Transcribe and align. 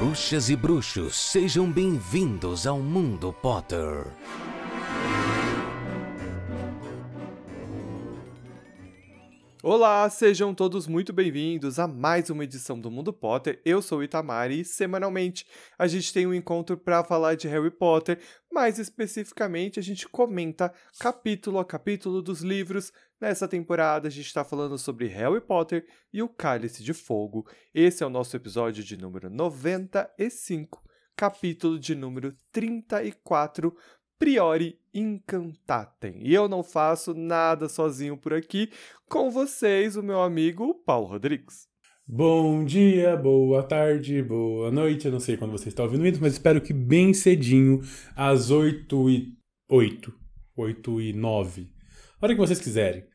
Bruxas 0.00 0.48
e 0.48 0.56
bruxos, 0.56 1.14
sejam 1.14 1.70
bem-vindos 1.70 2.66
ao 2.66 2.78
Mundo 2.78 3.34
Potter. 3.34 4.06
Olá, 9.62 10.08
sejam 10.08 10.54
todos 10.54 10.86
muito 10.86 11.12
bem-vindos 11.12 11.78
a 11.78 11.86
mais 11.86 12.30
uma 12.30 12.44
edição 12.44 12.80
do 12.80 12.90
Mundo 12.90 13.12
Potter. 13.12 13.60
Eu 13.62 13.82
sou 13.82 13.98
o 13.98 14.02
Itamari 14.02 14.60
e 14.60 14.64
semanalmente 14.64 15.46
a 15.78 15.86
gente 15.86 16.14
tem 16.14 16.26
um 16.26 16.32
encontro 16.32 16.78
para 16.78 17.04
falar 17.04 17.34
de 17.34 17.46
Harry 17.46 17.70
Potter, 17.70 18.18
mais 18.50 18.78
especificamente 18.78 19.78
a 19.78 19.82
gente 19.82 20.08
comenta 20.08 20.72
capítulo 20.98 21.58
a 21.58 21.64
capítulo 21.64 22.22
dos 22.22 22.40
livros. 22.40 22.90
Nessa 23.20 23.46
temporada 23.46 24.08
a 24.08 24.10
gente 24.10 24.28
está 24.28 24.42
falando 24.42 24.78
sobre 24.78 25.08
Harry 25.08 25.42
Potter 25.42 25.86
e 26.10 26.22
o 26.22 26.28
Cálice 26.28 26.82
de 26.82 26.94
Fogo. 26.94 27.46
Esse 27.74 28.02
é 28.02 28.06
o 28.06 28.10
nosso 28.10 28.34
episódio 28.34 28.82
de 28.82 28.96
número 28.96 29.28
95, 29.28 30.82
capítulo 31.14 31.78
de 31.78 31.94
número 31.94 32.34
34, 32.50 33.76
Priori 34.20 34.78
Incantatem. 34.92 36.20
E 36.20 36.34
eu 36.34 36.46
não 36.46 36.62
faço 36.62 37.14
nada 37.14 37.70
sozinho 37.70 38.18
por 38.18 38.34
aqui, 38.34 38.68
com 39.08 39.30
vocês, 39.30 39.96
o 39.96 40.02
meu 40.02 40.20
amigo 40.20 40.74
Paulo 40.84 41.06
Rodrigues. 41.06 41.66
Bom 42.06 42.62
dia, 42.62 43.16
boa 43.16 43.62
tarde, 43.62 44.22
boa 44.22 44.70
noite. 44.70 45.06
Eu 45.06 45.12
não 45.12 45.20
sei 45.20 45.38
quando 45.38 45.52
você 45.52 45.70
está 45.70 45.84
ouvindo 45.84 46.06
isso, 46.06 46.20
mas 46.20 46.34
espero 46.34 46.60
que 46.60 46.74
bem 46.74 47.14
cedinho, 47.14 47.80
às 48.14 48.50
8 48.50 49.08
e 49.08 49.38
8, 49.70 50.12
8 50.54 51.00
e 51.00 51.12
9. 51.14 51.72
A 52.20 52.26
hora 52.26 52.34
que 52.34 52.40
vocês 52.40 52.60
quiserem. 52.60 53.09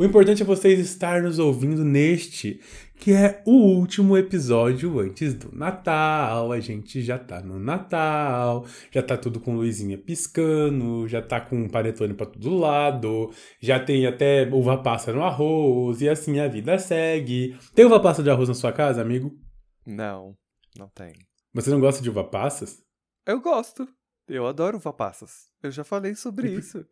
O 0.00 0.04
importante 0.04 0.42
é 0.42 0.46
vocês 0.46 0.78
estar 0.78 1.20
nos 1.22 1.40
ouvindo 1.40 1.84
neste, 1.84 2.60
que 3.00 3.12
é 3.12 3.42
o 3.44 3.50
último 3.50 4.16
episódio 4.16 5.00
antes 5.00 5.34
do 5.34 5.50
Natal. 5.52 6.52
A 6.52 6.60
gente 6.60 7.02
já 7.02 7.18
tá 7.18 7.40
no 7.40 7.58
Natal, 7.58 8.64
já 8.92 9.02
tá 9.02 9.16
tudo 9.16 9.40
com 9.40 9.56
luzinha 9.56 9.98
piscando, 9.98 11.08
já 11.08 11.20
tá 11.20 11.40
com 11.40 11.68
panetone 11.68 12.14
pra 12.14 12.26
todo 12.26 12.56
lado, 12.56 13.32
já 13.60 13.80
tem 13.80 14.06
até 14.06 14.48
uva 14.52 14.80
passa 14.80 15.12
no 15.12 15.20
arroz, 15.20 16.00
e 16.00 16.08
assim 16.08 16.38
a 16.38 16.46
vida 16.46 16.78
segue. 16.78 17.58
Tem 17.74 17.84
uva 17.84 17.98
passa 17.98 18.22
de 18.22 18.30
arroz 18.30 18.48
na 18.48 18.54
sua 18.54 18.70
casa, 18.70 19.02
amigo? 19.02 19.36
Não, 19.84 20.32
não 20.78 20.88
tem. 20.94 21.12
Você 21.52 21.70
não 21.70 21.80
gosta 21.80 22.00
de 22.00 22.08
uva 22.08 22.22
passas? 22.22 22.80
Eu 23.26 23.40
gosto. 23.40 23.84
Eu 24.28 24.46
adoro 24.46 24.76
uva 24.76 24.92
passas. 24.92 25.48
Eu 25.62 25.70
já 25.70 25.82
falei 25.82 26.14
sobre 26.14 26.50
isso. 26.50 26.84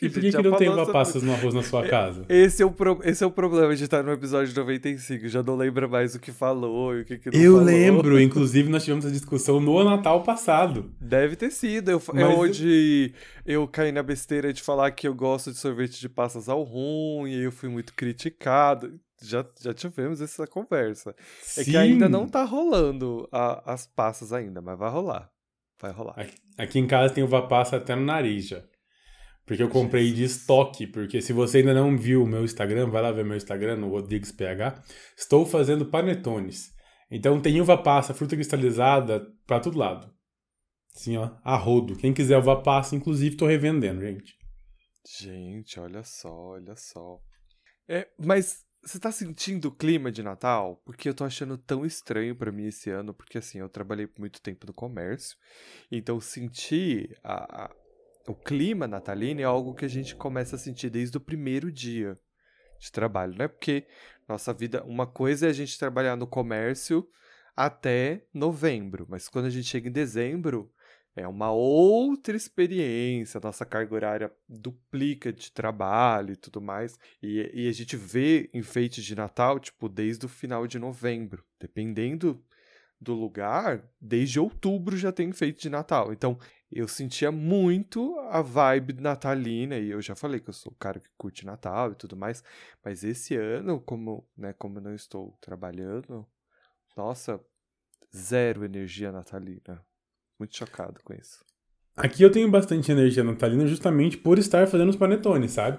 E 0.00 0.08
por 0.08 0.20
que, 0.22 0.30
que 0.30 0.42
não 0.42 0.56
tem 0.56 0.68
uva 0.68 0.86
passas 0.92 1.22
no 1.22 1.32
arroz 1.32 1.52
na 1.52 1.62
sua 1.62 1.86
casa? 1.88 2.24
Esse 2.28 2.62
é, 2.62 2.66
o 2.66 2.70
pro... 2.70 3.00
Esse 3.02 3.24
é 3.24 3.26
o 3.26 3.30
problema 3.30 3.74
de 3.74 3.82
estar 3.84 4.02
no 4.04 4.12
episódio 4.12 4.54
95. 4.54 5.26
Já 5.28 5.42
não 5.42 5.56
lembra 5.56 5.88
mais 5.88 6.14
o 6.14 6.20
que 6.20 6.30
falou 6.30 6.96
e 6.96 7.00
o 7.02 7.04
que, 7.04 7.18
que 7.18 7.30
não 7.30 7.38
Eu 7.38 7.52
falou. 7.54 7.66
lembro, 7.66 8.20
inclusive 8.22 8.68
nós 8.70 8.84
tivemos 8.84 9.04
a 9.04 9.10
discussão 9.10 9.60
no 9.60 9.82
Natal 9.82 10.22
passado. 10.22 10.90
Deve 11.00 11.34
ter 11.36 11.50
sido. 11.50 11.90
Eu, 11.90 12.02
Mas 12.14 12.22
é 12.22 12.26
onde 12.26 13.12
eu 13.44 13.66
caí 13.66 13.90
na 13.92 14.02
besteira 14.02 14.52
de 14.52 14.62
falar 14.62 14.90
que 14.92 15.08
eu 15.08 15.14
gosto 15.14 15.50
de 15.50 15.58
sorvete 15.58 16.00
de 16.00 16.08
passas 16.08 16.48
ao 16.48 16.62
rum 16.62 17.26
e 17.26 17.42
eu 17.42 17.50
fui 17.52 17.68
muito 17.68 17.92
criticado. 17.94 18.98
Já, 19.20 19.44
já 19.60 19.74
tivemos 19.74 20.20
essa 20.20 20.46
conversa. 20.46 21.10
É 21.56 21.64
que 21.64 21.72
Sim. 21.72 21.76
ainda 21.76 22.08
não 22.08 22.28
tá 22.28 22.44
rolando 22.44 23.28
a- 23.32 23.72
as 23.72 23.84
passas 23.84 24.32
ainda, 24.32 24.60
mas 24.62 24.78
vai 24.78 24.88
rolar. 24.88 25.28
Vai 25.80 25.92
rolar. 25.92 26.14
Aqui, 26.18 26.34
aqui 26.56 26.78
em 26.78 26.86
casa 26.86 27.14
tem 27.14 27.22
uva 27.22 27.46
passa 27.46 27.76
até 27.76 27.94
no 27.94 28.04
nariz 28.04 28.48
já. 28.48 28.62
Porque 29.46 29.62
eu 29.62 29.68
comprei 29.68 30.12
de 30.12 30.24
estoque. 30.24 30.86
Porque 30.86 31.22
se 31.22 31.32
você 31.32 31.58
ainda 31.58 31.72
não 31.72 31.96
viu 31.96 32.22
o 32.22 32.26
meu 32.26 32.44
Instagram, 32.44 32.90
vai 32.90 33.00
lá 33.00 33.10
ver 33.10 33.24
meu 33.24 33.36
Instagram, 33.36 33.76
no 33.76 33.88
RodriguesPH. 33.88 34.82
Estou 35.16 35.46
fazendo 35.46 35.86
panetones. 35.86 36.70
Então 37.10 37.40
tem 37.40 37.60
uva 37.60 37.78
passa, 37.78 38.12
fruta 38.12 38.36
cristalizada 38.36 39.26
pra 39.46 39.60
todo 39.60 39.78
lado. 39.78 40.12
Assim, 40.94 41.16
ó, 41.16 41.30
a 41.42 41.56
rodo. 41.56 41.96
Quem 41.96 42.12
quiser 42.12 42.36
uva 42.36 42.60
passa, 42.60 42.94
inclusive, 42.94 43.36
tô 43.36 43.46
revendendo, 43.46 44.02
gente. 44.02 44.36
Gente, 45.18 45.80
olha 45.80 46.02
só, 46.02 46.30
olha 46.30 46.74
só. 46.76 47.18
É, 47.88 48.06
mas 48.18 48.67
você 48.82 48.98
tá 48.98 49.10
sentindo 49.12 49.66
o 49.68 49.72
clima 49.72 50.10
de 50.10 50.22
Natal? 50.22 50.80
Porque 50.84 51.08
eu 51.08 51.14
tô 51.14 51.24
achando 51.24 51.58
tão 51.58 51.84
estranho 51.84 52.34
pra 52.34 52.52
mim 52.52 52.66
esse 52.66 52.90
ano, 52.90 53.12
porque 53.12 53.38
assim, 53.38 53.58
eu 53.58 53.68
trabalhei 53.68 54.06
por 54.06 54.20
muito 54.20 54.40
tempo 54.40 54.66
no 54.66 54.72
comércio, 54.72 55.36
então 55.90 56.20
sentir 56.20 57.18
a, 57.22 57.64
a- 57.64 57.70
o 58.26 58.34
clima 58.34 58.86
natalino 58.86 59.40
é 59.40 59.44
algo 59.44 59.74
que 59.74 59.84
a 59.84 59.88
gente 59.88 60.14
começa 60.14 60.56
a 60.56 60.58
sentir 60.58 60.90
desde 60.90 61.16
o 61.16 61.20
primeiro 61.20 61.72
dia 61.72 62.18
de 62.78 62.92
trabalho, 62.92 63.36
né? 63.36 63.48
Porque 63.48 63.86
nossa 64.28 64.52
vida, 64.52 64.84
uma 64.84 65.06
coisa 65.06 65.46
é 65.46 65.50
a 65.50 65.52
gente 65.54 65.78
trabalhar 65.78 66.16
no 66.16 66.26
comércio 66.26 67.08
até 67.56 68.24
novembro, 68.32 69.06
mas 69.08 69.28
quando 69.28 69.46
a 69.46 69.50
gente 69.50 69.66
chega 69.66 69.88
em 69.88 69.92
dezembro, 69.92 70.70
é 71.18 71.26
uma 71.26 71.50
outra 71.50 72.36
experiência, 72.36 73.40
nossa 73.42 73.64
carga 73.64 73.94
horária 73.94 74.32
duplica 74.48 75.32
de 75.32 75.50
trabalho 75.52 76.32
e 76.32 76.36
tudo 76.36 76.60
mais. 76.60 76.98
E, 77.22 77.50
e 77.52 77.68
a 77.68 77.72
gente 77.72 77.96
vê 77.96 78.48
enfeites 78.54 79.04
de 79.04 79.14
Natal, 79.14 79.58
tipo, 79.58 79.88
desde 79.88 80.26
o 80.26 80.28
final 80.28 80.66
de 80.66 80.78
novembro. 80.78 81.44
Dependendo 81.60 82.42
do 83.00 83.14
lugar, 83.14 83.88
desde 84.00 84.40
outubro 84.40 84.96
já 84.96 85.12
tem 85.12 85.28
enfeite 85.28 85.62
de 85.62 85.70
Natal. 85.70 86.12
Então, 86.12 86.38
eu 86.70 86.86
sentia 86.88 87.30
muito 87.30 88.18
a 88.30 88.42
vibe 88.42 88.94
natalina, 88.94 89.78
e 89.78 89.90
eu 89.90 90.02
já 90.02 90.14
falei 90.14 90.40
que 90.40 90.50
eu 90.50 90.54
sou 90.54 90.72
o 90.72 90.76
cara 90.76 91.00
que 91.00 91.08
curte 91.16 91.46
Natal 91.46 91.92
e 91.92 91.94
tudo 91.94 92.16
mais. 92.16 92.42
Mas 92.84 93.04
esse 93.04 93.36
ano, 93.36 93.80
como, 93.80 94.28
né, 94.36 94.52
como 94.52 94.78
eu 94.78 94.82
não 94.82 94.94
estou 94.94 95.36
trabalhando, 95.40 96.26
nossa, 96.96 97.40
zero 98.14 98.64
energia 98.64 99.12
natalina. 99.12 99.84
Muito 100.38 100.56
chocado 100.56 101.00
com 101.04 101.14
isso. 101.14 101.44
Aqui 101.96 102.22
eu 102.22 102.30
tenho 102.30 102.48
bastante 102.48 102.92
energia 102.92 103.24
natalina 103.24 103.66
justamente 103.66 104.16
por 104.16 104.38
estar 104.38 104.68
fazendo 104.68 104.90
os 104.90 104.96
panetones, 104.96 105.52
sabe? 105.52 105.78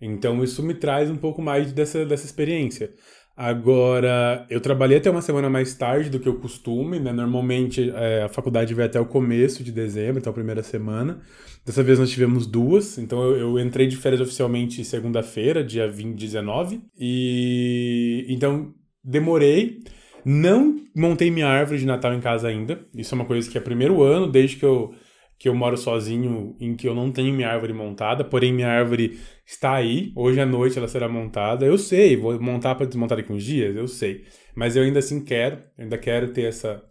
Então 0.00 0.42
isso 0.42 0.62
me 0.62 0.74
traz 0.74 1.08
um 1.10 1.16
pouco 1.16 1.40
mais 1.40 1.72
dessa, 1.72 2.04
dessa 2.04 2.26
experiência. 2.26 2.92
Agora, 3.36 4.44
eu 4.50 4.60
trabalhei 4.60 4.98
até 4.98 5.08
uma 5.10 5.22
semana 5.22 5.48
mais 5.48 5.74
tarde 5.74 6.10
do 6.10 6.20
que 6.20 6.28
eu 6.28 6.38
costume, 6.38 6.98
né? 6.98 7.12
Normalmente 7.12 7.90
é, 7.94 8.24
a 8.24 8.28
faculdade 8.28 8.74
vai 8.74 8.86
até 8.86 9.00
o 9.00 9.06
começo 9.06 9.62
de 9.62 9.72
dezembro, 9.72 10.18
até 10.18 10.28
a 10.28 10.32
primeira 10.32 10.62
semana. 10.62 11.22
Dessa 11.64 11.82
vez 11.82 11.98
nós 11.98 12.10
tivemos 12.10 12.46
duas, 12.46 12.98
então 12.98 13.22
eu, 13.22 13.38
eu 13.38 13.58
entrei 13.58 13.86
de 13.86 13.96
férias 13.96 14.20
oficialmente 14.20 14.84
segunda-feira, 14.84 15.64
dia 15.64 15.90
20, 15.90 16.18
19. 16.18 16.82
E 16.98 18.26
então 18.28 18.74
demorei. 19.02 19.80
Não 20.24 20.76
montei 20.94 21.30
minha 21.30 21.46
árvore 21.46 21.78
de 21.78 21.86
Natal 21.86 22.12
em 22.14 22.20
casa 22.20 22.48
ainda. 22.48 22.84
Isso 22.94 23.14
é 23.14 23.16
uma 23.16 23.24
coisa 23.24 23.50
que 23.50 23.56
é 23.56 23.60
primeiro 23.60 24.02
ano, 24.02 24.26
desde 24.26 24.56
que 24.56 24.64
eu, 24.64 24.94
que 25.38 25.48
eu 25.48 25.54
moro 25.54 25.76
sozinho, 25.76 26.56
em 26.60 26.74
que 26.76 26.86
eu 26.88 26.94
não 26.94 27.10
tenho 27.10 27.32
minha 27.34 27.48
árvore 27.48 27.72
montada. 27.72 28.24
Porém, 28.24 28.52
minha 28.52 28.68
árvore 28.68 29.18
está 29.46 29.74
aí. 29.74 30.12
Hoje 30.16 30.40
à 30.40 30.46
noite 30.46 30.78
ela 30.78 30.88
será 30.88 31.08
montada. 31.08 31.64
Eu 31.64 31.78
sei, 31.78 32.16
vou 32.16 32.40
montar 32.40 32.74
para 32.74 32.86
desmontar 32.86 33.16
daqui 33.18 33.32
uns 33.32 33.44
dias, 33.44 33.74
eu 33.76 33.88
sei. 33.88 34.24
Mas 34.54 34.76
eu 34.76 34.82
ainda 34.82 34.98
assim 34.98 35.24
quero, 35.24 35.62
ainda 35.78 35.96
quero 35.96 36.32
ter 36.32 36.42
essa, 36.42 36.82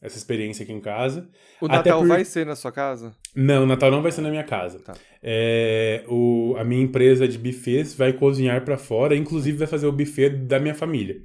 essa 0.00 0.16
experiência 0.16 0.62
aqui 0.62 0.72
em 0.72 0.80
casa. 0.80 1.28
O 1.60 1.66
Até 1.66 1.76
Natal 1.76 1.98
por- 2.00 2.08
vai 2.08 2.24
ser 2.24 2.46
na 2.46 2.54
sua 2.54 2.70
casa? 2.70 3.14
Não, 3.34 3.64
o 3.64 3.66
Natal 3.66 3.90
não 3.90 4.02
vai 4.02 4.12
ser 4.12 4.20
na 4.20 4.30
minha 4.30 4.44
casa. 4.44 4.78
Tá. 4.80 4.94
É, 5.22 6.04
o, 6.08 6.54
a 6.58 6.62
minha 6.64 6.82
empresa 6.82 7.26
de 7.26 7.36
buffets 7.38 7.94
vai 7.94 8.12
cozinhar 8.12 8.64
para 8.64 8.78
fora, 8.78 9.16
inclusive 9.16 9.58
vai 9.58 9.66
fazer 9.66 9.86
o 9.86 9.92
buffet 9.92 10.30
da 10.30 10.60
minha 10.60 10.74
família. 10.74 11.16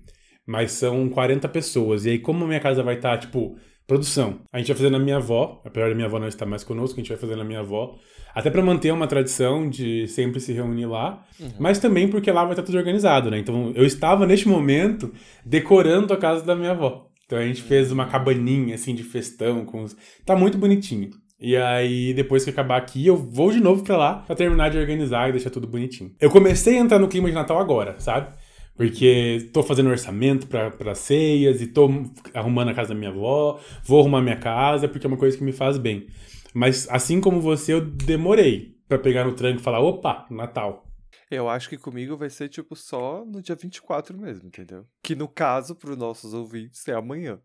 Mas 0.46 0.72
são 0.74 1.08
40 1.10 1.48
pessoas. 1.50 2.06
E 2.06 2.12
aí, 2.12 2.20
como 2.20 2.44
a 2.44 2.48
minha 2.48 2.60
casa 2.60 2.84
vai 2.84 2.96
estar, 2.96 3.18
tipo, 3.18 3.56
produção, 3.88 4.40
a 4.52 4.58
gente 4.58 4.68
vai 4.68 4.78
fazer 4.78 4.90
na 4.90 5.00
minha 5.00 5.18
avó, 5.18 5.62
apesar 5.66 5.90
da 5.90 5.96
minha 5.96 6.08
avó 6.08 6.20
não 6.20 6.28
estar 6.28 6.46
mais 6.46 6.64
conosco, 6.64 7.00
a 7.00 7.04
gente 7.04 7.10
vai 7.10 7.18
fazer 7.18 7.36
na 7.36 7.44
minha 7.44 7.60
avó. 7.60 7.96
Até 8.34 8.50
para 8.50 8.64
manter 8.64 8.92
uma 8.92 9.08
tradição 9.08 9.70
de 9.70 10.08
sempre 10.08 10.40
se 10.40 10.52
reunir 10.54 10.88
lá, 10.88 11.24
mas 11.60 11.78
também 11.78 12.08
porque 12.08 12.32
lá 12.32 12.44
vai 12.44 12.54
estar 12.54 12.64
tudo 12.64 12.78
organizado, 12.78 13.30
né? 13.30 13.38
Então 13.38 13.72
eu 13.76 13.86
estava 13.86 14.26
neste 14.26 14.48
momento 14.48 15.14
decorando 15.46 16.12
a 16.14 16.18
casa 16.18 16.44
da 16.44 16.56
minha 16.56 16.72
avó. 16.72 17.08
Então 17.26 17.38
a 17.38 17.46
gente 17.46 17.62
fez 17.62 17.92
uma 17.92 18.08
cabaninha 18.08 18.74
assim 18.76 18.96
de 18.96 19.04
festão 19.04 19.66
com 19.66 19.84
os... 19.84 19.96
tá 20.26 20.36
muito 20.36 20.58
bonitinho. 20.58 21.12
E 21.40 21.58
aí, 21.58 22.14
depois 22.14 22.44
que 22.44 22.50
acabar 22.50 22.78
aqui, 22.78 23.06
eu 23.06 23.18
vou 23.18 23.52
de 23.52 23.60
novo 23.60 23.84
pra 23.84 23.98
lá 23.98 24.14
pra 24.16 24.36
terminar 24.36 24.70
de 24.70 24.78
organizar 24.78 25.28
e 25.28 25.34
deixar 25.34 25.50
tudo 25.50 25.68
bonitinho. 25.68 26.12
Eu 26.20 26.30
comecei 26.30 26.78
a 26.78 26.80
entrar 26.80 27.00
no 27.00 27.08
clima 27.08 27.28
de 27.28 27.36
Natal 27.36 27.60
agora, 27.60 28.00
sabe? 28.00 28.34
Porque 28.76 29.50
tô 29.54 29.62
fazendo 29.62 29.90
orçamento 29.90 30.48
pra 30.48 30.96
ceias 30.96 31.62
e 31.62 31.68
tô 31.68 31.88
arrumando 32.34 32.70
a 32.70 32.74
casa 32.74 32.90
da 32.90 32.96
minha 32.96 33.12
avó, 33.12 33.60
vou 33.84 34.00
arrumar 34.02 34.22
minha 34.22 34.38
casa, 34.38 34.88
porque 34.88 35.06
é 35.06 35.10
uma 35.10 35.18
coisa 35.18 35.38
que 35.38 35.44
me 35.44 35.52
faz 35.52 35.78
bem. 35.78 36.08
Mas 36.54 36.88
assim 36.90 37.22
como 37.22 37.40
você, 37.40 37.74
eu 37.74 37.82
demorei 37.82 38.76
pra 38.88 38.98
pegar 39.00 39.26
no 39.26 39.34
tranco 39.34 39.60
e 39.60 39.64
falar, 39.64 39.80
opa, 39.80 40.26
Natal. 40.30 40.88
Eu 41.30 41.50
acho 41.50 41.70
que 41.70 41.78
comigo 41.78 42.16
vai 42.18 42.30
ser, 42.30 42.50
tipo, 42.50 42.76
só 42.76 43.24
no 43.26 43.42
dia 43.42 43.56
24 43.56 44.16
mesmo, 44.18 44.48
entendeu? 44.48 44.86
Que 45.04 45.16
no 45.16 45.28
caso, 45.28 45.76
para 45.76 45.92
os 45.92 45.98
nossos 45.98 46.34
ouvintes, 46.34 46.88
é 46.88 46.94
amanhã. 46.94 47.40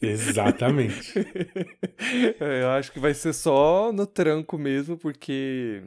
Exatamente. 0.00 1.12
É, 2.40 2.62
Eu 2.62 2.68
acho 2.70 2.90
que 2.92 2.98
vai 3.00 3.12
ser 3.12 3.32
só 3.34 3.92
no 3.92 4.06
tranco 4.06 4.56
mesmo, 4.56 4.96
porque. 4.96 5.82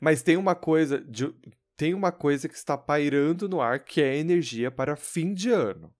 Mas 0.00 0.22
tem 0.22 0.36
uma 0.36 0.54
coisa. 0.54 1.00
de- 1.00 1.34
Tem 1.80 1.94
uma 1.94 2.12
coisa 2.12 2.46
que 2.46 2.54
está 2.54 2.76
pairando 2.76 3.48
no 3.48 3.58
ar 3.62 3.82
que 3.82 4.02
é 4.02 4.14
energia 4.18 4.70
para 4.70 4.96
fim 4.96 5.32
de 5.32 5.48
ano. 5.48 5.90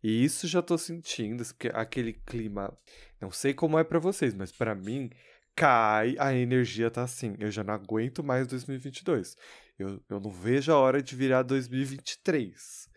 E 0.00 0.22
isso 0.22 0.46
já 0.46 0.62
tô 0.62 0.78
sentindo, 0.78 1.44
porque 1.44 1.68
aquele 1.74 2.12
clima, 2.12 2.72
não 3.20 3.32
sei 3.32 3.52
como 3.52 3.76
é 3.76 3.82
para 3.82 3.98
vocês, 3.98 4.32
mas 4.34 4.52
para 4.52 4.72
mim 4.72 5.10
cai, 5.56 6.14
a 6.20 6.32
energia 6.32 6.92
tá 6.92 7.02
assim, 7.02 7.34
eu 7.40 7.50
já 7.50 7.64
não 7.64 7.74
aguento 7.74 8.22
mais 8.22 8.46
2022. 8.46 9.36
Eu, 9.76 10.00
eu 10.08 10.20
não 10.20 10.30
vejo 10.30 10.70
a 10.70 10.78
hora 10.78 11.02
de 11.02 11.16
virar 11.16 11.42
2023. 11.42 12.88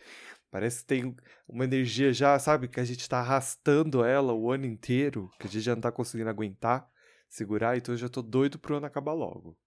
Parece 0.51 0.81
que 0.81 0.85
tem 0.85 1.15
uma 1.47 1.63
energia 1.63 2.13
já, 2.13 2.37
sabe, 2.37 2.67
que 2.67 2.79
a 2.79 2.85
gente 2.85 3.09
tá 3.09 3.21
arrastando 3.21 4.05
ela 4.05 4.33
o 4.33 4.51
ano 4.51 4.67
inteiro, 4.67 5.31
que 5.39 5.47
a 5.47 5.49
gente 5.49 5.63
já 5.63 5.73
não 5.73 5.81
tá 5.81 5.91
conseguindo 5.91 6.29
aguentar, 6.29 6.87
segurar, 7.27 7.75
então 7.75 7.91
eu 7.95 7.97
já 7.97 8.07
tô 8.07 8.21
doido 8.21 8.59
pro 8.59 8.77
ano 8.77 8.85
acabar 8.85 9.13
logo. 9.13 9.57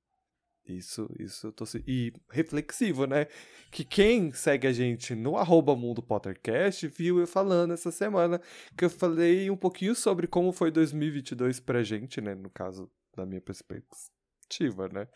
Isso, 0.67 1.11
isso 1.19 1.49
eu 1.49 1.53
tô. 1.53 1.65
E 1.87 2.13
reflexivo, 2.31 3.07
né? 3.07 3.27
Que 3.71 3.85
quem 3.85 4.33
segue 4.33 4.67
a 4.67 4.73
gente 4.73 5.15
no 5.15 5.37
arroba 5.37 5.75
Mundo 5.75 6.03
Pottercast 6.03 6.87
viu 6.89 7.19
eu 7.19 7.27
falando 7.27 7.73
essa 7.73 7.91
semana 7.91 8.41
que 8.77 8.85
eu 8.85 8.91
falei 8.91 9.51
um 9.51 9.57
pouquinho 9.57 9.95
sobre 9.95 10.27
como 10.27 10.53
foi 10.53 10.71
2022 10.71 11.59
pra 11.59 11.83
gente, 11.83 12.21
né? 12.21 12.35
No 12.35 12.49
caso, 12.49 12.91
da 13.17 13.27
minha 13.27 13.41
perspectiva, 13.41 14.89
né? 14.89 15.09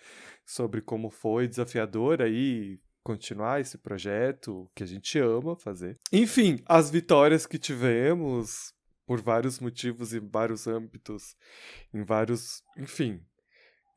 Sobre 0.44 0.80
como 0.80 1.10
foi 1.10 1.46
desafiador 1.46 2.20
aí 2.20 2.80
continuar 3.04 3.60
esse 3.60 3.78
projeto 3.78 4.68
que 4.74 4.82
a 4.82 4.86
gente 4.86 5.16
ama 5.20 5.54
fazer. 5.54 5.96
Enfim, 6.12 6.60
as 6.66 6.90
vitórias 6.90 7.46
que 7.46 7.56
tivemos 7.56 8.74
por 9.06 9.20
vários 9.20 9.60
motivos 9.60 10.12
em 10.12 10.18
vários 10.18 10.66
âmbitos, 10.66 11.36
em 11.94 12.02
vários, 12.02 12.64
enfim, 12.76 13.24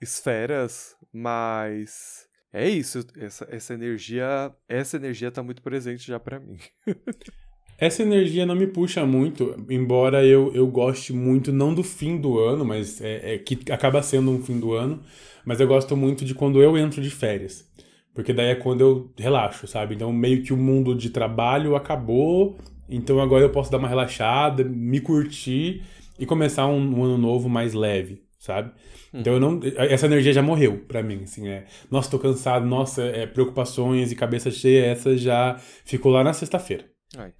esferas, 0.02 0.96
mas 1.14 2.28
é 2.52 2.68
isso, 2.68 3.06
essa, 3.18 3.48
essa 3.52 3.74
energia, 3.74 4.52
essa 4.68 4.98
energia 4.98 5.32
tá 5.32 5.44
muito 5.44 5.62
presente 5.62 6.08
já 6.08 6.20
para 6.20 6.40
mim. 6.40 6.58
essa 7.78 8.02
energia 8.02 8.46
não 8.46 8.56
me 8.56 8.68
puxa 8.68 9.06
muito, 9.06 9.56
embora 9.70 10.26
eu, 10.26 10.54
eu 10.54 10.66
goste 10.68 11.14
muito, 11.14 11.52
não 11.52 11.74
do 11.74 11.84
fim 11.84 12.20
do 12.20 12.40
ano, 12.40 12.66
mas 12.66 13.00
é, 13.02 13.36
é, 13.36 13.38
que 13.38 13.72
acaba 13.72 14.02
sendo 14.02 14.32
um 14.32 14.42
fim 14.42 14.60
do 14.60 14.74
ano, 14.74 15.02
mas 15.46 15.60
eu 15.60 15.68
gosto 15.68 15.96
muito 15.96 16.26
de 16.26 16.34
quando 16.34 16.62
eu 16.62 16.78
entro 16.78 17.02
de 17.02 17.10
férias. 17.10 17.70
Porque 18.14 18.34
daí 18.34 18.48
é 18.48 18.56
quando 18.56 18.82
eu 18.82 19.14
relaxo, 19.18 19.68
sabe? 19.68 19.96
Então 19.96 20.12
meio 20.12 20.44
que 20.44 20.52
o 20.52 20.58
mundo 20.58 20.96
de 20.96 21.10
trabalho 21.10 21.76
acabou, 21.76 22.58
então 22.90 23.20
agora 23.20 23.46
eu 23.46 23.52
posso 23.52 23.72
dar 23.72 23.78
uma 23.78 23.88
relaxada, 23.88 24.64
me 24.64 25.00
curtir 25.00 25.84
e 26.18 26.26
começar 26.26 26.68
um, 26.68 27.00
um 27.00 27.04
ano 27.04 27.18
novo 27.18 27.48
mais 27.48 27.74
leve, 27.74 28.24
sabe? 28.40 28.72
Então 29.14 29.34
eu 29.34 29.40
não. 29.40 29.60
Essa 29.76 30.06
energia 30.06 30.34
já 30.34 30.42
morreu 30.42 30.80
para 30.88 31.04
mim, 31.04 31.24
assim, 31.24 31.48
é. 31.48 31.66
Nossa, 31.92 32.10
tô 32.10 32.18
cansado, 32.18 32.66
nossa, 32.66 33.04
é, 33.04 33.28
preocupações 33.28 34.12
e 34.12 34.16
cabeça 34.16 34.50
cheia, 34.50 34.86
essa 34.86 35.16
já 35.18 35.58
ficou 35.84 36.12
lá 36.12 36.24
na 36.24 36.34
sexta-feira. 36.34 36.90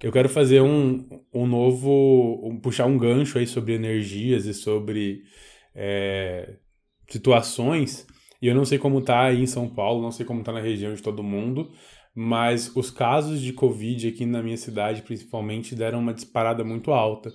Eu 0.02 0.12
quero 0.12 0.28
fazer 0.28 0.60
um, 0.60 1.06
um 1.32 1.46
novo. 1.46 2.40
Um, 2.44 2.60
puxar 2.60 2.86
um 2.86 2.98
gancho 2.98 3.38
aí 3.38 3.46
sobre 3.46 3.72
energias 3.74 4.44
e 4.46 4.52
sobre 4.52 5.22
é, 5.74 6.56
situações. 7.08 8.06
E 8.42 8.46
eu 8.46 8.54
não 8.54 8.64
sei 8.64 8.78
como 8.78 9.00
tá 9.00 9.24
aí 9.26 9.42
em 9.42 9.46
São 9.46 9.68
Paulo, 9.68 10.02
não 10.02 10.10
sei 10.10 10.26
como 10.26 10.42
tá 10.42 10.52
na 10.52 10.60
região 10.60 10.92
de 10.94 11.02
todo 11.02 11.22
mundo, 11.22 11.70
mas 12.14 12.74
os 12.74 12.90
casos 12.90 13.40
de 13.40 13.52
Covid 13.52 14.08
aqui 14.08 14.26
na 14.26 14.42
minha 14.42 14.56
cidade, 14.56 15.02
principalmente, 15.02 15.74
deram 15.74 16.00
uma 16.00 16.14
disparada 16.14 16.64
muito 16.64 16.90
alta. 16.90 17.30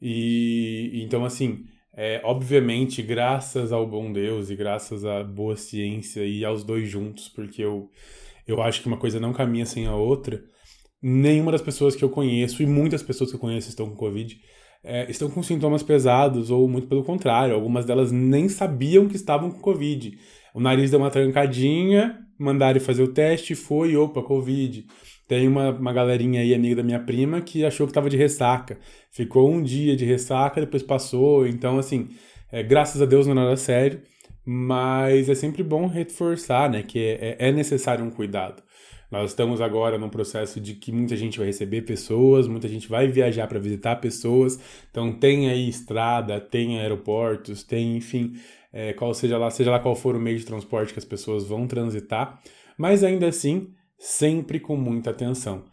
E 0.00 1.00
então, 1.04 1.24
assim, 1.24 1.64
é, 1.94 2.20
obviamente, 2.24 3.02
graças 3.02 3.72
ao 3.72 3.86
bom 3.86 4.12
Deus 4.12 4.50
e 4.50 4.56
graças 4.56 5.04
à 5.04 5.22
boa 5.22 5.56
ciência 5.56 6.24
e 6.24 6.44
aos 6.44 6.64
dois 6.64 6.88
juntos, 6.88 7.28
porque 7.28 7.62
eu, 7.62 7.90
eu 8.46 8.62
acho 8.62 8.80
que 8.80 8.88
uma 8.88 8.96
coisa 8.96 9.20
não 9.20 9.32
caminha 9.32 9.66
sem 9.66 9.86
a 9.86 9.94
outra, 9.94 10.42
nenhuma 11.02 11.52
das 11.52 11.60
pessoas 11.60 11.94
que 11.94 12.02
eu 12.02 12.08
conheço, 12.08 12.62
e 12.62 12.66
muitas 12.66 13.02
pessoas 13.02 13.30
que 13.30 13.36
eu 13.36 13.40
conheço 13.40 13.68
estão 13.68 13.90
com 13.90 13.96
Covid, 13.96 14.40
é, 14.84 15.10
estão 15.10 15.30
com 15.30 15.42
sintomas 15.42 15.82
pesados, 15.82 16.50
ou 16.50 16.66
muito 16.66 16.88
pelo 16.88 17.04
contrário, 17.04 17.54
algumas 17.54 17.84
delas 17.84 18.10
nem 18.10 18.48
sabiam 18.48 19.06
que 19.06 19.16
estavam 19.16 19.50
com 19.50 19.60
Covid. 19.60 20.18
O 20.54 20.60
nariz 20.60 20.90
deu 20.90 20.98
uma 20.98 21.10
trancadinha, 21.10 22.18
mandaram 22.38 22.80
fazer 22.80 23.02
o 23.02 23.12
teste, 23.12 23.54
foi, 23.54 23.96
opa, 23.96 24.22
Covid. 24.22 24.86
Tem 25.32 25.48
uma, 25.48 25.70
uma 25.70 25.94
galerinha 25.94 26.42
aí, 26.42 26.54
amiga 26.54 26.76
da 26.76 26.82
minha 26.82 27.00
prima, 27.00 27.40
que 27.40 27.64
achou 27.64 27.86
que 27.86 27.90
estava 27.90 28.10
de 28.10 28.18
ressaca. 28.18 28.78
Ficou 29.10 29.50
um 29.50 29.62
dia 29.62 29.96
de 29.96 30.04
ressaca, 30.04 30.60
depois 30.60 30.82
passou. 30.82 31.46
Então, 31.46 31.78
assim, 31.78 32.10
é, 32.52 32.62
graças 32.62 33.00
a 33.00 33.06
Deus 33.06 33.26
não 33.26 33.32
é 33.32 33.36
nada 33.36 33.56
sério. 33.56 34.02
Mas 34.44 35.30
é 35.30 35.34
sempre 35.34 35.62
bom 35.62 35.86
reforçar, 35.86 36.68
né? 36.68 36.82
Que 36.82 37.16
é, 37.18 37.48
é, 37.48 37.50
necessário 37.50 38.04
um 38.04 38.10
cuidado. 38.10 38.62
Nós 39.10 39.30
estamos 39.30 39.62
agora 39.62 39.96
num 39.96 40.10
processo 40.10 40.60
de 40.60 40.74
que 40.74 40.92
muita 40.92 41.16
gente 41.16 41.38
vai 41.38 41.46
receber 41.46 41.80
pessoas, 41.80 42.46
muita 42.46 42.68
gente 42.68 42.86
vai 42.86 43.08
viajar 43.08 43.46
para 43.46 43.58
visitar 43.58 43.96
pessoas. 43.96 44.60
Então 44.90 45.14
tem 45.14 45.48
aí 45.48 45.66
estrada, 45.66 46.38
tem 46.42 46.78
aeroportos, 46.78 47.62
tem, 47.64 47.96
enfim, 47.96 48.34
é, 48.70 48.92
qual 48.92 49.14
seja 49.14 49.38
lá, 49.38 49.50
seja 49.50 49.70
lá 49.70 49.80
qual 49.80 49.96
for 49.96 50.14
o 50.14 50.20
meio 50.20 50.38
de 50.38 50.44
transporte 50.44 50.92
que 50.92 50.98
as 50.98 51.06
pessoas 51.06 51.46
vão 51.46 51.66
transitar. 51.66 52.38
Mas 52.76 53.02
ainda 53.02 53.28
assim, 53.28 53.68
sempre 54.02 54.58
com 54.58 54.76
muita 54.76 55.10
atenção. 55.10 55.64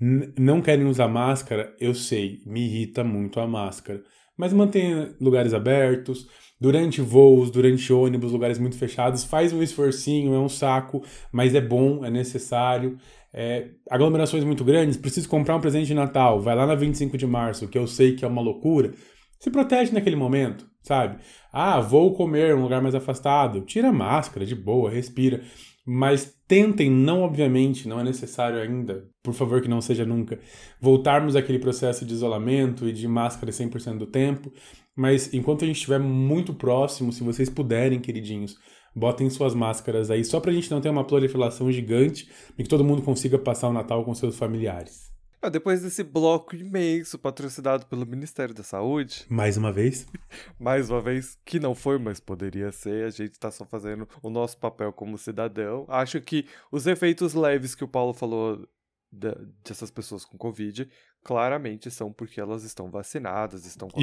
N 0.00 0.32
não 0.36 0.60
querem 0.60 0.86
usar 0.86 1.06
máscara? 1.06 1.72
Eu 1.78 1.94
sei, 1.94 2.42
me 2.44 2.66
irrita 2.66 3.04
muito 3.04 3.38
a 3.38 3.46
máscara. 3.46 4.02
Mas 4.36 4.52
mantenha 4.52 5.14
lugares 5.20 5.54
abertos, 5.54 6.26
durante 6.60 7.00
voos, 7.00 7.48
durante 7.48 7.92
ônibus, 7.92 8.32
lugares 8.32 8.58
muito 8.58 8.76
fechados, 8.76 9.22
faz 9.22 9.52
um 9.52 9.62
esforcinho, 9.62 10.34
é 10.34 10.38
um 10.38 10.48
saco, 10.48 11.02
mas 11.32 11.54
é 11.54 11.60
bom, 11.60 12.04
é 12.04 12.10
necessário. 12.10 12.98
É, 13.32 13.68
aglomerações 13.88 14.42
muito 14.42 14.64
grandes, 14.64 14.96
preciso 14.96 15.28
comprar 15.28 15.54
um 15.54 15.60
presente 15.60 15.86
de 15.86 15.94
Natal, 15.94 16.40
vai 16.40 16.56
lá 16.56 16.66
na 16.66 16.74
25 16.74 17.16
de 17.16 17.26
março, 17.26 17.68
que 17.68 17.78
eu 17.78 17.86
sei 17.86 18.16
que 18.16 18.24
é 18.24 18.28
uma 18.28 18.42
loucura. 18.42 18.92
Se 19.38 19.48
protege 19.50 19.92
naquele 19.92 20.16
momento, 20.16 20.66
sabe? 20.82 21.18
Ah, 21.52 21.80
vou 21.80 22.14
comer 22.14 22.50
em 22.50 22.54
um 22.54 22.62
lugar 22.62 22.82
mais 22.82 22.94
afastado, 22.94 23.60
tira 23.60 23.90
a 23.90 23.92
máscara, 23.92 24.44
de 24.44 24.56
boa, 24.56 24.90
respira. 24.90 25.42
Mas 25.88 26.36
tentem, 26.48 26.90
não 26.90 27.22
obviamente, 27.22 27.86
não 27.86 28.00
é 28.00 28.02
necessário 28.02 28.60
ainda, 28.60 29.08
por 29.22 29.32
favor 29.32 29.62
que 29.62 29.68
não 29.68 29.80
seja 29.80 30.04
nunca, 30.04 30.40
voltarmos 30.80 31.36
àquele 31.36 31.60
processo 31.60 32.04
de 32.04 32.12
isolamento 32.12 32.88
e 32.88 32.92
de 32.92 33.06
máscara 33.06 33.52
100% 33.52 33.96
do 33.96 34.06
tempo, 34.06 34.52
mas 34.96 35.32
enquanto 35.32 35.62
a 35.62 35.66
gente 35.66 35.76
estiver 35.76 36.00
muito 36.00 36.52
próximo, 36.52 37.12
se 37.12 37.22
vocês 37.22 37.48
puderem, 37.48 38.00
queridinhos, 38.00 38.56
botem 38.96 39.30
suas 39.30 39.54
máscaras 39.54 40.10
aí, 40.10 40.24
só 40.24 40.40
pra 40.40 40.52
gente 40.52 40.70
não 40.72 40.80
ter 40.80 40.88
uma 40.88 41.06
proliferação 41.06 41.70
gigante 41.70 42.28
e 42.58 42.64
que 42.64 42.68
todo 42.68 42.84
mundo 42.84 43.02
consiga 43.02 43.38
passar 43.38 43.68
o 43.68 43.72
Natal 43.72 44.04
com 44.04 44.12
seus 44.12 44.36
familiares. 44.36 45.15
Ah, 45.46 45.48
depois 45.48 45.80
desse 45.80 46.02
bloco 46.02 46.56
imenso 46.56 47.16
patrocinado 47.16 47.86
pelo 47.86 48.04
Ministério 48.04 48.52
da 48.52 48.64
Saúde. 48.64 49.24
Mais 49.28 49.56
uma 49.56 49.70
vez. 49.70 50.04
mais 50.58 50.90
uma 50.90 51.00
vez, 51.00 51.38
que 51.44 51.60
não 51.60 51.72
foi, 51.72 52.00
mas 52.00 52.18
poderia 52.18 52.72
ser. 52.72 53.04
A 53.04 53.10
gente 53.10 53.38
tá 53.38 53.48
só 53.52 53.64
fazendo 53.64 54.08
o 54.20 54.28
nosso 54.28 54.58
papel 54.58 54.92
como 54.92 55.16
cidadão. 55.16 55.86
Acho 55.88 56.20
que 56.20 56.48
os 56.72 56.88
efeitos 56.88 57.32
leves 57.32 57.76
que 57.76 57.84
o 57.84 57.88
Paulo 57.88 58.12
falou 58.12 58.68
dessas 59.12 59.88
pessoas 59.88 60.24
com 60.24 60.36
Covid 60.36 60.90
claramente 61.22 61.92
são 61.92 62.12
porque 62.12 62.40
elas 62.40 62.64
estão 62.64 62.90
vacinadas, 62.90 63.64
estão 63.66 63.86
com, 63.88 64.00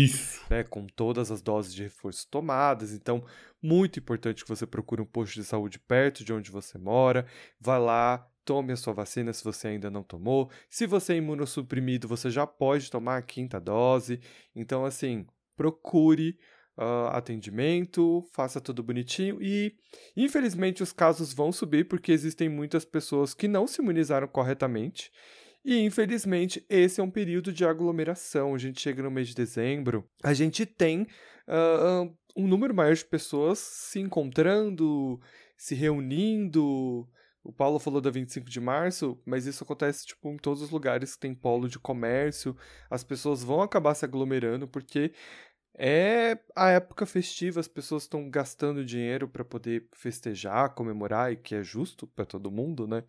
né, 0.50 0.64
com 0.64 0.88
todas 0.88 1.30
as 1.30 1.42
doses 1.42 1.74
de 1.74 1.84
reforço 1.84 2.26
tomadas. 2.32 2.94
Então, 2.94 3.22
muito 3.62 4.00
importante 4.00 4.44
que 4.44 4.50
você 4.50 4.66
procure 4.66 5.02
um 5.02 5.06
posto 5.06 5.34
de 5.34 5.44
saúde 5.44 5.78
perto 5.78 6.24
de 6.24 6.32
onde 6.32 6.50
você 6.50 6.78
mora. 6.78 7.26
Vá 7.60 7.78
lá, 7.78 8.26
tome 8.46 8.74
a 8.74 8.78
sua 8.78 8.94
vacina 8.94 9.34
se 9.34 9.44
você 9.44 9.70
ainda 9.70 9.90
não 9.90 10.04
tomou. 10.04 10.50
Se 10.70 10.86
você 10.86 11.14
é 11.14 11.18
imunossuprimido, 11.18 12.08
você 12.08 12.30
já 12.30 12.46
pode 12.46 12.90
tomar 12.90 13.18
a 13.18 13.22
quinta 13.22 13.60
dose. 13.60 14.20
Então, 14.56 14.86
assim, 14.86 15.26
procure 15.56 16.38
uh, 16.78 17.08
atendimento, 17.12 18.24
faça 18.34 18.60
tudo 18.62 18.84
bonitinho. 18.84 19.42
E, 19.42 19.76
infelizmente, 20.16 20.84
os 20.84 20.92
casos 20.92 21.34
vão 21.34 21.52
subir 21.52 21.88
porque 21.88 22.12
existem 22.12 22.50
muitas 22.50 22.86
pessoas 22.86 23.34
que 23.34 23.48
não 23.48 23.68
se 23.68 23.82
imunizaram 23.82 24.28
corretamente. 24.28 25.12
E, 25.66 25.80
infelizmente, 25.80 26.66
esse 26.70 27.00
é 27.00 27.04
um 27.04 27.12
período 27.12 27.52
de 27.54 27.66
aglomeração. 27.66 28.54
A 28.54 28.58
gente 28.58 28.82
chega 28.82 29.02
no 29.02 29.12
mês 29.12 29.30
de 29.30 29.36
dezembro, 29.36 30.08
a 30.22 30.34
gente 30.34 30.66
tem 30.66 31.04
uh, 31.48 32.14
um 32.36 32.48
número 32.48 32.74
maior 32.74 32.94
de 32.94 33.06
pessoas 33.06 33.60
se 33.60 34.00
encontrando, 34.00 35.20
se 35.56 35.74
reunindo, 35.74 37.08
o 37.44 37.52
Paulo 37.52 37.78
falou 37.78 38.00
da 38.00 38.10
25 38.10 38.50
de 38.50 38.60
março, 38.62 39.22
mas 39.26 39.46
isso 39.46 39.64
acontece 39.64 40.06
tipo 40.06 40.30
em 40.30 40.38
todos 40.38 40.62
os 40.62 40.70
lugares 40.70 41.16
que 41.16 41.22
tem 41.22 41.36
polo 41.36 41.68
de 41.68 41.78
comércio. 41.78 42.56
As 42.90 43.04
pessoas 43.04 43.44
vão 43.44 43.62
acabar 43.62 43.94
se 43.96 44.06
aglomerando 44.06 44.68
porque 44.68 45.14
é 45.76 46.38
a 46.56 46.70
época 46.70 47.06
festiva, 47.06 47.60
as 47.60 47.68
pessoas 47.68 48.04
estão 48.04 48.30
gastando 48.30 48.86
dinheiro 48.86 49.28
para 49.28 49.44
poder 49.44 49.88
festejar, 49.94 50.74
comemorar 50.74 51.34
e 51.34 51.38
que 51.38 51.56
é 51.56 51.64
justo 51.64 52.08
para 52.08 52.26
todo 52.26 52.52
mundo, 52.52 52.88
né? 52.88 53.04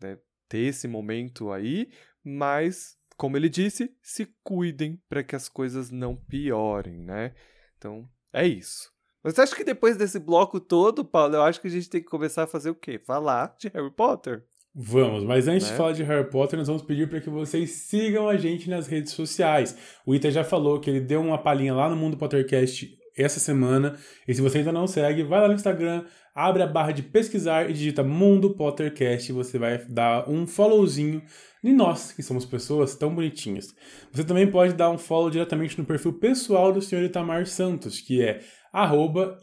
né? 0.00 0.18
Ter 0.48 0.60
esse 0.68 0.88
momento 0.88 1.52
aí, 1.52 1.90
mas 2.24 2.96
como 3.18 3.36
ele 3.36 3.48
disse, 3.48 3.94
se 4.00 4.26
cuidem 4.42 4.96
para 5.08 5.24
que 5.24 5.36
as 5.36 5.48
coisas 5.48 5.90
não 5.90 6.16
piorem, 6.16 7.02
né? 7.02 7.34
Então, 7.76 8.08
é 8.32 8.46
isso. 8.46 8.92
Mas 9.28 9.38
acha 9.38 9.54
que 9.54 9.62
depois 9.62 9.94
desse 9.94 10.18
bloco 10.18 10.58
todo, 10.58 11.04
Paulo, 11.04 11.34
eu 11.34 11.42
acho 11.42 11.60
que 11.60 11.66
a 11.66 11.70
gente 11.70 11.90
tem 11.90 12.00
que 12.00 12.08
começar 12.08 12.44
a 12.44 12.46
fazer 12.46 12.70
o 12.70 12.74
quê? 12.74 12.98
Falar 12.98 13.54
de 13.58 13.68
Harry 13.68 13.90
Potter. 13.90 14.42
Vamos, 14.74 15.22
mas 15.22 15.46
antes 15.46 15.66
Né? 15.66 15.72
de 15.72 15.76
falar 15.76 15.92
de 15.92 16.02
Harry 16.02 16.30
Potter, 16.30 16.58
nós 16.58 16.66
vamos 16.66 16.80
pedir 16.82 17.10
para 17.10 17.20
que 17.20 17.28
vocês 17.28 17.70
sigam 17.72 18.26
a 18.26 18.38
gente 18.38 18.70
nas 18.70 18.86
redes 18.86 19.12
sociais. 19.12 19.76
O 20.06 20.14
Ita 20.14 20.30
já 20.30 20.42
falou 20.42 20.80
que 20.80 20.88
ele 20.88 21.00
deu 21.00 21.20
uma 21.20 21.36
palhinha 21.36 21.74
lá 21.74 21.90
no 21.90 21.96
Mundo 21.96 22.16
Pottercast 22.16 22.97
essa 23.18 23.40
semana. 23.40 23.96
E 24.26 24.34
se 24.34 24.40
você 24.40 24.58
ainda 24.58 24.72
não 24.72 24.86
segue, 24.86 25.22
vai 25.22 25.40
lá 25.40 25.48
no 25.48 25.54
Instagram, 25.54 26.04
abre 26.34 26.62
a 26.62 26.66
barra 26.66 26.92
de 26.92 27.02
pesquisar 27.02 27.68
e 27.68 27.72
digita 27.72 28.02
Mundo 28.04 28.54
Pottercast 28.54 29.30
e 29.30 29.34
você 29.34 29.58
vai 29.58 29.78
dar 29.88 30.28
um 30.28 30.46
followzinho 30.46 31.22
de 31.62 31.72
nós, 31.72 32.12
que 32.12 32.22
somos 32.22 32.44
pessoas 32.46 32.94
tão 32.94 33.12
bonitinhas. 33.14 33.74
Você 34.12 34.22
também 34.24 34.48
pode 34.48 34.74
dar 34.74 34.90
um 34.90 34.98
follow 34.98 35.28
diretamente 35.30 35.76
no 35.78 35.84
perfil 35.84 36.12
pessoal 36.12 36.72
do 36.72 36.80
Sr. 36.80 37.02
Itamar 37.04 37.46
Santos, 37.46 38.00
que 38.00 38.22
é 38.22 38.40
arroba 38.72 39.38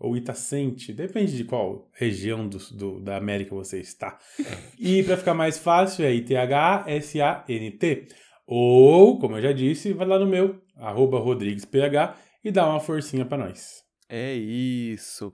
ou 0.00 0.16
Itacente, 0.16 0.92
depende 0.92 1.36
de 1.36 1.44
qual 1.44 1.88
região 1.94 2.46
do, 2.48 2.58
do- 2.72 3.00
da 3.00 3.16
América 3.16 3.54
você 3.54 3.78
está. 3.80 4.18
E 4.78 5.02
para 5.04 5.16
ficar 5.16 5.34
mais 5.34 5.56
fácil 5.56 6.04
é 6.04 6.12
I-T-H-S-A-N-T. 6.98 8.06
Ou, 8.46 9.18
como 9.18 9.36
eu 9.36 9.42
já 9.42 9.52
disse, 9.52 9.92
vai 9.92 10.06
lá 10.06 10.18
no 10.18 10.26
meu, 10.26 10.56
arroba 10.76 11.18
RodriguesPH, 11.18 12.14
e 12.42 12.50
dá 12.50 12.68
uma 12.68 12.80
forcinha 12.80 13.24
para 13.24 13.44
nós. 13.44 13.84
É 14.08 14.34
isso. 14.34 15.32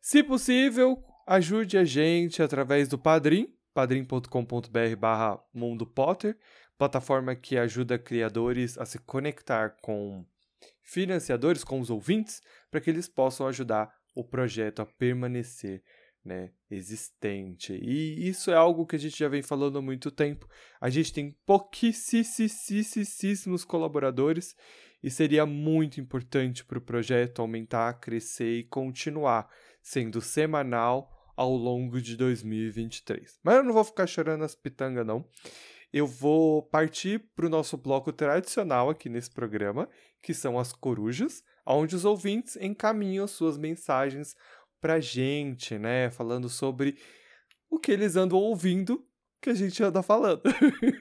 Se 0.00 0.22
possível, 0.22 1.02
ajude 1.26 1.78
a 1.78 1.84
gente 1.84 2.42
através 2.42 2.88
do 2.88 2.98
Padrim, 2.98 3.52
padrim.com.br 3.74 4.96
barra 4.98 5.42
Mundo 5.52 5.86
Potter, 5.86 6.36
plataforma 6.76 7.34
que 7.34 7.56
ajuda 7.56 7.98
criadores 7.98 8.78
a 8.78 8.84
se 8.84 8.98
conectar 8.98 9.76
com 9.80 10.24
financiadores, 10.82 11.64
com 11.64 11.80
os 11.80 11.90
ouvintes, 11.90 12.40
para 12.70 12.80
que 12.80 12.90
eles 12.90 13.08
possam 13.08 13.46
ajudar 13.46 13.92
o 14.14 14.24
projeto 14.24 14.82
a 14.82 14.86
permanecer 14.86 15.82
né, 16.24 16.50
existente. 16.70 17.72
E 17.72 18.28
isso 18.28 18.50
é 18.50 18.54
algo 18.54 18.86
que 18.86 18.96
a 18.96 18.98
gente 18.98 19.18
já 19.18 19.28
vem 19.28 19.42
falando 19.42 19.78
há 19.78 19.82
muito 19.82 20.10
tempo. 20.10 20.48
A 20.80 20.88
gente 20.88 21.12
tem 21.12 21.36
pouquíssimos 21.46 23.64
colaboradores 23.64 24.54
e 25.02 25.10
seria 25.10 25.44
muito 25.44 26.00
importante 26.00 26.64
para 26.64 26.78
o 26.78 26.82
projeto 26.82 27.42
aumentar, 27.42 28.00
crescer 28.00 28.58
e 28.60 28.64
continuar 28.64 29.48
sendo 29.82 30.20
semanal 30.20 31.10
ao 31.36 31.54
longo 31.56 32.00
de 32.00 32.16
2023. 32.16 33.40
Mas 33.42 33.56
eu 33.56 33.64
não 33.64 33.72
vou 33.72 33.84
ficar 33.84 34.06
chorando 34.06 34.44
as 34.44 34.54
pitangas, 34.54 35.06
não. 35.06 35.26
Eu 35.92 36.06
vou 36.06 36.62
partir 36.62 37.18
para 37.34 37.46
o 37.46 37.50
nosso 37.50 37.76
bloco 37.76 38.12
tradicional 38.12 38.88
aqui 38.88 39.08
nesse 39.08 39.30
programa, 39.30 39.88
que 40.22 40.32
são 40.32 40.58
as 40.58 40.72
corujas, 40.72 41.42
onde 41.66 41.94
os 41.94 42.04
ouvintes 42.04 42.56
encaminham 42.56 43.26
suas 43.26 43.58
mensagens 43.58 44.34
pra 44.80 45.00
gente, 45.00 45.78
né? 45.78 46.10
Falando 46.10 46.48
sobre 46.48 46.96
o 47.68 47.78
que 47.78 47.92
eles 47.92 48.16
andam 48.16 48.38
ouvindo 48.38 49.06
que 49.42 49.50
a 49.50 49.54
gente 49.54 49.82
anda 49.82 50.02
falando. 50.02 50.42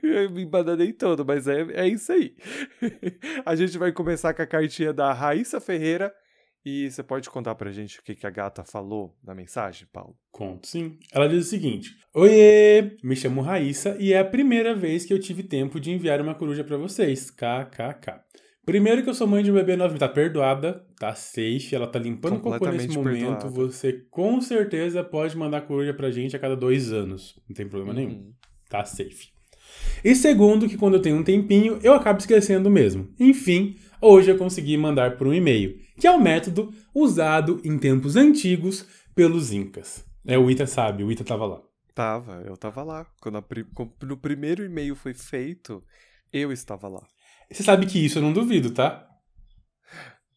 Eu 0.01 0.29
me 0.33 0.41
embananei 0.41 0.91
todo, 0.91 1.23
mas 1.23 1.47
é, 1.47 1.61
é 1.73 1.87
isso 1.87 2.11
aí. 2.11 2.35
a 3.45 3.55
gente 3.55 3.77
vai 3.77 3.91
começar 3.91 4.33
com 4.33 4.41
a 4.41 4.47
cartinha 4.47 4.91
da 4.91 5.13
Raíssa 5.13 5.61
Ferreira. 5.61 6.13
E 6.63 6.91
você 6.91 7.01
pode 7.01 7.27
contar 7.27 7.55
pra 7.55 7.71
gente 7.71 7.99
o 7.99 8.03
que, 8.03 8.13
que 8.13 8.27
a 8.27 8.29
gata 8.29 8.63
falou 8.63 9.17
na 9.23 9.33
mensagem, 9.33 9.87
Paulo? 9.91 10.15
Conto 10.31 10.67
sim. 10.67 10.99
Ela 11.11 11.27
diz 11.27 11.47
o 11.47 11.49
seguinte: 11.49 11.89
Oiê! 12.13 12.97
Me 13.03 13.15
chamo 13.15 13.41
Raíssa 13.41 13.97
e 13.99 14.13
é 14.13 14.19
a 14.19 14.25
primeira 14.25 14.75
vez 14.75 15.03
que 15.03 15.13
eu 15.13 15.19
tive 15.19 15.41
tempo 15.41 15.79
de 15.79 15.91
enviar 15.91 16.21
uma 16.21 16.35
coruja 16.35 16.63
pra 16.63 16.77
vocês. 16.77 17.31
KKK. 17.31 18.21
Primeiro 18.65 19.03
que 19.03 19.09
eu 19.09 19.13
sou 19.13 19.25
mãe 19.27 19.43
de 19.43 19.51
um 19.51 19.55
bebê 19.55 19.75
novo, 19.75 19.97
tá 19.97 20.07
perdoada, 20.07 20.85
tá 20.99 21.15
safe, 21.15 21.73
ela 21.73 21.87
tá 21.87 21.97
limpando 21.97 22.35
o 22.35 22.39
cocô 22.39 22.69
nesse 22.69 22.89
momento. 22.89 23.03
perdoada. 23.03 23.49
Você 23.49 24.05
com 24.11 24.39
certeza 24.39 25.03
pode 25.03 25.35
mandar 25.35 25.61
coruja 25.61 25.93
pra 25.93 26.11
gente 26.11 26.35
a 26.35 26.39
cada 26.39 26.55
dois 26.55 26.93
anos. 26.93 27.39
Não 27.49 27.55
tem 27.55 27.67
problema 27.67 27.93
nenhum. 27.93 28.11
Uhum. 28.11 28.33
Tá 28.69 28.85
safe. 28.85 29.29
E 30.03 30.15
segundo, 30.15 30.67
que 30.67 30.77
quando 30.77 30.95
eu 30.95 31.01
tenho 31.01 31.17
um 31.17 31.23
tempinho, 31.23 31.79
eu 31.81 31.93
acabo 31.93 32.19
esquecendo 32.19 32.69
mesmo. 32.69 33.09
Enfim, 33.19 33.77
hoje 33.99 34.29
eu 34.29 34.37
consegui 34.37 34.77
mandar 34.77 35.17
por 35.17 35.27
um 35.27 35.33
e-mail, 35.33 35.79
que 35.99 36.05
é 36.05 36.11
o 36.11 36.21
método 36.21 36.71
usado 36.93 37.59
em 37.63 37.77
tempos 37.79 38.15
antigos 38.15 38.85
pelos 39.15 39.51
Incas. 39.51 40.05
É, 40.25 40.37
o 40.37 40.51
Ita 40.51 40.67
sabe, 40.67 41.03
o 41.03 41.11
Ita 41.11 41.23
tava 41.23 41.45
lá. 41.45 41.61
Tava, 41.95 42.43
eu 42.45 42.55
tava 42.55 42.83
lá. 42.83 43.05
Quando 43.19 43.37
a 43.37 43.43
quando 43.73 43.91
no 44.03 44.17
primeiro 44.17 44.63
e-mail 44.63 44.95
foi 44.95 45.13
feito, 45.13 45.83
eu 46.31 46.51
estava 46.51 46.87
lá. 46.87 47.05
Você 47.51 47.63
sabe 47.63 47.85
que 47.85 48.03
isso 48.03 48.17
eu 48.19 48.21
não 48.21 48.33
duvido, 48.33 48.71
tá? 48.71 49.07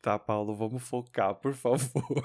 Tá, 0.02 0.18
Paulo, 0.18 0.54
vamos 0.54 0.82
focar, 0.82 1.34
por 1.36 1.54
favor. 1.54 2.22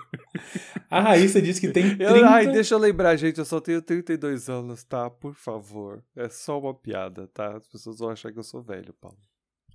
A 0.90 1.00
Raíssa 1.00 1.42
disse 1.42 1.62
que 1.62 1.70
tem 1.70 1.96
30... 1.96 2.04
Eu- 2.04 2.26
ai, 2.26 2.48
deixa 2.52 2.76
eu 2.76 2.80
lembrar, 2.80 3.16
gente, 3.16 3.38
eu 3.38 3.46
só 3.46 3.62
tenho 3.62 3.82
32 3.82 4.50
anos, 4.50 4.84
tá? 4.84 5.10
Por 5.10 5.34
favor. 5.34 6.04
É 6.14 6.28
só 6.28 6.60
uma 6.60 6.74
piada, 6.74 7.28
tá? 7.34 7.56
As 7.56 7.66
pessoas 7.70 8.00
vão 8.00 8.10
achar 8.10 8.34
que 8.34 8.40
eu 8.40 8.44
sou 8.44 8.62
velho, 8.62 8.94
Paulo. 9.00 9.18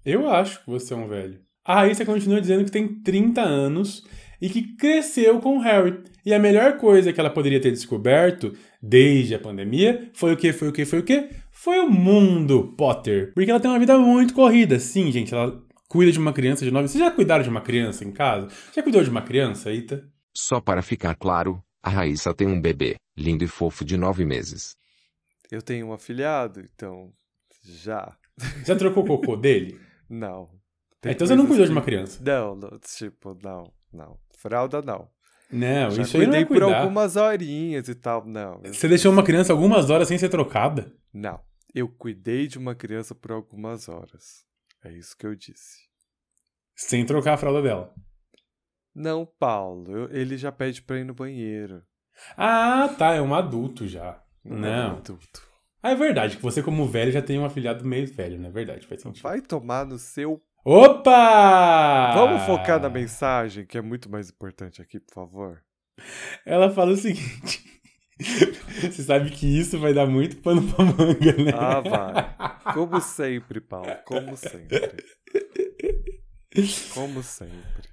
Eu 0.04 0.28
acho 0.30 0.60
que 0.62 0.66
você 0.70 0.92
é 0.92 0.96
um 0.98 1.08
velho. 1.08 1.40
A 1.64 1.76
Raíssa 1.76 2.04
continua 2.04 2.42
dizendo 2.42 2.62
que 2.66 2.70
tem 2.70 2.86
30 3.00 3.40
anos 3.40 4.06
e 4.38 4.50
que 4.50 4.76
cresceu 4.76 5.40
com 5.40 5.56
o 5.56 5.60
Harry. 5.60 6.04
E 6.26 6.34
a 6.34 6.38
melhor 6.38 6.76
coisa 6.76 7.10
que 7.10 7.18
ela 7.18 7.30
poderia 7.30 7.58
ter 7.60 7.70
descoberto 7.70 8.54
desde 8.82 9.34
a 9.34 9.38
pandemia 9.38 10.10
foi 10.12 10.34
o 10.34 10.36
que, 10.36 10.52
foi 10.52 10.68
o 10.68 10.72
que, 10.72 10.84
foi 10.84 10.98
o 10.98 11.02
que? 11.02 11.30
Foi 11.54 11.78
o 11.78 11.88
mundo 11.88 12.74
Potter. 12.76 13.32
Porque 13.34 13.50
ela 13.50 13.60
tem 13.60 13.70
uma 13.70 13.78
vida 13.78 13.96
muito 13.98 14.34
corrida. 14.34 14.78
Sim, 14.78 15.10
gente, 15.10 15.32
ela 15.34 15.62
cuida 15.88 16.10
de 16.12 16.18
uma 16.18 16.32
criança 16.32 16.64
de 16.64 16.70
9 16.70 16.88
Vocês 16.88 17.02
já 17.02 17.10
cuidaram 17.10 17.42
de 17.42 17.48
uma 17.48 17.60
criança 17.60 18.04
em 18.04 18.12
casa? 18.12 18.48
Já 18.74 18.82
cuidou 18.82 19.02
de 19.02 19.08
uma 19.10 19.22
criança, 19.22 19.72
Ita? 19.72 20.06
Só 20.36 20.60
para 20.60 20.82
ficar 20.82 21.14
claro, 21.14 21.62
a 21.82 21.88
Raíssa 21.88 22.34
tem 22.34 22.46
um 22.48 22.60
bebê, 22.60 22.96
lindo 23.16 23.44
e 23.44 23.48
fofo 23.48 23.84
de 23.84 23.96
nove 23.96 24.24
meses. 24.24 24.76
Eu 25.50 25.62
tenho 25.62 25.86
um 25.86 25.92
afilhado, 25.92 26.60
então. 26.60 27.12
Já. 27.62 28.14
Já 28.66 28.74
trocou 28.76 29.04
o 29.04 29.06
cocô 29.06 29.36
dele? 29.38 29.78
Não. 30.10 30.50
É, 31.04 31.12
então 31.12 31.26
você 31.26 31.36
não 31.36 31.46
cuidou 31.46 31.64
de 31.66 31.70
que- 31.70 31.76
uma 31.78 31.82
criança. 31.84 32.20
Não, 32.24 32.56
não, 32.56 32.78
tipo, 32.80 33.38
não, 33.42 33.72
não. 33.92 34.18
Fralda, 34.36 34.82
não. 34.82 35.08
Não, 35.54 35.90
Já 35.90 36.02
isso 36.02 36.16
aí 36.16 36.26
não 36.26 36.34
é 36.34 36.44
por 36.44 36.58
cuidar. 36.58 36.80
algumas 36.82 37.16
horinhas 37.16 37.88
e 37.88 37.94
tal. 37.94 38.24
Não. 38.26 38.60
Você 38.64 38.88
deixou 38.88 39.12
uma 39.12 39.22
criança 39.22 39.52
algumas 39.52 39.88
horas 39.90 40.08
sem 40.08 40.18
ser 40.18 40.28
trocada? 40.28 40.92
Não. 41.12 41.40
Eu 41.74 41.88
cuidei 41.88 42.46
de 42.46 42.58
uma 42.58 42.74
criança 42.74 43.14
por 43.14 43.32
algumas 43.32 43.88
horas. 43.88 44.44
É 44.84 44.92
isso 44.92 45.16
que 45.16 45.26
eu 45.26 45.34
disse. 45.34 45.78
Sem 46.76 47.04
trocar 47.06 47.34
a 47.34 47.36
fralda 47.36 47.62
dela. 47.62 47.94
Não, 48.94 49.26
Paulo. 49.38 49.90
eu- 49.96 50.10
ele 50.12 50.36
já 50.36 50.52
pede 50.52 50.82
pra 50.82 50.98
ir 50.98 51.04
no 51.04 51.14
banheiro. 51.14 51.82
Ah, 52.36 52.88
tá, 52.96 53.14
é 53.14 53.20
um 53.20 53.34
adulto 53.34 53.86
já. 53.88 54.22
Não. 54.44 54.56
Não. 54.58 54.68
é 54.68 54.92
um 54.92 54.96
adulto. 54.98 55.48
Ah, 55.82 55.90
é 55.90 55.94
verdade, 55.96 56.36
que 56.36 56.42
você 56.42 56.62
como 56.62 56.86
velho 56.86 57.12
já 57.12 57.20
tem 57.20 57.38
um 57.38 57.44
afilhado 57.44 57.84
meio 57.84 58.06
velho, 58.06 58.38
não 58.38 58.48
é 58.48 58.52
verdade? 58.52 58.86
Faz 58.86 59.02
sentido. 59.02 59.22
Vai 59.22 59.40
tomar 59.40 59.84
no 59.84 59.98
seu. 59.98 60.40
Opa! 60.64 62.14
Vamos 62.14 62.42
focar 62.44 62.80
na 62.80 62.88
mensagem, 62.88 63.66
que 63.66 63.76
é 63.76 63.82
muito 63.82 64.10
mais 64.10 64.30
importante 64.30 64.80
aqui, 64.80 64.98
por 64.98 65.12
favor. 65.12 65.62
Ela 66.46 66.70
fala 66.70 66.92
o 66.92 66.96
seguinte. 66.96 67.62
Você 68.80 69.02
sabe 69.02 69.30
que 69.30 69.46
isso 69.46 69.78
vai 69.78 69.92
dar 69.92 70.06
muito 70.06 70.38
pano 70.38 70.62
pra 70.62 70.84
manga, 70.84 71.32
né? 71.36 71.52
Ah, 71.54 71.80
vai. 71.80 72.72
Como 72.74 72.98
sempre, 73.00 73.60
Paulo. 73.60 73.90
Como 74.06 74.34
sempre. 74.36 75.04
Como 76.94 77.22
sempre. 77.22 77.88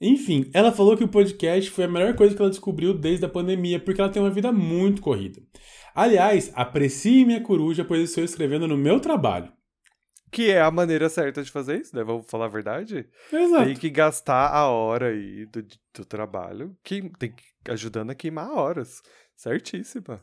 Enfim, 0.00 0.50
ela 0.52 0.72
falou 0.72 0.96
que 0.96 1.04
o 1.04 1.08
podcast 1.08 1.70
foi 1.70 1.84
a 1.84 1.88
melhor 1.88 2.16
coisa 2.16 2.34
que 2.34 2.42
ela 2.42 2.50
descobriu 2.50 2.92
desde 2.92 3.24
a 3.24 3.28
pandemia, 3.28 3.78
porque 3.78 4.00
ela 4.00 4.10
tem 4.10 4.22
uma 4.22 4.30
vida 4.30 4.50
muito 4.50 5.00
corrida. 5.00 5.40
Aliás, 5.94 6.50
aprecie 6.54 7.24
minha 7.24 7.40
coruja, 7.40 7.84
pois 7.84 8.02
estou 8.02 8.24
escrevendo 8.24 8.66
no 8.66 8.76
meu 8.76 8.98
trabalho. 8.98 9.52
Que 10.30 10.50
é 10.50 10.60
a 10.60 10.70
maneira 10.70 11.08
certa 11.08 11.42
de 11.42 11.50
fazer 11.50 11.80
isso, 11.80 11.94
né? 11.96 12.02
Vamos 12.04 12.26
falar 12.30 12.46
a 12.46 12.48
verdade? 12.48 13.08
Exato. 13.32 13.64
Tem 13.64 13.74
que 13.76 13.90
gastar 13.90 14.48
a 14.52 14.68
hora 14.68 15.08
aí 15.08 15.46
do, 15.46 15.62
do 15.94 16.04
trabalho, 16.04 16.76
que 16.82 17.08
tem 17.18 17.32
que 17.32 17.44
ajudando 17.70 18.10
a 18.10 18.14
queimar 18.14 18.50
horas. 18.50 19.02
Certíssima. 19.34 20.20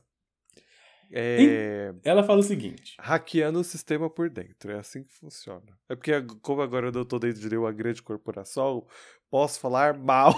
É, 1.11 1.93
Ela 2.03 2.23
fala 2.23 2.39
o 2.39 2.43
seguinte. 2.43 2.95
hackeando 2.99 3.59
o 3.59 3.63
sistema 3.63 4.09
por 4.09 4.29
dentro. 4.29 4.71
É 4.71 4.79
assim 4.79 5.03
que 5.03 5.13
funciona. 5.13 5.77
É 5.87 5.95
porque, 5.95 6.11
como 6.41 6.61
agora 6.61 6.87
eu 6.87 6.91
não 6.91 7.05
tô 7.05 7.19
dentro 7.19 7.47
de 7.47 7.55
uma 7.57 7.71
grande 7.71 8.01
corporação, 8.01 8.85
posso 9.29 9.59
falar 9.59 9.97
mal. 9.97 10.33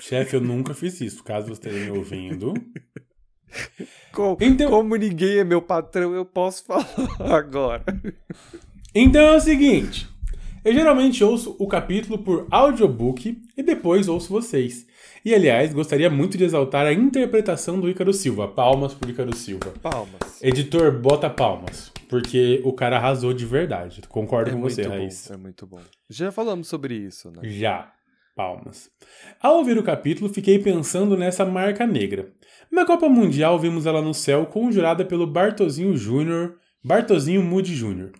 Chefe, 0.00 0.36
eu 0.36 0.40
nunca 0.40 0.74
fiz 0.74 1.00
isso. 1.00 1.22
Caso 1.24 1.48
você 1.48 1.52
esteja 1.68 1.90
me 1.90 1.98
ouvindo. 1.98 2.54
como, 4.12 4.36
Então- 4.40 4.70
como 4.70 4.96
ninguém 4.96 5.38
é 5.38 5.44
meu 5.44 5.60
patrão, 5.62 6.14
eu 6.14 6.24
posso 6.24 6.64
falar 6.64 6.86
agora. 7.36 7.84
Então 8.94 9.20
é 9.22 9.36
o 9.36 9.40
seguinte. 9.40 10.08
Eu 10.64 10.72
geralmente 10.72 11.22
ouço 11.22 11.54
o 11.58 11.66
capítulo 11.68 12.18
por 12.18 12.46
audiobook 12.50 13.42
e 13.56 13.62
depois 13.62 14.08
ouço 14.08 14.30
vocês. 14.32 14.86
E 15.22 15.34
aliás, 15.34 15.72
gostaria 15.74 16.08
muito 16.08 16.38
de 16.38 16.44
exaltar 16.44 16.86
a 16.86 16.92
interpretação 16.92 17.78
do 17.80 17.88
Ícaro 17.88 18.12
Silva. 18.12 18.48
Palmas 18.48 18.94
pro 18.94 19.10
Ícaro 19.10 19.34
Silva. 19.36 19.72
Palmas. 19.82 20.42
Editor, 20.42 20.92
bota 21.00 21.28
palmas. 21.28 21.92
Porque 22.08 22.60
o 22.64 22.72
cara 22.72 22.96
arrasou 22.96 23.32
de 23.32 23.44
verdade. 23.44 24.02
Concordo 24.08 24.50
com 24.52 24.60
você, 24.60 24.86
bom, 24.86 25.08
é 25.30 25.36
muito 25.36 25.66
bom. 25.66 25.80
Já 26.08 26.30
falamos 26.30 26.68
sobre 26.68 26.94
isso, 26.94 27.30
né? 27.30 27.40
Já. 27.44 27.90
Palmas. 28.36 28.90
Ao 29.40 29.56
ouvir 29.58 29.78
o 29.78 29.82
capítulo, 29.82 30.28
fiquei 30.32 30.58
pensando 30.58 31.16
nessa 31.16 31.44
marca 31.44 31.86
negra. 31.86 32.32
Na 32.74 32.84
Copa 32.84 33.08
Mundial, 33.08 33.56
vimos 33.56 33.86
ela 33.86 34.02
no 34.02 34.12
céu 34.12 34.46
conjurada 34.46 35.04
pelo 35.04 35.28
Bartozinho 35.28 35.94
Jr., 35.94 36.56
Bartozinho 36.82 37.40
Moody 37.40 37.72
Jr. 37.72 38.10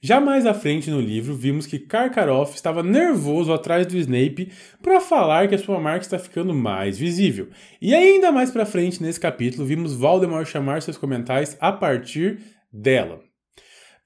Já 0.00 0.20
mais 0.20 0.46
à 0.46 0.54
frente 0.54 0.88
no 0.88 1.00
livro, 1.00 1.34
vimos 1.34 1.66
que 1.66 1.80
Karkaroff 1.80 2.54
estava 2.54 2.84
nervoso 2.84 3.52
atrás 3.52 3.84
do 3.84 3.96
Snape 3.96 4.52
para 4.80 5.00
falar 5.00 5.48
que 5.48 5.56
a 5.56 5.58
sua 5.58 5.80
marca 5.80 6.04
está 6.04 6.20
ficando 6.20 6.54
mais 6.54 6.96
visível. 6.96 7.48
E 7.82 7.96
ainda 7.96 8.30
mais 8.30 8.52
para 8.52 8.64
frente 8.64 9.02
nesse 9.02 9.18
capítulo, 9.18 9.66
vimos 9.66 9.92
Voldemort 9.92 10.46
chamar 10.46 10.82
seus 10.82 10.96
comentários 10.96 11.56
a 11.58 11.72
partir 11.72 12.38
dela. 12.72 13.18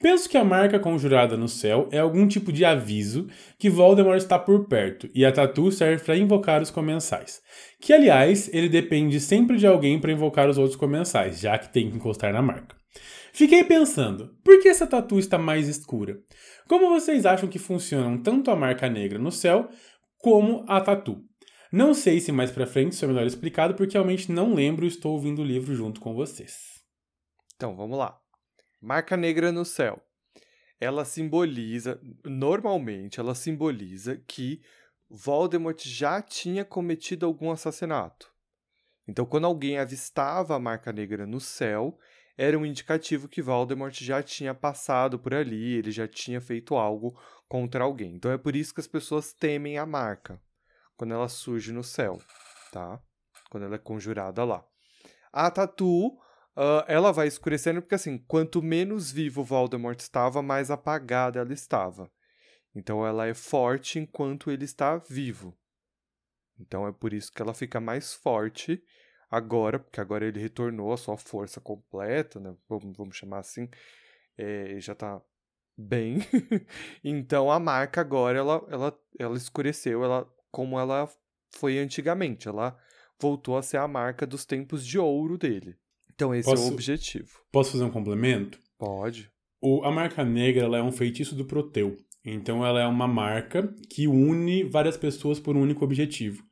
Penso 0.02 0.30
que 0.30 0.38
a 0.38 0.44
marca 0.44 0.80
conjurada 0.80 1.36
no 1.36 1.46
céu 1.46 1.86
é 1.92 1.98
algum 1.98 2.26
tipo 2.26 2.50
de 2.50 2.64
aviso 2.64 3.26
que 3.58 3.68
Voldemort 3.68 4.16
está 4.16 4.38
por 4.38 4.66
perto, 4.66 5.10
e 5.14 5.26
a 5.26 5.30
tatu 5.30 5.70
serve 5.70 6.02
para 6.02 6.16
invocar 6.16 6.62
os 6.62 6.70
comensais. 6.70 7.42
Que, 7.80 7.92
aliás, 7.92 8.52
ele 8.52 8.68
depende 8.68 9.18
sempre 9.18 9.56
de 9.56 9.66
alguém 9.66 9.98
para 9.98 10.12
invocar 10.12 10.48
os 10.48 10.58
outros 10.58 10.76
comensais, 10.76 11.40
já 11.40 11.58
que 11.58 11.72
tem 11.72 11.90
que 11.90 11.96
encostar 11.96 12.32
na 12.32 12.42
marca. 12.42 12.76
Fiquei 13.32 13.64
pensando, 13.64 14.36
por 14.44 14.60
que 14.60 14.68
essa 14.68 14.86
tatu 14.86 15.18
está 15.18 15.38
mais 15.38 15.68
escura? 15.68 16.20
Como 16.68 16.90
vocês 16.90 17.24
acham 17.24 17.48
que 17.48 17.58
funcionam 17.58 18.20
tanto 18.20 18.50
a 18.50 18.56
marca 18.56 18.88
negra 18.88 19.18
no 19.18 19.32
céu 19.32 19.68
como 20.18 20.64
a 20.68 20.80
tatu? 20.80 21.24
Não 21.72 21.94
sei 21.94 22.20
se 22.20 22.32
mais 22.32 22.50
pra 22.50 22.66
frente 22.66 22.92
isso 22.92 23.04
é 23.04 23.08
melhor 23.08 23.26
explicado, 23.26 23.74
porque 23.74 23.94
realmente 23.94 24.30
não 24.30 24.54
lembro 24.54 24.84
e 24.84 24.88
estou 24.88 25.12
ouvindo 25.12 25.40
o 25.40 25.44
livro 25.44 25.74
junto 25.74 26.00
com 26.00 26.12
vocês. 26.12 26.80
Então, 27.54 27.76
vamos 27.76 27.96
lá. 27.96 28.18
Marca 28.80 29.16
negra 29.16 29.52
no 29.52 29.64
céu. 29.64 30.02
Ela 30.80 31.04
simboliza, 31.04 32.00
normalmente, 32.24 33.20
ela 33.20 33.34
simboliza 33.34 34.16
que 34.26 34.60
Voldemort 35.10 35.82
já 35.84 36.22
tinha 36.22 36.64
cometido 36.64 37.26
algum 37.26 37.50
assassinato. 37.50 38.32
Então, 39.08 39.26
quando 39.26 39.46
alguém 39.46 39.76
avistava 39.76 40.54
a 40.54 40.60
marca 40.60 40.92
negra 40.92 41.26
no 41.26 41.40
céu, 41.40 41.98
era 42.38 42.56
um 42.56 42.64
indicativo 42.64 43.28
que 43.28 43.42
Voldemort 43.42 43.92
já 44.00 44.22
tinha 44.22 44.54
passado 44.54 45.18
por 45.18 45.34
ali, 45.34 45.74
ele 45.74 45.90
já 45.90 46.06
tinha 46.06 46.40
feito 46.40 46.76
algo 46.76 47.18
contra 47.48 47.84
alguém. 47.84 48.14
Então 48.14 48.30
é 48.30 48.38
por 48.38 48.54
isso 48.54 48.72
que 48.72 48.80
as 48.80 48.86
pessoas 48.86 49.32
temem 49.32 49.76
a 49.76 49.84
marca 49.84 50.40
quando 50.96 51.12
ela 51.12 51.28
surge 51.28 51.72
no 51.72 51.82
céu, 51.82 52.18
tá? 52.70 53.02
Quando 53.50 53.64
ela 53.64 53.74
é 53.74 53.78
conjurada 53.78 54.44
lá. 54.44 54.64
A 55.32 55.50
tatu 55.50 56.08
uh, 56.08 56.84
ela 56.86 57.12
vai 57.12 57.26
escurecendo 57.26 57.82
porque, 57.82 57.94
assim, 57.94 58.16
quanto 58.16 58.62
menos 58.62 59.10
vivo 59.10 59.42
Voldemort 59.42 59.98
estava, 59.98 60.40
mais 60.40 60.70
apagada 60.70 61.40
ela 61.40 61.52
estava. 61.52 62.10
Então, 62.74 63.04
ela 63.06 63.26
é 63.26 63.34
forte 63.34 63.98
enquanto 63.98 64.50
ele 64.50 64.64
está 64.64 64.96
vivo. 64.96 65.56
Então, 66.58 66.86
é 66.86 66.92
por 66.92 67.12
isso 67.12 67.32
que 67.32 67.40
ela 67.42 67.54
fica 67.54 67.80
mais 67.80 68.12
forte 68.12 68.82
agora, 69.30 69.78
porque 69.78 70.00
agora 70.00 70.26
ele 70.26 70.40
retornou 70.40 70.92
a 70.92 70.96
sua 70.96 71.16
força 71.16 71.60
completa, 71.60 72.38
né? 72.38 72.54
Vamos, 72.68 72.96
vamos 72.96 73.16
chamar 73.16 73.38
assim. 73.38 73.68
É, 74.36 74.78
já 74.80 74.92
está 74.92 75.20
bem. 75.76 76.18
então, 77.02 77.50
a 77.50 77.58
marca 77.58 78.00
agora, 78.00 78.38
ela, 78.38 78.66
ela, 78.68 79.00
ela 79.18 79.36
escureceu, 79.36 80.04
ela 80.04 80.30
como 80.50 80.78
ela 80.78 81.08
foi 81.50 81.78
antigamente. 81.78 82.48
Ela 82.48 82.78
voltou 83.18 83.56
a 83.56 83.62
ser 83.62 83.78
a 83.78 83.88
marca 83.88 84.26
dos 84.26 84.44
tempos 84.44 84.86
de 84.86 84.98
ouro 84.98 85.36
dele. 85.38 85.76
Então 86.12 86.34
esse 86.34 86.48
Posso- 86.48 86.62
é 86.62 86.66
o 86.66 86.72
objetivo. 86.72 87.40
Posso 87.50 87.72
fazer 87.72 87.84
um 87.84 87.90
complemento? 87.90 88.60
Pode. 88.78 89.30
O- 89.60 89.84
a 89.84 89.90
marca 89.90 90.24
negra 90.24 90.64
é 90.76 90.82
um 90.82 90.92
feitiço 90.92 91.34
do 91.34 91.44
Proteu. 91.44 91.96
Então 92.24 92.64
ela 92.64 92.80
é 92.80 92.86
uma 92.86 93.08
marca 93.08 93.72
que 93.88 94.06
une 94.06 94.64
várias 94.64 94.96
pessoas 94.96 95.40
por 95.40 95.56
um 95.56 95.62
único 95.62 95.84
objetivo. 95.84 96.42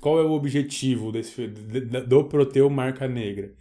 Qual 0.00 0.18
é 0.18 0.22
o 0.22 0.32
objetivo 0.32 1.10
desse, 1.12 1.46
de- 1.48 1.80
de- 1.80 2.00
do 2.02 2.24
Proteu 2.24 2.70
Marca 2.70 3.06
Negra? 3.08 3.52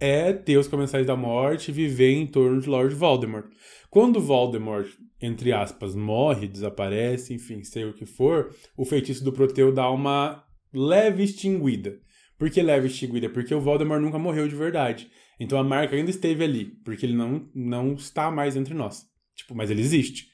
É 0.00 0.32
ter 0.32 0.58
os 0.58 0.66
Comensais 0.68 1.06
da 1.06 1.16
Morte 1.16 1.72
viver 1.72 2.10
em 2.12 2.26
torno 2.26 2.60
de 2.60 2.68
Lord 2.68 2.94
Voldemort. 2.94 3.46
Quando 3.88 4.20
Voldemort, 4.20 4.88
entre 5.22 5.52
aspas, 5.52 5.94
morre, 5.94 6.48
desaparece, 6.48 7.32
enfim, 7.32 7.62
sei 7.62 7.84
o 7.84 7.94
que 7.94 8.04
for, 8.04 8.54
o 8.76 8.84
feitiço 8.84 9.24
do 9.24 9.32
Proteu 9.32 9.72
dá 9.72 9.88
uma 9.90 10.44
leve 10.72 11.22
extinguida. 11.22 11.96
Por 12.36 12.50
que 12.50 12.60
leve 12.60 12.88
extinguida? 12.88 13.30
Porque 13.30 13.54
o 13.54 13.60
Voldemort 13.60 14.02
nunca 14.02 14.18
morreu 14.18 14.48
de 14.48 14.56
verdade. 14.56 15.08
Então 15.38 15.56
a 15.58 15.64
marca 15.64 15.94
ainda 15.94 16.10
esteve 16.10 16.42
ali, 16.42 16.64
porque 16.84 17.06
ele 17.06 17.14
não, 17.14 17.48
não 17.54 17.94
está 17.94 18.30
mais 18.30 18.56
entre 18.56 18.74
nós. 18.74 19.04
Tipo, 19.36 19.54
mas 19.54 19.70
ele 19.70 19.80
existe. 19.80 20.26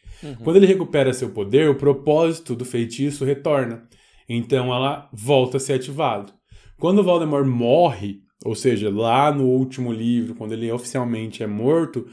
Quando 0.42 0.56
ele 0.56 0.66
recupera 0.66 1.12
seu 1.12 1.30
poder, 1.30 1.68
o 1.68 1.74
propósito 1.74 2.54
do 2.54 2.64
feitiço 2.64 3.24
retorna. 3.24 3.88
Então 4.28 4.72
ela 4.72 5.08
volta 5.12 5.56
a 5.56 5.60
ser 5.60 5.74
ativado. 5.74 6.32
Quando 6.78 7.02
Voldemort 7.02 7.46
morre, 7.46 8.20
ou 8.44 8.54
seja, 8.54 8.90
lá 8.90 9.32
no 9.32 9.44
último 9.44 9.92
livro, 9.92 10.34
quando 10.34 10.52
ele 10.52 10.70
oficialmente 10.70 11.42
é 11.42 11.46
morto, 11.46 12.06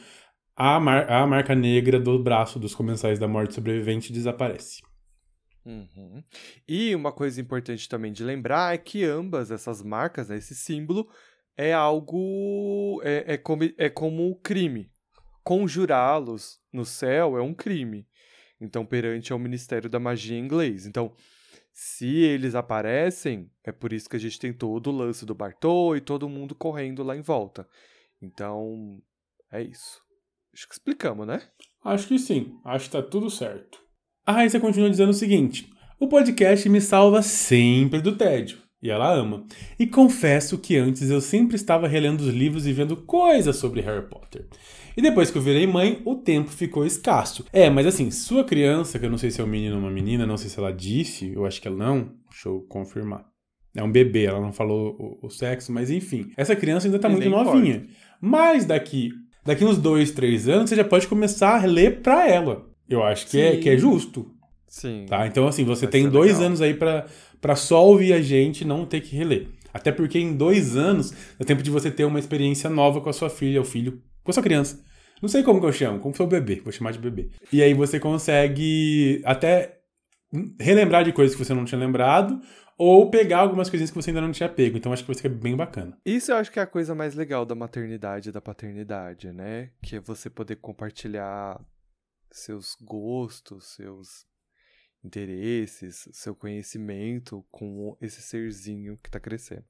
a, 0.55 0.79
mar- 0.79 1.09
a 1.09 1.25
marca 1.27 1.53
negra 1.53 1.99
do 1.99 2.17
braço 2.21 2.59
dos 2.59 2.73
comensais 2.73 3.19
da 3.19 3.27
morte 3.27 3.53
sobrevivente 3.53 4.11
desaparece. 4.11 4.81
Uhum. 5.65 6.23
E 6.67 6.95
uma 6.95 7.11
coisa 7.11 7.39
importante 7.41 7.87
também 7.87 8.11
de 8.11 8.23
lembrar 8.23 8.73
é 8.73 8.77
que 8.77 9.03
ambas 9.03 9.51
essas 9.51 9.83
marcas, 9.83 10.29
né, 10.29 10.37
esse 10.37 10.55
símbolo, 10.55 11.07
é 11.55 11.73
algo. 11.73 13.01
É, 13.03 13.33
é, 13.33 13.37
como, 13.37 13.63
é 13.77 13.89
como 13.89 14.35
crime. 14.41 14.89
Conjurá-los 15.47 16.59
no 16.73 16.83
céu 16.83 17.37
é 17.37 17.41
um 17.41 17.53
crime. 17.53 18.05
Então, 18.59 18.85
perante 18.85 19.31
ao 19.31 19.39
Ministério 19.39 19.89
da 19.89 19.97
Magia 19.97 20.37
inglês. 20.37 20.85
Então, 20.85 21.13
se 21.71 22.17
eles 22.17 22.53
aparecem, 22.53 23.49
é 23.63 23.71
por 23.71 23.93
isso 23.93 24.09
que 24.09 24.17
a 24.17 24.19
gente 24.19 24.37
tem 24.37 24.51
todo 24.51 24.87
o 24.87 24.97
lance 24.97 25.25
do 25.25 25.33
Bartô 25.33 25.95
e 25.95 26.01
todo 26.01 26.27
mundo 26.27 26.53
correndo 26.53 27.01
lá 27.01 27.15
em 27.15 27.21
volta. 27.21 27.65
Então, 28.21 29.01
é 29.49 29.61
isso. 29.61 30.01
Acho 30.53 30.67
que 30.67 30.73
explicamos, 30.73 31.25
né? 31.25 31.41
Acho 31.81 32.09
que 32.09 32.19
sim, 32.19 32.59
acho 32.65 32.87
que 32.87 32.97
tá 32.97 33.01
tudo 33.01 33.29
certo. 33.29 33.79
A 34.25 34.33
Raíssa 34.33 34.59
continua 34.59 34.89
dizendo 34.89 35.11
o 35.11 35.13
seguinte: 35.13 35.71
o 35.97 36.09
podcast 36.09 36.67
me 36.67 36.81
salva 36.81 37.21
sempre 37.21 38.01
do 38.01 38.17
tédio. 38.17 38.66
E 38.81 38.91
ela 38.91 39.11
ama. 39.11 39.43
E 39.79 39.87
confesso 39.87 40.57
que 40.57 40.77
antes 40.77 41.09
eu 41.09 41.19
sempre 41.19 41.55
estava 41.55 41.87
relendo 41.87 42.21
os 42.21 42.33
livros 42.33 42.67
e 42.67 42.73
vendo 42.73 42.95
coisas 42.95 43.55
sobre 43.55 43.81
Harry 43.81 44.07
Potter. 44.07 44.45
E 44.95 45.01
depois 45.01 45.29
que 45.31 45.37
eu 45.37 45.41
virei 45.41 45.65
mãe, 45.65 46.01
o 46.05 46.15
tempo 46.15 46.49
ficou 46.49 46.85
escasso. 46.85 47.45
É, 47.51 47.69
mas 47.69 47.85
assim, 47.87 48.09
sua 48.11 48.43
criança, 48.43 48.99
que 48.99 49.05
eu 49.05 49.09
não 49.09 49.17
sei 49.17 49.31
se 49.31 49.41
é 49.41 49.43
um 49.43 49.47
menino 49.47 49.75
ou 49.75 49.81
uma 49.81 49.91
menina, 49.91 50.25
não 50.25 50.37
sei 50.37 50.49
se 50.49 50.59
ela 50.59 50.71
disse, 50.71 51.31
eu 51.33 51.45
acho 51.45 51.61
que 51.61 51.67
ela 51.67 51.77
não, 51.77 52.13
deixa 52.29 52.49
eu 52.49 52.61
confirmar. 52.69 53.25
É 53.75 53.83
um 53.83 53.91
bebê, 53.91 54.25
ela 54.25 54.41
não 54.41 54.51
falou 54.51 54.95
o, 55.21 55.27
o 55.27 55.29
sexo, 55.29 55.71
mas 55.71 55.91
enfim. 55.91 56.31
Essa 56.35 56.55
criança 56.55 56.87
ainda 56.87 56.97
tá 56.97 57.09
muito 57.09 57.29
novinha. 57.29 57.85
Mas 58.19 58.65
daqui, 58.65 59.11
daqui 59.45 59.63
uns 59.63 59.77
dois, 59.77 60.09
três 60.11 60.47
anos, 60.47 60.69
você 60.69 60.75
já 60.75 60.83
pode 60.83 61.07
começar 61.07 61.61
a 61.63 61.65
ler 61.65 62.01
pra 62.01 62.27
ela. 62.27 62.65
Eu 62.89 63.03
acho 63.03 63.27
que, 63.27 63.39
é, 63.39 63.57
que 63.57 63.69
é 63.69 63.77
justo. 63.77 64.31
Sim. 64.67 65.05
Tá? 65.07 65.27
Então, 65.27 65.47
assim, 65.47 65.63
você 65.63 65.85
Vai 65.85 65.91
tem 65.91 66.09
dois 66.09 66.33
legal. 66.33 66.45
anos 66.47 66.61
aí 66.61 66.73
pra, 66.73 67.05
pra 67.41 67.55
só 67.55 67.85
ouvir 67.85 68.13
a 68.13 68.21
gente 68.21 68.61
e 68.61 68.65
não 68.65 68.85
ter 68.85 69.01
que 69.01 69.15
reler. 69.15 69.47
Até 69.73 69.91
porque 69.91 70.17
em 70.17 70.35
dois 70.35 70.75
anos 70.75 71.13
é 71.39 71.43
tempo 71.43 71.61
de 71.61 71.69
você 71.69 71.91
ter 71.91 72.05
uma 72.05 72.19
experiência 72.19 72.69
nova 72.69 73.01
com 73.01 73.09
a 73.09 73.13
sua 73.13 73.29
filha, 73.29 73.59
ou 73.59 73.65
filho, 73.65 74.01
com 74.23 74.31
a 74.31 74.33
sua 74.33 74.43
criança. 74.43 74.83
Não 75.21 75.29
sei 75.29 75.43
como 75.43 75.59
que 75.59 75.65
eu 75.65 75.73
chamo, 75.73 75.99
como 75.99 76.15
seu 76.15 76.27
bebê, 76.27 76.61
vou 76.63 76.71
chamar 76.71 76.91
de 76.91 76.99
bebê. 76.99 77.29
E 77.51 77.61
aí 77.61 77.73
você 77.73 77.99
consegue 77.99 79.21
até 79.25 79.79
relembrar 80.59 81.03
de 81.03 81.13
coisas 81.13 81.35
que 81.35 81.43
você 81.43 81.53
não 81.53 81.65
tinha 81.65 81.79
lembrado, 81.79 82.39
ou 82.77 83.09
pegar 83.09 83.39
algumas 83.39 83.69
coisinhas 83.69 83.89
que 83.89 83.95
você 83.95 84.11
ainda 84.11 84.21
não 84.21 84.31
tinha 84.31 84.47
pego. 84.47 84.77
Então 84.77 84.93
acho 84.93 85.03
que 85.03 85.11
vai 85.11 85.19
ser 85.19 85.29
bem 85.29 85.55
bacana. 85.55 85.97
Isso 86.05 86.31
eu 86.31 86.35
acho 86.35 86.51
que 86.51 86.59
é 86.59 86.61
a 86.61 86.67
coisa 86.67 86.93
mais 86.93 87.15
legal 87.15 87.45
da 87.45 87.55
maternidade 87.55 88.29
e 88.29 88.31
da 88.31 88.39
paternidade, 88.39 89.31
né? 89.31 89.71
Que 89.81 89.95
é 89.95 89.99
você 89.99 90.29
poder 90.29 90.57
compartilhar 90.57 91.59
seus 92.31 92.75
gostos, 92.79 93.75
seus 93.75 94.25
interesses, 95.03 96.09
seu 96.11 96.35
conhecimento 96.35 97.45
com 97.51 97.97
esse 98.01 98.21
serzinho 98.21 98.97
que 99.01 99.09
tá 99.09 99.19
crescendo. 99.19 99.65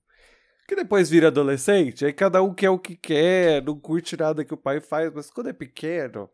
Que 0.67 0.75
depois 0.75 1.09
vira 1.09 1.27
adolescente, 1.27 2.05
aí 2.05 2.11
cada 2.11 2.43
um 2.43 2.53
quer 2.53 2.69
o 2.69 2.79
que 2.79 2.95
quer, 2.95 3.63
não 3.63 3.79
curte 3.79 4.17
nada 4.17 4.43
que 4.43 4.53
o 4.53 4.57
pai 4.57 4.81
faz, 4.81 5.13
mas 5.13 5.29
quando 5.31 5.49
é 5.49 5.53
pequeno, 5.53 6.29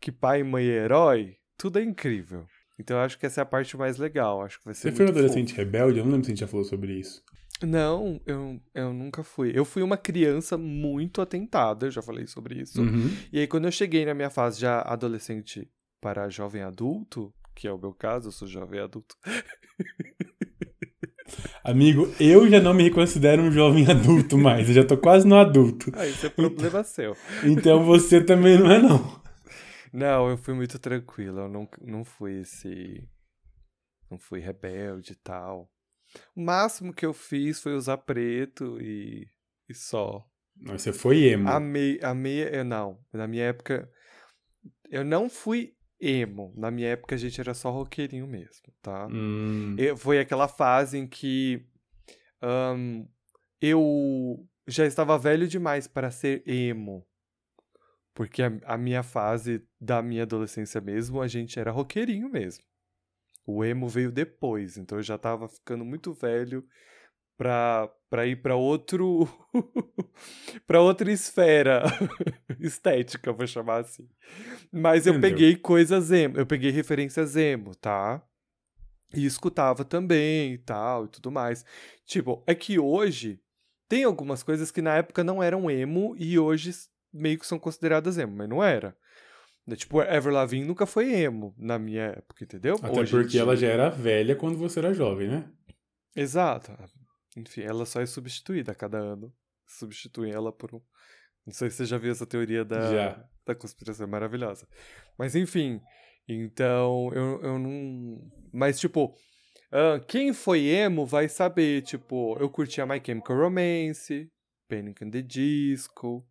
que 0.00 0.12
pai 0.12 0.40
e 0.40 0.44
mãe 0.44 0.64
é 0.64 0.84
herói, 0.84 1.36
tudo 1.56 1.78
é 1.78 1.82
incrível. 1.82 2.46
Então 2.78 2.96
eu 2.96 3.02
acho 3.02 3.18
que 3.18 3.26
essa 3.26 3.40
é 3.40 3.42
a 3.42 3.46
parte 3.46 3.76
mais 3.76 3.98
legal, 3.98 4.42
acho 4.42 4.58
que 4.58 4.64
vai 4.64 4.74
ser 4.74 4.90
Você 4.90 4.96
foi 4.96 5.06
um 5.06 5.08
adolescente 5.08 5.50
fofo. 5.50 5.60
rebelde? 5.60 5.98
Eu 5.98 6.04
não 6.04 6.12
lembro 6.12 6.24
se 6.24 6.30
a 6.30 6.34
gente 6.34 6.40
já 6.40 6.46
falou 6.46 6.64
sobre 6.64 6.94
isso. 6.94 7.22
Não, 7.62 8.20
eu, 8.26 8.60
eu 8.74 8.92
nunca 8.92 9.22
fui. 9.22 9.52
Eu 9.54 9.64
fui 9.64 9.82
uma 9.82 9.96
criança 9.96 10.58
muito 10.58 11.20
atentada, 11.20 11.86
eu 11.86 11.90
já 11.90 12.02
falei 12.02 12.26
sobre 12.26 12.60
isso. 12.60 12.82
Uhum. 12.82 13.10
E 13.32 13.38
aí, 13.38 13.46
quando 13.46 13.66
eu 13.66 13.70
cheguei 13.72 14.04
na 14.04 14.14
minha 14.14 14.30
fase 14.30 14.60
já 14.60 14.80
adolescente 14.80 15.68
para 16.00 16.28
jovem 16.28 16.62
adulto, 16.62 17.32
que 17.54 17.66
é 17.66 17.72
o 17.72 17.78
meu 17.78 17.92
caso, 17.92 18.28
eu 18.28 18.32
sou 18.32 18.48
jovem 18.48 18.80
adulto. 18.80 19.16
Amigo, 21.64 22.12
eu 22.20 22.48
já 22.48 22.60
não 22.60 22.74
me 22.74 22.90
considero 22.90 23.42
um 23.42 23.50
jovem 23.50 23.90
adulto 23.90 24.36
mais. 24.36 24.68
Eu 24.68 24.74
já 24.74 24.84
tô 24.84 24.98
quase 24.98 25.26
no 25.26 25.36
adulto. 25.36 25.90
Ah, 25.94 26.06
isso 26.06 26.26
é 26.26 26.28
problema 26.28 26.84
seu. 26.84 27.16
Então 27.44 27.84
você 27.84 28.22
também 28.22 28.58
não 28.58 28.70
é, 28.70 28.82
não. 28.82 29.22
Não, 29.92 30.28
eu 30.28 30.36
fui 30.36 30.54
muito 30.54 30.78
tranquilo, 30.78 31.40
eu 31.40 31.48
não, 31.48 31.68
não 31.80 32.04
fui 32.04 32.40
esse. 32.40 33.08
Não 34.10 34.18
fui 34.18 34.40
rebelde 34.40 35.12
e 35.12 35.16
tal. 35.16 35.70
O 36.34 36.42
máximo 36.42 36.92
que 36.92 37.06
eu 37.06 37.14
fiz 37.14 37.62
foi 37.62 37.74
usar 37.74 37.98
preto 37.98 38.78
e 38.80 39.26
e 39.72 39.74
só. 39.74 40.24
Mas 40.54 40.82
você 40.82 40.92
foi 40.92 41.24
emo. 41.24 41.48
Amei, 41.48 41.98
amei, 42.02 42.44
eu 42.44 42.64
não. 42.64 43.00
Na 43.12 43.26
minha 43.26 43.44
época, 43.44 43.90
eu 44.90 45.04
não 45.04 45.28
fui 45.28 45.74
emo. 46.02 46.52
Na 46.56 46.70
minha 46.70 46.88
época 46.88 47.14
a 47.14 47.18
gente 47.18 47.40
era 47.40 47.54
só 47.54 47.70
roqueirinho 47.70 48.26
mesmo, 48.26 48.66
tá? 48.82 49.06
Hum, 49.06 49.76
Eu- 49.78 49.96
foi 49.96 50.18
aquela 50.18 50.48
fase 50.48 50.98
em 50.98 51.06
que 51.06 51.64
ahn, 52.42 53.06
eu 53.60 54.44
já 54.66 54.84
estava 54.84 55.16
velho 55.16 55.46
demais 55.46 55.86
para 55.86 56.10
ser 56.10 56.42
emo. 56.46 57.06
Porque 58.14 58.42
a, 58.42 58.52
a 58.64 58.76
minha 58.76 59.02
fase 59.02 59.64
da 59.80 60.02
minha 60.02 60.24
adolescência 60.24 60.80
mesmo, 60.80 61.22
a 61.22 61.28
gente 61.28 61.58
era 61.58 61.70
roqueirinho 61.70 62.28
mesmo. 62.28 62.64
O 63.46 63.64
emo 63.64 63.88
veio 63.88 64.12
depois, 64.12 64.76
então 64.76 64.98
eu 64.98 65.02
já 65.02 65.16
tava 65.18 65.48
ficando 65.48 65.84
muito 65.84 66.12
velho 66.12 66.64
pra, 67.42 67.90
pra 68.08 68.24
ir 68.24 68.36
pra 68.36 68.54
outro. 68.54 69.28
pra 70.64 70.80
outra 70.80 71.10
esfera 71.10 71.82
estética, 72.60 73.32
vou 73.32 73.46
chamar 73.48 73.80
assim. 73.80 74.08
Mas 74.70 75.06
eu 75.08 75.14
Entendeu. 75.14 75.30
peguei 75.30 75.56
coisas 75.56 76.12
emo, 76.12 76.38
eu 76.38 76.46
peguei 76.46 76.70
referências 76.70 77.34
emo, 77.34 77.74
tá? 77.74 78.22
E 79.12 79.26
escutava 79.26 79.84
também 79.84 80.52
e 80.52 80.58
tal 80.58 81.06
e 81.06 81.08
tudo 81.08 81.32
mais. 81.32 81.64
Tipo, 82.06 82.44
é 82.46 82.54
que 82.54 82.78
hoje 82.78 83.40
tem 83.88 84.04
algumas 84.04 84.44
coisas 84.44 84.70
que 84.70 84.80
na 84.80 84.94
época 84.96 85.24
não 85.24 85.42
eram 85.42 85.68
emo 85.68 86.14
e 86.16 86.38
hoje 86.38 86.70
meio 87.12 87.40
que 87.40 87.46
são 87.46 87.58
consideradas 87.58 88.18
emo, 88.18 88.36
mas 88.36 88.48
não 88.48 88.62
era. 88.62 88.96
Né, 89.66 89.74
Tipo, 89.74 90.00
Ever 90.00 90.32
Lavigne 90.32 90.64
nunca 90.64 90.86
foi 90.86 91.12
emo 91.12 91.54
na 91.58 91.76
minha 91.76 92.04
época, 92.04 92.44
entendeu? 92.44 92.76
até 92.80 93.00
Hoje 93.00 93.10
porque 93.10 93.36
ela 93.36 93.56
já 93.56 93.66
era 93.66 93.90
velha 93.90 94.36
quando 94.36 94.56
você 94.56 94.78
era 94.78 94.94
jovem, 94.94 95.28
né? 95.28 95.44
Exato. 96.14 96.72
Enfim, 97.36 97.62
ela 97.62 97.86
só 97.86 98.00
é 98.00 98.06
substituída 98.06 98.72
a 98.72 98.74
cada 98.74 98.98
ano. 98.98 99.32
Substituem 99.66 100.32
ela 100.32 100.52
por 100.52 100.74
um. 100.74 100.80
Não 101.46 101.52
sei 101.52 101.70
se 101.70 101.76
você 101.78 101.86
já 101.86 101.98
viu 101.98 102.12
essa 102.12 102.26
teoria 102.26 102.64
da, 102.64 102.92
Já. 102.92 103.28
da 103.44 103.54
conspiração, 103.54 104.06
é 104.06 104.08
maravilhosa. 104.08 104.68
Mas 105.18 105.34
enfim, 105.34 105.80
então 106.28 107.10
eu, 107.14 107.42
eu 107.42 107.58
não. 107.58 108.30
Mas 108.52 108.78
tipo, 108.78 109.16
ah, 109.72 109.98
quem 110.06 110.34
foi 110.34 110.66
emo 110.66 111.06
vai 111.06 111.28
saber. 111.28 111.82
Tipo, 111.82 112.36
eu 112.38 112.50
curtia 112.50 112.86
My 112.86 113.00
Chemical 113.04 113.36
Romance, 113.36 114.30
Panic! 114.68 115.02
at 115.02 115.10
the 115.10 115.22
Disco. 115.22 116.26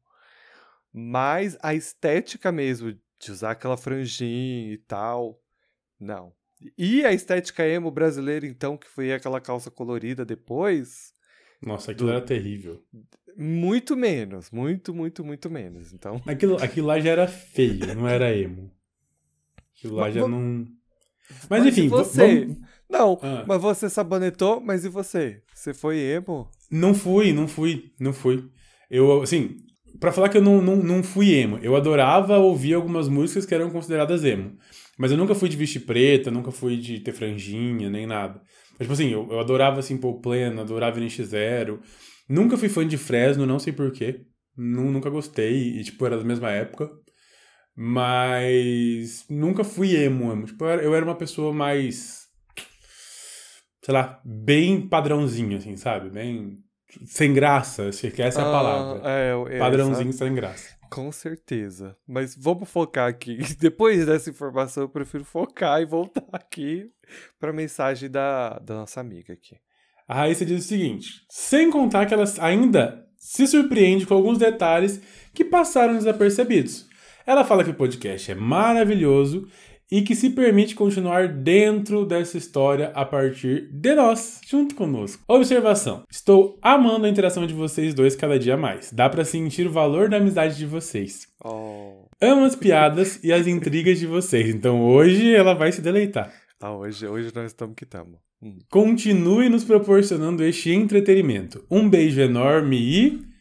Mas 0.94 1.58
a 1.64 1.74
estética 1.74 2.52
mesmo, 2.52 2.94
de 3.20 3.32
usar 3.32 3.52
aquela 3.52 3.78
franjinha 3.78 4.74
e 4.74 4.78
tal, 4.78 5.42
não. 6.00 6.34
E 6.78 7.04
a 7.06 7.12
estética 7.14 7.68
emo 7.68 7.90
brasileira, 7.92 8.46
então, 8.46 8.78
que 8.78 8.88
foi 8.88 9.12
aquela 9.14 9.40
calça 9.42 9.72
colorida 9.72 10.24
depois, 10.26 11.14
Nossa, 11.62 11.92
aquilo 11.92 12.08
Do- 12.10 12.14
era 12.16 12.22
terrível. 12.26 12.82
muito 13.38 13.96
menos. 13.96 14.50
Muito, 14.52 14.94
muito, 14.94 15.24
muito 15.24 15.50
menos. 15.50 15.94
Então, 15.94 16.22
Aquilo, 16.26 16.56
aquilo 16.62 16.88
lá 16.88 17.00
já 17.00 17.12
era 17.12 17.28
feio, 17.28 17.96
não 17.96 18.08
era 18.08 18.36
emo. 18.36 18.72
Aquilo 19.78 19.96
lá 19.96 20.04
Mas 20.04 20.16
já 20.16 20.28
não. 20.28 20.66
Mas, 21.30 21.48
Mas 21.50 21.66
enfim, 21.66 21.88
você? 21.88 22.46
vamos- 22.46 22.58
não, 22.90 23.20
Ah. 23.22 23.46
mas 23.48 23.62
você 23.62 23.90
sabonetou, 23.90 24.60
mas 24.60 24.84
e 24.84 24.90
você? 24.90 25.42
Você 25.54 25.74
foi 25.74 25.98
emo? 25.98 26.50
Não 26.70 26.94
fui, 26.94 27.32
não 27.32 27.48
fui, 27.48 27.92
não 28.00 28.12
fui. 28.12 28.50
Eu, 28.90 29.22
assim, 29.22 29.56
pra 30.00 30.12
falar 30.12 30.28
que 30.30 30.38
eu 30.38 30.42
não, 30.42 30.62
não, 30.62 30.76
não 30.76 31.02
fui 31.04 31.32
emo, 31.34 31.58
eu 31.60 31.76
adorava 31.76 32.38
ouvir 32.38 32.74
algumas 32.74 33.08
músicas 33.08 33.46
que 33.46 33.56
eram 33.56 33.70
consideradas 33.70 34.26
emo. 34.26 34.58
Mas 35.02 35.10
eu 35.12 35.18
nunca 35.18 35.34
fui 35.34 35.50
de 35.50 35.58
vestir 35.58 35.80
preta, 35.80 36.30
nunca 36.30 36.52
fui 36.52 36.78
de 36.78 37.00
ter 37.00 37.12
franjinha, 37.12 37.90
nem 37.90 38.06
nada. 38.06 38.40
Mas, 38.78 38.82
tipo 38.82 38.94
assim, 38.94 39.10
eu, 39.10 39.28
eu 39.32 39.40
adorava 39.40 39.82
Simple 39.82 40.22
Plan, 40.22 40.62
adorava 40.62 41.00
NX0. 41.00 41.80
Nunca 42.30 42.56
fui 42.56 42.70
fã 42.70 42.88
de 42.88 43.00
Fresno, 43.00 43.48
não 43.48 43.58
sei 43.58 43.74
porquê. 43.74 44.22
Nunca 44.56 45.10
gostei, 45.10 45.80
e, 45.80 45.84
tipo, 45.84 46.06
era 46.06 46.20
da 46.20 46.24
mesma 46.24 46.52
época. 46.52 46.88
Mas 47.76 49.26
nunca 49.28 49.64
fui 49.64 49.96
emo, 49.96 50.32
emo. 50.32 50.46
Tipo, 50.46 50.66
eu 50.66 50.70
era, 50.70 50.84
eu 50.84 51.04
uma 51.04 51.16
pessoa 51.16 51.52
mais. 51.52 52.28
Sei 53.84 53.92
lá, 53.92 54.22
bem 54.24 54.88
padrãozinho, 54.88 55.58
assim, 55.58 55.76
sabe? 55.78 56.12
Bem. 56.12 56.60
Sem 57.08 57.34
graça, 57.34 57.90
que 58.12 58.22
essa 58.22 58.42
é 58.42 58.44
a 58.44 58.52
palavra. 58.52 59.02
Ah, 59.04 59.18
é, 59.18 59.32
eu- 59.34 59.48
é, 59.48 59.58
Padrãozinho 59.58 60.14
sabe? 60.14 60.30
sem 60.30 60.36
graça. 60.36 60.81
Com 60.92 61.10
certeza. 61.10 61.96
Mas 62.06 62.36
vamos 62.36 62.70
focar 62.70 63.08
aqui. 63.08 63.38
Depois 63.58 64.06
dessa 64.06 64.30
informação, 64.30 64.84
eu 64.84 64.90
prefiro 64.90 65.24
focar 65.24 65.82
e 65.82 65.86
voltar 65.86 66.28
aqui 66.34 66.92
pra 67.40 67.54
mensagem 67.54 68.12
da, 68.12 68.60
da 68.60 68.76
nossa 68.76 69.00
amiga 69.00 69.34
aqui. 69.34 69.56
A 70.06 70.16
Raíssa 70.16 70.46
diz 70.46 70.66
o 70.66 70.68
seguinte: 70.68 71.26
sem 71.30 71.72
contar 71.72 72.06
que 72.06 72.14
ela 72.14 72.26
ainda 72.40 73.08
se 73.16 73.48
surpreende 73.48 74.06
com 74.06 74.14
alguns 74.14 74.38
detalhes 74.38 75.02
que 75.34 75.46
passaram 75.46 75.94
desapercebidos. 75.94 76.90
Ela 77.26 77.46
fala 77.46 77.64
que 77.64 77.70
o 77.70 77.76
podcast 77.76 78.30
é 78.30 78.36
maravilhoso 78.36 79.48
e 79.92 80.02
que 80.02 80.16
se 80.16 80.30
permite 80.30 80.74
continuar 80.74 81.28
dentro 81.28 82.06
dessa 82.06 82.38
história 82.38 82.92
a 82.96 83.04
partir 83.04 83.68
de 83.70 83.94
nós, 83.94 84.40
junto 84.48 84.74
conosco. 84.74 85.22
Observação: 85.28 86.04
estou 86.10 86.58
amando 86.62 87.06
a 87.06 87.10
interação 87.10 87.46
de 87.46 87.54
vocês 87.54 87.94
dois 87.94 88.16
cada 88.16 88.40
dia 88.40 88.56
mais. 88.56 88.92
Dá 88.94 89.10
pra 89.10 89.26
sentir 89.26 89.68
o 89.68 89.72
valor 89.72 90.08
da 90.08 90.18
amizade 90.18 90.58
de 90.58 90.66
vocês. 90.66 91.28
Oh. 91.44 92.06
Amo 92.22 92.46
as 92.46 92.56
piadas 92.56 93.20
e 93.22 93.34
as 93.34 93.48
intrigas 93.48 94.00
de 94.00 94.08
vocês, 94.08 94.48
então 94.48 94.82
hoje 94.82 95.36
ela 95.36 95.54
vai 95.54 95.72
se 95.72 95.82
deleitar. 95.82 96.32
Ah, 96.62 96.72
hoje, 96.72 97.08
hoje 97.08 97.32
nós 97.34 97.48
estamos 97.48 97.76
que 97.76 97.84
estamos. 97.84 98.20
Hum. 98.42 98.60
Continue 98.70 99.50
nos 99.50 99.64
proporcionando 99.64 100.44
este 100.44 100.72
entretenimento. 100.72 101.66
Um 101.70 101.90
beijo 101.90 102.22
enorme 102.22 102.78
e. 102.78 103.32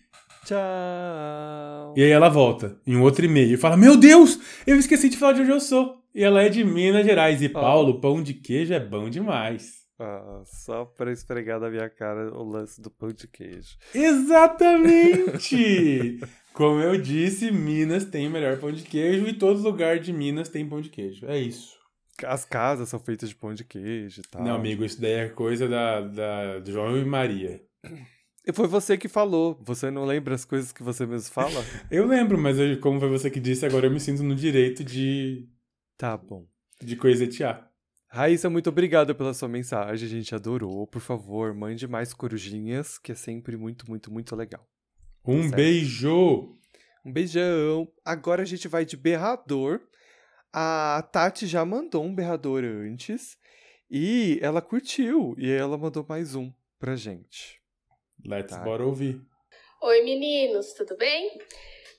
Tchau. 0.46 1.94
E 1.96 2.02
aí 2.02 2.10
ela 2.10 2.30
volta 2.30 2.78
em 2.86 2.96
um 2.96 3.02
outro 3.02 3.24
e-mail 3.24 3.54
e 3.54 3.56
fala: 3.58 3.76
Meu 3.76 3.96
Deus, 3.96 4.40
eu 4.66 4.76
esqueci 4.76 5.08
de 5.08 5.18
falar 5.18 5.34
de 5.34 5.42
onde 5.42 5.50
eu 5.50 5.60
sou. 5.60 5.99
E 6.14 6.22
ela 6.24 6.42
é 6.42 6.48
de 6.48 6.64
Minas 6.64 7.04
Gerais. 7.06 7.40
E 7.42 7.48
Paulo, 7.48 8.00
pão 8.00 8.20
de 8.22 8.34
queijo 8.34 8.72
é 8.74 8.80
bom 8.80 9.08
demais. 9.10 9.78
Ah, 9.98 10.42
só 10.46 10.84
pra 10.86 11.12
esfregar 11.12 11.60
na 11.60 11.68
minha 11.70 11.88
cara 11.90 12.32
o 12.34 12.42
lance 12.42 12.80
do 12.80 12.90
pão 12.90 13.12
de 13.12 13.28
queijo. 13.28 13.76
Exatamente! 13.94 16.18
Como 16.52 16.80
eu 16.80 17.00
disse, 17.00 17.50
Minas 17.52 18.04
tem 18.04 18.26
o 18.26 18.30
melhor 18.30 18.58
pão 18.58 18.72
de 18.72 18.82
queijo 18.82 19.24
e 19.26 19.32
todo 19.34 19.62
lugar 19.62 20.00
de 20.00 20.12
Minas 20.12 20.48
tem 20.48 20.68
pão 20.68 20.80
de 20.80 20.88
queijo. 20.88 21.24
É 21.26 21.38
isso. 21.38 21.78
As 22.24 22.44
casas 22.44 22.88
são 22.88 22.98
feitas 22.98 23.28
de 23.28 23.36
pão 23.36 23.54
de 23.54 23.64
queijo 23.64 24.20
e 24.20 24.24
tal. 24.28 24.42
Não, 24.42 24.54
amigo, 24.56 24.84
isso 24.84 25.00
daí 25.00 25.12
é 25.12 25.28
coisa 25.28 25.68
da, 25.68 26.00
da 26.00 26.60
João 26.64 26.98
e 26.98 27.04
Maria. 27.04 27.62
E 28.46 28.52
foi 28.52 28.66
você 28.66 28.98
que 28.98 29.08
falou. 29.08 29.58
Você 29.64 29.90
não 29.90 30.04
lembra 30.04 30.34
as 30.34 30.44
coisas 30.44 30.72
que 30.72 30.82
você 30.82 31.06
mesmo 31.06 31.32
fala? 31.32 31.64
Eu 31.90 32.06
lembro, 32.06 32.36
mas 32.38 32.58
eu- 32.58 32.78
como 32.80 32.98
foi 33.00 33.08
você 33.08 33.30
que 33.30 33.40
disse, 33.40 33.64
agora 33.64 33.86
eu 33.86 33.90
me 33.90 34.00
sinto 34.00 34.22
no 34.22 34.34
direito 34.34 34.84
de, 34.84 35.48
tá 36.00 36.16
bom. 36.16 36.46
de 36.82 36.96
coisetear. 36.96 37.70
Raíssa, 38.08 38.48
muito 38.50 38.70
obrigado 38.70 39.14
pela 39.14 39.34
sua 39.34 39.48
mensagem. 39.48 40.06
A 40.06 40.10
gente 40.10 40.34
adorou. 40.34 40.86
Por 40.86 41.00
favor, 41.00 41.54
mande 41.54 41.86
mais 41.86 42.12
corujinhas, 42.14 42.98
que 42.98 43.12
é 43.12 43.14
sempre 43.14 43.56
muito, 43.56 43.88
muito, 43.88 44.10
muito 44.10 44.34
legal. 44.34 44.66
Um 45.24 45.42
Certo. 45.42 45.54
beijo! 45.56 46.56
Um 47.04 47.12
beijão. 47.12 47.86
Agora 48.04 48.42
a 48.42 48.44
gente 48.46 48.66
vai 48.66 48.84
de 48.84 48.96
berrador. 48.96 49.80
A 50.52 51.06
Tati 51.12 51.46
já 51.46 51.64
mandou 51.64 52.02
um 52.04 52.14
berrador 52.14 52.64
antes. 52.64 53.38
E 53.90 54.38
ela 54.42 54.60
curtiu. 54.62 55.34
E 55.38 55.50
ela 55.50 55.76
mandou 55.78 56.04
mais 56.08 56.34
um 56.34 56.50
pra 56.78 56.96
gente. 56.96 57.60
Let's 58.26 58.56
Tá. 58.56 58.62
bora 58.64 58.84
ouvir. 58.84 59.20
Oi, 59.82 60.02
meninos, 60.02 60.72
tudo 60.74 60.96
bem? 60.96 61.38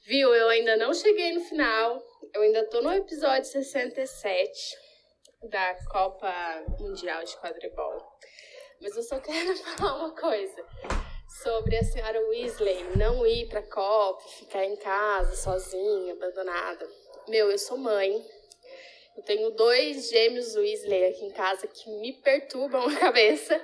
Viu, 0.08 0.34
eu 0.34 0.50
ainda 0.50 0.76
não 0.78 0.94
cheguei 0.94 1.34
no 1.34 1.42
final. 1.42 2.02
Eu 2.34 2.44
ainda 2.44 2.64
tô 2.70 2.82
no 2.82 2.94
episódio 2.94 3.46
67 3.46 4.78
da 5.50 5.76
Copa 5.92 6.32
Mundial 6.80 7.24
de 7.24 7.36
Quadribol. 7.38 8.00
Mas 8.80 8.96
eu 8.96 9.02
só 9.02 9.20
quero 9.20 9.56
falar 9.76 9.96
uma 9.98 10.16
coisa 10.16 10.64
sobre 11.44 11.76
a 11.76 11.84
senhora 11.84 12.22
Weasley 12.28 12.96
não 12.96 13.26
ir 13.26 13.50
pra 13.50 13.64
Copa, 13.64 14.24
ficar 14.30 14.64
em 14.64 14.76
casa 14.76 15.36
sozinha, 15.36 16.14
abandonada. 16.14 16.88
Meu, 17.28 17.50
eu 17.50 17.58
sou 17.58 17.78
mãe. 17.78 18.24
Eu 19.18 19.24
tenho 19.24 19.50
dois 19.52 20.10
gêmeos 20.10 20.56
Weasley 20.56 21.06
aqui 21.06 21.26
em 21.26 21.32
casa 21.32 21.68
que 21.68 21.90
me 21.90 22.14
perturbam 22.14 22.86
a 22.88 22.96
cabeça. 22.98 23.60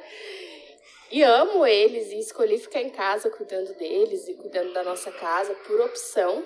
E 1.12 1.24
amo 1.24 1.66
eles 1.66 2.12
e 2.12 2.20
escolhi 2.20 2.58
ficar 2.58 2.82
em 2.82 2.90
casa 2.90 3.30
cuidando 3.30 3.74
deles 3.76 4.28
e 4.28 4.34
cuidando 4.34 4.74
da 4.74 4.84
nossa 4.84 5.12
casa 5.12 5.54
por 5.54 5.80
opção. 5.80 6.44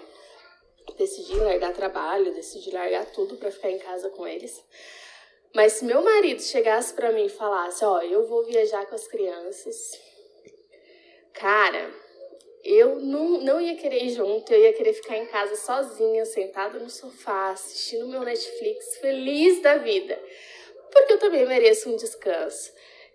Decidi 0.98 1.36
largar 1.36 1.74
trabalho, 1.74 2.34
decidi 2.34 2.72
largar 2.72 3.06
tudo 3.12 3.38
pra 3.38 3.52
ficar 3.52 3.72
em 3.72 3.80
casa 3.80 4.10
com 4.10 4.28
eles. 4.28 4.64
Mas 5.54 5.74
se 5.74 5.86
meu 5.86 6.02
marido 6.02 6.42
chegasse 6.42 6.94
pra 6.94 7.12
mim 7.12 7.26
e 7.26 7.30
falasse: 7.30 7.84
Ó, 7.84 8.02
eu 8.02 8.28
vou 8.28 8.46
viajar 8.46 8.86
com 8.86 8.96
as 8.96 9.08
crianças, 9.08 10.00
cara, 11.34 11.94
eu 12.64 13.00
não, 13.00 13.42
não 13.42 13.60
ia 13.60 13.76
querer 13.76 14.04
ir 14.04 14.12
junto, 14.12 14.54
eu 14.54 14.62
ia 14.62 14.74
querer 14.74 14.94
ficar 14.94 15.18
em 15.18 15.26
casa 15.26 15.56
sozinha, 15.56 16.26
sentada 16.26 16.80
no 16.80 16.90
sofá, 16.90 17.52
assistindo 17.52 18.08
meu 18.08 18.22
Netflix, 18.22 18.98
feliz 18.98 19.62
da 19.62 19.78
vida. 19.78 20.22
Porque 20.92 21.14
eu 21.14 21.20
também 21.20 21.46
mereço 21.46 21.90
um 21.90 21.96
descanso. 21.96 22.72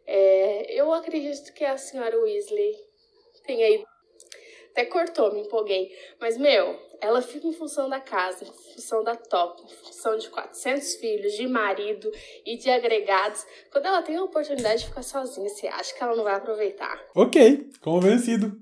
É, 0.06 0.72
eu 0.72 0.92
acredito 0.92 1.52
que 1.52 1.64
a 1.64 1.76
senhora 1.76 2.18
Weasley 2.18 2.74
tenha 3.44 3.68
ido. 3.70 3.95
Até 4.76 4.84
cortou, 4.84 5.32
me 5.32 5.40
empolguei. 5.40 5.88
Mas, 6.20 6.36
meu, 6.36 6.78
ela 7.00 7.22
fica 7.22 7.46
em 7.46 7.52
função 7.54 7.88
da 7.88 7.98
casa, 7.98 8.44
em 8.44 8.74
função 8.74 9.02
da 9.02 9.16
top, 9.16 9.62
em 9.62 9.74
função 9.86 10.18
de 10.18 10.28
400 10.28 10.96
filhos, 10.96 11.32
de 11.32 11.48
marido 11.48 12.10
e 12.44 12.58
de 12.58 12.68
agregados. 12.68 13.42
Quando 13.72 13.86
ela 13.86 14.02
tem 14.02 14.16
a 14.16 14.22
oportunidade 14.22 14.82
de 14.82 14.88
ficar 14.88 15.00
sozinha, 15.02 15.48
você 15.48 15.66
acha 15.66 15.94
que 15.96 16.02
ela 16.04 16.14
não 16.14 16.24
vai 16.24 16.34
aproveitar? 16.34 17.00
Ok, 17.14 17.70
convencido. 17.80 18.52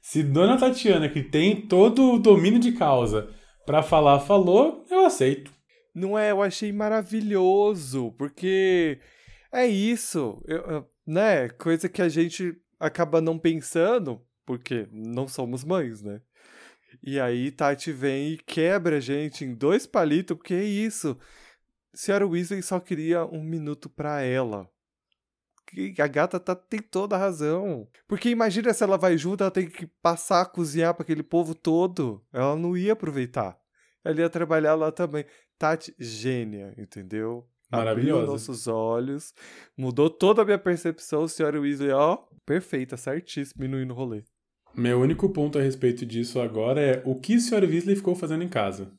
Se 0.00 0.22
Dona 0.22 0.56
Tatiana, 0.56 1.08
que 1.08 1.24
tem 1.24 1.66
todo 1.66 2.12
o 2.12 2.18
domínio 2.20 2.60
de 2.60 2.70
causa 2.70 3.28
pra 3.66 3.82
falar, 3.82 4.20
falou, 4.20 4.84
eu 4.88 5.04
aceito. 5.04 5.50
Não 5.92 6.16
é? 6.16 6.30
Eu 6.30 6.40
achei 6.40 6.70
maravilhoso, 6.72 8.12
porque 8.16 9.00
é 9.52 9.66
isso, 9.66 10.40
eu- 10.46 10.62
eu- 10.70 10.84
né? 11.04 11.48
Coisa 11.48 11.88
que 11.88 12.00
a 12.00 12.08
gente 12.08 12.52
acaba 12.78 13.20
não 13.20 13.36
pensando, 13.38 14.20
porque 14.44 14.88
não 14.92 15.26
somos 15.28 15.64
mães, 15.64 16.02
né? 16.02 16.20
E 17.02 17.18
aí 17.18 17.50
Tati 17.50 17.92
vem 17.92 18.32
e 18.32 18.38
quebra 18.38 18.98
a 18.98 19.00
gente 19.00 19.44
em 19.44 19.54
dois 19.54 19.86
palitos, 19.86 20.36
porque 20.36 20.54
é 20.54 20.64
isso. 20.64 21.18
Senhora 21.92 22.26
Weasley 22.26 22.62
só 22.62 22.80
queria 22.80 23.24
um 23.24 23.42
minuto 23.42 23.88
pra 23.88 24.22
ela. 24.22 24.68
A 25.98 26.06
gata 26.06 26.38
tá, 26.38 26.54
tem 26.54 26.80
toda 26.80 27.16
a 27.16 27.18
razão. 27.18 27.88
Porque 28.06 28.28
imagina 28.28 28.72
se 28.72 28.84
ela 28.84 28.96
vai 28.96 29.18
junto, 29.18 29.42
ela 29.42 29.50
tem 29.50 29.68
que 29.68 29.86
passar 30.00 30.42
a 30.42 30.46
cozinhar 30.46 30.94
pra 30.94 31.02
aquele 31.02 31.22
povo 31.22 31.54
todo. 31.54 32.24
Ela 32.32 32.54
não 32.54 32.76
ia 32.76 32.92
aproveitar. 32.92 33.58
Ela 34.04 34.20
ia 34.20 34.30
trabalhar 34.30 34.74
lá 34.74 34.92
também. 34.92 35.24
Tati, 35.58 35.94
gênia, 35.98 36.74
entendeu? 36.78 37.48
Abriu 37.70 37.86
Maravilhosa. 37.86 38.26
nossos 38.26 38.68
olhos, 38.68 39.34
mudou 39.76 40.08
toda 40.08 40.42
a 40.42 40.44
minha 40.44 40.58
percepção, 40.58 41.26
senhora 41.26 41.60
Weasley, 41.60 41.90
ó, 41.90 42.18
perfeita, 42.46 42.96
certíssima, 42.96 43.64
indo 43.66 43.84
no 43.84 43.94
rolê. 43.94 44.22
Meu 44.76 45.00
único 45.00 45.28
ponto 45.28 45.56
a 45.56 45.62
respeito 45.62 46.04
disso 46.04 46.40
agora 46.40 46.80
é 46.80 47.02
o 47.04 47.14
que 47.14 47.36
a 47.36 47.38
senhora 47.38 47.64
Weasley 47.64 47.94
ficou 47.94 48.16
fazendo 48.16 48.42
em 48.42 48.48
casa? 48.48 48.90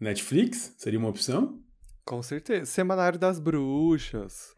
Netflix? 0.00 0.74
Seria 0.76 0.98
uma 0.98 1.08
opção? 1.08 1.62
Com 2.04 2.20
certeza. 2.24 2.66
Semanário 2.66 3.20
das 3.20 3.38
Bruxas. 3.38 4.52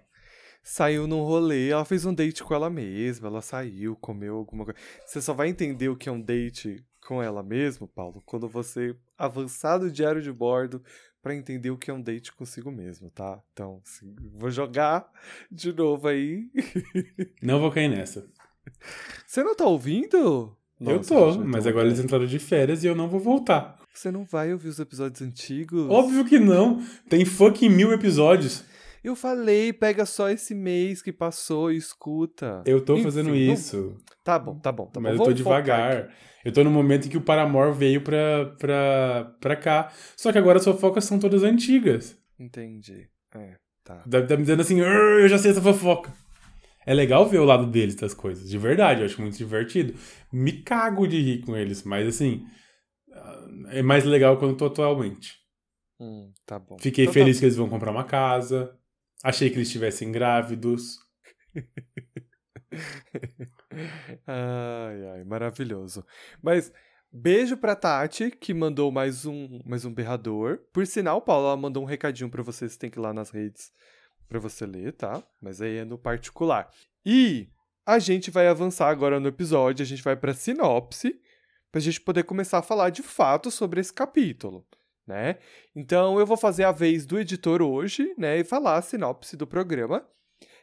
Saiu 0.63 1.07
num 1.07 1.23
rolê, 1.23 1.69
ela 1.69 1.85
fez 1.85 2.07
um 2.07 2.15
date 2.15 2.43
com 2.43 2.55
ela 2.55 2.71
mesma, 2.71 3.29
ela 3.29 3.43
saiu, 3.43 3.95
comeu 3.97 4.37
alguma 4.37 4.65
coisa. 4.65 4.81
Você 5.05 5.21
só 5.21 5.35
vai 5.35 5.49
entender 5.49 5.91
o 5.91 5.97
que 5.97 6.09
é 6.09 6.13
um 6.13 6.21
date 6.21 6.83
com 7.07 7.23
ela 7.23 7.43
mesma, 7.43 7.87
Paulo, 7.87 8.23
quando 8.25 8.49
você 8.49 8.97
avançar 9.19 9.79
no 9.79 9.91
diário 9.91 10.23
de 10.23 10.33
bordo 10.33 10.83
pra 11.21 11.35
entender 11.35 11.71
o 11.71 11.77
que 11.77 11.91
é 11.91 11.95
um 11.95 12.01
date 12.01 12.33
consigo 12.33 12.73
mesmo, 12.73 13.11
tá? 13.11 13.39
Então, 13.53 13.83
assim, 13.85 14.17
vou 14.33 14.51
jogar 14.51 15.07
de 15.53 15.71
novo 15.75 16.09
aí. 16.09 16.51
Não 17.43 17.61
vou 17.61 17.71
cair 17.71 17.89
nessa. 17.89 18.27
Você 19.27 19.43
não 19.43 19.55
tá 19.55 19.65
ouvindo? 19.67 20.57
eu 20.81 20.97
Nossa, 20.97 21.15
tô, 21.15 21.39
mas 21.45 21.67
agora 21.67 21.87
eles 21.87 21.99
entraram 22.01 22.27
de 22.27 22.39
férias 22.39 22.85
e 22.85 22.87
eu 22.87 22.95
não 22.95 23.09
vou 23.09 23.21
voltar. 23.21 23.77
Você 23.93 24.11
não 24.11 24.25
vai 24.25 24.53
ouvir 24.53 24.69
os 24.69 24.79
episódios 24.79 25.23
antigos? 25.23 25.89
Óbvio 25.89 26.25
que 26.25 26.39
não. 26.39 26.83
Tem 27.09 27.25
fucking 27.25 27.69
mil 27.69 27.93
episódios. 27.93 28.65
Eu 29.03 29.15
falei, 29.15 29.73
pega 29.73 30.07
só 30.07 30.31
esse 30.31 30.55
mês 30.55 31.03
que 31.03 31.13
passou 31.13 31.71
e 31.71 31.77
escuta. 31.77 32.63
Eu 32.65 32.81
tô 32.81 32.95
Enfim, 32.95 33.03
fazendo 33.05 33.37
isso. 33.37 33.95
Tá 34.25 34.39
bom, 34.39 34.59
tá 34.59 34.73
bom, 34.73 34.87
tá 34.87 34.99
mas 34.99 35.17
bom. 35.17 35.25
eu 35.25 35.27
tô 35.29 35.33
devagar. 35.33 36.11
Eu 36.45 36.53
tô 36.53 36.65
no 36.65 36.71
momento 36.71 37.07
em 37.07 37.11
que 37.11 37.17
o 37.17 37.21
Paramore 37.21 37.77
veio 37.77 38.01
pra, 38.03 38.47
pra, 38.59 39.35
pra 39.41 39.57
cá. 39.57 39.93
Só 40.17 40.33
que 40.33 40.39
agora 40.39 40.59
as 40.59 40.65
fofocas 40.65 41.05
são 41.05 41.19
todas 41.19 41.43
antigas. 41.43 42.17
Entendi. 42.39 43.07
É, 43.35 43.57
tá. 43.85 43.97
Tá, 44.11 44.23
tá 44.23 44.37
me 44.37 44.43
dizendo 44.43 44.61
assim, 44.63 44.81
"Ah, 44.81 45.19
eu 45.21 45.29
já 45.29 45.39
sei 45.39 45.51
essa 45.53 45.63
fofoca. 45.63 46.13
É 46.87 46.93
legal 46.95 47.29
ver 47.29 47.39
o 47.39 47.45
lado 47.45 47.67
deles 47.67 47.95
das 47.95 48.13
coisas, 48.15 48.49
de 48.49 48.59
verdade, 48.59 49.01
eu 49.01 49.07
acho 49.07 49.21
muito 49.21 49.37
divertido. 49.37 49.95
Me 50.33 50.53
cago 50.63 51.07
de 51.07 51.21
rir 51.21 51.41
com 51.43 51.57
eles, 51.57 51.83
mas 51.83 52.07
assim, 52.07 52.47
ah, 53.13 53.47
é 53.71 53.83
mais 53.83 54.05
legal 54.05 54.37
quando 54.39 54.57
tô 54.57 54.67
atualmente. 54.67 55.39
Hum, 55.99 56.33
tá 56.45 56.59
bom. 56.59 56.77
Fiquei 56.79 57.05
Então 57.05 57.15
feliz 57.15 57.37
tá. 57.37 57.41
que 57.41 57.47
eles 57.47 57.57
vão 57.57 57.69
comprar 57.69 57.91
uma 57.91 58.05
casa, 58.05 58.77
achei 59.23 59.49
que 59.51 59.57
eles 59.57 59.69
estivessem 59.69 60.11
grávidos. 60.13 60.99
Ai, 64.27 65.07
ai, 65.15 65.25
maravilhoso. 65.25 66.05
Mas 66.43 66.73
beijo 67.13 67.57
pra 67.57 67.75
Tati, 67.77 68.31
que 68.31 68.55
mandou 68.55 68.91
mais 68.93 69.27
um, 69.27 69.61
mais 69.65 69.85
um 69.85 69.93
berrador. 69.93 70.59
Por 70.73 70.87
sinal, 70.87 71.21
Paulo, 71.23 71.47
ela 71.49 71.57
mandou 71.57 71.83
um 71.83 71.87
recadinho 71.87 72.31
pra 72.31 72.43
você, 72.43 72.69
você 72.69 72.79
tem 72.79 72.91
que 72.91 72.99
ir 72.99 73.03
lá 73.03 73.13
nas 73.13 73.31
redes 73.31 73.73
pra 74.29 74.39
você 74.39 74.67
ler, 74.67 74.93
tá? 74.93 75.23
Mas 75.41 75.61
aí 75.61 75.79
é 75.79 75.85
no 75.85 75.99
particular. 75.99 76.71
E 77.05 77.49
a 77.87 77.99
gente 77.99 78.31
vai 78.31 78.49
avançar 78.49 78.89
agora 78.89 79.21
no 79.21 79.29
episódio, 79.29 79.83
a 79.83 79.87
gente 79.87 80.03
vai 80.03 80.17
pra 80.17 80.33
sinopse, 80.33 81.21
pra 81.71 81.81
gente 81.81 82.01
poder 82.01 82.25
começar 82.25 82.59
a 82.59 82.63
falar 82.63 82.91
de 82.91 83.03
fato 83.03 83.51
sobre 83.51 83.81
esse 83.81 83.93
capítulo. 83.93 84.67
Né? 85.07 85.37
Então 85.77 86.19
eu 86.19 86.25
vou 86.25 86.37
fazer 86.37 86.65
a 86.65 86.73
vez 86.73 87.05
do 87.05 87.19
editor 87.19 87.61
hoje, 87.61 88.15
né, 88.17 88.39
e 88.39 88.45
falar 88.45 88.79
a 88.79 88.83
sinopse 88.83 89.37
do 89.37 89.47
programa. 89.47 90.07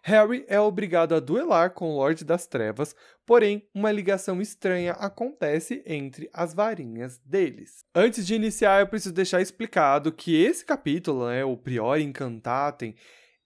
Harry 0.04 0.44
é 0.48 0.60
obrigado 0.60 1.14
a 1.14 1.20
duelar 1.20 1.76
com 1.76 1.92
o 1.92 1.96
Lorde 1.98 2.26
das 2.26 2.48
Trevas, 2.48 2.96
porém, 3.24 3.70
uma 3.72 3.92
ligação 3.92 4.42
estranha 4.42 4.94
acontece 4.94 5.84
entre 5.86 6.28
as 6.34 6.56
varinhas 6.56 7.20
deles. 7.20 7.86
Antes 7.94 8.26
de 8.26 8.34
iniciar, 8.34 8.80
eu 8.80 8.88
preciso 8.88 9.14
deixar 9.14 9.42
explicado 9.42 10.12
que 10.12 10.44
esse 10.44 10.66
capítulo, 10.66 11.28
né, 11.28 11.46
o 11.46 11.56
Priori 11.56 12.02
Incantatem, 12.02 12.96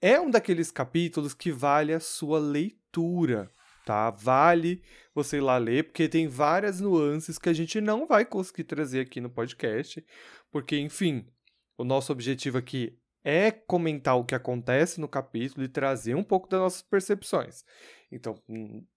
é 0.06 0.22
um 0.22 0.30
daqueles 0.30 0.70
capítulos 0.70 1.34
que 1.34 1.52
vale 1.52 1.92
a 1.92 2.00
sua 2.00 2.38
leitura, 2.38 3.52
tá? 3.84 4.12
Vale 4.12 4.84
você 5.16 5.38
ir 5.38 5.42
lá 5.42 5.58
ler, 5.58 5.86
porque 5.86 6.08
tem 6.08 6.28
várias 6.28 6.80
nuances 6.80 7.40
que 7.40 7.50
a 7.50 7.54
gente 7.54 7.82
não 7.82 8.06
vai 8.06 8.24
conseguir 8.24 8.66
trazer 8.66 9.00
aqui 9.00 9.20
no 9.20 9.32
podcast, 9.32 10.06
porque, 10.52 10.78
enfim, 10.78 11.26
o 11.76 11.84
nosso 11.84 12.12
objetivo 12.12 12.60
aqui 12.60 12.96
é 13.24 13.50
comentar 13.50 14.16
o 14.16 14.24
que 14.24 14.36
acontece 14.36 15.02
no 15.02 15.08
capítulo 15.08 15.66
e 15.66 15.68
trazer 15.68 16.14
um 16.14 16.24
pouco 16.24 16.48
das 16.48 16.60
nossas 16.60 16.82
percepções. 16.84 17.66
Então, 18.12 18.36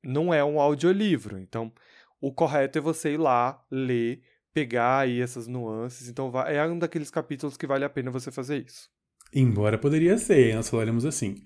não 0.05 0.35
é 0.35 0.44
um 0.44 0.61
audiolivro. 0.61 1.38
Então, 1.38 1.73
o 2.21 2.31
correto 2.31 2.77
é 2.77 2.83
você 2.83 3.14
ir 3.14 3.16
lá, 3.16 3.64
ler, 3.71 4.23
pegar 4.53 4.99
aí 4.99 5.23
essas 5.23 5.47
nuances. 5.47 6.07
Então, 6.07 6.31
é 6.42 6.62
um 6.66 6.79
daqueles 6.79 7.11
capítulos 7.11 7.57
que 7.57 7.66
vale 7.66 7.87
a 7.87 7.88
pena 7.88 8.11
você 8.11 8.31
fazer 8.31 8.62
isso. 8.66 8.90
Embora 9.34 9.76
poderia 9.78 10.16
ser, 10.18 10.54
nós 10.54 10.68
falaremos 10.68 11.04
assim. 11.04 11.36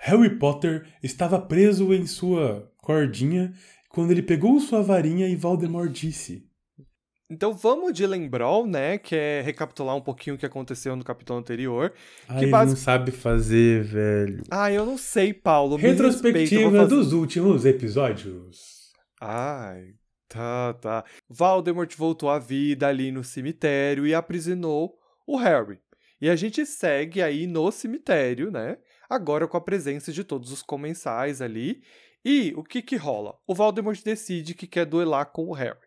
Harry 0.00 0.38
Potter 0.38 0.86
estava 1.02 1.40
preso 1.40 1.92
em 1.92 2.06
sua 2.06 2.70
cordinha 2.78 3.52
quando 3.90 4.10
ele 4.12 4.22
pegou 4.22 4.60
sua 4.60 4.82
varinha 4.82 5.26
e 5.28 5.34
Voldemort 5.36 5.90
disse: 5.90 6.44
Então, 7.30 7.52
vamos 7.52 7.92
de 7.92 8.06
Lembrol, 8.06 8.66
né? 8.66 8.96
Que 8.96 9.14
é 9.16 9.40
recapitular 9.42 9.96
um 9.96 10.00
pouquinho 10.00 10.36
o 10.36 10.38
que 10.38 10.46
aconteceu 10.46 10.94
no 10.96 11.04
capítulo 11.04 11.38
anterior. 11.38 11.92
Ah, 12.28 12.38
Que 12.38 12.44
ele 12.44 12.50
basi- 12.50 12.70
não 12.70 12.76
sabe 12.76 13.10
fazer, 13.10 13.82
velho. 13.84 14.42
Ah, 14.50 14.70
eu 14.72 14.86
não 14.86 14.96
sei, 14.96 15.34
Paulo. 15.34 15.76
Retrospectiva 15.76 16.86
dos 16.86 17.12
últimos 17.12 17.66
episódios. 17.66 18.92
Ai, 19.20 19.94
tá, 20.28 20.74
tá. 20.74 21.04
Voldemort 21.28 21.92
voltou 21.96 22.30
à 22.30 22.38
vida 22.38 22.86
ali 22.86 23.10
no 23.10 23.24
cemitério 23.24 24.06
e 24.06 24.14
aprisionou 24.14 24.94
o 25.26 25.36
Harry. 25.36 25.78
E 26.20 26.28
a 26.28 26.36
gente 26.36 26.64
segue 26.66 27.22
aí 27.22 27.46
no 27.46 27.70
cemitério, 27.70 28.50
né? 28.50 28.78
Agora 29.08 29.46
com 29.46 29.56
a 29.56 29.60
presença 29.60 30.12
de 30.12 30.24
todos 30.24 30.52
os 30.52 30.62
comensais 30.62 31.40
ali. 31.40 31.82
E 32.24 32.52
o 32.56 32.64
que 32.64 32.82
que 32.82 32.96
rola? 32.96 33.38
O 33.46 33.54
Voldemort 33.54 34.02
decide 34.02 34.54
que 34.54 34.66
quer 34.66 34.84
duelar 34.84 35.26
com 35.32 35.46
o 35.46 35.52
Harry. 35.52 35.78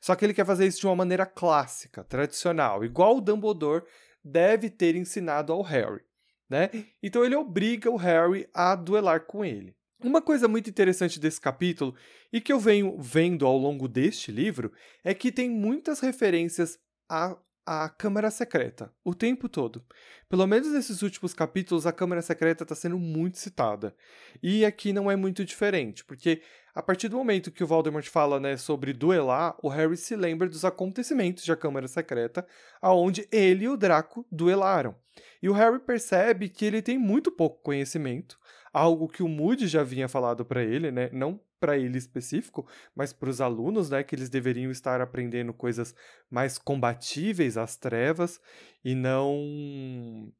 Só 0.00 0.14
que 0.14 0.24
ele 0.24 0.34
quer 0.34 0.44
fazer 0.44 0.66
isso 0.66 0.80
de 0.80 0.86
uma 0.86 0.96
maneira 0.96 1.24
clássica, 1.24 2.02
tradicional, 2.04 2.84
igual 2.84 3.16
o 3.16 3.20
Dumbledore 3.20 3.84
deve 4.24 4.68
ter 4.68 4.96
ensinado 4.96 5.52
ao 5.52 5.62
Harry, 5.62 6.02
né? 6.50 6.70
Então 7.02 7.24
ele 7.24 7.36
obriga 7.36 7.90
o 7.90 7.96
Harry 7.96 8.48
a 8.52 8.74
duelar 8.74 9.26
com 9.26 9.44
ele. 9.44 9.76
Uma 10.02 10.20
coisa 10.20 10.46
muito 10.46 10.68
interessante 10.68 11.18
desse 11.18 11.40
capítulo 11.40 11.94
e 12.32 12.40
que 12.40 12.52
eu 12.52 12.60
venho 12.60 12.98
vendo 12.98 13.46
ao 13.46 13.56
longo 13.56 13.88
deste 13.88 14.30
livro 14.30 14.72
é 15.02 15.14
que 15.14 15.32
tem 15.32 15.48
muitas 15.48 16.00
referências 16.00 16.78
à, 17.08 17.36
à 17.66 17.88
Câmara 17.88 18.30
Secreta 18.30 18.92
o 19.04 19.14
tempo 19.14 19.48
todo. 19.48 19.84
Pelo 20.28 20.46
menos 20.46 20.72
nesses 20.72 21.02
últimos 21.02 21.34
capítulos, 21.34 21.86
a 21.86 21.92
Câmara 21.92 22.22
Secreta 22.22 22.62
está 22.62 22.74
sendo 22.74 22.98
muito 22.98 23.38
citada. 23.38 23.94
E 24.42 24.64
aqui 24.64 24.92
não 24.92 25.10
é 25.10 25.16
muito 25.16 25.44
diferente, 25.44 26.04
porque 26.04 26.42
a 26.74 26.82
partir 26.82 27.08
do 27.08 27.16
momento 27.16 27.50
que 27.50 27.64
o 27.64 27.66
Voldemort 27.66 28.06
fala 28.06 28.38
né, 28.38 28.56
sobre 28.56 28.92
duelar, 28.92 29.56
o 29.62 29.68
Harry 29.68 29.96
se 29.96 30.14
lembra 30.14 30.48
dos 30.48 30.64
acontecimentos 30.64 31.44
da 31.44 31.56
Câmara 31.56 31.88
Secreta, 31.88 32.46
aonde 32.80 33.26
ele 33.32 33.64
e 33.64 33.68
o 33.68 33.76
Draco 33.76 34.26
duelaram. 34.30 34.94
E 35.42 35.48
o 35.48 35.52
Harry 35.52 35.78
percebe 35.78 36.48
que 36.48 36.64
ele 36.64 36.82
tem 36.82 36.98
muito 36.98 37.32
pouco 37.32 37.62
conhecimento, 37.62 38.38
algo 38.76 39.08
que 39.08 39.22
o 39.22 39.28
Moody 39.28 39.66
já 39.66 39.82
vinha 39.82 40.06
falado 40.06 40.44
para 40.44 40.62
ele, 40.62 40.90
né? 40.90 41.08
Não 41.10 41.40
para 41.58 41.78
ele 41.78 41.96
específico, 41.96 42.68
mas 42.94 43.10
para 43.10 43.30
os 43.30 43.40
alunos, 43.40 43.88
né? 43.88 44.04
Que 44.04 44.14
eles 44.14 44.28
deveriam 44.28 44.70
estar 44.70 45.00
aprendendo 45.00 45.54
coisas 45.54 45.94
mais 46.30 46.58
combatíveis 46.58 47.56
às 47.56 47.76
trevas 47.76 48.38
e 48.84 48.94
não 48.94 50.30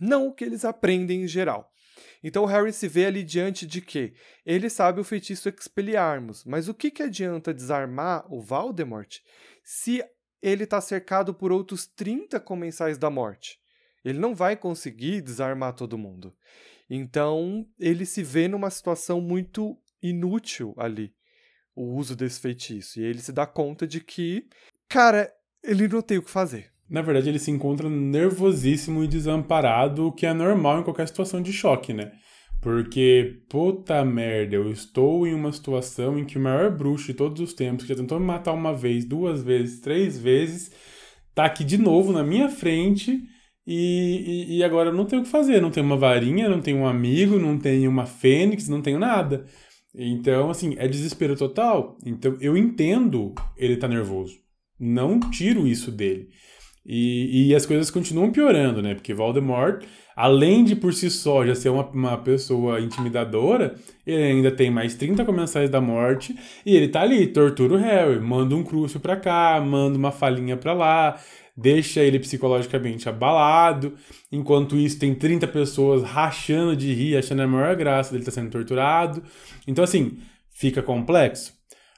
não 0.00 0.28
o 0.28 0.32
que 0.32 0.44
eles 0.44 0.64
aprendem 0.64 1.24
em 1.24 1.26
geral. 1.26 1.72
Então 2.22 2.44
Harry 2.44 2.72
se 2.72 2.86
vê 2.86 3.06
ali 3.06 3.24
diante 3.24 3.66
de 3.66 3.80
quê? 3.80 4.14
Ele 4.46 4.70
sabe 4.70 5.00
o 5.00 5.04
feitiço 5.04 5.48
Expelliarmus, 5.48 6.44
mas 6.44 6.68
o 6.68 6.74
que, 6.74 6.92
que 6.92 7.02
adianta 7.02 7.52
desarmar 7.52 8.24
o 8.32 8.40
Voldemort 8.40 9.18
se 9.64 10.04
ele 10.40 10.62
está 10.62 10.80
cercado 10.80 11.34
por 11.34 11.50
outros 11.50 11.88
30 11.88 12.38
comensais 12.38 12.96
da 12.98 13.10
morte? 13.10 13.58
Ele 14.04 14.20
não 14.20 14.32
vai 14.32 14.56
conseguir 14.56 15.20
desarmar 15.20 15.72
todo 15.72 15.98
mundo. 15.98 16.32
Então 16.88 17.66
ele 17.78 18.06
se 18.06 18.22
vê 18.22 18.48
numa 18.48 18.70
situação 18.70 19.20
muito 19.20 19.76
inútil 20.02 20.74
ali, 20.78 21.12
o 21.74 21.94
uso 21.96 22.16
desse 22.16 22.40
feitiço. 22.40 23.00
E 23.00 23.04
ele 23.04 23.18
se 23.18 23.32
dá 23.32 23.46
conta 23.46 23.86
de 23.86 24.00
que, 24.00 24.46
cara, 24.88 25.30
ele 25.62 25.88
não 25.88 26.00
tem 26.00 26.18
o 26.18 26.22
que 26.22 26.30
fazer. 26.30 26.70
Na 26.88 27.02
verdade, 27.02 27.28
ele 27.28 27.38
se 27.38 27.50
encontra 27.50 27.88
nervosíssimo 27.90 29.04
e 29.04 29.08
desamparado, 29.08 30.06
o 30.06 30.12
que 30.12 30.24
é 30.24 30.32
normal 30.32 30.80
em 30.80 30.84
qualquer 30.84 31.06
situação 31.06 31.42
de 31.42 31.52
choque, 31.52 31.92
né? 31.92 32.12
Porque, 32.62 33.42
puta 33.48 34.04
merda, 34.04 34.56
eu 34.56 34.70
estou 34.72 35.26
em 35.26 35.34
uma 35.34 35.52
situação 35.52 36.18
em 36.18 36.24
que 36.24 36.38
o 36.38 36.40
maior 36.40 36.74
bruxo 36.74 37.06
de 37.06 37.14
todos 37.14 37.40
os 37.40 37.52
tempos, 37.52 37.84
que 37.84 37.90
já 37.90 37.94
tentou 37.94 38.18
me 38.18 38.26
matar 38.26 38.52
uma 38.52 38.74
vez, 38.74 39.04
duas 39.04 39.42
vezes, 39.42 39.80
três 39.80 40.18
vezes, 40.18 40.72
tá 41.34 41.44
aqui 41.44 41.62
de 41.62 41.76
novo 41.76 42.12
na 42.12 42.24
minha 42.24 42.48
frente 42.48 43.22
e, 43.70 44.56
e, 44.56 44.64
agora 44.64 44.88
eu 44.88 44.94
não 44.94 45.04
tenho 45.04 45.20
o 45.20 45.24
que 45.26 45.30
fazer. 45.30 45.60
Não 45.60 45.70
tenho 45.70 45.84
uma 45.84 45.96
varinha, 45.96 46.48
não 46.48 46.58
tenho 46.58 46.78
um 46.78 46.86
amigo, 46.86 47.38
não 47.38 47.58
tenho 47.58 47.90
uma 47.90 48.06
fênix, 48.06 48.66
não 48.66 48.80
tenho 48.80 48.98
nada. 48.98 49.44
Então, 49.94 50.48
assim, 50.48 50.74
é 50.78 50.88
desespero 50.88 51.36
total. 51.36 51.98
Então, 52.06 52.34
eu 52.40 52.56
entendo 52.56 53.34
ele 53.58 53.76
tá 53.76 53.86
nervoso. 53.86 54.36
Não 54.80 55.20
tiro 55.20 55.66
isso 55.66 55.92
dele. 55.92 56.28
E, 56.86 57.48
e 57.48 57.54
as 57.54 57.66
coisas 57.66 57.90
continuam 57.90 58.32
piorando, 58.32 58.80
né? 58.80 58.94
Porque 58.94 59.12
Voldemort, 59.12 59.84
além 60.16 60.64
de 60.64 60.74
por 60.74 60.94
si 60.94 61.10
só 61.10 61.44
já 61.44 61.54
ser 61.54 61.68
uma, 61.68 61.86
uma 61.90 62.16
pessoa 62.16 62.80
intimidadora, 62.80 63.74
ele 64.06 64.22
ainda 64.22 64.50
tem 64.50 64.70
mais 64.70 64.94
30 64.94 65.26
comensais 65.26 65.68
da 65.68 65.82
morte 65.82 66.34
e 66.64 66.74
ele 66.74 66.88
tá 66.88 67.02
ali, 67.02 67.26
tortura 67.26 67.74
o 67.74 67.76
Harry, 67.76 68.18
manda 68.18 68.56
um 68.56 68.64
crucio 68.64 68.98
pra 68.98 69.16
cá, 69.16 69.60
manda 69.60 69.98
uma 69.98 70.10
falinha 70.10 70.56
pra 70.56 70.72
lá, 70.72 71.20
deixa 71.60 72.00
ele 72.00 72.18
psicologicamente 72.18 73.08
abalado. 73.08 73.94
Enquanto 74.30 74.76
isso, 74.76 74.98
tem 74.98 75.14
30 75.14 75.46
pessoas 75.48 76.02
rachando 76.02 76.76
de 76.76 76.92
rir, 76.92 77.16
achando 77.16 77.42
a 77.42 77.46
maior 77.46 77.74
graça 77.76 78.10
dele 78.10 78.22
estar 78.22 78.32
tá 78.32 78.40
sendo 78.40 78.50
torturado. 78.50 79.22
Então, 79.66 79.82
assim, 79.84 80.18
fica 80.50 80.82
complexo. 80.82 81.52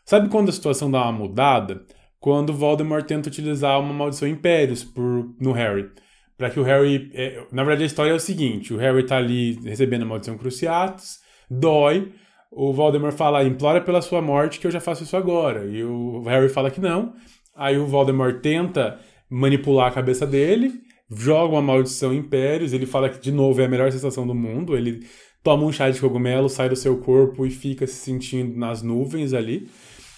Sabe 0.05 0.29
quando 0.29 0.49
a 0.49 0.53
situação 0.53 0.91
dá 0.91 1.03
uma 1.03 1.13
mudada? 1.13 1.85
quando 2.21 2.53
Voldemort 2.53 3.05
tenta 3.07 3.29
utilizar 3.29 3.81
uma 3.81 3.95
maldição 3.95 4.29
Impérios 4.29 4.85
por, 4.85 5.35
no 5.41 5.53
Harry. 5.53 5.91
Para 6.37 6.51
que 6.51 6.61
o 6.61 6.63
Harry. 6.63 7.11
É, 7.15 7.43
na 7.51 7.65
verdade, 7.65 7.83
a 7.83 7.87
história 7.87 8.11
é 8.11 8.15
o 8.15 8.21
seguinte: 8.21 8.73
o 8.73 8.77
Harry 8.77 9.05
tá 9.05 9.17
ali 9.17 9.59
recebendo 9.65 10.03
a 10.03 10.07
maldição 10.07 10.39
Cruciatus, 10.39 11.19
dói. 11.51 12.13
O 12.53 12.73
Voldemort 12.73 13.15
fala, 13.15 13.45
implora 13.45 13.81
pela 13.81 14.03
sua 14.03 14.21
morte 14.21 14.59
que 14.59 14.67
eu 14.67 14.71
já 14.73 14.81
faço 14.81 15.05
isso 15.05 15.17
agora. 15.17 15.67
E 15.67 15.85
o 15.85 16.23
Harry 16.25 16.49
fala 16.49 16.71
que 16.71 16.81
não. 16.81 17.15
Aí 17.55 17.79
o 17.79 17.87
Voldemort 17.87 18.41
tenta 18.41 18.99
manipular 19.31 19.89
a 19.89 19.95
cabeça 19.95 20.27
dele, 20.27 20.83
joga 21.09 21.55
uma 21.55 21.63
maldição 21.63 22.13
Impérios. 22.13 22.73
Ele 22.73 22.87
fala 22.87 23.09
que, 23.09 23.21
de 23.21 23.31
novo, 23.31 23.61
é 23.61 23.65
a 23.65 23.69
melhor 23.69 23.91
sensação 23.93 24.27
do 24.27 24.35
mundo. 24.35 24.77
Ele 24.77 25.07
toma 25.43 25.65
um 25.65 25.73
chá 25.73 25.89
de 25.89 26.01
cogumelo, 26.01 26.49
sai 26.49 26.69
do 26.69 26.77
seu 26.77 26.99
corpo 26.99 27.47
e 27.47 27.51
fica 27.51 27.87
se 27.87 27.95
sentindo 27.95 28.59
nas 28.59 28.83
nuvens 28.83 29.33
ali. 29.33 29.71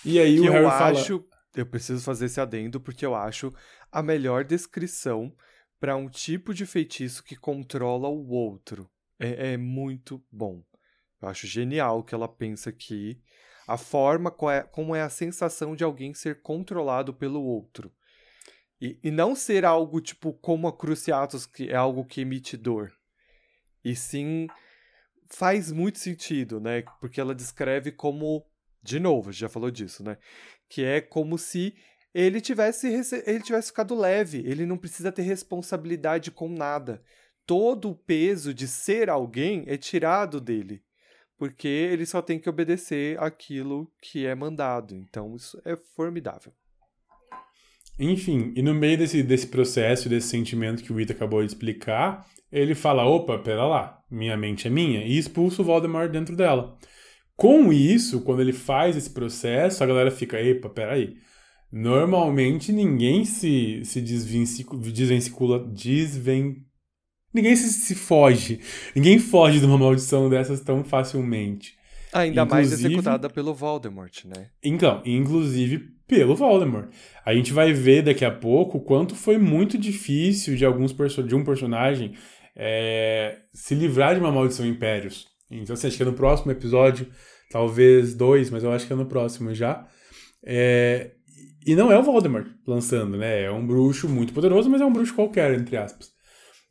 E 0.04 0.18
aí 0.18 0.40
que 0.40 0.48
o 0.48 0.52
Harry 0.52 0.64
eu 0.64 0.70
fala. 0.70 0.98
acho 0.98 1.24
eu 1.54 1.66
preciso 1.66 2.02
fazer 2.02 2.26
esse 2.26 2.40
adendo 2.40 2.80
porque 2.80 3.04
eu 3.04 3.14
acho 3.14 3.52
a 3.90 4.02
melhor 4.02 4.42
descrição 4.42 5.32
para 5.78 5.96
um 5.96 6.08
tipo 6.08 6.54
de 6.54 6.64
feitiço 6.64 7.22
que 7.22 7.36
controla 7.36 8.08
o 8.08 8.30
outro. 8.30 8.88
É, 9.18 9.52
é, 9.52 9.56
muito 9.56 10.22
bom. 10.30 10.62
Eu 11.20 11.28
acho 11.28 11.46
genial 11.46 12.02
que 12.02 12.14
ela 12.14 12.26
pensa 12.26 12.70
aqui 12.70 13.20
a 13.68 13.76
forma 13.76 14.34
é, 14.50 14.62
como 14.62 14.94
é 14.94 15.02
a 15.02 15.08
sensação 15.08 15.76
de 15.76 15.84
alguém 15.84 16.14
ser 16.14 16.40
controlado 16.40 17.12
pelo 17.12 17.42
outro. 17.42 17.92
E, 18.82 18.98
e 19.04 19.10
não 19.12 19.36
ser 19.36 19.64
algo 19.64 20.00
tipo 20.00 20.32
como 20.32 20.66
a 20.66 20.76
Cruciatus, 20.76 21.46
que 21.46 21.70
é 21.70 21.76
algo 21.76 22.04
que 22.04 22.20
emite 22.20 22.56
dor. 22.56 22.92
E 23.84 23.94
sim 23.94 24.48
faz 25.28 25.70
muito 25.70 25.98
sentido, 25.98 26.60
né? 26.60 26.82
Porque 27.00 27.20
ela 27.20 27.34
descreve 27.34 27.92
como. 27.92 28.44
De 28.82 28.98
novo, 28.98 29.30
já 29.30 29.48
falou 29.48 29.70
disso, 29.70 30.02
né? 30.02 30.18
que 30.72 30.82
é 30.82 31.02
como 31.02 31.36
se 31.36 31.74
ele 32.14 32.40
tivesse 32.40 32.86
ele 33.26 33.42
tivesse 33.42 33.68
ficado 33.68 33.94
leve, 33.94 34.38
ele 34.38 34.64
não 34.64 34.78
precisa 34.78 35.12
ter 35.12 35.20
responsabilidade 35.20 36.30
com 36.30 36.48
nada. 36.48 37.02
Todo 37.44 37.90
o 37.90 37.94
peso 37.94 38.54
de 38.54 38.66
ser 38.66 39.10
alguém 39.10 39.64
é 39.66 39.76
tirado 39.76 40.40
dele, 40.40 40.82
porque 41.36 41.68
ele 41.68 42.06
só 42.06 42.22
tem 42.22 42.38
que 42.38 42.48
obedecer 42.48 43.20
aquilo 43.20 43.92
que 44.00 44.24
é 44.24 44.34
mandado. 44.34 44.94
Então 44.94 45.36
isso 45.36 45.60
é 45.62 45.76
formidável. 45.76 46.54
Enfim, 48.04 48.52
e 48.56 48.62
no 48.62 48.74
meio 48.74 48.98
desse, 48.98 49.22
desse 49.22 49.46
processo, 49.46 50.08
desse 50.08 50.26
sentimento 50.26 50.82
que 50.82 50.92
o 50.92 51.00
Ita 51.00 51.12
acabou 51.12 51.40
de 51.40 51.46
explicar, 51.46 52.26
ele 52.50 52.74
fala: 52.74 53.06
opa, 53.06 53.38
pera 53.38 53.64
lá, 53.64 54.00
minha 54.10 54.36
mente 54.36 54.66
é 54.66 54.70
minha, 54.70 55.04
e 55.04 55.16
expulsa 55.16 55.62
o 55.62 55.64
Voldemort 55.64 56.10
dentro 56.10 56.34
dela. 56.34 56.76
Com 57.36 57.72
isso, 57.72 58.22
quando 58.22 58.40
ele 58.40 58.52
faz 58.52 58.96
esse 58.96 59.10
processo, 59.10 59.84
a 59.84 59.86
galera 59.86 60.10
fica, 60.10 60.40
epa, 60.40 60.68
peraí. 60.68 61.14
Normalmente 61.70 62.72
ninguém 62.72 63.24
se, 63.24 63.84
se 63.84 64.00
desvencicula, 64.00 65.60
desven... 65.60 66.56
Ninguém 67.32 67.54
se, 67.56 67.72
se 67.72 67.94
foge. 67.94 68.60
Ninguém 68.96 69.18
foge 69.18 69.60
de 69.60 69.64
uma 69.64 69.78
maldição 69.78 70.28
dessas 70.28 70.60
tão 70.60 70.84
facilmente. 70.84 71.74
Ainda 72.12 72.42
inclusive, 72.42 72.50
mais 72.50 72.72
executada 72.72 73.30
pelo 73.30 73.54
Voldemort, 73.54 74.24
né? 74.24 74.48
Então, 74.62 75.00
inclusive 75.04 75.78
pelo 76.06 76.34
Voldemort. 76.36 76.88
A 77.24 77.34
gente 77.34 77.52
vai 77.52 77.72
ver 77.72 78.02
daqui 78.02 78.24
a 78.24 78.30
pouco 78.30 78.80
quanto 78.80 79.14
foi 79.14 79.38
muito 79.38 79.78
difícil 79.78 80.56
de 80.56 80.64
alguns 80.64 80.94
de 81.26 81.34
um 81.34 81.42
personagem 81.44 82.14
é, 82.54 83.38
se 83.52 83.74
livrar 83.74 84.14
de 84.14 84.20
uma 84.20 84.30
maldição 84.30 84.66
Impérios. 84.66 85.26
Então, 85.50 85.74
assim, 85.74 85.86
acho 85.86 85.96
que 85.96 86.02
é 86.02 86.06
no 86.06 86.12
próximo 86.12 86.52
episódio, 86.52 87.06
talvez 87.50 88.14
dois, 88.14 88.50
mas 88.50 88.62
eu 88.64 88.72
acho 88.72 88.86
que 88.86 88.92
é 88.92 88.96
no 88.96 89.06
próximo 89.06 89.54
já. 89.54 89.86
É... 90.44 91.12
E 91.64 91.76
não 91.76 91.92
é 91.92 91.98
o 91.98 92.02
Voldemort 92.02 92.46
lançando, 92.66 93.16
né? 93.16 93.44
É 93.44 93.50
um 93.50 93.64
bruxo 93.64 94.08
muito 94.08 94.32
poderoso, 94.32 94.68
mas 94.68 94.80
é 94.80 94.84
um 94.84 94.92
bruxo 94.92 95.14
qualquer, 95.14 95.54
entre 95.54 95.76
aspas. 95.76 96.10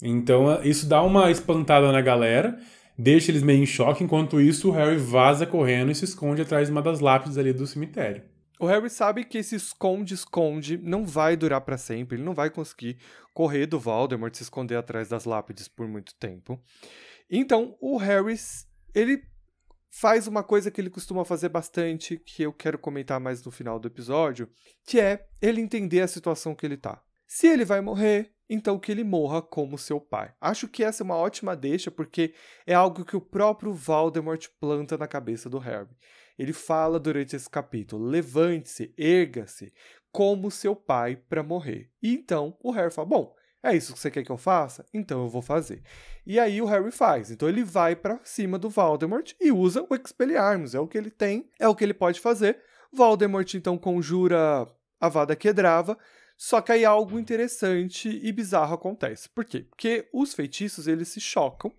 Então, 0.03 0.61
isso 0.63 0.87
dá 0.87 1.01
uma 1.01 1.31
espantada 1.31 1.91
na 1.91 2.01
galera, 2.01 2.57
deixa 3.01 3.31
eles 3.31 3.41
meio 3.41 3.63
em 3.63 3.65
choque, 3.65 4.03
enquanto 4.03 4.39
isso 4.39 4.69
o 4.69 4.71
Harry 4.71 4.97
vaza 4.97 5.45
correndo 5.45 5.91
e 5.91 5.95
se 5.95 6.05
esconde 6.05 6.41
atrás 6.41 6.67
de 6.67 6.71
uma 6.71 6.81
das 6.81 6.99
lápides 6.99 7.37
ali 7.37 7.51
do 7.51 7.65
cemitério. 7.65 8.23
O 8.59 8.67
Harry 8.67 8.91
sabe 8.91 9.25
que 9.25 9.39
esse 9.39 9.55
esconde-esconde 9.55 10.77
não 10.77 11.03
vai 11.03 11.35
durar 11.35 11.61
para 11.61 11.79
sempre, 11.79 12.15
ele 12.15 12.23
não 12.23 12.35
vai 12.35 12.51
conseguir 12.51 12.97
correr 13.33 13.65
do 13.65 13.79
Voldemort, 13.79 14.35
se 14.35 14.43
esconder 14.43 14.75
atrás 14.75 15.09
das 15.09 15.25
lápides 15.25 15.67
por 15.67 15.87
muito 15.87 16.13
tempo. 16.13 16.61
Então, 17.27 17.75
o 17.81 17.97
Harry 17.97 18.35
ele 18.93 19.23
faz 19.89 20.27
uma 20.27 20.43
coisa 20.43 20.69
que 20.69 20.79
ele 20.79 20.91
costuma 20.91 21.25
fazer 21.25 21.49
bastante, 21.49 22.17
que 22.17 22.43
eu 22.43 22.53
quero 22.53 22.77
comentar 22.77 23.19
mais 23.19 23.43
no 23.43 23.51
final 23.51 23.79
do 23.79 23.87
episódio, 23.87 24.47
que 24.85 24.99
é 24.99 25.25
ele 25.41 25.59
entender 25.59 26.01
a 26.01 26.07
situação 26.07 26.53
que 26.53 26.65
ele 26.65 26.77
tá. 26.77 27.01
Se 27.27 27.47
ele 27.47 27.65
vai 27.65 27.81
morrer, 27.81 28.31
então 28.53 28.77
que 28.77 28.91
ele 28.91 29.03
morra 29.05 29.41
como 29.41 29.77
seu 29.77 29.99
pai. 30.01 30.33
Acho 30.41 30.67
que 30.67 30.83
essa 30.83 31.01
é 31.01 31.05
uma 31.05 31.15
ótima 31.15 31.55
deixa, 31.55 31.89
porque 31.89 32.33
é 32.67 32.73
algo 32.73 33.05
que 33.05 33.15
o 33.15 33.21
próprio 33.21 33.73
Voldemort 33.73 34.45
planta 34.59 34.97
na 34.97 35.07
cabeça 35.07 35.49
do 35.49 35.57
Harry. 35.57 35.95
Ele 36.37 36.51
fala 36.51 36.99
durante 36.99 37.33
esse 37.33 37.49
capítulo: 37.49 38.05
levante-se, 38.05 38.93
erga-se, 38.97 39.71
como 40.11 40.51
seu 40.51 40.75
pai 40.75 41.15
para 41.15 41.41
morrer. 41.41 41.89
E 42.03 42.13
então 42.13 42.57
o 42.61 42.71
Harry 42.71 42.91
fala: 42.91 43.07
bom, 43.07 43.33
é 43.63 43.73
isso 43.73 43.93
que 43.93 43.99
você 43.99 44.11
quer 44.11 44.23
que 44.23 44.31
eu 44.31 44.37
faça? 44.37 44.85
Então 44.93 45.21
eu 45.21 45.29
vou 45.29 45.41
fazer. 45.41 45.81
E 46.25 46.37
aí 46.37 46.61
o 46.61 46.65
Harry 46.65 46.91
faz. 46.91 47.31
Então 47.31 47.47
ele 47.47 47.63
vai 47.63 47.95
para 47.95 48.19
cima 48.25 48.59
do 48.59 48.69
Voldemort 48.69 49.33
e 49.39 49.49
usa 49.49 49.85
o 49.89 49.95
Expelliarmus. 49.95 50.75
É 50.75 50.79
o 50.79 50.87
que 50.87 50.97
ele 50.97 51.09
tem, 51.09 51.49
é 51.57 51.69
o 51.69 51.75
que 51.75 51.85
ele 51.85 51.93
pode 51.93 52.19
fazer. 52.19 52.59
Voldemort 52.91 53.53
então 53.53 53.77
conjura 53.77 54.67
a 54.99 55.07
Vada 55.07 55.37
Quedrava. 55.37 55.97
Só 56.43 56.59
que 56.59 56.71
aí 56.71 56.83
algo 56.83 57.19
interessante 57.19 58.09
e 58.09 58.31
bizarro 58.31 58.73
acontece. 58.73 59.29
Por 59.29 59.45
quê? 59.45 59.59
Porque 59.59 60.09
os 60.11 60.33
feitiços 60.33 60.87
eles 60.87 61.09
se 61.09 61.21
chocam 61.21 61.71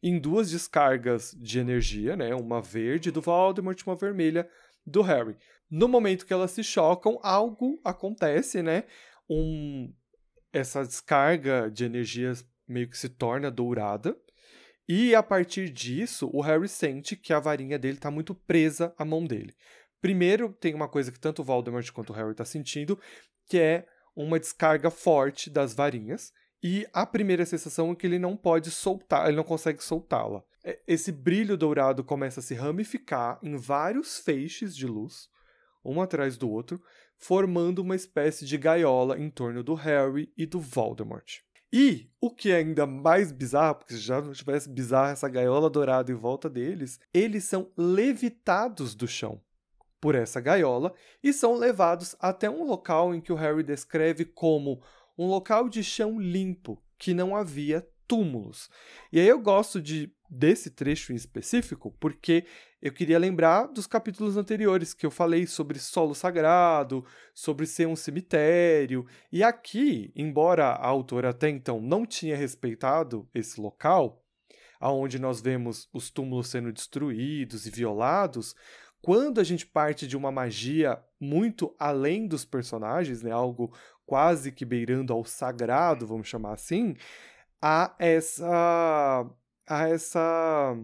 em 0.00 0.16
duas 0.16 0.48
descargas 0.48 1.36
de 1.36 1.58
energia, 1.58 2.14
né? 2.14 2.32
Uma 2.32 2.62
verde 2.62 3.10
do 3.10 3.20
Voldemort 3.20 3.76
e 3.76 3.84
uma 3.84 3.96
vermelha 3.96 4.48
do 4.86 5.02
Harry. 5.02 5.36
No 5.68 5.88
momento 5.88 6.24
que 6.24 6.32
elas 6.32 6.52
se 6.52 6.62
chocam, 6.62 7.18
algo 7.20 7.80
acontece, 7.84 8.62
né? 8.62 8.84
Um 9.28 9.92
essa 10.52 10.84
descarga 10.84 11.68
de 11.68 11.84
energias 11.84 12.48
meio 12.68 12.88
que 12.88 12.96
se 12.96 13.08
torna 13.08 13.50
dourada. 13.50 14.16
E 14.88 15.16
a 15.16 15.22
partir 15.22 15.68
disso, 15.68 16.30
o 16.32 16.40
Harry 16.42 16.68
sente 16.68 17.16
que 17.16 17.32
a 17.32 17.40
varinha 17.40 17.76
dele 17.76 17.96
está 17.96 18.12
muito 18.12 18.36
presa 18.36 18.94
à 18.96 19.04
mão 19.04 19.24
dele. 19.24 19.52
Primeiro, 20.00 20.52
tem 20.52 20.76
uma 20.76 20.88
coisa 20.88 21.10
que 21.10 21.18
tanto 21.18 21.42
o 21.42 21.44
Voldemort 21.44 21.90
quanto 21.90 22.10
o 22.10 22.12
Harry 22.14 22.30
está 22.30 22.44
sentindo, 22.44 22.96
que 23.48 23.58
é 23.58 23.84
uma 24.16 24.40
descarga 24.40 24.90
forte 24.90 25.50
das 25.50 25.74
varinhas. 25.74 26.32
E 26.62 26.86
a 26.92 27.04
primeira 27.04 27.44
sensação 27.44 27.92
é 27.92 27.94
que 27.94 28.06
ele 28.06 28.18
não 28.18 28.36
pode 28.36 28.70
soltar, 28.70 29.28
ele 29.28 29.36
não 29.36 29.44
consegue 29.44 29.84
soltá-la. 29.84 30.42
é, 30.64 30.80
esse 30.88 31.12
brilho 31.12 31.56
dourado 31.56 32.02
começa 32.02 32.40
a 32.40 32.42
se 32.42 32.54
ramificar 32.54 33.38
em 33.42 33.56
vários 33.56 34.18
feixes 34.18 34.74
de 34.74 34.86
luz, 34.86 35.28
um 35.84 36.00
atrás 36.00 36.36
do 36.36 36.50
outro, 36.50 36.82
formando 37.18 37.80
uma 37.80 37.94
espécie 37.94 38.44
de 38.44 38.58
gaiola 38.58 39.18
em 39.18 39.30
torno 39.30 39.62
do 39.62 39.74
Harry 39.74 40.32
e 40.36 40.44
do 40.44 40.58
Voldemort. 40.58 41.40
E 41.72 42.10
o 42.20 42.30
que 42.30 42.50
é 42.50 42.56
ainda 42.56 42.86
mais 42.86 43.30
bizarro, 43.30 43.76
porque 43.76 43.94
se 43.94 44.00
já 44.00 44.20
não 44.20 44.32
tivesse 44.32 44.68
bizarro 44.68 45.12
essa 45.12 45.28
gaiola 45.28 45.68
dourada 45.68 46.10
em 46.10 46.14
volta 46.14 46.48
deles, 46.48 46.98
eles 47.12 47.44
são 47.44 47.70
levitados 47.76 48.94
do 48.94 49.06
chão 49.06 49.40
por 50.00 50.14
essa 50.14 50.40
gaiola 50.40 50.92
e 51.22 51.32
são 51.32 51.54
levados 51.54 52.14
até 52.20 52.48
um 52.48 52.64
local 52.64 53.14
em 53.14 53.20
que 53.20 53.32
o 53.32 53.36
Harry 53.36 53.62
descreve 53.62 54.24
como 54.24 54.82
um 55.16 55.26
local 55.26 55.68
de 55.68 55.82
chão 55.82 56.18
limpo, 56.18 56.82
que 56.98 57.14
não 57.14 57.34
havia 57.34 57.86
túmulos. 58.06 58.70
E 59.12 59.18
aí 59.18 59.26
eu 59.26 59.40
gosto 59.40 59.80
de 59.80 60.12
desse 60.28 60.70
trecho 60.70 61.12
em 61.12 61.16
específico 61.16 61.94
porque 62.00 62.44
eu 62.82 62.92
queria 62.92 63.18
lembrar 63.18 63.66
dos 63.68 63.86
capítulos 63.86 64.36
anteriores 64.36 64.92
que 64.92 65.06
eu 65.06 65.10
falei 65.10 65.46
sobre 65.46 65.78
solo 65.78 66.14
sagrado, 66.14 67.04
sobre 67.34 67.66
ser 67.66 67.86
um 67.86 67.96
cemitério. 67.96 69.06
E 69.32 69.42
aqui, 69.42 70.12
embora 70.14 70.66
a 70.66 70.86
autora 70.86 71.30
até 71.30 71.48
então 71.48 71.80
não 71.80 72.04
tinha 72.04 72.36
respeitado 72.36 73.28
esse 73.34 73.60
local, 73.60 74.22
aonde 74.78 75.18
nós 75.18 75.40
vemos 75.40 75.88
os 75.92 76.10
túmulos 76.10 76.48
sendo 76.48 76.72
destruídos 76.72 77.66
e 77.66 77.70
violados, 77.70 78.54
quando 79.06 79.40
a 79.40 79.44
gente 79.44 79.64
parte 79.64 80.04
de 80.04 80.16
uma 80.16 80.32
magia 80.32 81.00
muito 81.20 81.72
além 81.78 82.26
dos 82.26 82.44
personagens, 82.44 83.22
né, 83.22 83.30
algo 83.30 83.72
quase 84.04 84.50
que 84.50 84.64
beirando 84.64 85.12
ao 85.12 85.24
sagrado, 85.24 86.08
vamos 86.08 86.26
chamar 86.26 86.54
assim, 86.54 86.96
há 87.62 87.94
essa 88.00 89.24
há 89.64 89.88
essa 89.88 90.76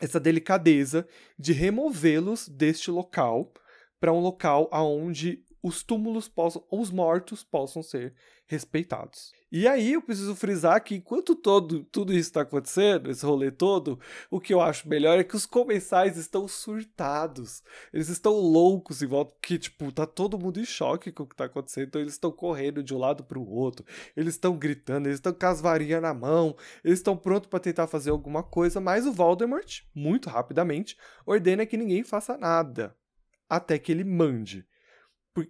essa 0.00 0.20
delicadeza 0.20 1.08
de 1.36 1.52
removê-los 1.52 2.48
deste 2.48 2.88
local 2.88 3.52
para 3.98 4.12
um 4.12 4.20
local 4.20 4.68
aonde 4.70 5.44
os 5.60 5.82
túmulos 5.82 6.28
possam, 6.28 6.64
os 6.70 6.92
mortos 6.92 7.42
possam 7.42 7.82
ser 7.82 8.14
respeitados. 8.46 9.32
E 9.56 9.68
aí 9.68 9.92
eu 9.92 10.02
preciso 10.02 10.34
frisar 10.34 10.82
que 10.82 10.96
enquanto 10.96 11.36
todo, 11.36 11.84
tudo 11.84 12.12
isso 12.12 12.28
está 12.28 12.40
acontecendo, 12.40 13.08
esse 13.08 13.24
rolê 13.24 13.52
todo, 13.52 14.00
o 14.28 14.40
que 14.40 14.52
eu 14.52 14.60
acho 14.60 14.88
melhor 14.88 15.16
é 15.16 15.22
que 15.22 15.36
os 15.36 15.46
comensais 15.46 16.16
estão 16.16 16.48
surtados. 16.48 17.62
Eles 17.92 18.08
estão 18.08 18.32
loucos 18.32 19.00
em 19.00 19.06
volta, 19.06 19.32
que 19.40 19.56
tipo, 19.56 19.92
tá 19.92 20.06
todo 20.06 20.36
mundo 20.36 20.58
em 20.58 20.64
choque 20.64 21.12
com 21.12 21.22
o 21.22 21.26
que 21.26 21.34
está 21.34 21.44
acontecendo, 21.44 21.86
então 21.86 22.00
eles 22.00 22.14
estão 22.14 22.32
correndo 22.32 22.82
de 22.82 22.92
um 22.92 22.98
lado 22.98 23.22
para 23.22 23.38
o 23.38 23.48
outro, 23.48 23.86
eles 24.16 24.34
estão 24.34 24.56
gritando, 24.56 25.06
eles 25.06 25.18
estão 25.18 25.32
com 25.32 25.46
as 25.46 25.60
varinhas 25.60 26.02
na 26.02 26.12
mão, 26.12 26.56
eles 26.82 26.98
estão 26.98 27.16
prontos 27.16 27.48
para 27.48 27.60
tentar 27.60 27.86
fazer 27.86 28.10
alguma 28.10 28.42
coisa, 28.42 28.80
mas 28.80 29.06
o 29.06 29.12
Voldemort, 29.12 29.82
muito 29.94 30.28
rapidamente, 30.28 30.96
ordena 31.24 31.64
que 31.64 31.76
ninguém 31.76 32.02
faça 32.02 32.36
nada, 32.36 32.96
até 33.48 33.78
que 33.78 33.92
ele 33.92 34.02
mande. 34.02 34.66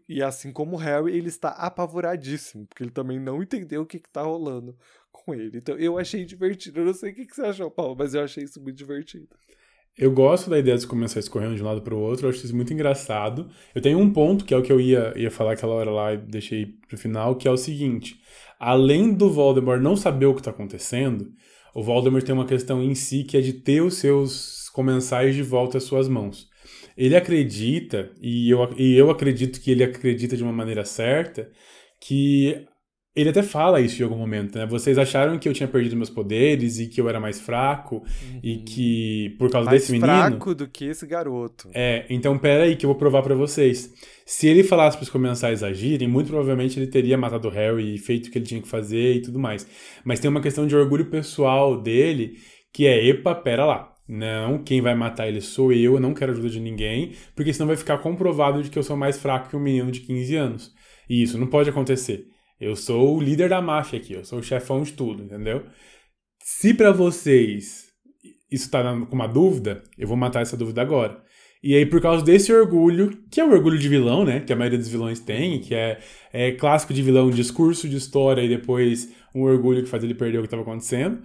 E 0.09 0.23
assim 0.23 0.53
como 0.53 0.77
o 0.77 0.79
Harry, 0.79 1.17
ele 1.17 1.29
está 1.29 1.51
apavoradíssimo, 1.51 2.67
porque 2.67 2.83
ele 2.83 2.91
também 2.91 3.21
não 3.21 3.43
entendeu 3.43 3.83
o 3.83 3.87
que 3.87 3.99
está 3.99 4.23
rolando 4.23 4.77
com 5.13 5.35
ele. 5.35 5.59
Então 5.59 5.77
eu 5.77 5.99
achei 5.99 6.25
divertido. 6.25 6.81
Eu 6.81 6.87
não 6.87 6.95
sei 6.95 7.13
o 7.13 7.15
que, 7.15 7.27
que 7.27 7.35
você 7.35 7.43
achou, 7.43 7.71
Paulo, 7.71 7.95
mas 7.99 8.15
eu 8.15 8.23
achei 8.23 8.45
isso 8.45 8.61
muito 8.63 8.77
divertido. 8.77 9.29
Eu 9.97 10.11
gosto 10.11 10.51
da 10.51 10.59
ideia 10.59 10.77
de 10.77 10.87
começar 10.89 11.21
escorrendo 11.21 11.55
de 11.55 11.63
um 11.63 11.67
lado 11.67 11.81
para 11.81 11.95
o 11.95 12.01
outro, 12.01 12.27
eu 12.27 12.31
acho 12.31 12.45
isso 12.45 12.57
muito 12.57 12.73
engraçado. 12.73 13.49
Eu 13.73 13.81
tenho 13.81 13.97
um 13.99 14.13
ponto, 14.13 14.45
que 14.45 14.53
é 14.53 14.57
o 14.57 14.63
que 14.63 14.73
eu 14.73 14.81
ia, 14.81 15.13
ia 15.17 15.31
falar 15.31 15.53
aquela 15.53 15.75
hora 15.75 15.91
lá 15.91 16.15
e 16.15 16.19
deixei 16.19 16.67
pro 16.89 16.99
final, 16.99 17.37
que 17.37 17.47
é 17.47 17.51
o 17.51 17.57
seguinte: 17.57 18.21
além 18.59 19.15
do 19.15 19.31
Voldemort 19.31 19.81
não 19.81 19.95
saber 19.95 20.27
o 20.27 20.35
que 20.35 20.41
está 20.41 20.51
acontecendo, 20.51 21.31
o 21.73 21.83
Voldemort 21.83 22.25
tem 22.25 22.35
uma 22.35 22.47
questão 22.47 22.83
em 22.83 22.95
si 22.95 23.23
que 23.23 23.37
é 23.37 23.41
de 23.41 23.53
ter 23.53 23.83
os 23.83 23.95
seus 23.99 24.69
comensais 24.71 25.35
de 25.37 25.43
volta 25.45 25.79
às 25.79 25.85
suas 25.85 26.09
mãos 26.09 26.49
ele 26.97 27.17
acredita, 27.17 28.11
e 28.21 28.51
eu, 28.51 28.75
e 28.77 28.95
eu 28.97 29.11
acredito 29.11 29.61
que 29.61 29.71
ele 29.71 29.85
acredita 29.85 30.37
de 30.37 30.43
uma 30.43 30.53
maneira 30.53 30.85
certa, 30.85 31.51
que 32.01 32.67
ele 33.17 33.31
até 33.31 33.43
fala 33.43 33.81
isso 33.81 34.01
em 34.01 34.05
algum 34.05 34.17
momento, 34.17 34.59
né? 34.59 34.67
Vocês 34.67 34.99
acharam 34.99 35.39
que 35.39 35.49
eu 35.49 35.53
tinha 35.53 35.69
perdido 35.69 35.95
meus 35.95 36.11
poderes 36.11 36.81
e 36.81 36.89
que 36.89 37.01
eu 37.01 37.09
era 37.09 37.21
mais 37.21 37.41
fraco 37.41 37.97
uhum. 37.97 38.41
e 38.43 38.57
que 38.59 39.37
por 39.39 39.49
causa 39.51 39.71
mais 39.71 39.83
desse 39.83 39.93
menino. 39.93 40.09
Mais 40.09 40.27
fraco 40.31 40.55
do 40.55 40.67
que 40.67 40.87
esse 40.87 41.07
garoto. 41.07 41.71
É, 41.73 42.07
então 42.11 42.37
pera 42.37 42.65
aí 42.65 42.75
que 42.75 42.85
eu 42.85 42.91
vou 42.91 42.99
provar 42.99 43.23
para 43.23 43.37
vocês. 43.37 43.93
Se 44.27 44.49
ele 44.49 44.65
falasse 44.65 44.97
para 44.97 45.05
os 45.05 45.11
comensais 45.11 45.63
agirem, 45.63 46.09
muito 46.09 46.27
provavelmente 46.27 46.79
ele 46.79 46.89
teria 46.89 47.17
matado 47.17 47.47
o 47.47 47.51
Harry 47.53 47.95
e 47.95 47.99
feito 47.99 48.27
o 48.27 48.31
que 48.33 48.39
ele 48.39 48.47
tinha 48.47 48.61
que 48.61 48.69
fazer 48.69 49.15
e 49.15 49.23
tudo 49.23 49.39
mais. 49.39 49.65
Mas 50.05 50.19
tem 50.19 50.29
uma 50.29 50.41
questão 50.41 50.67
de 50.67 50.75
orgulho 50.75 51.07
pessoal 51.07 51.81
dele 51.81 52.35
que 52.73 52.85
é, 52.85 53.07
epa, 53.07 53.33
pera 53.33 53.65
lá. 53.65 53.94
Não, 54.07 54.63
quem 54.63 54.83
vai 54.83 54.95
matar 54.95 55.29
ele 55.29 55.41
sou 55.41 55.73
eu, 55.73 55.95
eu 55.95 56.01
não 56.01 56.13
quero 56.13 56.33
ajuda 56.33 56.51
de 56.51 56.61
ninguém, 56.61 57.15
porque 57.35 57.53
senão 57.53 57.67
vai 57.67 57.77
ficar 57.77 57.99
comprovado 57.99 58.63
de 58.63 58.69
que 58.69 58.79
eu 58.79 58.83
sou 58.83 58.97
mais 58.97 59.19
fraco 59.19 59.49
que 59.49 59.57
um 59.57 59.61
menino 59.61 59.91
de 59.91 60.01
15 60.01 60.37
anos. 60.37 60.75
E 61.09 61.23
isso 61.23 61.39
não 61.39 61.47
pode 61.47 61.71
acontecer. 61.71 62.27
Eu 62.61 62.77
sou 62.77 63.17
o 63.17 63.21
líder 63.21 63.49
da 63.49 63.63
máfia 63.63 63.99
aqui, 63.99 64.13
eu 64.13 64.25
sou 64.25 64.41
o 64.41 64.43
chefão 64.43 64.83
de 64.83 64.93
tudo, 64.93 65.23
entendeu? 65.23 65.65
Se 66.43 66.75
para 66.75 66.93
vocês 66.93 67.85
isso 68.51 68.71
tá 68.71 68.83
com 68.83 69.15
uma 69.15 69.27
dúvida, 69.27 69.83
eu 69.99 70.07
vou 70.07 70.17
matar 70.17 70.43
essa 70.43 70.57
dúvida 70.57 70.83
agora. 70.83 71.23
E 71.63 71.75
aí, 71.75 71.87
por 71.87 72.01
causa 72.01 72.23
desse 72.23 72.53
orgulho, 72.53 73.19
que 73.31 73.41
é 73.41 73.45
o 73.45 73.51
orgulho 73.51 73.79
de 73.79 73.89
vilão, 73.89 74.23
né? 74.23 74.41
Que 74.41 74.53
a 74.53 74.57
maioria 74.57 74.79
dos 74.79 74.89
vilões 74.89 75.19
tem, 75.19 75.61
que 75.61 75.75
é, 75.75 75.99
é 76.31 76.53
clássico 76.53 76.93
de 76.93 77.03
vilão, 77.03 77.31
discurso 77.31 77.89
de 77.89 77.97
história 77.97 78.43
e 78.43 78.49
depois 78.49 79.11
um 79.35 79.43
orgulho 79.43 79.83
que 79.83 79.89
faz 79.89 80.05
ele 80.05 80.15
perder 80.15 80.39
o 80.39 80.41
que 80.43 80.47
estava 80.47 80.63
acontecendo 80.63 81.23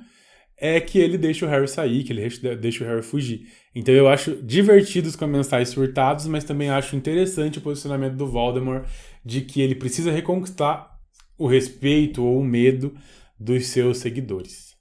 é 0.59 0.79
que 0.81 0.99
ele 0.99 1.17
deixa 1.17 1.45
o 1.45 1.49
Harry 1.49 1.67
sair, 1.67 2.03
que 2.03 2.11
ele 2.11 2.55
deixa 2.57 2.83
o 2.83 2.87
Harry 2.87 3.01
fugir. 3.01 3.47
Então 3.73 3.93
eu 3.93 4.07
acho 4.07 4.35
divertido 4.43 5.07
os 5.07 5.15
comensais 5.15 5.69
surtados, 5.69 6.27
mas 6.27 6.43
também 6.43 6.69
acho 6.69 6.95
interessante 6.95 7.59
o 7.59 7.61
posicionamento 7.61 8.15
do 8.15 8.27
Voldemort 8.27 8.85
de 9.23 9.41
que 9.41 9.61
ele 9.61 9.75
precisa 9.75 10.11
reconquistar 10.11 10.99
o 11.37 11.47
respeito 11.47 12.23
ou 12.23 12.39
o 12.39 12.43
medo 12.43 12.93
dos 13.39 13.67
seus 13.67 13.99
seguidores. 13.99 14.77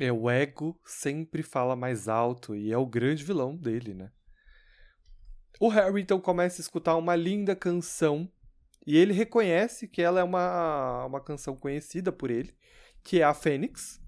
É, 0.00 0.10
o 0.10 0.28
ego 0.28 0.80
sempre 0.84 1.42
fala 1.42 1.76
mais 1.76 2.08
alto 2.08 2.54
e 2.56 2.72
é 2.72 2.78
o 2.78 2.86
grande 2.86 3.22
vilão 3.22 3.54
dele, 3.54 3.94
né? 3.94 4.10
O 5.60 5.68
Harry 5.68 6.02
então 6.02 6.20
começa 6.20 6.60
a 6.60 6.64
escutar 6.64 6.96
uma 6.96 7.14
linda 7.14 7.54
canção 7.54 8.28
e 8.86 8.96
ele 8.96 9.12
reconhece 9.12 9.86
que 9.86 10.02
ela 10.02 10.20
é 10.20 10.24
uma, 10.24 11.06
uma 11.06 11.20
canção 11.20 11.54
conhecida 11.54 12.10
por 12.10 12.30
ele, 12.30 12.52
que 13.04 13.20
é 13.20 13.24
a 13.24 13.32
Fênix, 13.32 14.00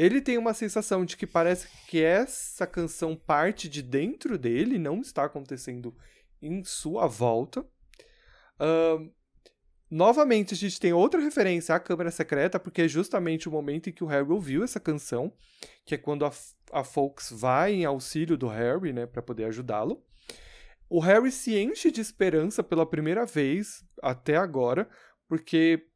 ele 0.00 0.22
tem 0.22 0.38
uma 0.38 0.54
sensação 0.54 1.04
de 1.04 1.14
que 1.14 1.26
parece 1.26 1.68
que 1.86 2.02
essa 2.02 2.66
canção 2.66 3.14
parte 3.14 3.68
de 3.68 3.82
dentro 3.82 4.38
dele, 4.38 4.78
não 4.78 5.02
está 5.02 5.26
acontecendo 5.26 5.94
em 6.40 6.64
sua 6.64 7.06
volta. 7.06 7.60
Uh, 8.58 9.12
novamente, 9.90 10.54
a 10.54 10.56
gente 10.56 10.80
tem 10.80 10.94
outra 10.94 11.20
referência 11.20 11.74
à 11.74 11.78
Câmara 11.78 12.10
Secreta, 12.10 12.58
porque 12.58 12.80
é 12.80 12.88
justamente 12.88 13.46
o 13.46 13.52
momento 13.52 13.90
em 13.90 13.92
que 13.92 14.02
o 14.02 14.06
Harry 14.06 14.30
ouviu 14.30 14.64
essa 14.64 14.80
canção, 14.80 15.34
que 15.84 15.94
é 15.94 15.98
quando 15.98 16.24
a, 16.24 16.32
a 16.72 16.82
Folks 16.82 17.30
vai 17.30 17.74
em 17.74 17.84
auxílio 17.84 18.38
do 18.38 18.48
Harry, 18.48 18.94
né, 18.94 19.04
para 19.04 19.20
poder 19.20 19.44
ajudá-lo. 19.44 20.02
O 20.88 20.98
Harry 20.98 21.30
se 21.30 21.58
enche 21.58 21.90
de 21.90 22.00
esperança 22.00 22.62
pela 22.62 22.88
primeira 22.88 23.26
vez 23.26 23.84
até 24.02 24.36
agora, 24.36 24.88
porque 25.28 25.89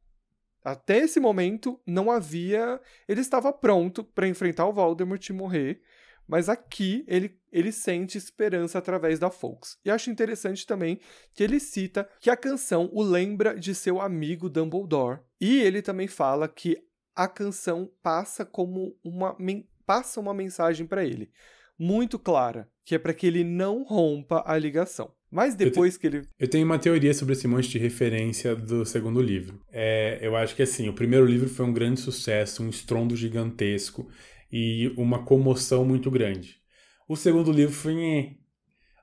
até 0.65 0.97
esse 0.97 1.19
momento 1.19 1.79
não 1.85 2.09
havia. 2.09 2.81
Ele 3.07 3.21
estava 3.21 3.53
pronto 3.53 4.03
para 4.03 4.27
enfrentar 4.27 4.65
o 4.65 4.73
Voldemort 4.73 5.29
e 5.29 5.33
morrer. 5.33 5.81
Mas 6.27 6.49
aqui 6.49 7.05
ele, 7.07 7.39
ele 7.51 7.71
sente 7.71 8.17
esperança 8.17 8.79
através 8.79 9.19
da 9.19 9.29
Fox. 9.29 9.77
E 9.85 9.91
acho 9.91 10.09
interessante 10.09 10.65
também 10.65 10.99
que 11.35 11.43
ele 11.43 11.59
cita 11.59 12.09
que 12.19 12.31
a 12.31 12.35
canção 12.35 12.89
o 12.91 13.03
lembra 13.03 13.57
de 13.57 13.75
seu 13.75 14.01
amigo 14.01 14.49
Dumbledore. 14.49 15.19
E 15.39 15.61
ele 15.61 15.83
também 15.83 16.07
fala 16.07 16.47
que 16.47 16.83
a 17.15 17.27
canção 17.27 17.89
passa 18.01 18.43
como 18.43 18.97
uma 19.03 19.37
passa 19.85 20.19
uma 20.19 20.33
mensagem 20.33 20.87
para 20.87 21.05
ele, 21.05 21.31
muito 21.77 22.17
clara, 22.17 22.67
que 22.83 22.95
é 22.95 22.99
para 22.99 23.13
que 23.13 23.27
ele 23.27 23.43
não 23.43 23.83
rompa 23.83 24.43
a 24.45 24.57
ligação. 24.57 25.13
Mas 25.35 25.53
depois 25.53 25.95
te, 25.95 25.99
que 25.99 26.07
ele. 26.07 26.21
Eu 26.39 26.47
tenho 26.47 26.65
uma 26.65 26.79
teoria 26.79 27.13
sobre 27.13 27.33
esse 27.33 27.45
monte 27.45 27.67
de 27.67 27.77
referência 27.77 28.55
do 28.55 28.85
segundo 28.85 29.21
livro. 29.21 29.59
É, 29.69 30.17
eu 30.21 30.33
acho 30.33 30.55
que 30.55 30.63
assim, 30.63 30.87
o 30.87 30.93
primeiro 30.93 31.25
livro 31.25 31.49
foi 31.49 31.65
um 31.65 31.73
grande 31.73 31.99
sucesso, 31.99 32.63
um 32.63 32.69
estrondo 32.69 33.17
gigantesco 33.17 34.07
e 34.49 34.93
uma 34.95 35.25
comoção 35.25 35.83
muito 35.83 36.09
grande. 36.09 36.55
O 37.05 37.17
segundo 37.17 37.51
livro 37.51 37.75
foi. 37.75 38.37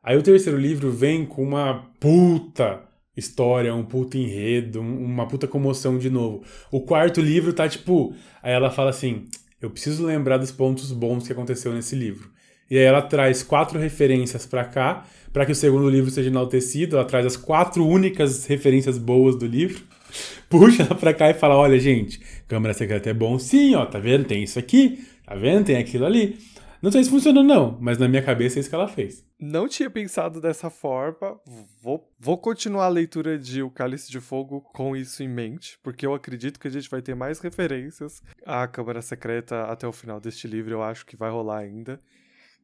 Aí 0.03 0.17
o 0.17 0.23
terceiro 0.23 0.59
livro 0.59 0.91
vem 0.91 1.27
com 1.27 1.43
uma 1.43 1.93
puta 2.01 2.83
história, 3.15 3.75
um 3.75 3.85
puta 3.85 4.17
enredo, 4.17 4.81
uma 4.81 5.29
puta 5.29 5.47
comoção 5.47 5.99
de 5.99 6.09
novo. 6.09 6.43
O 6.71 6.81
quarto 6.81 7.21
livro 7.21 7.53
tá 7.53 7.69
tipo. 7.69 8.17
Aí 8.43 8.55
ela 8.55 8.71
fala 8.71 8.89
assim: 8.89 9.29
eu 9.61 9.69
preciso 9.69 10.07
lembrar 10.07 10.39
dos 10.39 10.51
pontos 10.51 10.93
bons 10.93 11.27
que 11.27 11.33
aconteceu 11.35 11.75
nesse 11.75 11.95
livro. 11.95 12.33
E 12.73 12.79
aí 12.79 12.85
ela 12.85 13.03
traz 13.03 13.43
quatro 13.43 13.79
referências 13.79 14.47
para 14.47 14.65
cá 14.65 15.05
para 15.31 15.45
que 15.45 15.53
o 15.53 15.55
segundo 15.55 15.91
livro 15.91 16.11
seja 16.11 16.31
enaltecido, 16.31 16.97
ela 16.97 17.05
traz 17.05 17.27
as 17.27 17.37
quatro 17.37 17.87
únicas 17.87 18.47
referências 18.47 18.97
boas 18.97 19.37
do 19.37 19.45
livro, 19.45 19.83
puxa 20.49 20.85
ela 20.85 20.95
pra 20.95 21.13
cá 21.13 21.29
e 21.29 21.35
fala: 21.35 21.55
olha, 21.55 21.79
gente, 21.79 22.19
Câmara 22.49 22.73
Secreta 22.73 23.11
é 23.11 23.13
bom 23.13 23.39
sim, 23.39 23.75
ó, 23.75 23.85
tá 23.85 23.99
vendo? 23.99 24.25
Tem 24.25 24.43
isso 24.43 24.59
aqui, 24.59 25.07
tá 25.27 25.35
vendo? 25.35 25.67
Tem 25.67 25.77
aquilo 25.77 26.07
ali. 26.07 26.39
Não 26.81 26.91
sei 26.91 27.05
se 27.05 27.11
funcionou, 27.11 27.45
não, 27.45 27.77
mas 27.79 27.99
na 27.99 28.09
minha 28.09 28.23
cabeça 28.23 28.59
é 28.59 28.61
isso 28.61 28.71
que 28.71 28.75
ela 28.75 28.89
fez. 28.89 29.23
Não 29.39 29.69
tinha 29.69 29.91
pensado 29.91 30.41
dessa 30.41 30.71
forma. 30.71 31.39
Vou, 31.79 32.11
vou 32.19 32.39
continuar 32.39 32.87
a 32.87 32.89
leitura 32.89 33.39
de 33.39 33.63
O 33.63 33.71
Cálice 33.71 34.11
de 34.11 34.19
Fogo 34.19 34.63
com 34.63 34.97
isso 34.97 35.23
em 35.23 35.29
mente, 35.29 35.79
porque 35.83 36.07
eu 36.07 36.15
acredito 36.15 36.59
que 36.59 36.69
a 36.69 36.71
gente 36.71 36.89
vai 36.89 37.03
ter 37.03 37.15
mais 37.15 37.39
referências 37.39 38.23
à 38.47 38.67
Câmara 38.67 39.03
Secreta 39.03 39.65
até 39.65 39.87
o 39.87 39.93
final 39.93 40.19
deste 40.19 40.49
livro. 40.49 40.73
Eu 40.73 40.83
acho 40.83 41.05
que 41.05 41.17
vai 41.17 41.31
rolar 41.31 41.59
ainda. 41.59 42.01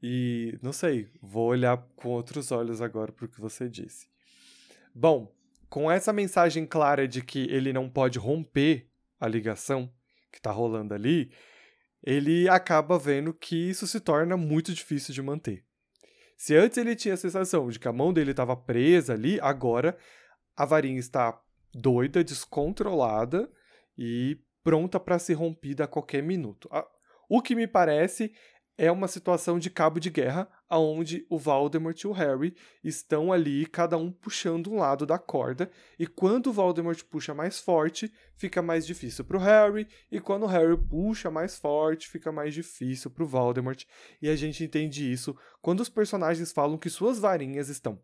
E 0.02 0.58
não 0.62 0.72
sei, 0.72 1.08
vou 1.20 1.48
olhar 1.48 1.76
com 1.96 2.10
outros 2.10 2.52
olhos 2.52 2.80
agora 2.80 3.10
para 3.10 3.26
o 3.26 3.28
que 3.28 3.40
você 3.40 3.68
disse. 3.68 4.08
Bom, 4.94 5.32
com 5.68 5.90
essa 5.90 6.12
mensagem 6.12 6.64
clara 6.64 7.06
de 7.06 7.22
que 7.22 7.40
ele 7.50 7.72
não 7.72 7.90
pode 7.90 8.18
romper 8.18 8.88
a 9.18 9.26
ligação 9.26 9.92
que 10.30 10.38
está 10.38 10.50
rolando 10.50 10.94
ali, 10.94 11.30
ele 12.02 12.48
acaba 12.48 12.98
vendo 12.98 13.34
que 13.34 13.56
isso 13.56 13.86
se 13.86 13.98
torna 14.00 14.36
muito 14.36 14.72
difícil 14.72 15.12
de 15.12 15.20
manter. 15.20 15.64
Se 16.36 16.54
antes 16.54 16.78
ele 16.78 16.94
tinha 16.94 17.14
a 17.14 17.16
sensação 17.18 17.68
de 17.68 17.78
que 17.80 17.88
a 17.88 17.92
mão 17.92 18.12
dele 18.12 18.30
estava 18.30 18.56
presa 18.56 19.14
ali, 19.14 19.40
agora 19.40 19.98
a 20.56 20.64
varinha 20.64 21.00
está 21.00 21.38
doida, 21.74 22.22
descontrolada 22.22 23.50
e 23.96 24.38
pronta 24.62 25.00
para 25.00 25.18
ser 25.18 25.34
rompida 25.34 25.84
a 25.84 25.88
qualquer 25.88 26.22
minuto. 26.22 26.70
O 27.28 27.42
que 27.42 27.56
me 27.56 27.66
parece 27.66 28.32
é 28.80 28.92
uma 28.92 29.08
situação 29.08 29.58
de 29.58 29.68
cabo 29.68 29.98
de 29.98 30.08
guerra, 30.08 30.48
onde 30.70 31.26
o 31.28 31.36
Voldemort 31.36 32.00
e 32.00 32.06
o 32.06 32.12
Harry 32.12 32.54
estão 32.82 33.32
ali, 33.32 33.66
cada 33.66 33.98
um 33.98 34.12
puxando 34.12 34.70
um 34.70 34.78
lado 34.78 35.04
da 35.04 35.18
corda, 35.18 35.68
e 35.98 36.06
quando 36.06 36.46
o 36.46 36.52
Voldemort 36.52 37.02
puxa 37.10 37.34
mais 37.34 37.58
forte, 37.58 38.10
fica 38.36 38.62
mais 38.62 38.86
difícil 38.86 39.24
para 39.24 39.36
o 39.36 39.40
Harry, 39.40 39.88
e 40.12 40.20
quando 40.20 40.44
o 40.44 40.46
Harry 40.46 40.76
puxa 40.76 41.28
mais 41.28 41.58
forte, 41.58 42.08
fica 42.08 42.30
mais 42.30 42.54
difícil 42.54 43.10
para 43.10 43.24
o 43.24 43.26
Voldemort. 43.26 43.84
E 44.22 44.28
a 44.28 44.36
gente 44.36 44.62
entende 44.62 45.10
isso 45.10 45.36
quando 45.60 45.80
os 45.80 45.88
personagens 45.88 46.52
falam 46.52 46.78
que 46.78 46.88
suas 46.88 47.18
varinhas 47.18 47.68
estão 47.68 48.00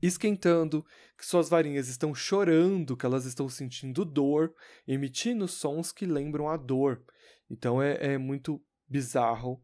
esquentando, 0.00 0.84
que 1.18 1.26
suas 1.26 1.50
varinhas 1.50 1.88
estão 1.88 2.14
chorando, 2.14 2.96
que 2.96 3.04
elas 3.04 3.26
estão 3.26 3.50
sentindo 3.50 4.02
dor, 4.02 4.54
emitindo 4.88 5.46
sons 5.46 5.92
que 5.92 6.06
lembram 6.06 6.48
a 6.48 6.56
dor. 6.56 7.02
Então 7.50 7.82
é, 7.82 8.14
é 8.14 8.18
muito 8.18 8.62
bizarro 8.88 9.62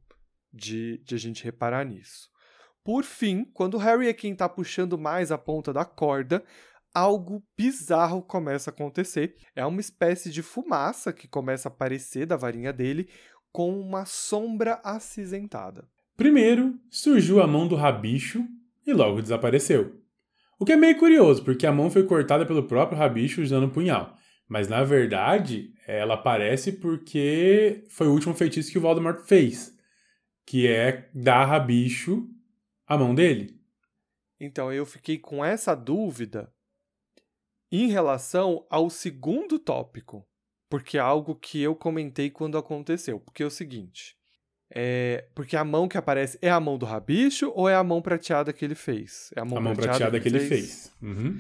de, 0.53 0.99
de 1.05 1.15
a 1.15 1.19
gente 1.19 1.45
reparar 1.45 1.85
nisso. 1.85 2.29
Por 2.83 3.05
fim, 3.05 3.45
quando 3.53 3.77
Harry 3.77 4.09
é 4.09 4.13
quem 4.13 4.33
está 4.33 4.49
puxando 4.49 4.99
mais 4.99 5.31
a 5.31 5.39
ponta 5.39 5.73
da 5.73 5.85
corda, 5.85 6.43
algo 6.95 7.43
bizarro 7.57 8.23
começa 8.23 8.71
a 8.71 8.73
acontecer. 8.73 9.37
É 9.55 9.65
uma 9.65 9.81
espécie 9.81 10.31
de 10.31 10.43
fumaça 10.43 11.13
que 11.13 11.29
começa 11.29 11.69
a 11.69 11.73
aparecer 11.73 12.27
da 12.27 12.37
varinha 12.37 12.73
dele 12.73 13.09
com 13.53 13.79
uma 13.81 14.05
sombra 14.07 14.81
acinzentada. 14.83 15.87
Primeiro, 16.17 16.79
surgiu 16.91 17.43
a 17.43 17.47
mão 17.47 17.67
do 17.67 17.75
rabicho 17.75 18.47
e 18.87 18.93
logo 18.93 19.23
desapareceu. 19.23 20.01
O 20.59 20.65
que 20.65 20.73
é 20.73 20.77
meio 20.77 20.99
curioso, 20.99 21.43
porque 21.45 21.67
a 21.67 21.73
mão 21.73 21.91
foi 21.91 22.05
cortada 22.05 22.45
pelo 22.45 22.65
próprio 22.65 22.99
rabicho 22.99 23.41
usando 23.41 23.65
o 23.65 23.71
punhal. 23.71 24.15
Mas 24.49 24.69
na 24.69 24.83
verdade, 24.83 25.73
ela 25.87 26.15
aparece 26.15 26.73
porque 26.73 27.85
foi 27.89 28.09
o 28.09 28.13
último 28.13 28.35
feitiço 28.35 28.71
que 28.71 28.79
o 28.79 28.81
Voldemort 28.81 29.21
fez 29.27 29.79
que 30.51 30.67
é 30.67 31.09
dar 31.15 31.45
rabicho 31.45 32.29
à 32.85 32.99
mão 32.99 33.15
dele. 33.15 33.57
Então 34.41 34.73
eu 34.73 34.85
fiquei 34.85 35.17
com 35.17 35.45
essa 35.45 35.77
dúvida 35.77 36.53
em 37.71 37.87
relação 37.87 38.67
ao 38.69 38.91
segundo 38.91 39.61
tópico, 39.61 40.27
porque 40.69 40.99
é 40.99 41.01
algo 41.01 41.37
que 41.37 41.63
eu 41.63 41.77
comentei 41.77 42.31
quando 42.31 42.59
aconteceu. 42.59 43.21
Porque 43.21 43.45
é 43.45 43.47
o 43.47 43.51
seguinte: 43.51 44.17
é, 44.75 45.29
porque 45.37 45.57
a 45.57 45.63
mão 45.63 45.87
que 45.87 45.97
aparece 45.97 46.37
é 46.43 46.51
a 46.51 46.59
mão 46.59 46.77
do 46.77 46.85
rabicho 46.85 47.53
ou 47.55 47.69
é 47.69 47.77
a 47.77 47.85
mão 47.85 48.03
prateada 48.03 48.53
que 48.53 48.65
ele 48.65 48.75
fez? 48.75 49.33
É 49.37 49.41
a 49.43 49.45
mão, 49.45 49.57
a 49.57 49.61
mão 49.61 49.73
prateada, 49.73 49.99
prateada 49.99 50.19
que, 50.19 50.29
que, 50.29 50.37
ele 50.37 50.49
fez. 50.49 50.61
fez. 50.61 50.97
Uhum. 51.01 51.39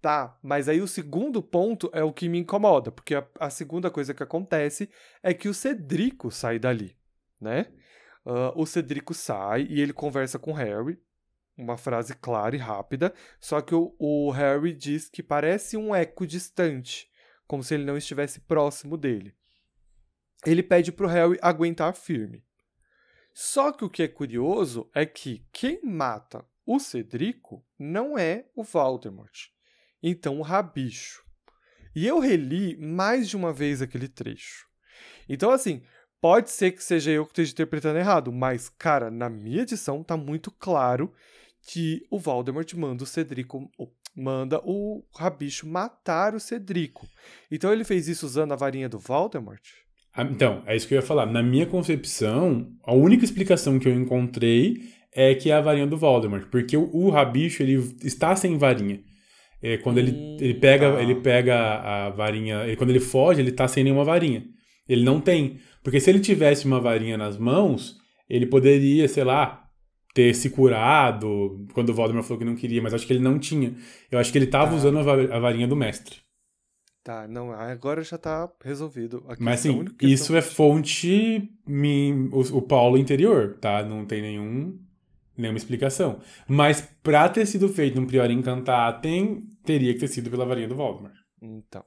Tá, 0.00 0.38
mas 0.40 0.68
aí 0.68 0.80
o 0.80 0.86
segundo 0.86 1.42
ponto 1.42 1.90
é 1.92 2.04
o 2.04 2.12
que 2.12 2.28
me 2.28 2.38
incomoda, 2.38 2.92
porque 2.92 3.16
a, 3.16 3.26
a 3.40 3.50
segunda 3.50 3.90
coisa 3.90 4.14
que 4.14 4.22
acontece 4.22 4.88
é 5.20 5.34
que 5.34 5.48
o 5.48 5.54
Cedrico 5.54 6.30
sai 6.30 6.60
dali, 6.60 6.96
né? 7.40 7.66
Uh, 8.24 8.52
o 8.54 8.66
Cedrico 8.66 9.12
sai 9.12 9.66
e 9.68 9.80
ele 9.80 9.92
conversa 9.92 10.38
com 10.38 10.52
Harry. 10.52 10.98
Uma 11.56 11.76
frase 11.76 12.14
clara 12.14 12.56
e 12.56 12.58
rápida. 12.58 13.12
Só 13.40 13.60
que 13.60 13.74
o, 13.74 13.94
o 13.98 14.30
Harry 14.30 14.72
diz 14.72 15.08
que 15.08 15.22
parece 15.22 15.76
um 15.76 15.94
eco 15.94 16.26
distante, 16.26 17.10
como 17.46 17.62
se 17.62 17.74
ele 17.74 17.84
não 17.84 17.96
estivesse 17.96 18.40
próximo 18.40 18.96
dele. 18.96 19.34
Ele 20.44 20.62
pede 20.62 20.90
para 20.90 21.06
o 21.06 21.08
Harry 21.08 21.38
aguentar 21.42 21.94
firme. 21.94 22.44
Só 23.34 23.72
que 23.72 23.84
o 23.84 23.90
que 23.90 24.02
é 24.02 24.08
curioso 24.08 24.90
é 24.94 25.06
que 25.06 25.46
quem 25.52 25.80
mata 25.82 26.44
o 26.66 26.78
Cedrico 26.78 27.64
não 27.78 28.16
é 28.16 28.46
o 28.54 28.62
Voldemort, 28.62 29.48
então 30.02 30.38
o 30.38 30.42
Rabicho. 30.42 31.24
E 31.94 32.06
eu 32.06 32.18
reli 32.18 32.76
mais 32.76 33.28
de 33.28 33.36
uma 33.36 33.52
vez 33.52 33.82
aquele 33.82 34.08
trecho. 34.08 34.66
Então, 35.28 35.50
assim, 35.50 35.82
Pode 36.22 36.52
ser 36.52 36.70
que 36.70 36.84
seja 36.84 37.10
eu 37.10 37.24
que 37.24 37.32
esteja 37.32 37.50
interpretando 37.50 37.98
errado, 37.98 38.30
mas, 38.30 38.68
cara, 38.68 39.10
na 39.10 39.28
minha 39.28 39.62
edição 39.62 40.04
tá 40.04 40.16
muito 40.16 40.52
claro 40.52 41.12
que 41.66 42.06
o 42.08 42.16
Voldemort 42.16 42.72
manda 42.74 43.02
o 43.02 43.06
Cedrico, 43.06 43.68
manda 44.16 44.60
o 44.64 45.02
Rabicho 45.16 45.66
matar 45.66 46.32
o 46.32 46.38
Cedrico. 46.38 47.08
Então 47.50 47.72
ele 47.72 47.82
fez 47.82 48.06
isso 48.06 48.24
usando 48.24 48.52
a 48.52 48.56
varinha 48.56 48.88
do 48.88 49.00
Voldemort? 49.00 49.60
Ah, 50.14 50.22
então, 50.22 50.62
é 50.64 50.76
isso 50.76 50.86
que 50.86 50.94
eu 50.94 51.00
ia 51.00 51.02
falar. 51.04 51.26
Na 51.26 51.42
minha 51.42 51.66
concepção, 51.66 52.70
a 52.84 52.94
única 52.94 53.24
explicação 53.24 53.80
que 53.80 53.88
eu 53.88 53.92
encontrei 53.92 54.76
é 55.12 55.34
que 55.34 55.50
é 55.50 55.54
a 55.54 55.60
varinha 55.60 55.88
do 55.88 55.98
Voldemort, 55.98 56.46
porque 56.52 56.76
o, 56.76 56.88
o 56.94 57.10
Rabicho 57.10 57.64
ele 57.64 57.96
está 58.04 58.36
sem 58.36 58.56
varinha. 58.56 59.02
É, 59.60 59.76
quando 59.76 59.98
ele, 59.98 60.12
hum, 60.12 60.36
ele 60.40 60.54
pega 60.54 60.92
tá. 60.92 61.02
ele 61.02 61.16
pega 61.16 61.56
a 61.56 62.10
varinha, 62.10 62.62
ele, 62.64 62.76
quando 62.76 62.90
ele 62.90 63.00
foge, 63.00 63.40
ele 63.40 63.50
está 63.50 63.66
sem 63.66 63.82
nenhuma 63.82 64.04
varinha. 64.04 64.44
Ele 64.88 65.04
não 65.04 65.20
tem. 65.20 65.58
Porque 65.82 66.00
se 66.00 66.10
ele 66.10 66.20
tivesse 66.20 66.66
uma 66.66 66.80
varinha 66.80 67.16
nas 67.16 67.38
mãos, 67.38 67.96
ele 68.28 68.46
poderia, 68.46 69.08
sei 69.08 69.24
lá, 69.24 69.68
ter 70.14 70.34
se 70.34 70.50
curado 70.50 71.66
quando 71.72 71.90
o 71.90 71.94
Voldemort 71.94 72.24
falou 72.24 72.38
que 72.38 72.44
não 72.44 72.54
queria, 72.54 72.82
mas 72.82 72.94
acho 72.94 73.06
que 73.06 73.12
ele 73.12 73.22
não 73.22 73.38
tinha. 73.38 73.74
Eu 74.10 74.18
acho 74.18 74.30
que 74.30 74.38
ele 74.38 74.44
estava 74.44 74.70
tá. 74.70 74.76
usando 74.76 74.98
a 74.98 75.38
varinha 75.38 75.66
do 75.66 75.76
mestre. 75.76 76.16
Tá, 77.02 77.26
não, 77.26 77.50
agora 77.50 78.02
já 78.02 78.16
tá 78.16 78.48
resolvido. 78.62 79.24
mas 79.40 79.60
assim, 79.60 79.84
isso 80.00 80.36
é 80.36 80.40
fonte 80.40 81.50
o, 82.30 82.58
o 82.58 82.62
Paulo 82.62 82.96
interior, 82.96 83.58
tá? 83.60 83.82
Não 83.82 84.06
tem 84.06 84.22
nenhum 84.22 84.78
nenhuma 85.36 85.58
explicação. 85.58 86.20
Mas 86.46 86.80
pra 87.02 87.28
ter 87.28 87.46
sido 87.46 87.68
feito 87.68 87.98
num 87.98 88.06
Prior 88.06 88.30
Encantatem, 88.30 89.42
teria 89.64 89.92
que 89.94 90.00
ter 90.00 90.08
sido 90.08 90.30
pela 90.30 90.44
varinha 90.44 90.68
do 90.68 90.76
Voldemort. 90.76 91.14
Então. 91.40 91.84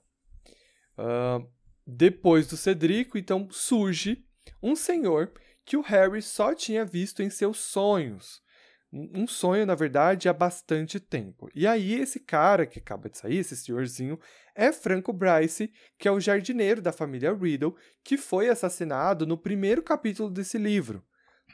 Uh, 0.97 1.47
depois 1.85 2.47
do 2.47 2.57
Cedrico, 2.57 3.17
então, 3.17 3.47
surge 3.51 4.25
um 4.61 4.75
senhor 4.75 5.31
que 5.63 5.77
o 5.77 5.81
Harry 5.81 6.21
só 6.21 6.53
tinha 6.53 6.85
visto 6.85 7.21
em 7.21 7.29
seus 7.29 7.59
sonhos. 7.59 8.43
Um 8.91 9.27
sonho, 9.27 9.65
na 9.65 9.75
verdade, 9.75 10.29
há 10.29 10.33
bastante 10.33 10.99
tempo. 10.99 11.49
E 11.53 11.67
aí, 11.67 11.95
esse 11.95 12.19
cara 12.19 12.65
que 12.65 12.79
acaba 12.79 13.09
de 13.09 13.17
sair, 13.17 13.37
esse 13.37 13.55
senhorzinho, 13.57 14.17
é 14.55 14.71
Franco 14.71 15.11
Bryce, 15.11 15.71
que 15.97 16.07
é 16.07 16.11
o 16.11 16.19
jardineiro 16.19 16.81
da 16.81 16.93
família 16.93 17.33
Riddle, 17.33 17.75
que 18.03 18.17
foi 18.17 18.47
assassinado 18.47 19.25
no 19.25 19.37
primeiro 19.37 19.83
capítulo 19.83 20.29
desse 20.29 20.57
livro. 20.57 21.03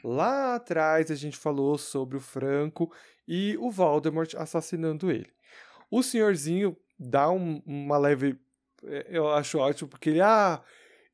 Lá 0.04 0.54
atrás 0.54 1.10
a 1.10 1.14
gente 1.14 1.36
falou 1.36 1.76
sobre 1.76 2.16
o 2.16 2.20
Franco 2.20 2.92
e 3.26 3.56
o 3.58 3.70
Voldemort 3.70 4.34
assassinando 4.36 5.10
ele. 5.10 5.30
O 5.90 6.02
senhorzinho 6.02 6.76
dá 6.98 7.30
um, 7.30 7.60
uma 7.66 7.98
leve 7.98 8.38
eu 9.08 9.28
acho 9.28 9.58
ótimo, 9.58 9.88
porque 9.88 10.10
ele, 10.10 10.20
ah, 10.20 10.62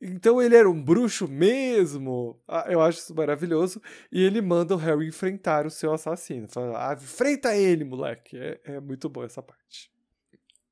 então 0.00 0.40
ele 0.40 0.54
era 0.54 0.70
um 0.70 0.80
bruxo 0.80 1.26
mesmo. 1.26 2.40
Ah, 2.46 2.66
eu 2.68 2.80
acho 2.80 2.98
isso 2.98 3.14
maravilhoso. 3.14 3.82
E 4.12 4.22
ele 4.22 4.40
manda 4.40 4.74
o 4.74 4.78
Harry 4.78 5.08
enfrentar 5.08 5.66
o 5.66 5.70
seu 5.70 5.92
assassino. 5.92 6.46
Fala, 6.48 6.90
ah, 6.90 6.94
enfrenta 6.94 7.56
ele, 7.56 7.84
moleque. 7.84 8.36
É, 8.36 8.60
é 8.64 8.80
muito 8.80 9.08
boa 9.08 9.26
essa 9.26 9.42
parte. 9.42 9.90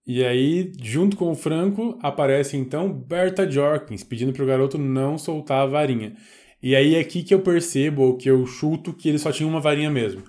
E 0.07 0.25
aí, 0.25 0.73
junto 0.81 1.17
com 1.17 1.33
o 1.33 1.35
Franco, 1.35 1.99
aparece 2.01 2.57
então 2.57 2.93
Berta 2.93 3.51
Jorkins, 3.51 4.05
pedindo 4.05 4.33
pro 4.33 4.47
garoto 4.47 4.79
não 4.79 5.19
soltar 5.19 5.63
a 5.63 5.67
varinha. 5.67 6.15
E 6.63 6.77
aí 6.77 6.95
é 6.95 7.01
aqui 7.01 7.25
que 7.25 7.35
eu 7.35 7.41
percebo, 7.41 8.03
ou 8.03 8.17
que 8.17 8.31
eu 8.31 8.47
chuto, 8.47 8.93
que 8.93 9.09
ele 9.09 9.19
só 9.19 9.33
tinha 9.33 9.49
uma 9.49 9.61
varinha 9.61 9.91
mesmo. 9.91 10.23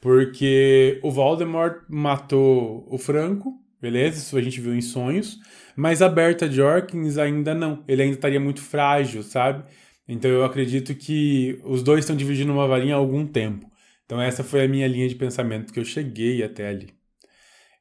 Porque 0.00 1.00
o 1.02 1.10
Voldemort 1.10 1.84
matou 1.88 2.86
o 2.90 2.98
Franco, 2.98 3.54
beleza? 3.80 4.18
Isso 4.18 4.36
a 4.36 4.42
gente 4.42 4.60
viu 4.60 4.74
em 4.74 4.82
sonhos. 4.82 5.38
Mas 5.76 6.02
a 6.02 6.08
Berta 6.08 6.50
Jorkins 6.50 7.18
ainda 7.18 7.54
não. 7.54 7.82
Ele 7.88 8.02
ainda 8.02 8.14
estaria 8.14 8.40
muito 8.40 8.60
frágil, 8.60 9.22
sabe? 9.22 9.64
Então 10.06 10.30
eu 10.30 10.44
acredito 10.44 10.94
que 10.94 11.58
os 11.64 11.82
dois 11.82 12.00
estão 12.00 12.16
dividindo 12.16 12.52
uma 12.52 12.66
varinha 12.66 12.94
há 12.94 12.98
algum 12.98 13.26
tempo. 13.26 13.70
Então 14.04 14.20
essa 14.20 14.44
foi 14.44 14.64
a 14.64 14.68
minha 14.68 14.86
linha 14.86 15.08
de 15.08 15.14
pensamento 15.14 15.72
que 15.72 15.80
eu 15.80 15.84
cheguei 15.84 16.42
até 16.42 16.68
ali. 16.68 16.90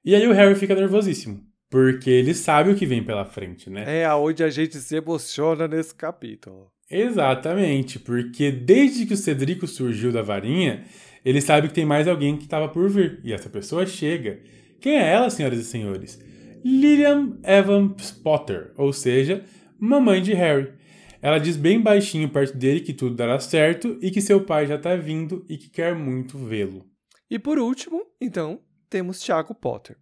E 0.03 0.15
aí 0.15 0.27
o 0.27 0.33
Harry 0.33 0.55
fica 0.55 0.73
nervosíssimo, 0.73 1.43
Porque 1.69 2.09
ele 2.09 2.33
sabe 2.33 2.71
o 2.71 2.75
que 2.75 2.85
vem 2.85 3.03
pela 3.03 3.25
frente, 3.25 3.69
né? 3.69 3.83
É 3.99 4.05
aonde 4.05 4.43
a 4.43 4.49
gente 4.49 4.77
se 4.77 4.95
emociona 4.95 5.67
nesse 5.67 5.93
capítulo. 5.93 6.71
Exatamente, 6.89 7.99
porque 7.99 8.51
desde 8.51 9.05
que 9.05 9.13
o 9.13 9.17
Cedrico 9.17 9.67
surgiu 9.67 10.11
da 10.11 10.21
varinha, 10.21 10.83
ele 11.23 11.39
sabe 11.39 11.67
que 11.69 11.73
tem 11.73 11.85
mais 11.85 12.07
alguém 12.07 12.35
que 12.35 12.43
estava 12.43 12.67
por 12.67 12.89
vir. 12.89 13.19
E 13.23 13.31
essa 13.31 13.49
pessoa 13.49 13.85
chega. 13.85 14.39
Quem 14.79 14.97
é 14.97 15.13
ela, 15.13 15.29
senhoras 15.29 15.59
e 15.59 15.63
senhores? 15.63 16.19
Lillian 16.63 17.39
Evans 17.43 18.11
Potter, 18.11 18.73
ou 18.77 18.93
seja, 18.93 19.43
mamãe 19.79 20.21
de 20.21 20.33
Harry. 20.33 20.73
Ela 21.21 21.37
diz 21.37 21.55
bem 21.55 21.79
baixinho 21.79 22.29
perto 22.29 22.57
dele 22.57 22.81
que 22.81 22.93
tudo 22.93 23.15
dará 23.15 23.39
certo 23.39 23.97
e 24.01 24.09
que 24.09 24.21
seu 24.21 24.43
pai 24.43 24.65
já 24.65 24.75
está 24.75 24.95
vindo 24.95 25.45
e 25.47 25.57
que 25.57 25.69
quer 25.69 25.95
muito 25.95 26.37
vê-lo. 26.37 26.85
E 27.29 27.37
por 27.37 27.59
último, 27.59 28.03
então, 28.19 28.59
temos 28.89 29.21
Tiago 29.21 29.53
Potter. 29.53 29.97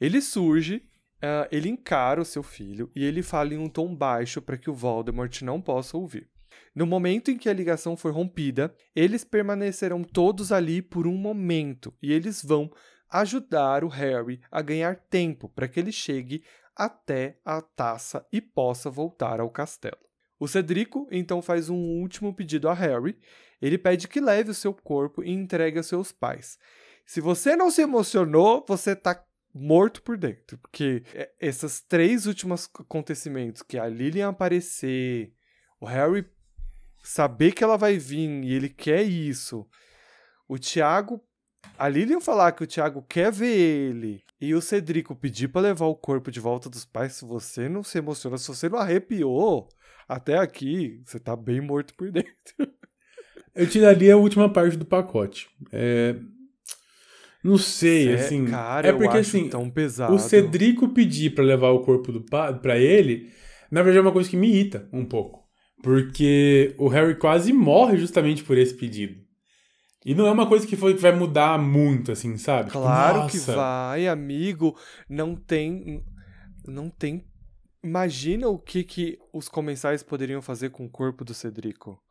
Ele 0.00 0.20
surge 0.20 0.82
uh, 1.20 1.46
ele 1.50 1.68
encara 1.68 2.20
o 2.20 2.24
seu 2.24 2.42
filho 2.42 2.90
e 2.94 3.04
ele 3.04 3.22
fala 3.22 3.54
em 3.54 3.58
um 3.58 3.68
tom 3.68 3.94
baixo 3.94 4.40
para 4.42 4.56
que 4.56 4.70
o 4.70 4.74
Voldemort 4.74 5.42
não 5.42 5.60
possa 5.60 5.96
ouvir. 5.96 6.28
No 6.74 6.86
momento 6.86 7.30
em 7.30 7.36
que 7.36 7.48
a 7.48 7.52
ligação 7.52 7.96
for 7.96 8.12
rompida, 8.12 8.74
eles 8.94 9.24
permanecerão 9.24 10.02
todos 10.02 10.52
ali 10.52 10.80
por 10.80 11.06
um 11.06 11.16
momento 11.16 11.94
e 12.02 12.12
eles 12.12 12.42
vão 12.42 12.70
ajudar 13.10 13.84
o 13.84 13.88
Harry 13.88 14.40
a 14.50 14.62
ganhar 14.62 14.96
tempo 14.96 15.48
para 15.48 15.68
que 15.68 15.80
ele 15.80 15.92
chegue 15.92 16.44
até 16.74 17.38
a 17.44 17.60
taça 17.60 18.26
e 18.32 18.40
possa 18.40 18.88
voltar 18.88 19.40
ao 19.40 19.50
castelo. 19.50 19.98
O 20.38 20.48
Cedrico 20.48 21.06
então 21.10 21.42
faz 21.42 21.68
um 21.68 21.76
último 21.76 22.34
pedido 22.34 22.68
a 22.68 22.72
Harry. 22.72 23.18
Ele 23.60 23.76
pede 23.76 24.08
que 24.08 24.20
leve 24.20 24.50
o 24.50 24.54
seu 24.54 24.72
corpo 24.72 25.22
e 25.22 25.30
entregue 25.30 25.78
a 25.78 25.82
seus 25.82 26.12
pais. 26.12 26.58
Se 27.04 27.20
você 27.20 27.54
não 27.54 27.70
se 27.70 27.82
emocionou, 27.82 28.64
você 28.66 28.92
está 28.92 29.22
morto 29.52 30.02
por 30.02 30.16
dentro. 30.16 30.56
Porque 30.58 31.02
é, 31.14 31.30
esses 31.38 31.82
três 31.82 32.26
últimos 32.26 32.70
acontecimentos, 32.78 33.62
que 33.62 33.78
a 33.78 33.86
Lilian 33.86 34.30
aparecer, 34.30 35.34
o 35.78 35.84
Harry 35.84 36.24
saber 37.02 37.52
que 37.52 37.64
ela 37.64 37.76
vai 37.76 37.98
vir 37.98 38.44
e 38.44 38.54
ele 38.54 38.68
quer 38.68 39.02
isso, 39.02 39.68
o 40.48 40.58
Tiago. 40.58 41.22
A 41.78 41.88
Lilian 41.88 42.20
falar 42.20 42.52
que 42.52 42.62
o 42.62 42.66
Tiago 42.66 43.04
quer 43.08 43.32
ver 43.32 43.56
ele 43.56 44.22
e 44.40 44.54
o 44.54 44.60
Cedrico 44.60 45.14
pedir 45.14 45.48
para 45.48 45.62
levar 45.62 45.86
o 45.86 45.94
corpo 45.94 46.30
de 46.30 46.40
volta 46.40 46.68
dos 46.68 46.84
pais, 46.84 47.14
se 47.14 47.24
você 47.24 47.68
não 47.68 47.82
se 47.82 47.98
emociona, 47.98 48.38
se 48.38 48.48
você 48.48 48.68
não 48.68 48.78
arrepiou 48.78 49.68
até 50.08 50.36
aqui, 50.36 51.00
você 51.04 51.18
tá 51.18 51.36
bem 51.36 51.60
morto 51.60 51.94
por 51.94 52.10
dentro. 52.12 52.30
Eu 53.54 53.66
tiraria 53.68 54.14
a 54.14 54.16
última 54.16 54.52
parte 54.52 54.76
do 54.76 54.84
pacote. 54.84 55.48
É, 55.72 56.16
não 57.42 57.56
sei, 57.56 58.12
assim. 58.14 58.44
Cara, 58.46 58.88
é 58.88 58.92
porque 58.92 59.18
assim, 59.18 59.48
tão 59.48 59.70
pesado. 59.70 60.14
o 60.14 60.18
Cedrico 60.18 60.88
pedir 60.88 61.34
para 61.34 61.44
levar 61.44 61.70
o 61.70 61.80
corpo 61.80 62.12
do 62.12 62.20
padre 62.20 62.60
para 62.60 62.78
ele, 62.78 63.30
na 63.70 63.82
verdade 63.82 63.98
é 63.98 64.02
uma 64.02 64.12
coisa 64.12 64.28
que 64.28 64.36
me 64.36 64.48
irrita 64.48 64.88
um 64.92 65.04
pouco, 65.04 65.44
porque 65.82 66.74
o 66.78 66.88
Harry 66.88 67.16
quase 67.16 67.52
morre 67.52 67.96
justamente 67.96 68.44
por 68.44 68.58
esse 68.58 68.74
pedido. 68.74 69.29
E 70.04 70.14
não 70.14 70.26
é 70.26 70.30
uma 70.30 70.46
coisa 70.48 70.66
que, 70.66 70.76
foi, 70.76 70.94
que 70.94 71.02
vai 71.02 71.14
mudar 71.14 71.58
muito, 71.58 72.10
assim, 72.10 72.36
sabe? 72.38 72.68
Tipo, 72.68 72.80
claro 72.80 73.26
tipo, 73.26 73.32
que 73.32 73.38
vai, 73.50 74.08
amigo. 74.08 74.76
Não 75.08 75.36
tem. 75.36 76.02
Não 76.66 76.88
tem. 76.88 77.24
Imagina 77.82 78.48
o 78.48 78.58
que, 78.58 78.82
que 78.82 79.18
os 79.32 79.48
comensais 79.48 80.02
poderiam 80.02 80.40
fazer 80.40 80.70
com 80.70 80.86
o 80.86 80.90
corpo 80.90 81.24
do 81.24 81.34
Cedrico. 81.34 82.02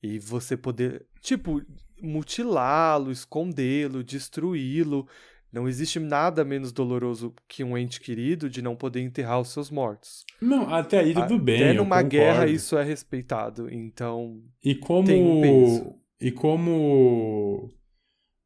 E 0.00 0.18
você 0.18 0.56
poder. 0.56 1.06
Tipo, 1.20 1.60
mutilá-lo, 2.00 3.10
escondê-lo, 3.10 4.04
destruí-lo. 4.04 5.08
Não 5.52 5.66
existe 5.66 5.98
nada 5.98 6.44
menos 6.44 6.72
doloroso 6.72 7.34
que 7.48 7.64
um 7.64 7.76
ente 7.76 8.00
querido 8.00 8.50
de 8.50 8.60
não 8.60 8.76
poder 8.76 9.00
enterrar 9.00 9.40
os 9.40 9.48
seus 9.48 9.70
mortos. 9.70 10.24
Não, 10.40 10.72
até 10.72 11.00
aí 11.00 11.14
tudo 11.14 11.34
até 11.34 11.38
bem. 11.38 11.62
Até 11.62 11.72
numa 11.72 12.02
guerra 12.02 12.46
isso 12.46 12.76
é 12.76 12.84
respeitado. 12.84 13.72
Então. 13.72 14.40
E 14.62 14.74
como. 14.76 15.06
Tem 15.06 15.20
um 15.20 15.40
peso. 15.40 15.94
E 16.20 16.30
como. 16.30 17.72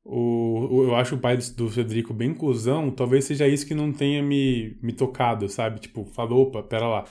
O, 0.04 0.68
o, 0.70 0.82
eu 0.84 0.96
acho 0.96 1.14
o 1.14 1.18
pai 1.18 1.36
do 1.36 1.70
Federico 1.70 2.12
bem 2.12 2.34
cuzão, 2.34 2.90
talvez 2.90 3.24
seja 3.24 3.46
isso 3.46 3.64
que 3.64 3.74
não 3.74 3.92
tenha 3.92 4.20
me, 4.20 4.76
me 4.82 4.92
tocado, 4.92 5.48
sabe? 5.48 5.78
Tipo, 5.78 6.04
falou, 6.04 6.42
opa, 6.42 6.62
pera 6.62 6.88
lá. 6.88 7.04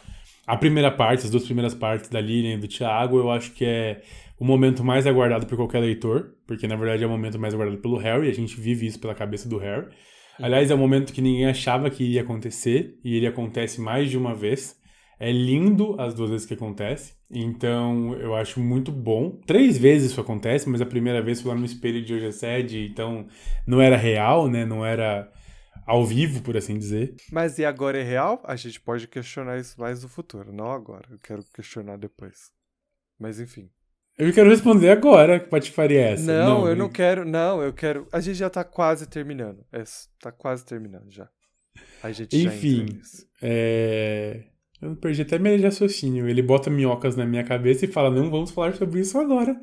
A 0.46 0.58
primeira 0.58 0.92
parte, 0.92 1.24
as 1.24 1.30
duas 1.30 1.46
primeiras 1.46 1.74
partes 1.74 2.10
da 2.10 2.20
Lilian 2.20 2.56
e 2.56 2.58
do 2.58 2.68
Thiago, 2.68 3.18
eu 3.18 3.32
acho 3.32 3.54
que 3.54 3.64
é 3.64 4.02
o 4.38 4.44
momento 4.44 4.84
mais 4.84 5.08
aguardado 5.08 5.46
por 5.46 5.56
qualquer 5.56 5.80
leitor, 5.80 6.36
porque 6.46 6.68
na 6.68 6.76
verdade 6.76 7.04
é 7.04 7.08
o 7.08 7.10
momento 7.10 7.40
mais 7.40 7.54
aguardado 7.54 7.80
pelo 7.80 7.96
Harry, 7.98 8.28
a 8.28 8.34
gente 8.34 8.60
vive 8.60 8.88
isso 8.88 9.00
pela 9.00 9.16
cabeça 9.16 9.48
do 9.48 9.58
Harry. 9.58 9.88
Aliás, 10.40 10.72
é 10.72 10.74
o 10.74 10.78
momento 10.78 11.14
que 11.14 11.22
ninguém 11.22 11.46
achava 11.46 11.90
que 11.90 12.04
iria 12.04 12.22
acontecer, 12.22 13.00
e 13.04 13.16
ele 13.16 13.28
acontece 13.28 13.80
mais 13.80 14.10
de 14.10 14.18
uma 14.18 14.34
vez. 14.34 14.81
É 15.24 15.32
lindo 15.32 15.96
as 16.02 16.16
duas 16.16 16.32
vezes 16.32 16.48
que 16.48 16.56
acontece. 16.56 17.14
Então, 17.30 18.16
eu 18.16 18.34
acho 18.34 18.60
muito 18.60 18.92
bom. 18.92 19.40
Três 19.46 19.78
vezes 19.78 20.10
isso 20.10 20.20
acontece, 20.20 20.68
mas 20.68 20.82
a 20.82 20.86
primeira 20.86 21.22
vez 21.22 21.40
foi 21.40 21.54
lá 21.54 21.60
no 21.60 21.64
espelho 21.64 22.04
de 22.04 22.12
hoje 22.12 22.32
sede, 22.32 22.88
então 22.92 23.28
não 23.68 23.80
era 23.80 23.96
real, 23.96 24.48
né? 24.48 24.66
Não 24.66 24.84
era 24.84 25.32
ao 25.86 26.04
vivo, 26.04 26.42
por 26.42 26.58
assim 26.58 26.76
dizer. 26.76 27.14
Mas 27.32 27.60
e 27.60 27.66
agora 27.66 28.00
é 28.00 28.04
real? 28.04 28.42
A 28.46 28.56
gente 28.56 28.82
pode 28.82 29.08
questionar 29.08 29.60
isso 29.60 29.80
mais 29.80 30.02
no 30.02 30.10
futuro, 30.10 30.52
não 30.52 30.72
agora. 30.72 31.08
Eu 31.12 31.20
quero 31.20 31.44
questionar 31.54 31.98
depois. 31.98 32.50
Mas 33.20 33.40
enfim. 33.40 33.70
Eu 34.18 34.34
quero 34.34 34.50
responder 34.50 34.90
agora 34.90 35.40
que 35.40 35.50
patifaria 35.50 36.02
é 36.02 36.12
essa. 36.14 36.26
Não, 36.26 36.62
não 36.62 36.68
eu 36.68 36.76
não 36.76 36.90
quero. 36.90 37.26
Não, 37.26 37.62
eu 37.62 37.72
quero. 37.72 38.08
A 38.12 38.20
gente 38.20 38.40
já 38.40 38.50
tá 38.50 38.64
quase 38.64 39.08
terminando. 39.08 39.64
É, 39.72 39.84
tá 40.20 40.32
quase 40.32 40.66
terminando 40.66 41.12
já. 41.12 41.30
A 42.02 42.12
gente 42.12 42.36
Enfim, 42.36 42.88
já 43.04 43.48
é... 43.48 44.46
Eu 44.82 44.96
perdi 44.96 45.22
até 45.22 45.38
meu 45.38 45.62
raciocínio. 45.62 46.28
Ele 46.28 46.42
bota 46.42 46.70
minhocas 46.70 47.16
na 47.16 47.26
minha 47.26 47.44
cabeça 47.44 47.86
e 47.86 47.88
fala: 47.88 48.10
não 48.10 48.32
vamos 48.32 48.52
falar 48.52 48.74
sobre 48.74 49.02
isso 49.02 49.18
agora. 49.20 49.60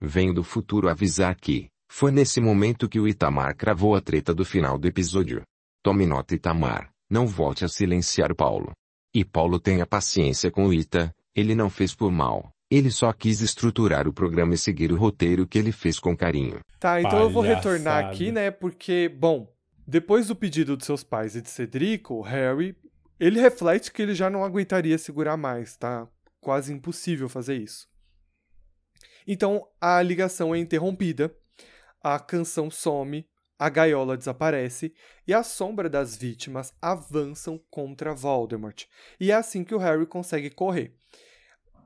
Venho 0.00 0.32
do 0.32 0.42
futuro 0.42 0.88
avisar 0.88 1.34
que 1.34 1.68
foi 1.90 2.10
nesse 2.10 2.40
momento 2.40 2.88
que 2.88 3.00
o 3.00 3.08
Itamar 3.08 3.56
cravou 3.56 3.94
a 3.94 4.00
treta 4.00 4.34
do 4.34 4.44
final 4.44 4.78
do 4.78 4.86
episódio. 4.86 5.42
Tome 5.82 6.06
nota, 6.06 6.34
Itamar. 6.34 6.90
Não 7.10 7.26
volte 7.26 7.64
a 7.64 7.68
silenciar 7.68 8.34
Paulo. 8.34 8.72
E 9.14 9.24
Paulo 9.24 9.58
tenha 9.58 9.86
paciência 9.86 10.50
com 10.50 10.66
o 10.66 10.72
Ita, 10.72 11.12
ele 11.34 11.54
não 11.54 11.70
fez 11.70 11.94
por 11.94 12.12
mal. 12.12 12.50
Ele 12.70 12.90
só 12.90 13.10
quis 13.12 13.40
estruturar 13.40 14.06
o 14.06 14.12
programa 14.12 14.52
e 14.52 14.58
seguir 14.58 14.92
o 14.92 14.96
roteiro 14.96 15.46
que 15.46 15.58
ele 15.58 15.72
fez 15.72 15.98
com 15.98 16.14
carinho. 16.14 16.60
Tá, 16.78 17.00
então 17.00 17.10
Palhaçada. 17.10 17.24
eu 17.24 17.30
vou 17.30 17.42
retornar 17.42 18.04
aqui, 18.04 18.30
né? 18.30 18.50
Porque, 18.50 19.08
bom, 19.08 19.50
depois 19.86 20.28
do 20.28 20.36
pedido 20.36 20.76
de 20.76 20.84
seus 20.84 21.02
pais 21.02 21.34
e 21.34 21.40
de 21.40 21.48
Cedrico, 21.48 22.20
Harry, 22.20 22.76
ele 23.18 23.40
reflete 23.40 23.92
que 23.92 24.02
ele 24.02 24.14
já 24.14 24.28
não 24.30 24.44
aguentaria 24.44 24.98
segurar 24.98 25.36
mais, 25.36 25.76
tá? 25.76 26.08
Quase 26.40 26.72
impossível 26.72 27.28
fazer 27.28 27.56
isso. 27.56 27.88
Então 29.26 29.66
a 29.80 30.00
ligação 30.02 30.54
é 30.54 30.58
interrompida, 30.58 31.34
a 32.02 32.18
canção 32.18 32.70
some, 32.70 33.28
a 33.58 33.68
gaiola 33.68 34.16
desaparece 34.16 34.94
e 35.26 35.34
a 35.34 35.42
sombra 35.42 35.90
das 35.90 36.16
vítimas 36.16 36.72
avançam 36.80 37.60
contra 37.70 38.14
Voldemort. 38.14 38.84
E 39.18 39.30
é 39.30 39.34
assim 39.34 39.64
que 39.64 39.74
o 39.74 39.78
Harry 39.78 40.06
consegue 40.06 40.50
correr 40.50 40.94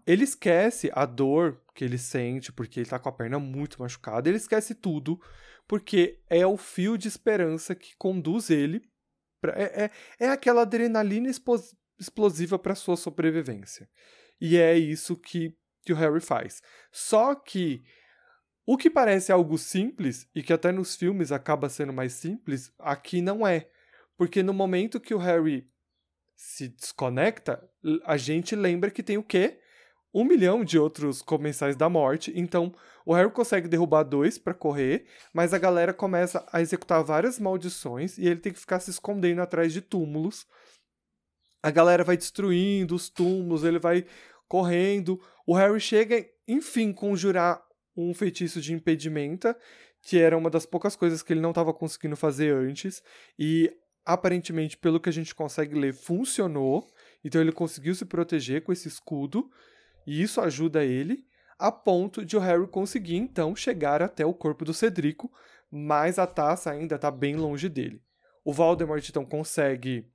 ele 0.07 0.25
esquece 0.25 0.91
a 0.93 1.07
dor 1.07 1.61
que 1.75 1.85
ele 1.85 1.99
sente, 1.99 2.53
porque 2.53 2.81
ele 2.81 2.89
tá 2.89 2.99
com 2.99 3.09
a 3.09 3.13
perna 3.13 3.39
muito 3.39 3.81
machucada, 3.81 4.29
ele 4.29 4.37
esquece 4.37 4.75
tudo, 4.75 5.21
porque 5.67 6.21
é 6.29 6.47
o 6.47 6.57
fio 6.57 6.99
de 6.99 7.09
esperança 7.09 7.75
que 7.75 7.97
conduz 7.97 8.51
ele. 8.51 8.83
Pra, 9.43 9.53
é, 9.61 9.85
é, 9.85 10.27
é 10.27 10.29
aquela 10.31 10.63
adrenalina 10.63 11.29
explosiva 11.99 12.59
para 12.59 12.75
sua 12.75 12.97
sobrevivência. 12.97 13.91
E 14.41 14.57
é 14.57 14.79
isso 14.79 15.17
que, 15.17 15.55
que 15.85 15.93
o 15.93 15.97
Harry 15.97 16.21
faz. 16.21 16.63
Só 16.91 17.35
que 17.35 17.83
o 18.65 18.79
que 18.79 18.89
parece 18.89 19.33
algo 19.33 19.59
simples, 19.59 20.29
e 20.35 20.43
que 20.43 20.53
até 20.53 20.71
nos 20.73 20.97
filmes 20.97 21.33
acaba 21.33 21.69
sendo 21.69 21.93
mais 21.93 22.13
simples, 22.13 22.73
aqui 22.79 23.21
não 23.21 23.47
é. 23.47 23.69
Porque 24.17 24.43
no 24.43 24.55
momento 24.55 25.01
que 25.01 25.13
o 25.15 25.19
Harry 25.19 25.69
se 26.37 26.69
desconecta, 26.69 27.69
a 28.05 28.17
gente 28.17 28.55
lembra 28.55 28.91
que 28.91 29.03
tem 29.03 29.19
o 29.19 29.23
quê? 29.23 29.59
um 30.15 30.25
milhão 30.25 30.65
de 30.65 30.79
outros 30.79 31.23
comensais 31.23 31.77
da 31.77 31.89
morte. 31.89 32.33
Então, 32.35 32.75
o 33.05 33.15
Harry 33.15 33.31
consegue 33.31 33.69
derrubar 33.69 34.03
dois 34.03 34.39
para 34.39 34.55
correr, 34.55 35.07
mas 35.33 35.53
a 35.53 35.59
galera 35.59 35.93
começa 35.93 36.47
a 36.53 36.61
executar 36.61 37.03
várias 37.03 37.39
maldições 37.39 38.19
e 38.19 38.27
ele 38.27 38.41
tem 38.41 38.53
que 38.53 38.61
ficar 38.61 38.81
se 38.81 38.91
escondendo 38.91 39.41
atrás 39.41 39.73
de 39.73 39.81
túmulos. 39.81 40.47
A 41.63 41.71
galera 41.71 42.05
vai 42.05 42.17
destruindo 42.17 42.95
os 42.95 43.09
túmulos, 43.09 43.65
ele 43.65 43.79
vai 43.79 44.05
correndo. 44.49 45.21
O 45.47 45.55
Harry 45.55 45.81
chega, 45.81 46.25
enfim, 46.47 46.93
conjurar 46.93 47.63
um 47.97 48.13
feitiço 48.15 48.61
de 48.61 48.73
impedimenta, 48.73 49.57
que 50.03 50.19
era 50.19 50.37
uma 50.37 50.51
das 50.51 50.67
poucas 50.67 50.97
coisas 50.97 51.23
que 51.23 51.33
ele 51.33 51.41
não 51.41 51.51
estava 51.51 51.73
conseguindo 51.73 52.17
fazer 52.17 52.53
antes, 52.53 53.03
e 53.39 53.71
aparentemente, 54.05 54.77
pelo 54.77 55.01
que 55.01 55.09
a 55.09 55.13
gente 55.13 55.35
consegue 55.35 55.79
ler, 55.79 55.95
funcionou. 55.95 56.87
Então 57.25 57.41
ele 57.41 57.53
conseguiu 57.53 57.95
se 57.95 58.05
proteger 58.05 58.63
com 58.63 58.73
esse 58.73 58.89
escudo. 58.89 59.49
E 60.05 60.21
isso 60.21 60.41
ajuda 60.41 60.85
ele 60.85 61.25
a 61.59 61.71
ponto 61.71 62.25
de 62.25 62.37
o 62.37 62.41
Harry 62.41 62.67
conseguir 62.67 63.17
então 63.17 63.55
chegar 63.55 64.03
até 64.03 64.25
o 64.25 64.35
corpo 64.35 64.65
do 64.65 64.75
Cedrico, 64.75 65.33
mas 65.71 66.19
a 66.19 66.27
taça 66.27 66.71
ainda 66.71 66.97
está 66.97 67.11
bem 67.11 67.37
longe 67.37 67.69
dele. 67.69 68.03
O 68.45 68.53
Voldemort 68.53 69.09
então 69.09 69.25
consegue 69.25 70.07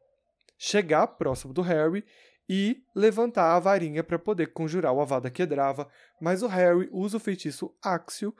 chegar 0.58 1.08
próximo 1.08 1.54
do 1.54 1.62
Harry 1.62 2.04
e 2.50 2.84
levantar 2.96 3.56
a 3.56 3.60
varinha 3.60 4.04
para 4.04 4.18
poder 4.18 4.48
conjurar 4.48 4.94
o 4.94 5.02
Avada 5.02 5.30
Kedavra, 5.30 5.88
mas 6.22 6.42
o 6.42 6.48
Harry 6.48 6.90
usa 6.92 7.18
o 7.18 7.20
feitiço 7.20 7.76
Axio, 7.82 8.34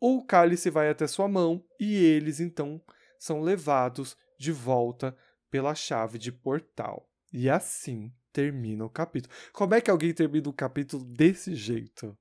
o 0.00 0.24
cálice 0.24 0.68
vai 0.68 0.90
até 0.90 1.06
sua 1.06 1.28
mão 1.28 1.64
e 1.80 1.96
eles 1.96 2.40
então 2.40 2.80
são 3.18 3.40
levados 3.40 4.16
de 4.38 4.52
volta 4.52 5.16
pela 5.50 5.74
chave 5.74 6.18
de 6.18 6.30
portal. 6.30 7.08
E 7.32 7.48
assim 7.48 8.12
termina 8.34 8.84
o 8.84 8.90
capítulo. 8.90 9.32
Como 9.52 9.72
é 9.74 9.80
que 9.80 9.90
alguém 9.90 10.12
termina 10.12 10.48
o 10.48 10.52
capítulo 10.52 11.04
desse 11.04 11.54
jeito? 11.54 12.14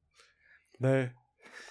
Né? 0.79 1.11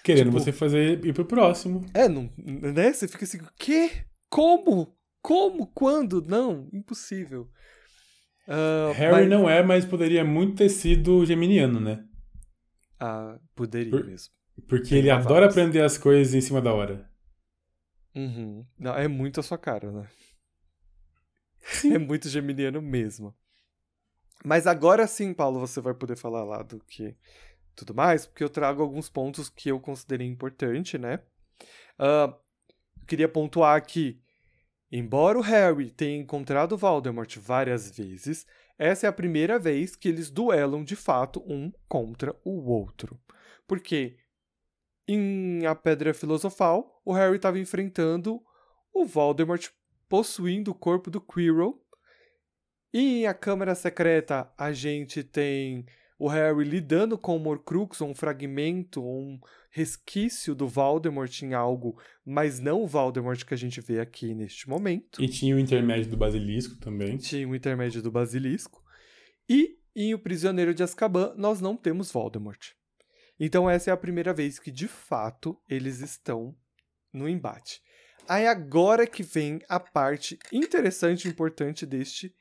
Querendo 0.02 0.26
Tipo- 0.26 0.40
você 0.40 0.52
fazer 0.52 1.02
ir 1.04 1.14
pro 1.14 1.24
próximo. 1.24 1.86
É, 1.94 2.08
não, 2.08 2.30
né? 2.36 2.92
Você 2.92 3.06
fica 3.06 3.24
assim, 3.24 3.38
o 3.38 3.48
quê? 3.56 4.04
Como? 4.28 4.94
Como? 5.22 5.68
Quando? 5.68 6.20
Não, 6.22 6.68
impossível. 6.72 7.48
Ah, 8.48 8.92
Harry 8.96 9.12
mas- 9.12 9.30
não 9.30 9.48
é, 9.48 9.62
mas 9.62 9.84
poderia 9.84 10.24
muito 10.24 10.56
ter 10.56 10.68
sido 10.68 11.24
geminiano, 11.24 11.78
né? 11.78 12.04
Ah, 12.98 13.38
poderia 13.54 13.90
Por- 13.92 14.04
mesmo. 14.04 14.34
Porque 14.68 14.88
Tem 14.90 14.98
ele 14.98 15.10
adora 15.10 15.46
aprender 15.46 15.80
as 15.82 15.96
coisas 15.96 16.34
em 16.34 16.40
cima 16.40 16.60
da 16.60 16.74
hora. 16.74 17.08
Uhum. 18.14 18.66
Não, 18.78 18.94
é 18.94 19.06
muito 19.08 19.38
a 19.40 19.42
sua 19.42 19.56
cara, 19.56 19.90
né? 19.92 20.08
É 21.84 21.96
muito 21.98 22.28
geminiano 22.28 22.82
mesmo. 22.82 23.34
Mas 24.44 24.66
agora 24.66 25.06
sim, 25.06 25.32
Paulo, 25.32 25.60
você 25.60 25.80
vai 25.80 25.94
poder 25.94 26.16
falar 26.16 26.44
lá 26.44 26.62
do 26.62 26.80
que 26.80 27.16
tudo 27.74 27.94
mais, 27.94 28.26
porque 28.26 28.44
eu 28.44 28.50
trago 28.50 28.82
alguns 28.82 29.08
pontos 29.08 29.48
que 29.48 29.68
eu 29.70 29.80
considerei 29.80 30.26
importante, 30.26 30.98
né? 30.98 31.20
Ah, 31.98 32.36
queria 33.06 33.28
pontuar 33.28 33.84
que, 33.86 34.20
embora 34.90 35.38
o 35.38 35.42
Harry 35.42 35.90
tenha 35.90 36.18
encontrado 36.18 36.76
Voldemort 36.76 37.36
várias 37.38 37.90
vezes, 37.96 38.46
essa 38.78 39.06
é 39.06 39.08
a 39.08 39.12
primeira 39.12 39.58
vez 39.58 39.94
que 39.94 40.08
eles 40.08 40.30
duelam 40.30 40.82
de 40.82 40.96
fato 40.96 41.42
um 41.46 41.72
contra 41.88 42.34
o 42.44 42.70
outro. 42.70 43.20
Porque 43.66 44.16
em 45.06 45.66
A 45.66 45.74
Pedra 45.74 46.12
Filosofal, 46.12 47.00
o 47.04 47.12
Harry 47.12 47.36
estava 47.36 47.58
enfrentando 47.58 48.42
o 48.92 49.04
Voldemort 49.04 49.68
possuindo 50.08 50.70
o 50.70 50.74
corpo 50.74 51.10
do 51.10 51.20
Quirrell. 51.20 51.80
E 52.92 53.22
em 53.22 53.26
A 53.26 53.34
Câmara 53.34 53.74
Secreta, 53.74 54.52
a 54.56 54.72
gente 54.72 55.22
tem 55.22 55.86
o 56.18 56.28
Harry 56.28 56.62
lidando 56.62 57.18
com 57.18 57.36
o 57.36 57.48
Horcrux, 57.48 58.00
um 58.00 58.14
fragmento, 58.14 59.02
um 59.02 59.40
resquício 59.70 60.54
do 60.54 60.68
Voldemort 60.68 61.42
em 61.42 61.54
algo, 61.54 61.98
mas 62.24 62.60
não 62.60 62.82
o 62.82 62.86
Voldemort 62.86 63.44
que 63.44 63.54
a 63.54 63.56
gente 63.56 63.80
vê 63.80 63.98
aqui 63.98 64.34
neste 64.34 64.68
momento. 64.68 65.20
E 65.20 65.26
tinha 65.26 65.56
o 65.56 65.58
intermédio 65.58 66.10
do 66.10 66.16
basilisco 66.16 66.76
também. 66.76 67.16
Tinha 67.16 67.48
o 67.48 67.56
intermédio 67.56 68.02
do 68.02 68.10
Basilisco. 68.10 68.84
E 69.48 69.78
em 69.96 70.14
O 70.14 70.18
Prisioneiro 70.18 70.72
de 70.72 70.82
Azkaban, 70.82 71.34
nós 71.36 71.60
não 71.60 71.76
temos 71.76 72.12
Voldemort. 72.12 72.70
Então 73.40 73.68
essa 73.68 73.90
é 73.90 73.92
a 73.92 73.96
primeira 73.96 74.32
vez 74.32 74.58
que, 74.58 74.70
de 74.70 74.86
fato, 74.86 75.58
eles 75.68 76.00
estão 76.00 76.54
no 77.12 77.28
embate. 77.28 77.80
Aí 78.28 78.46
agora 78.46 79.06
que 79.06 79.22
vem 79.22 79.60
a 79.68 79.80
parte 79.80 80.38
interessante 80.52 81.26
e 81.26 81.30
importante 81.30 81.84
deste 81.84 82.32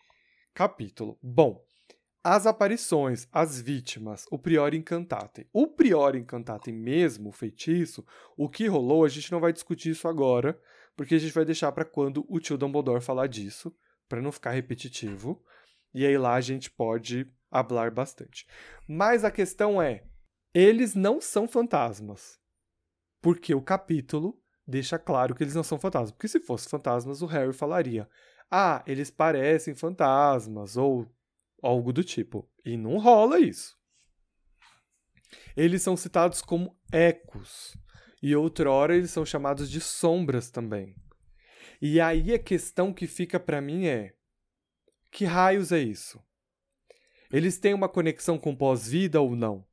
capítulo. 0.53 1.17
Bom, 1.21 1.63
as 2.23 2.45
aparições, 2.45 3.27
as 3.31 3.59
vítimas, 3.59 4.25
o 4.29 4.37
Prior 4.37 4.73
Incantatem. 4.73 5.47
O 5.51 5.67
Prior 5.67 6.15
Incantatem 6.15 6.73
mesmo, 6.73 7.29
o 7.29 7.33
feitiço, 7.33 8.05
o 8.37 8.47
que 8.47 8.67
rolou, 8.67 9.03
a 9.03 9.09
gente 9.09 9.31
não 9.31 9.39
vai 9.39 9.51
discutir 9.51 9.89
isso 9.91 10.07
agora, 10.07 10.59
porque 10.95 11.15
a 11.15 11.19
gente 11.19 11.33
vai 11.33 11.45
deixar 11.45 11.71
para 11.71 11.85
quando 11.85 12.25
o 12.29 12.39
tio 12.39 12.57
Dumbledore 12.57 13.01
falar 13.01 13.27
disso, 13.27 13.75
para 14.07 14.21
não 14.21 14.31
ficar 14.31 14.51
repetitivo. 14.51 15.43
E 15.93 16.05
aí 16.05 16.17
lá 16.17 16.35
a 16.35 16.41
gente 16.41 16.69
pode 16.69 17.27
hablar 17.49 17.91
bastante. 17.91 18.45
Mas 18.87 19.23
a 19.23 19.31
questão 19.31 19.81
é, 19.81 20.03
eles 20.53 20.93
não 20.93 21.19
são 21.19 21.47
fantasmas. 21.47 22.39
Porque 23.21 23.53
o 23.53 23.61
capítulo 23.61 24.39
deixa 24.65 24.97
claro 24.97 25.35
que 25.35 25.43
eles 25.43 25.55
não 25.55 25.63
são 25.63 25.79
fantasmas. 25.79 26.11
Porque 26.11 26.27
se 26.27 26.39
fossem 26.39 26.69
fantasmas, 26.69 27.21
o 27.21 27.25
Harry 27.25 27.53
falaria: 27.53 28.07
"Ah, 28.51 28.83
eles 28.85 29.09
parecem 29.09 29.73
fantasmas" 29.73 30.75
ou 30.77 31.07
algo 31.63 31.93
do 31.93 32.03
tipo. 32.03 32.47
E 32.65 32.75
não 32.75 32.97
rola 32.97 33.39
isso. 33.39 33.77
Eles 35.55 35.81
são 35.81 35.95
citados 35.95 36.41
como 36.41 36.77
ecos. 36.91 37.77
E 38.21 38.35
outrora 38.35 38.95
eles 38.95 39.09
são 39.09 39.25
chamados 39.25 39.69
de 39.69 39.81
sombras 39.81 40.51
também. 40.51 40.95
E 41.81 41.99
aí 41.99 42.33
a 42.33 42.39
questão 42.39 42.93
que 42.93 43.07
fica 43.07 43.39
pra 43.39 43.61
mim 43.61 43.87
é: 43.87 44.13
que 45.09 45.25
raios 45.25 45.71
é 45.71 45.79
isso? 45.79 46.21
Eles 47.31 47.57
têm 47.57 47.73
uma 47.73 47.89
conexão 47.89 48.37
com 48.37 48.55
pós-vida 48.55 49.21
ou 49.21 49.35
não? 49.35 49.65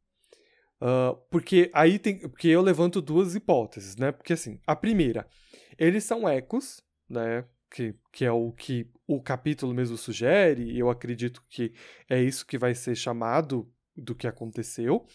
Ah, 0.80 1.14
porque 1.30 1.70
aí 1.74 1.98
tem. 1.98 2.20
Porque 2.20 2.48
eu 2.48 2.62
levanto 2.62 3.02
duas 3.02 3.34
hipóteses, 3.34 3.96
né? 3.96 4.12
Porque 4.12 4.32
assim, 4.32 4.60
a 4.66 4.74
primeira, 4.74 5.28
eles 5.76 6.04
são 6.04 6.28
ecos, 6.28 6.82
né? 7.08 7.44
Que, 7.70 7.94
que 8.12 8.24
é 8.24 8.32
o 8.32 8.50
que 8.52 8.90
o 9.06 9.20
capítulo 9.20 9.74
mesmo 9.74 9.96
sugere, 9.96 10.62
e 10.64 10.78
eu 10.78 10.88
acredito 10.88 11.42
que 11.48 11.72
é 12.08 12.20
isso 12.22 12.46
que 12.46 12.58
vai 12.58 12.74
ser 12.74 12.94
chamado 12.94 13.70
do 13.96 14.14
que 14.14 14.26
aconteceu. 14.26 15.06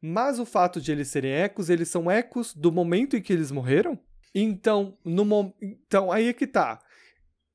Mas 0.00 0.38
o 0.38 0.44
fato 0.44 0.80
de 0.80 0.90
eles 0.90 1.08
serem 1.08 1.32
ecos, 1.32 1.70
eles 1.70 1.88
são 1.88 2.10
ecos 2.10 2.54
do 2.54 2.72
momento 2.72 3.16
em 3.16 3.22
que 3.22 3.32
eles 3.32 3.50
morreram? 3.50 3.98
Então, 4.34 4.96
no 5.04 5.54
então 5.60 6.10
aí 6.10 6.28
é 6.28 6.32
que 6.32 6.46
tá. 6.46 6.80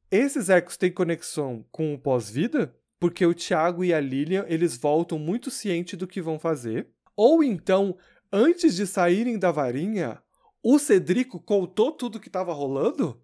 Esses 0.09 0.49
ecos 0.49 0.77
têm 0.77 0.91
conexão 0.91 1.65
com 1.71 1.93
o 1.93 1.99
pós-vida? 1.99 2.73
Porque 2.99 3.25
o 3.25 3.33
Tiago 3.33 3.83
e 3.83 3.93
a 3.93 3.99
Lilian, 3.99 4.45
eles 4.47 4.77
voltam 4.77 5.19
muito 5.19 5.51
cientes 5.51 5.97
do 5.97 6.07
que 6.07 6.21
vão 6.21 6.39
fazer. 6.39 6.87
Ou 7.15 7.43
então, 7.43 7.97
antes 8.31 8.75
de 8.75 8.87
saírem 8.87 9.37
da 9.37 9.51
varinha, 9.51 10.21
o 10.63 10.79
Cedrico 10.79 11.39
contou 11.39 11.91
tudo 11.91 12.19
que 12.19 12.29
estava 12.29 12.53
rolando? 12.53 13.21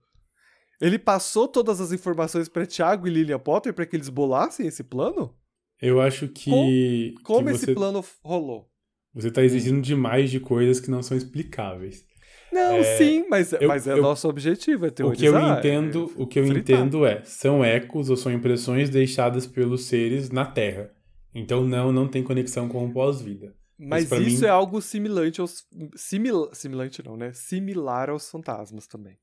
Ele 0.85 0.99
passou 0.99 1.47
todas 1.47 1.79
as 1.79 1.91
informações 1.91 2.49
para 2.49 2.65
Tiago 2.65 3.07
e 3.07 3.09
Lilian 3.09 3.39
Potter 3.39 3.73
para 3.73 3.85
que 3.85 3.95
eles 3.95 4.09
bolassem 4.09 4.67
esse 4.67 4.83
plano? 4.83 5.33
Eu 5.81 6.01
acho 6.01 6.27
que. 6.27 7.15
Como 7.23 7.47
que 7.47 7.55
esse 7.55 7.65
você, 7.67 7.73
plano 7.73 8.03
rolou? 8.23 8.69
Você 9.13 9.31
tá 9.31 9.43
exigindo 9.43 9.81
demais 9.81 10.29
de 10.31 10.39
coisas 10.39 10.79
que 10.79 10.89
não 10.91 11.01
são 11.03 11.15
explicáveis. 11.15 12.03
Não, 12.51 12.75
É, 12.75 12.97
sim, 12.97 13.25
mas, 13.29 13.51
eu- 13.53 13.67
mas 13.67 13.87
é 13.87 13.93
eu- 13.93 14.01
nosso 14.01 14.27
objetivo, 14.27 14.85
é 14.85 14.89
O 14.89 14.91
teorizar. 14.91 15.19
que 15.19 15.27
eu 15.27 15.37
é 15.37 15.57
entendo, 15.59 16.11
o 16.15 16.27
que 16.27 16.39
eu 16.39 16.45
fritar. 16.45 16.77
entendo 16.79 17.05
é, 17.05 17.23
são 17.23 17.63
ecos 17.65 18.09
ou 18.09 18.17
são 18.17 18.31
impressões 18.31 18.89
deixadas 18.89 19.47
pelos 19.47 19.85
seres 19.85 20.29
na 20.29 20.45
Terra. 20.45 20.91
Então 21.33 21.63
não, 21.65 21.91
não 21.91 22.07
tem 22.07 22.21
conexão 22.23 22.67
com 22.69 22.85
o 22.85 22.93
pós-vida. 22.93 23.55
Mas 23.79 24.07
pra 24.07 24.19
isso 24.19 24.41
mim- 24.41 24.45
é 24.47 24.49
algo 24.49 24.81
similante 24.81 25.41
aos. 25.41 25.65
Simil, 25.95 26.49
similante 26.53 27.01
não, 27.03 27.17
né? 27.17 27.33
Similar 27.33 28.09
aos 28.11 28.29
fantasmas 28.29 28.85
também. 28.85 29.17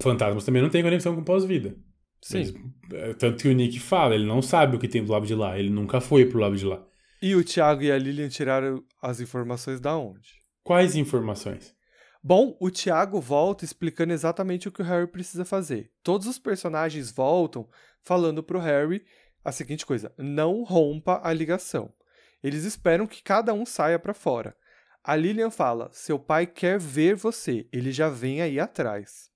Fantasmas 0.00 0.44
também 0.44 0.62
não 0.62 0.70
tem 0.70 0.82
conexão 0.82 1.14
com 1.14 1.22
pós-vida. 1.24 1.76
Sim. 2.20 2.38
Eles- 2.38 2.54
é, 2.92 3.14
tanto 3.14 3.42
que 3.42 3.48
o 3.48 3.52
Nick 3.52 3.78
fala, 3.80 4.14
ele 4.14 4.26
não 4.26 4.40
sabe 4.42 4.76
o 4.76 4.78
que 4.78 4.88
tem 4.88 5.04
do 5.04 5.12
lado 5.12 5.26
de 5.26 5.34
lá, 5.34 5.58
ele 5.58 5.70
nunca 5.70 6.00
foi 6.00 6.24
pro 6.26 6.38
lado 6.38 6.56
de 6.56 6.64
lá. 6.64 6.84
E 7.20 7.34
o 7.34 7.44
Thiago 7.44 7.82
e 7.82 7.90
a 7.92 7.98
Lilian 7.98 8.28
tiraram 8.28 8.82
as 9.00 9.20
informações 9.20 9.80
da 9.80 9.96
onde? 9.96 10.28
Quais 10.64 10.96
informações? 10.96 11.74
Bom, 12.22 12.56
o 12.60 12.70
Thiago 12.70 13.20
volta 13.20 13.64
explicando 13.64 14.12
exatamente 14.12 14.68
o 14.68 14.72
que 14.72 14.82
o 14.82 14.84
Harry 14.84 15.06
precisa 15.08 15.44
fazer. 15.44 15.90
Todos 16.04 16.26
os 16.28 16.38
personagens 16.38 17.10
voltam 17.10 17.68
falando 18.04 18.42
pro 18.42 18.60
Harry 18.60 19.02
a 19.44 19.50
seguinte 19.50 19.84
coisa: 19.84 20.12
não 20.16 20.62
rompa 20.62 21.20
a 21.24 21.32
ligação. 21.32 21.92
Eles 22.42 22.64
esperam 22.64 23.06
que 23.08 23.22
cada 23.22 23.52
um 23.52 23.66
saia 23.66 23.98
pra 23.98 24.14
fora. 24.14 24.54
A 25.02 25.16
Lilian 25.16 25.50
fala: 25.50 25.90
seu 25.92 26.16
pai 26.18 26.46
quer 26.46 26.78
ver 26.78 27.16
você, 27.16 27.66
ele 27.72 27.90
já 27.90 28.08
vem 28.08 28.40
aí 28.40 28.60
atrás. 28.60 29.28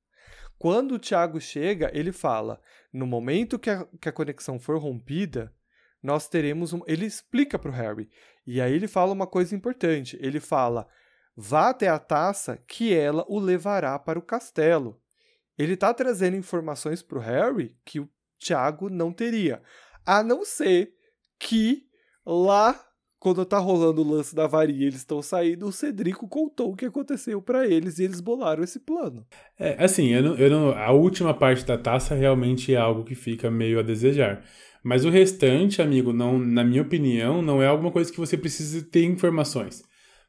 Quando 0.59 0.94
o 0.94 0.98
Thiago 0.98 1.40
chega, 1.40 1.90
ele 1.92 2.12
fala: 2.12 2.61
no 2.92 3.07
momento 3.07 3.59
que 3.59 3.70
a, 3.70 3.86
que 4.00 4.09
a 4.09 4.12
conexão 4.12 4.59
for 4.59 4.78
rompida, 4.78 5.52
nós 6.02 6.28
teremos 6.28 6.72
um. 6.72 6.80
Ele 6.86 7.04
explica 7.04 7.59
pro 7.59 7.72
Harry. 7.72 8.09
E 8.46 8.61
aí 8.61 8.72
ele 8.72 8.88
fala 8.88 9.12
uma 9.12 9.26
coisa 9.26 9.54
importante. 9.54 10.18
Ele 10.20 10.40
fala: 10.40 10.86
vá 11.36 11.70
até 11.70 11.88
a 11.88 11.98
taça 11.98 12.57
que 12.66 12.94
ela 12.94 13.24
o 13.28 13.38
levará 13.38 13.98
para 13.98 14.18
o 14.18 14.22
castelo. 14.22 15.00
Ele 15.59 15.74
está 15.74 15.92
trazendo 15.92 16.36
informações 16.36 17.02
para 17.02 17.18
o 17.18 17.22
Harry 17.22 17.76
que 17.84 18.00
o 18.00 18.09
Tiago 18.38 18.88
não 18.88 19.12
teria. 19.12 19.62
A 20.04 20.22
não 20.22 20.44
ser 20.44 20.94
que 21.38 21.86
lá, 22.24 22.78
quando 23.27 23.45
tá 23.45 23.59
rolando 23.59 24.03
o 24.03 24.09
lance 24.09 24.37
da 24.37 24.47
varinha 24.47 24.83
eles 24.87 24.99
estão 25.01 25.20
saindo, 25.20 25.66
o 25.66 25.72
Cedrico 25.72 26.29
contou 26.29 26.70
o 26.70 26.77
que 26.77 26.85
aconteceu 26.85 27.43
para 27.43 27.66
eles 27.66 27.99
e 27.99 28.05
eles 28.05 28.20
bolaram 28.20 28.62
esse 28.62 28.79
plano. 28.79 29.27
É, 29.59 29.83
assim, 29.85 30.11
eu 30.11 30.22
não, 30.22 30.35
eu 30.37 30.49
não- 30.49 30.68
a 30.70 30.93
última 30.93 31.35
parte 31.35 31.64
da 31.66 31.77
taça 31.77 32.14
realmente 32.14 32.72
é 32.72 32.77
algo 32.77 33.03
que 33.03 33.16
fica 33.16 33.51
meio 33.51 33.81
a 33.81 33.83
desejar. 33.83 34.45
Mas 34.81 35.05
o 35.05 35.11
restante, 35.11 35.83
amigo, 35.83 36.12
não, 36.12 36.39
na 36.39 36.62
minha 36.62 36.83
opinião, 36.83 37.43
não 37.43 37.61
é 37.61 37.66
alguma 37.66 37.91
coisa 37.91 38.12
que 38.12 38.20
você 38.20 38.39
precisa 38.39 38.81
ter 38.89 39.03
informações. 39.05 39.83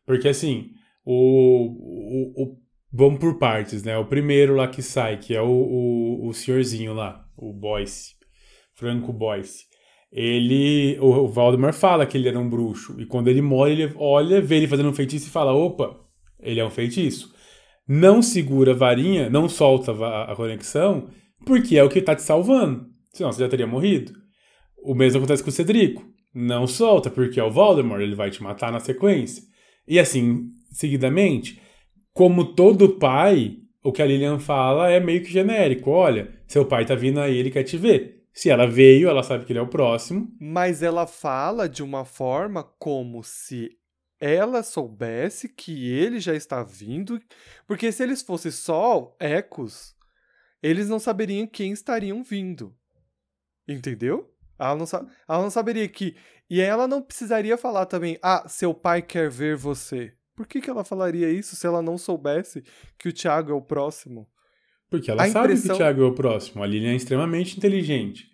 Porque 0.04 0.28
assim, 0.28 0.72
o, 1.06 1.14
o, 1.14 2.44
o- 2.46 2.58
vamos 2.92 3.20
por 3.20 3.38
partes, 3.38 3.84
né? 3.84 3.96
O 3.96 4.06
primeiro 4.08 4.56
lá 4.56 4.68
que 4.68 4.82
sai, 4.82 5.18
que 5.20 5.36
é 5.36 5.42
o, 5.42 5.46
o, 5.48 6.28
o 6.30 6.34
senhorzinho 6.34 6.96
lá, 6.96 7.24
o 7.38 7.54
Boyce. 7.54 8.16
Franco 8.74 9.14
Boyce. 9.14 9.67
Ele. 10.12 10.98
O, 11.00 11.28
Valdemar 11.28 11.74
fala 11.74 12.06
que 12.06 12.18
ele 12.18 12.28
era 12.28 12.40
um 12.40 12.50
bruxo. 12.50 12.96
E 13.00 13.06
quando 13.06 13.28
ele 13.28 13.42
morre, 13.42 13.74
ele 13.74 13.94
olha, 13.98 14.42
vê 14.42 14.58
ele 14.58 14.68
fazendo 14.68 14.90
um 14.90 14.94
feitiço 14.94 15.28
e 15.28 15.32
fala: 15.32 15.54
opa, 15.54 15.96
ele 16.40 16.60
é 16.60 16.66
um 16.66 16.70
feitiço. 16.70 17.34
Não 17.88 18.22
segura 18.22 18.72
a 18.72 18.76
varinha, 18.76 19.30
não 19.30 19.48
solta 19.48 19.92
a, 19.94 20.36
conexão, 20.36 21.08
porque 21.46 21.78
é 21.78 21.84
o 21.84 21.90
que 21.90 22.02
tá 22.02 22.16
te 22.16 22.22
salvando. 22.22 22.86
Senão 23.14 23.32
você 23.32 23.42
já 23.42 23.50
teria 23.50 23.68
morrido. 23.68 24.14
O 24.84 24.94
mesmo 24.94 25.20
acontece 25.20 25.44
com 25.44 25.50
o 25.50 25.54
Cedrico. 25.54 26.06
Não 26.34 26.68
solta, 26.68 27.10
porque 27.10 27.40
é 27.40 27.44
o 27.44 27.50
Voldemort, 27.50 28.02
ele 28.02 28.14
vai 28.14 28.30
te 28.30 28.44
matar 28.44 28.72
na 28.72 28.80
sequência. 28.80 29.42
E 29.88 30.00
assim, 30.00 30.50
seguidamente, 30.70 31.62
como 32.14 32.54
todo 32.54 32.98
pai, 33.00 33.58
o 33.84 33.92
que 33.92 34.02
a 34.02 34.06
Lilian 34.06 34.38
fala 34.38 34.92
é 34.92 35.00
meio 35.00 35.24
que 35.24 35.32
genérico. 35.32 35.90
Olha, 35.90 36.30
seu 36.46 36.66
pai 36.66 36.86
tá 36.86 36.94
vindo 36.94 37.20
aí, 37.22 37.38
ele 37.38 37.50
quer 37.50 37.64
te 37.64 37.78
ver. 37.78 38.17
Se 38.38 38.52
ela 38.52 38.68
veio, 38.68 39.10
ela 39.10 39.24
sabe 39.24 39.46
que 39.46 39.52
ele 39.52 39.58
é 39.58 39.64
o 39.64 39.68
próximo. 39.68 40.32
Mas 40.40 40.84
ela 40.84 41.08
fala 41.08 41.68
de 41.68 41.82
uma 41.82 42.06
forma 42.06 42.64
como 42.64 43.24
se 43.24 43.76
ela 44.20 44.62
soubesse 44.62 45.50
que 45.50 45.92
ele 45.92 46.20
já 46.20 46.36
está 46.36 46.62
vindo. 46.62 47.20
Porque 47.66 47.92
se 47.92 48.04
eles 48.04 48.22
fossem 48.22 48.52
só 48.52 49.16
ecos, 49.20 49.96
eles 50.62 50.88
não 50.88 51.00
saberiam 51.00 51.48
quem 51.48 51.72
estariam 51.72 52.22
vindo. 52.22 52.78
Entendeu? 53.68 54.32
Ela 54.60 54.76
não, 54.76 54.86
ela 55.28 55.42
não 55.42 55.50
saberia 55.50 55.90
que. 55.90 56.16
E 56.48 56.62
ela 56.62 56.88
não 56.88 57.02
precisaria 57.02 57.58
falar 57.58 57.88
também, 57.88 58.20
ah, 58.22 58.48
seu 58.48 58.72
pai 58.72 59.02
quer 59.02 59.32
ver 59.32 59.58
você. 59.58 60.14
Por 60.36 60.46
que, 60.46 60.62
que 60.62 60.70
ela 60.70 60.84
falaria 60.84 61.28
isso 61.32 61.56
se 61.56 61.66
ela 61.66 61.82
não 61.82 61.98
soubesse 61.98 62.64
que 63.00 63.10
o 63.10 63.14
Thiago 63.14 63.52
é 63.52 63.56
o 63.56 63.62
próximo? 63.64 64.30
Porque 64.90 65.12
ela 65.12 65.24
A 65.24 65.28
sabe 65.30 65.48
impressão- 65.54 65.76
que 65.76 65.82
o 65.82 65.86
Thiago 65.86 66.02
é 66.04 66.06
o 66.06 66.12
próximo. 66.14 66.64
A 66.64 66.68
Lilian 66.68 66.92
é 66.92 66.96
extremamente 66.96 67.58
inteligente. 67.58 68.26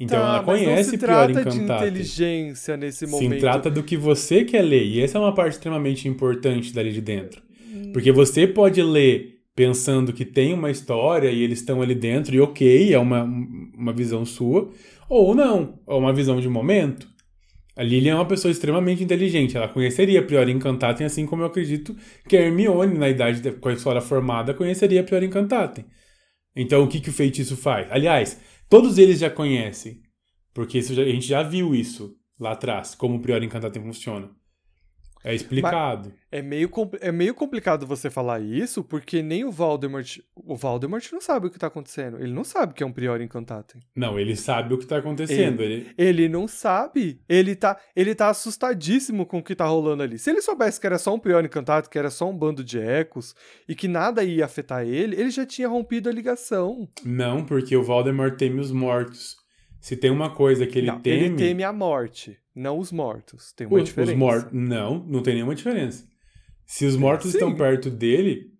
Então 0.00 0.18
Tá, 0.18 0.24
ela 0.24 0.32
mas 0.32 0.36
não 0.38 0.44
conhece 0.66 0.90
se 0.90 0.98
Prior 0.98 1.30
trata 1.32 1.50
de 1.50 1.58
inteligência 1.58 2.76
nesse 2.76 3.06
Se 3.06 3.06
momento. 3.06 3.38
trata 3.40 3.70
do 3.70 3.82
que 3.82 3.96
você 3.96 4.44
quer 4.44 4.62
ler. 4.62 4.84
E 4.84 5.00
essa 5.00 5.18
é 5.18 5.20
uma 5.20 5.32
parte 5.34 5.52
extremamente 5.52 6.08
importante 6.08 6.72
dali 6.74 6.92
de 6.92 7.00
dentro. 7.00 7.40
Porque 7.92 8.10
você 8.10 8.46
pode 8.46 8.82
ler 8.82 9.34
pensando 9.54 10.12
que 10.12 10.24
tem 10.24 10.52
uma 10.52 10.68
história 10.70 11.30
e 11.30 11.40
eles 11.42 11.60
estão 11.60 11.80
ali 11.80 11.94
dentro 11.94 12.34
e 12.34 12.40
ok, 12.40 12.92
é 12.92 12.98
uma, 12.98 13.22
uma 13.22 13.92
visão 13.92 14.24
sua. 14.24 14.68
Ou 15.08 15.32
não, 15.32 15.78
é 15.88 15.94
uma 15.94 16.12
visão 16.12 16.40
de 16.40 16.48
momento. 16.48 17.06
A 17.76 17.82
Lilian 17.82 18.12
é 18.12 18.14
uma 18.14 18.26
pessoa 18.28 18.52
extremamente 18.52 19.02
inteligente. 19.02 19.56
Ela 19.56 19.68
conheceria 19.68 20.20
a 20.20 20.22
Priori 20.22 20.52
Encantatem, 20.52 21.06
assim 21.06 21.26
como 21.26 21.42
eu 21.42 21.46
acredito 21.46 21.96
que 22.28 22.36
a 22.36 22.40
Hermione, 22.40 22.96
na 22.96 23.08
idade 23.08 23.40
de, 23.40 23.52
com 23.52 23.68
a 23.68 23.72
história 23.72 24.00
formada, 24.00 24.54
conheceria 24.54 25.00
a 25.00 25.04
Priori 25.04 25.26
Encantatem. 25.26 25.84
Então, 26.54 26.84
o 26.84 26.88
que, 26.88 27.00
que 27.00 27.10
o 27.10 27.12
feitiço 27.12 27.56
faz? 27.56 27.90
Aliás, 27.90 28.40
todos 28.68 28.96
eles 28.98 29.18
já 29.18 29.28
conhecem. 29.28 30.00
Porque 30.52 30.80
já- 30.80 31.02
a 31.02 31.06
gente 31.06 31.26
já 31.26 31.42
viu 31.42 31.74
isso 31.74 32.14
lá 32.38 32.52
atrás, 32.52 32.94
como 32.94 33.16
o 33.16 33.20
Priori 33.20 33.44
Encantatem 33.46 33.82
funciona. 33.82 34.30
É 35.24 35.34
explicado. 35.34 36.12
É 36.30 36.42
meio, 36.42 36.70
é 37.00 37.10
meio 37.10 37.34
complicado 37.34 37.86
você 37.86 38.10
falar 38.10 38.40
isso, 38.40 38.84
porque 38.84 39.22
nem 39.22 39.42
o 39.42 39.50
Voldemort. 39.50 40.18
O 40.36 40.54
Voldemort 40.54 41.10
não 41.12 41.20
sabe 41.20 41.46
o 41.46 41.50
que 41.50 41.58
tá 41.58 41.68
acontecendo. 41.68 42.20
Ele 42.20 42.32
não 42.32 42.44
sabe 42.44 42.74
que 42.74 42.82
é 42.82 42.86
um 42.86 42.92
Prior 42.92 43.18
Encantatem. 43.22 43.80
Não, 43.96 44.18
ele 44.18 44.36
sabe 44.36 44.74
o 44.74 44.78
que 44.78 44.84
tá 44.84 44.98
acontecendo. 44.98 45.62
Ele... 45.62 45.90
Ele 45.96 46.28
não 46.28 46.46
sabe. 46.46 47.22
Ele 47.26 47.56
tá, 47.56 47.80
ele 47.96 48.14
tá 48.14 48.28
assustadíssimo 48.28 49.24
com 49.24 49.38
o 49.38 49.42
que 49.42 49.54
tá 49.54 49.64
rolando 49.64 50.02
ali. 50.02 50.18
Se 50.18 50.28
ele 50.28 50.42
soubesse 50.42 50.78
que 50.78 50.86
era 50.86 50.98
só 50.98 51.14
um 51.14 51.18
Prior 51.18 51.42
Encantado, 51.42 51.88
que 51.88 51.98
era 51.98 52.10
só 52.10 52.28
um 52.28 52.36
bando 52.36 52.62
de 52.62 52.78
ecos, 52.78 53.34
e 53.66 53.74
que 53.74 53.88
nada 53.88 54.22
ia 54.22 54.44
afetar 54.44 54.84
ele, 54.84 55.18
ele 55.18 55.30
já 55.30 55.46
tinha 55.46 55.68
rompido 55.68 56.10
a 56.10 56.12
ligação. 56.12 56.86
Não, 57.02 57.44
porque 57.46 57.74
o 57.74 57.82
Voldemort 57.82 58.36
teme 58.36 58.60
os 58.60 58.70
mortos. 58.70 59.42
Se 59.84 59.98
tem 59.98 60.10
uma 60.10 60.30
coisa 60.30 60.66
que 60.66 60.78
ele 60.78 60.86
Não, 60.86 60.98
teme. 60.98 61.26
ele 61.26 61.36
teme 61.36 61.62
a 61.62 61.70
morte, 61.70 62.38
não 62.54 62.78
os 62.78 62.90
mortos. 62.90 63.52
Tem 63.52 63.66
uma 63.66 63.76
os, 63.76 63.82
os 63.82 63.88
diferença. 63.90 64.16
mortos. 64.16 64.50
Não, 64.50 65.04
não 65.06 65.22
tem 65.22 65.34
nenhuma 65.34 65.54
diferença. 65.54 66.08
Se 66.64 66.86
os 66.86 66.96
mortos 66.96 67.32
sim. 67.32 67.36
estão 67.36 67.54
perto 67.54 67.90
dele, 67.90 68.50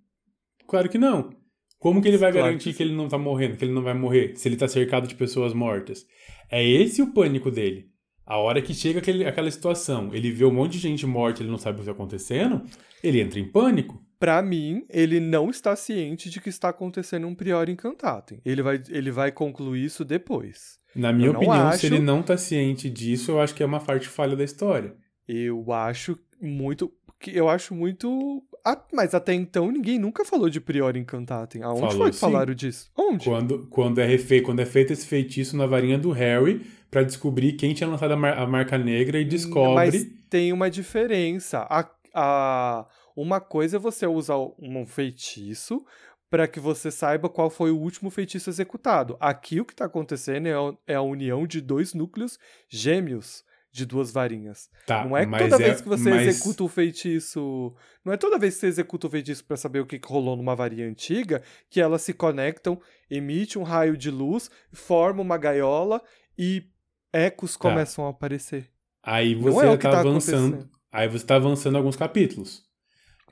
claro 0.69 0.87
que 0.87 0.99
não. 0.99 1.31
Como 1.79 2.03
que 2.03 2.09
ele 2.09 2.19
vai 2.19 2.31
Claro 2.31 2.49
garantir 2.49 2.73
que 2.73 2.77
que, 2.77 2.83
ele 2.83 2.95
não 2.95 3.09
tá 3.09 3.17
morrendo, 3.17 3.57
que 3.57 3.65
ele 3.65 3.73
não 3.73 3.81
vai 3.81 3.95
morrer, 3.95 4.37
se 4.37 4.47
ele 4.47 4.57
tá 4.59 4.69
cercado 4.69 5.09
de 5.09 5.15
pessoas 5.15 5.55
mortas? 5.55 6.05
É 6.51 6.63
esse 6.63 7.01
o 7.01 7.15
pânico 7.15 7.51
dele. 7.51 7.89
A 8.27 8.37
hora 8.37 8.61
que 8.61 8.75
chega 8.75 8.99
aquele, 8.99 9.25
aquela 9.25 9.51
situação, 9.51 10.15
ele 10.15 10.31
vê 10.31 10.45
um 10.45 10.53
monte 10.53 10.73
de 10.73 10.79
gente 10.81 11.07
morta, 11.07 11.43
ele 11.43 11.51
não 11.51 11.57
sabe 11.57 11.79
o 11.79 11.81
que 11.81 11.87
tá 11.87 11.93
acontecendo, 11.93 12.61
ele 13.03 13.23
entra 13.23 13.41
em 13.41 13.51
pânico. 13.51 13.99
Pra 14.25 14.41
mim, 14.41 14.87
ele 14.89 15.21
não 15.21 15.51
está 15.51 15.77
ciente 15.77 16.31
de 16.31 16.41
que 16.41 16.49
está 16.49 16.71
acontecendo 16.71 17.27
um 17.27 17.35
Prior 17.35 17.69
Encantatem. 17.69 18.41
Ele 18.43 18.63
vai, 18.63 18.81
ele 18.89 19.11
vai 19.11 19.31
concluir 19.31 19.85
isso 19.85 20.03
depois. 20.03 20.79
Na 20.97 21.13
minha 21.13 21.29
Eu 21.29 21.33
opinião, 21.35 21.67
acho- 21.69 21.81
se 21.81 21.87
ele 21.87 21.99
não 21.99 22.23
tá 22.23 22.39
ciente 22.39 22.89
disso, 22.89 23.33
eu 23.33 23.41
acho 23.41 23.55
que 23.55 23.63
é 23.63 23.67
uma 23.67 23.81
parte 23.81 24.09
falha 24.09 24.35
da 24.35 24.43
história. 24.43 24.95
Eu 25.29 25.71
acho 25.73 26.19
muito. 26.41 26.91
Eu 27.27 27.51
acho 27.51 27.75
muito. 27.75 28.43
Ah, 28.65 28.83
mas 28.95 29.15
até 29.15 29.35
então 29.35 29.71
ninguém 29.71 29.99
nunca 29.99 30.25
falou 30.25 30.49
de 30.49 30.59
Prior 30.59 30.97
Encantatem. 30.97 31.63
Aonde 31.63 31.81
Falou 31.81 31.97
foi 31.99 32.09
que 32.11 32.15
sim. 32.17 32.21
falaram 32.21 32.55
disso? 32.55 32.91
Onde? 32.97 33.25
Quando, 33.27 33.67
quando, 33.67 33.99
é 34.01 34.07
refe... 34.07 34.41
quando 34.41 34.61
é 34.61 34.65
feito 34.67 34.93
esse 34.95 35.07
feitiço 35.07 35.55
na 35.55 35.67
varinha 35.67 35.99
do 35.99 36.11
Harry 36.13 36.65
pra 36.91 37.03
descobrir 37.03 37.53
quem 37.55 37.75
tinha 37.75 37.89
lançado 37.91 38.13
a, 38.13 38.17
mar- 38.17 38.39
a 38.39 38.47
marca 38.47 38.79
negra 38.79 39.19
e 39.21 39.25
descobre. 39.27 39.75
Mas 39.75 40.07
tem 40.31 40.51
uma 40.53 40.71
diferença. 40.71 41.67
A, 41.69 41.91
a, 42.15 42.87
uma 43.17 43.41
coisa 43.41 43.77
é 43.77 43.81
você 43.81 44.07
usar 44.07 44.37
um 44.59 44.85
feitiço 44.87 45.85
para 46.31 46.49
que 46.49 46.59
você 46.59 46.91
saiba 46.91 47.29
qual 47.29 47.49
foi 47.49 47.71
o 47.71 47.79
último 47.79 48.11
feitiço 48.11 48.51
executado. 48.51 49.17
Aqui 49.21 49.61
o 49.61 49.65
que 49.65 49.73
está 49.73 49.85
acontecendo 49.85 50.49
é, 50.49 50.93
é 50.93 50.95
a 50.95 51.03
união 51.03 51.47
de 51.47 51.61
dois 51.61 51.95
núcleos 51.95 52.39
gêmeos 52.69 53.45
de 53.71 53.85
duas 53.85 54.13
varinhas. 54.13 54.69
Tá, 54.87 55.05
não 55.05 55.17
é 55.17 55.27
toda 55.27 55.57
é- 55.57 55.59
vez 55.59 55.81
que 55.81 55.89
você 55.89 56.11
mas- 56.11 56.29
executa 56.29 56.63
o 56.63 56.69
feitiço. 56.69 57.75
Não 58.05 58.13
é 58.13 58.17
toda 58.17 58.39
vez 58.39 58.55
que 58.55 58.61
você 58.61 58.67
executa 58.69 59.09
o 59.09 59.11
feitiço 59.11 59.45
para 59.45 59.57
saber 59.57 59.81
o 59.81 59.87
que 59.87 60.01
rolou 60.05 60.37
numa 60.37 60.55
varinha 60.55 60.89
antiga 60.89 61.43
que 61.69 61.81
elas 61.81 62.03
se 62.03 62.13
conectam, 62.15 62.81
emite 63.11 63.59
um 63.59 63.65
raio 63.65 63.97
de 63.97 64.11
luz, 64.11 64.49
forma 64.73 65.23
uma 65.23 65.37
gaiola 65.37 66.01
e 66.39 66.69
ecos 67.13 67.57
começam 67.57 68.07
a 68.07 68.11
aparecer. 68.11 68.71
Aí 69.03 69.35
Não 69.35 69.43
você 69.43 69.67
é 69.67 69.71
o 69.71 69.77
que 69.77 69.83
tá 69.83 69.91
tá 69.91 70.01
avançando. 70.01 70.69
Aí 70.93 71.09
você 71.09 71.27
tá 71.27 71.37
avançando 71.37 71.77
alguns 71.77 71.97
capítulos. 71.97 72.64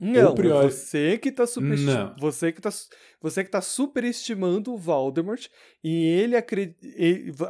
Não, 0.05 0.35
priori- 0.35 0.67
é 0.67 0.71
você 0.71 1.17
que 1.17 1.31
tá 1.31 1.47
superesti- 1.47 1.87
Não. 1.87 2.15
você 2.19 2.51
que 2.51 2.61
tá 2.61 2.71
você 3.21 3.45
que 3.45 3.51
tá 3.51 3.61
superestimando 3.61 4.73
o 4.75 4.77
Voldemort 4.77 5.47
e 5.85 6.05
ele 6.07 6.35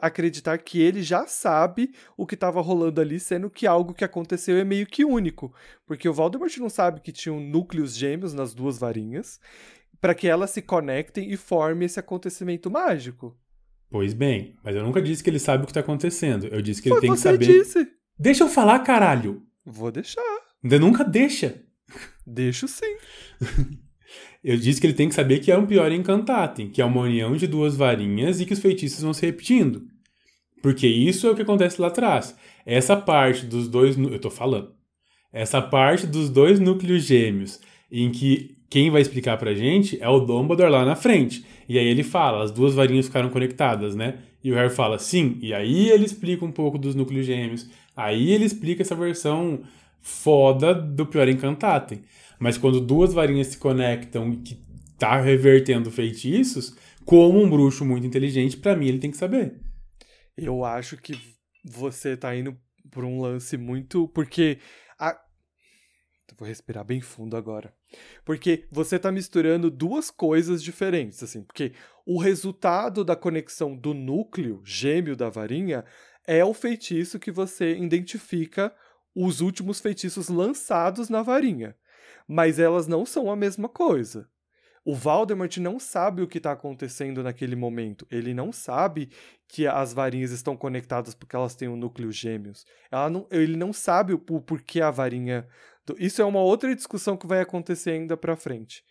acreditar 0.00 0.58
que 0.58 0.80
ele 0.80 1.02
já 1.02 1.26
sabe 1.26 1.92
o 2.16 2.26
que 2.26 2.36
tava 2.36 2.60
rolando 2.60 3.00
ali, 3.00 3.18
sendo 3.18 3.48
que 3.50 3.66
algo 3.66 3.94
que 3.94 4.04
aconteceu 4.04 4.56
é 4.56 4.64
meio 4.64 4.86
que 4.86 5.04
único, 5.04 5.52
porque 5.86 6.08
o 6.08 6.12
Voldemort 6.12 6.54
não 6.58 6.68
sabe 6.68 7.00
que 7.00 7.12
tinham 7.12 7.40
núcleos 7.40 7.96
gêmeos 7.96 8.34
nas 8.34 8.52
duas 8.54 8.78
varinhas 8.78 9.40
para 10.00 10.14
que 10.14 10.28
elas 10.28 10.50
se 10.50 10.60
conectem 10.60 11.30
e 11.32 11.36
formem 11.36 11.86
esse 11.86 11.98
acontecimento 12.00 12.70
mágico. 12.70 13.36
Pois 13.90 14.12
bem, 14.14 14.56
mas 14.64 14.74
eu 14.74 14.82
nunca 14.82 15.00
disse 15.02 15.22
que 15.22 15.30
ele 15.30 15.38
sabe 15.38 15.64
o 15.64 15.66
que 15.66 15.72
tá 15.72 15.80
acontecendo. 15.80 16.46
Eu 16.48 16.60
disse 16.62 16.82
que 16.82 16.88
ele 16.88 16.94
Foi 16.96 17.00
tem 17.02 17.10
que 17.12 17.16
você 17.18 17.32
saber. 17.32 17.46
disse. 17.46 17.88
Deixa 18.18 18.44
eu 18.44 18.48
falar, 18.48 18.78
caralho! 18.80 19.42
Vou 19.64 19.90
deixar. 19.92 20.22
Ainda 20.62 20.78
nunca 20.78 21.04
deixa. 21.04 21.62
Deixo 22.26 22.68
sim. 22.68 22.96
Eu 24.44 24.56
disse 24.56 24.80
que 24.80 24.86
ele 24.86 24.94
tem 24.94 25.08
que 25.08 25.14
saber 25.14 25.38
que 25.38 25.52
é 25.52 25.56
um 25.56 25.66
pior 25.66 25.90
encantatem, 25.92 26.68
que 26.68 26.82
é 26.82 26.84
uma 26.84 27.02
união 27.02 27.36
de 27.36 27.46
duas 27.46 27.76
varinhas 27.76 28.40
e 28.40 28.46
que 28.46 28.52
os 28.52 28.58
feitiços 28.58 29.02
vão 29.02 29.14
se 29.14 29.24
repetindo. 29.24 29.86
Porque 30.60 30.86
isso 30.86 31.26
é 31.26 31.30
o 31.30 31.34
que 31.34 31.42
acontece 31.42 31.80
lá 31.80 31.88
atrás. 31.88 32.36
Essa 32.66 32.96
parte 32.96 33.46
dos 33.46 33.68
dois. 33.68 33.96
Eu 33.96 34.18
tô 34.18 34.30
falando. 34.30 34.72
Essa 35.32 35.62
parte 35.62 36.06
dos 36.06 36.28
dois 36.28 36.60
núcleos 36.60 37.04
gêmeos, 37.04 37.60
em 37.90 38.10
que 38.10 38.56
quem 38.68 38.90
vai 38.90 39.00
explicar 39.00 39.36
pra 39.38 39.54
gente 39.54 39.98
é 40.00 40.08
o 40.08 40.20
Dumbledore 40.20 40.70
lá 40.70 40.84
na 40.84 40.94
frente. 40.94 41.44
E 41.68 41.78
aí 41.78 41.86
ele 41.86 42.02
fala, 42.02 42.42
as 42.42 42.50
duas 42.50 42.74
varinhas 42.74 43.06
ficaram 43.06 43.28
conectadas, 43.30 43.94
né? 43.94 44.18
E 44.42 44.50
o 44.50 44.54
Harry 44.54 44.70
fala, 44.70 44.98
sim. 44.98 45.38
E 45.40 45.54
aí 45.54 45.90
ele 45.90 46.04
explica 46.04 46.44
um 46.44 46.52
pouco 46.52 46.78
dos 46.78 46.94
núcleos 46.94 47.26
gêmeos. 47.26 47.68
Aí 47.96 48.30
ele 48.30 48.44
explica 48.44 48.82
essa 48.82 48.94
versão 48.94 49.60
foda 50.02 50.74
do 50.74 51.06
pior 51.06 51.28
encantatem. 51.28 52.02
Mas 52.38 52.58
quando 52.58 52.80
duas 52.80 53.14
varinhas 53.14 53.46
se 53.46 53.58
conectam 53.58 54.32
e 54.32 54.36
que 54.38 54.62
tá 54.98 55.20
revertendo 55.20 55.90
feitiços, 55.90 56.76
como 57.04 57.40
um 57.40 57.48
bruxo 57.48 57.84
muito 57.84 58.06
inteligente, 58.06 58.56
pra 58.56 58.76
mim 58.76 58.88
ele 58.88 58.98
tem 58.98 59.10
que 59.10 59.16
saber. 59.16 59.60
Eu 60.36 60.64
acho 60.64 60.96
que 60.96 61.14
você 61.64 62.16
tá 62.16 62.34
indo 62.34 62.56
por 62.90 63.04
um 63.04 63.20
lance 63.20 63.56
muito. 63.56 64.08
Porque. 64.08 64.58
A... 64.98 65.18
Vou 66.38 66.48
respirar 66.48 66.84
bem 66.84 67.00
fundo 67.00 67.36
agora. 67.36 67.74
Porque 68.24 68.66
você 68.70 68.98
tá 68.98 69.12
misturando 69.12 69.70
duas 69.70 70.10
coisas 70.10 70.62
diferentes, 70.62 71.22
assim. 71.22 71.42
Porque 71.42 71.72
o 72.06 72.18
resultado 72.18 73.04
da 73.04 73.14
conexão 73.14 73.76
do 73.76 73.92
núcleo 73.92 74.62
gêmeo 74.64 75.14
da 75.14 75.28
varinha 75.28 75.84
é 76.26 76.44
o 76.44 76.54
feitiço 76.54 77.18
que 77.18 77.30
você 77.30 77.76
identifica 77.76 78.74
os 79.14 79.40
últimos 79.40 79.80
feitiços 79.80 80.28
lançados 80.28 81.08
na 81.08 81.22
varinha. 81.22 81.76
Mas 82.26 82.58
elas 82.58 82.86
não 82.86 83.04
são 83.04 83.30
a 83.30 83.36
mesma 83.36 83.68
coisa. 83.68 84.28
O 84.84 84.96
Valdemort 84.96 85.56
não 85.58 85.78
sabe 85.78 86.22
o 86.22 86.26
que 86.26 86.38
está 86.38 86.52
acontecendo 86.52 87.22
naquele 87.22 87.54
momento. 87.54 88.06
Ele 88.10 88.34
não 88.34 88.50
sabe 88.50 89.10
que 89.46 89.66
as 89.66 89.92
varinhas 89.92 90.32
estão 90.32 90.56
conectadas 90.56 91.14
porque 91.14 91.36
elas 91.36 91.54
têm 91.54 91.68
um 91.68 91.76
núcleo 91.76 92.10
gêmeos. 92.10 92.64
Não, 92.90 93.26
ele 93.30 93.56
não 93.56 93.72
sabe 93.72 94.12
o, 94.12 94.22
o 94.30 94.40
porquê 94.40 94.80
a 94.80 94.90
varinha. 94.90 95.46
Isso 95.98 96.20
é 96.20 96.24
uma 96.24 96.40
outra 96.40 96.74
discussão 96.74 97.16
que 97.16 97.26
vai 97.28 97.40
acontecer 97.40 97.92
ainda 97.92 98.16
pra 98.16 98.34
frente. 98.34 98.84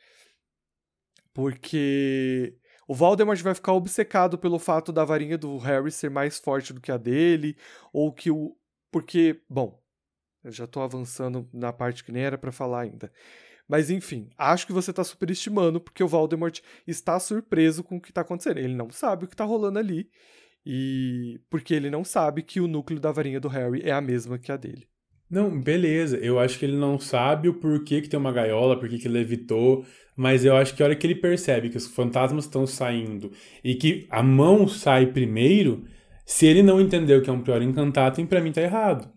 Porque 1.33 2.57
o 2.87 2.93
Voldemort 2.93 3.41
vai 3.41 3.53
ficar 3.53 3.73
obcecado 3.73 4.37
pelo 4.37 4.59
fato 4.59 4.91
da 4.93 5.03
varinha 5.03 5.37
do 5.37 5.57
Harry 5.57 5.91
ser 5.91 6.09
mais 6.09 6.39
forte 6.39 6.73
do 6.73 6.81
que 6.81 6.91
a 6.91 6.97
dele, 6.97 7.57
ou 7.91 8.13
que 8.13 8.31
o. 8.31 8.55
Porque, 8.91 9.41
bom, 9.49 9.80
eu 10.43 10.51
já 10.51 10.65
tô 10.67 10.81
avançando 10.81 11.47
na 11.53 11.71
parte 11.71 12.03
que 12.03 12.11
nem 12.11 12.23
era 12.23 12.37
para 12.37 12.51
falar 12.51 12.81
ainda. 12.81 13.11
Mas 13.67 13.89
enfim, 13.89 14.29
acho 14.37 14.67
que 14.67 14.73
você 14.73 14.91
tá 14.91 15.03
superestimando 15.03 15.79
porque 15.79 16.03
o 16.03 16.07
Voldemort 16.07 16.59
está 16.85 17.19
surpreso 17.19 17.83
com 17.83 17.97
o 17.97 18.01
que 18.01 18.11
tá 18.11 18.21
acontecendo. 18.21 18.57
Ele 18.57 18.75
não 18.75 18.89
sabe 18.89 19.25
o 19.25 19.27
que 19.27 19.35
tá 19.35 19.45
rolando 19.45 19.79
ali. 19.79 20.09
E 20.65 21.39
porque 21.49 21.73
ele 21.73 21.89
não 21.89 22.03
sabe 22.03 22.43
que 22.43 22.59
o 22.59 22.67
núcleo 22.67 22.99
da 22.99 23.11
varinha 23.11 23.39
do 23.39 23.47
Harry 23.47 23.81
é 23.83 23.91
a 23.91 24.01
mesma 24.01 24.37
que 24.37 24.51
a 24.51 24.57
dele. 24.57 24.87
Não, 25.29 25.61
beleza. 25.61 26.17
Eu 26.17 26.37
acho 26.37 26.59
que 26.59 26.65
ele 26.65 26.75
não 26.75 26.99
sabe 26.99 27.47
o 27.47 27.53
porquê 27.53 28.01
que 28.01 28.09
tem 28.09 28.19
uma 28.19 28.33
gaiola, 28.33 28.77
porquê 28.77 28.97
que 28.97 29.07
levitou, 29.07 29.85
mas 30.15 30.43
eu 30.43 30.55
acho 30.55 30.75
que 30.75 30.83
a 30.83 30.87
hora 30.87 30.95
que 30.95 31.07
ele 31.07 31.15
percebe 31.15 31.69
que 31.69 31.77
os 31.77 31.87
fantasmas 31.87 32.43
estão 32.43 32.67
saindo 32.67 33.31
e 33.63 33.75
que 33.75 34.05
a 34.09 34.21
mão 34.21 34.67
sai 34.67 35.05
primeiro, 35.05 35.85
se 36.25 36.45
ele 36.45 36.61
não 36.61 36.81
entendeu 36.81 37.21
que 37.21 37.29
é 37.29 37.33
um 37.33 37.41
pior 37.41 37.61
encantato, 37.61 38.23
para 38.27 38.41
mim 38.41 38.51
tá 38.51 38.61
errado. 38.61 39.09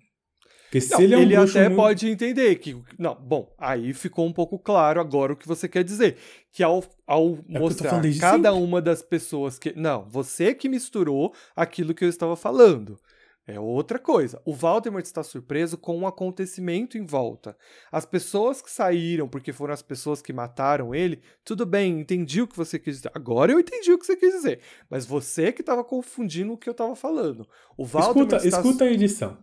Porque 0.75 0.81
se 0.81 0.93
não, 0.93 1.01
ele, 1.01 1.15
é 1.15 1.19
um 1.19 1.23
ele 1.23 1.37
até 1.37 1.69
muito... 1.69 1.77
pode 1.77 2.09
entender 2.09 2.57
que. 2.57 2.77
Não, 2.99 3.15
bom, 3.15 3.55
aí 3.57 3.95
ficou 3.95 4.27
um 4.27 4.33
pouco 4.33 4.59
claro 4.59 5.01
agora 5.01 5.33
o 5.33 5.37
que 5.37 5.47
você 5.47 5.69
quer 5.69 5.85
dizer. 5.85 6.17
Que 6.51 6.65
ao, 6.65 6.83
ao 7.07 7.39
é 7.49 7.59
mostrar 7.61 7.91
cada 8.19 8.51
sempre. 8.51 8.51
uma 8.51 8.83
das 8.83 9.01
pessoas 9.01 9.57
que. 9.57 9.73
Não, 9.79 10.05
você 10.09 10.53
que 10.53 10.69
misturou 10.69 11.33
aquilo 11.55 11.95
que 11.95 12.05
eu 12.05 12.09
estava 12.09 12.35
falando. 12.35 12.99
É 13.47 13.61
outra 13.61 14.01
coisa. 14.01 14.41
O 14.45 14.53
Valdemort 14.53 15.05
está 15.05 15.23
surpreso 15.23 15.79
com 15.79 15.97
um 15.97 16.09
acontecimento 16.09 16.99
em 16.99 17.05
volta. 17.05 17.57
As 17.93 18.05
pessoas 18.05 18.61
que 18.61 18.71
saíram 18.71 19.29
porque 19.29 19.53
foram 19.53 19.75
as 19.75 19.83
pessoas 19.83 20.23
que 20.23 20.33
mataram 20.33 20.95
ele, 20.95 21.21
tudo 21.45 21.67
bem, 21.67 22.01
entendi 22.01 22.41
o 22.41 22.49
que 22.49 22.57
você 22.57 22.79
quis 22.81 22.97
dizer. 22.97 23.13
Agora 23.15 23.53
eu 23.53 23.61
entendi 23.61 23.93
o 23.93 23.99
que 23.99 24.07
você 24.07 24.17
quis 24.17 24.33
dizer. 24.33 24.61
Mas 24.91 25.05
você 25.07 25.53
que 25.53 25.61
estava 25.61 25.85
confundindo 25.85 26.55
o 26.55 26.59
que 26.59 26.69
eu 26.69 26.73
estava 26.73 26.97
falando. 26.97 27.47
O 27.77 27.85
Valdemort 27.85 28.33
escuta, 28.33 28.49
está... 28.49 28.61
escuta 28.61 28.85
a 28.85 28.91
edição. 28.91 29.39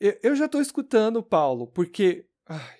Eu, 0.00 0.18
eu 0.22 0.36
já 0.36 0.46
estou 0.46 0.60
escutando, 0.60 1.22
Paulo, 1.22 1.66
porque. 1.66 2.26
Ai, 2.48 2.78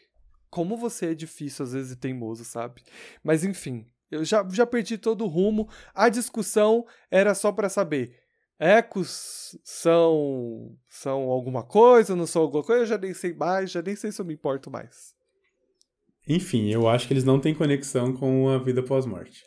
como 0.49 0.77
você 0.77 1.13
é 1.13 1.15
difícil 1.15 1.65
às 1.65 1.73
vezes 1.73 1.93
e 1.93 1.97
teimoso, 1.97 2.45
sabe? 2.45 2.83
Mas 3.23 3.45
enfim, 3.45 3.87
eu 4.11 4.25
já, 4.25 4.45
já 4.51 4.67
perdi 4.67 4.99
todo 4.99 5.25
o 5.25 5.29
rumo. 5.29 5.69
A 5.95 6.09
discussão 6.09 6.85
era 7.11 7.35
só 7.35 7.53
para 7.53 7.69
saber 7.69 8.21
ecos 8.61 9.59
são 9.65 10.77
são 10.87 11.23
alguma 11.23 11.63
coisa, 11.63 12.15
não 12.15 12.27
são 12.27 12.43
alguma 12.43 12.63
coisa, 12.63 12.83
eu 12.83 12.87
já 12.87 12.99
nem 12.99 13.15
sei 13.15 13.33
mais, 13.33 13.71
já 13.71 13.81
nem 13.81 13.97
sei 13.97 14.13
se 14.13 14.21
eu 14.21 14.25
me 14.27 14.35
importo 14.35 14.71
mais. 14.71 15.15
Enfim, 16.29 16.71
eu 16.71 16.87
acho 16.87 17.09
que 17.09 17.15
eles 17.15 17.25
não 17.25 17.41
têm 17.41 17.55
conexão 17.55 18.13
com 18.13 18.51
a 18.51 18.59
vida 18.59 18.83
pós-morte. 18.83 19.43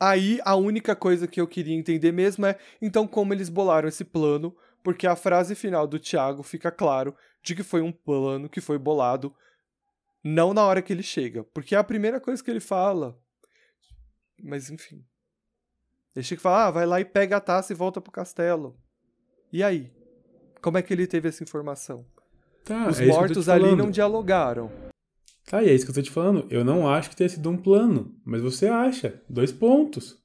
Aí 0.00 0.40
a 0.44 0.56
única 0.56 0.96
coisa 0.96 1.28
que 1.28 1.40
eu 1.40 1.46
queria 1.46 1.74
entender 1.76 2.10
mesmo 2.12 2.44
é 2.44 2.58
então 2.82 3.06
como 3.06 3.32
eles 3.32 3.48
bolaram 3.48 3.88
esse 3.88 4.04
plano, 4.04 4.54
porque 4.86 5.04
a 5.04 5.16
frase 5.16 5.56
final 5.56 5.84
do 5.84 5.98
Tiago 5.98 6.44
fica 6.44 6.70
claro 6.70 7.12
de 7.42 7.56
que 7.56 7.64
foi 7.64 7.82
um 7.82 7.90
plano 7.90 8.48
que 8.48 8.60
foi 8.60 8.78
bolado 8.78 9.34
não 10.22 10.54
na 10.54 10.64
hora 10.64 10.80
que 10.80 10.92
ele 10.92 11.02
chega, 11.02 11.42
porque 11.42 11.74
é 11.74 11.78
a 11.78 11.82
primeira 11.82 12.20
coisa 12.20 12.40
que 12.40 12.48
ele 12.48 12.60
fala. 12.60 13.18
Mas 14.40 14.70
enfim. 14.70 15.04
Deixa 16.14 16.36
que 16.36 16.40
falar, 16.40 16.66
ah, 16.66 16.70
vai 16.70 16.86
lá 16.86 17.00
e 17.00 17.04
pega 17.04 17.36
a 17.36 17.40
taça 17.40 17.72
e 17.72 17.74
volta 17.74 18.00
pro 18.00 18.12
castelo. 18.12 18.78
E 19.52 19.60
aí? 19.60 19.92
Como 20.62 20.78
é 20.78 20.82
que 20.82 20.94
ele 20.94 21.08
teve 21.08 21.30
essa 21.30 21.42
informação? 21.42 22.06
Tá, 22.64 22.86
Os 22.86 23.00
é 23.00 23.06
mortos 23.06 23.48
ali 23.48 23.74
não 23.74 23.90
dialogaram. 23.90 24.70
Tá, 25.46 25.64
e 25.64 25.68
é 25.68 25.74
isso 25.74 25.84
que 25.84 25.90
eu 25.90 25.96
tô 25.96 26.02
te 26.02 26.12
falando. 26.12 26.46
Eu 26.48 26.64
não 26.64 26.88
acho 26.88 27.10
que 27.10 27.16
tenha 27.16 27.28
sido 27.28 27.50
um 27.50 27.56
plano, 27.56 28.16
mas 28.24 28.40
você 28.40 28.68
acha. 28.68 29.20
Dois 29.28 29.50
pontos. 29.50 30.16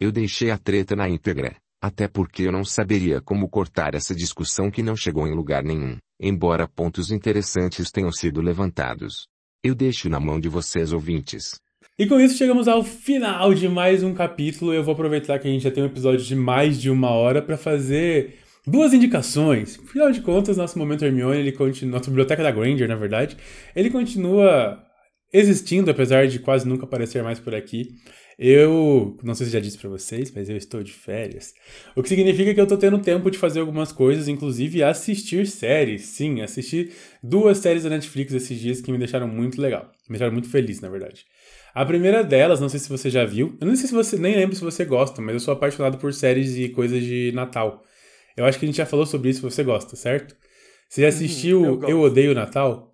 Eu 0.00 0.10
deixei 0.10 0.50
a 0.50 0.56
treta 0.56 0.96
na 0.96 1.10
íntegra, 1.10 1.54
até 1.80 2.08
porque 2.08 2.42
eu 2.42 2.52
não 2.52 2.64
saberia 2.64 3.20
como 3.20 3.48
cortar 3.48 3.94
essa 3.94 4.14
discussão 4.14 4.70
que 4.70 4.82
não 4.82 4.96
chegou 4.96 5.26
em 5.26 5.34
lugar 5.34 5.62
nenhum, 5.62 5.96
embora 6.20 6.68
pontos 6.68 7.10
interessantes 7.10 7.90
tenham 7.90 8.10
sido 8.10 8.40
levantados. 8.40 9.28
Eu 9.62 9.74
deixo 9.74 10.08
na 10.08 10.20
mão 10.20 10.38
de 10.38 10.48
vocês 10.48 10.92
ouvintes. 10.92 11.60
E 11.98 12.06
com 12.06 12.20
isso 12.20 12.36
chegamos 12.36 12.68
ao 12.68 12.84
final 12.84 13.52
de 13.52 13.68
mais 13.68 14.04
um 14.04 14.14
capítulo. 14.14 14.72
Eu 14.72 14.84
vou 14.84 14.92
aproveitar 14.92 15.38
que 15.38 15.48
a 15.48 15.50
gente 15.50 15.64
já 15.64 15.70
tem 15.70 15.82
um 15.82 15.86
episódio 15.86 16.24
de 16.24 16.36
mais 16.36 16.80
de 16.80 16.90
uma 16.90 17.10
hora 17.10 17.42
para 17.42 17.56
fazer 17.56 18.38
duas 18.64 18.92
indicações. 18.92 19.78
Afinal 19.80 20.12
de 20.12 20.20
contas, 20.20 20.56
nosso 20.56 20.78
momento 20.78 21.04
Hermione, 21.04 21.40
ele 21.40 21.52
continua, 21.52 21.98
nossa 21.98 22.10
biblioteca 22.10 22.42
da 22.42 22.52
Granger, 22.52 22.88
na 22.88 22.94
verdade, 22.94 23.36
ele 23.74 23.90
continua 23.90 24.80
existindo, 25.32 25.90
apesar 25.90 26.26
de 26.28 26.38
quase 26.38 26.68
nunca 26.68 26.84
aparecer 26.84 27.22
mais 27.22 27.40
por 27.40 27.54
aqui. 27.54 27.88
Eu, 28.38 29.16
não 29.22 29.34
sei 29.34 29.46
se 29.46 29.52
já 29.52 29.58
disse 29.58 29.76
para 29.78 29.88
vocês, 29.90 30.30
mas 30.30 30.48
eu 30.48 30.56
estou 30.56 30.80
de 30.82 30.92
férias. 30.92 31.52
O 31.96 32.02
que 32.02 32.08
significa 32.08 32.54
que 32.54 32.60
eu 32.60 32.64
estou 32.64 32.78
tendo 32.78 33.00
tempo 33.00 33.30
de 33.30 33.36
fazer 33.36 33.58
algumas 33.60 33.90
coisas, 33.90 34.28
inclusive 34.28 34.82
assistir 34.82 35.46
séries. 35.46 36.02
Sim, 36.02 36.40
assisti 36.40 36.92
duas 37.20 37.58
séries 37.58 37.82
da 37.82 37.90
Netflix 37.90 38.32
esses 38.32 38.60
dias 38.60 38.80
que 38.80 38.92
me 38.92 38.98
deixaram 38.98 39.26
muito 39.26 39.60
legal. 39.60 39.90
Me 40.08 40.10
deixaram 40.10 40.32
muito 40.32 40.48
feliz, 40.48 40.80
na 40.80 40.88
verdade. 40.88 41.26
A 41.74 41.84
primeira 41.84 42.22
delas, 42.22 42.60
não 42.60 42.68
sei 42.68 42.78
se 42.78 42.88
você 42.88 43.10
já 43.10 43.24
viu, 43.24 43.56
eu 43.60 43.66
não 43.66 43.74
sei 43.74 43.88
se 43.88 43.94
você, 43.94 44.16
nem 44.16 44.36
lembro 44.36 44.54
se 44.54 44.62
você 44.62 44.84
gosta, 44.84 45.20
mas 45.20 45.34
eu 45.34 45.40
sou 45.40 45.52
apaixonado 45.52 45.98
por 45.98 46.14
séries 46.14 46.56
e 46.56 46.68
coisas 46.68 47.02
de 47.02 47.32
Natal. 47.34 47.84
Eu 48.36 48.44
acho 48.44 48.58
que 48.58 48.64
a 48.64 48.68
gente 48.68 48.78
já 48.78 48.86
falou 48.86 49.04
sobre 49.06 49.30
isso, 49.30 49.42
você 49.42 49.64
gosta, 49.64 49.96
certo? 49.96 50.36
Você 50.88 51.02
já 51.02 51.08
uhum, 51.08 51.08
assistiu 51.08 51.60
eu, 51.60 51.84
eu 51.86 52.00
Odeio 52.00 52.34
Natal? 52.34 52.92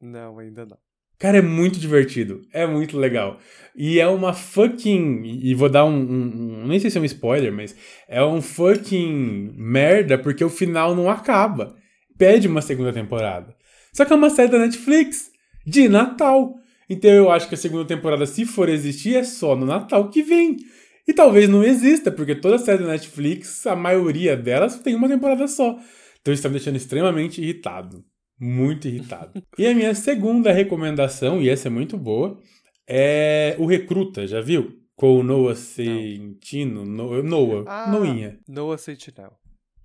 Não, 0.00 0.38
ainda 0.38 0.66
não. 0.66 0.78
Cara, 1.22 1.38
é 1.38 1.40
muito 1.40 1.78
divertido. 1.78 2.42
É 2.52 2.66
muito 2.66 2.98
legal. 2.98 3.38
E 3.76 4.00
é 4.00 4.08
uma 4.08 4.32
fucking. 4.32 5.22
E 5.40 5.54
vou 5.54 5.68
dar 5.68 5.84
um, 5.84 5.94
um, 5.94 6.62
um, 6.64 6.66
Nem 6.66 6.80
sei 6.80 6.90
se 6.90 6.98
é 6.98 7.00
um 7.00 7.04
spoiler, 7.04 7.52
mas. 7.52 7.76
É 8.08 8.24
um 8.24 8.42
fucking 8.42 9.54
merda 9.56 10.18
porque 10.18 10.44
o 10.44 10.50
final 10.50 10.96
não 10.96 11.08
acaba. 11.08 11.76
Pede 12.18 12.48
uma 12.48 12.60
segunda 12.60 12.92
temporada. 12.92 13.54
Só 13.92 14.04
que 14.04 14.12
é 14.12 14.16
uma 14.16 14.30
série 14.30 14.50
da 14.50 14.58
Netflix 14.58 15.30
de 15.64 15.88
Natal. 15.88 16.56
Então 16.90 17.08
eu 17.08 17.30
acho 17.30 17.48
que 17.48 17.54
a 17.54 17.58
segunda 17.58 17.84
temporada, 17.84 18.26
se 18.26 18.44
for 18.44 18.68
existir, 18.68 19.14
é 19.14 19.22
só 19.22 19.54
no 19.54 19.64
Natal 19.64 20.10
que 20.10 20.24
vem. 20.24 20.56
E 21.06 21.12
talvez 21.12 21.48
não 21.48 21.62
exista, 21.62 22.10
porque 22.10 22.34
toda 22.34 22.58
série 22.58 22.82
da 22.82 22.90
Netflix, 22.90 23.64
a 23.64 23.76
maioria 23.76 24.36
delas 24.36 24.80
tem 24.80 24.96
uma 24.96 25.08
temporada 25.08 25.46
só. 25.46 25.78
Então 26.20 26.34
isso 26.34 26.40
está 26.40 26.48
me 26.48 26.56
deixando 26.56 26.76
extremamente 26.76 27.40
irritado. 27.40 28.04
Muito 28.44 28.88
irritado. 28.88 29.40
e 29.56 29.64
a 29.64 29.72
minha 29.72 29.94
segunda 29.94 30.50
recomendação, 30.50 31.40
e 31.40 31.48
essa 31.48 31.68
é 31.68 31.70
muito 31.70 31.96
boa, 31.96 32.40
é 32.88 33.54
O 33.56 33.66
Recruta, 33.66 34.26
já 34.26 34.40
viu? 34.40 34.80
Com 34.96 35.20
o 35.20 35.22
Noah 35.22 35.54
Centino. 35.54 36.84
No, 36.84 37.22
Noah. 37.22 37.64
Ah, 37.68 37.92
Noinha. 37.92 38.40
Noah 38.48 38.76
Sentinel. 38.78 39.32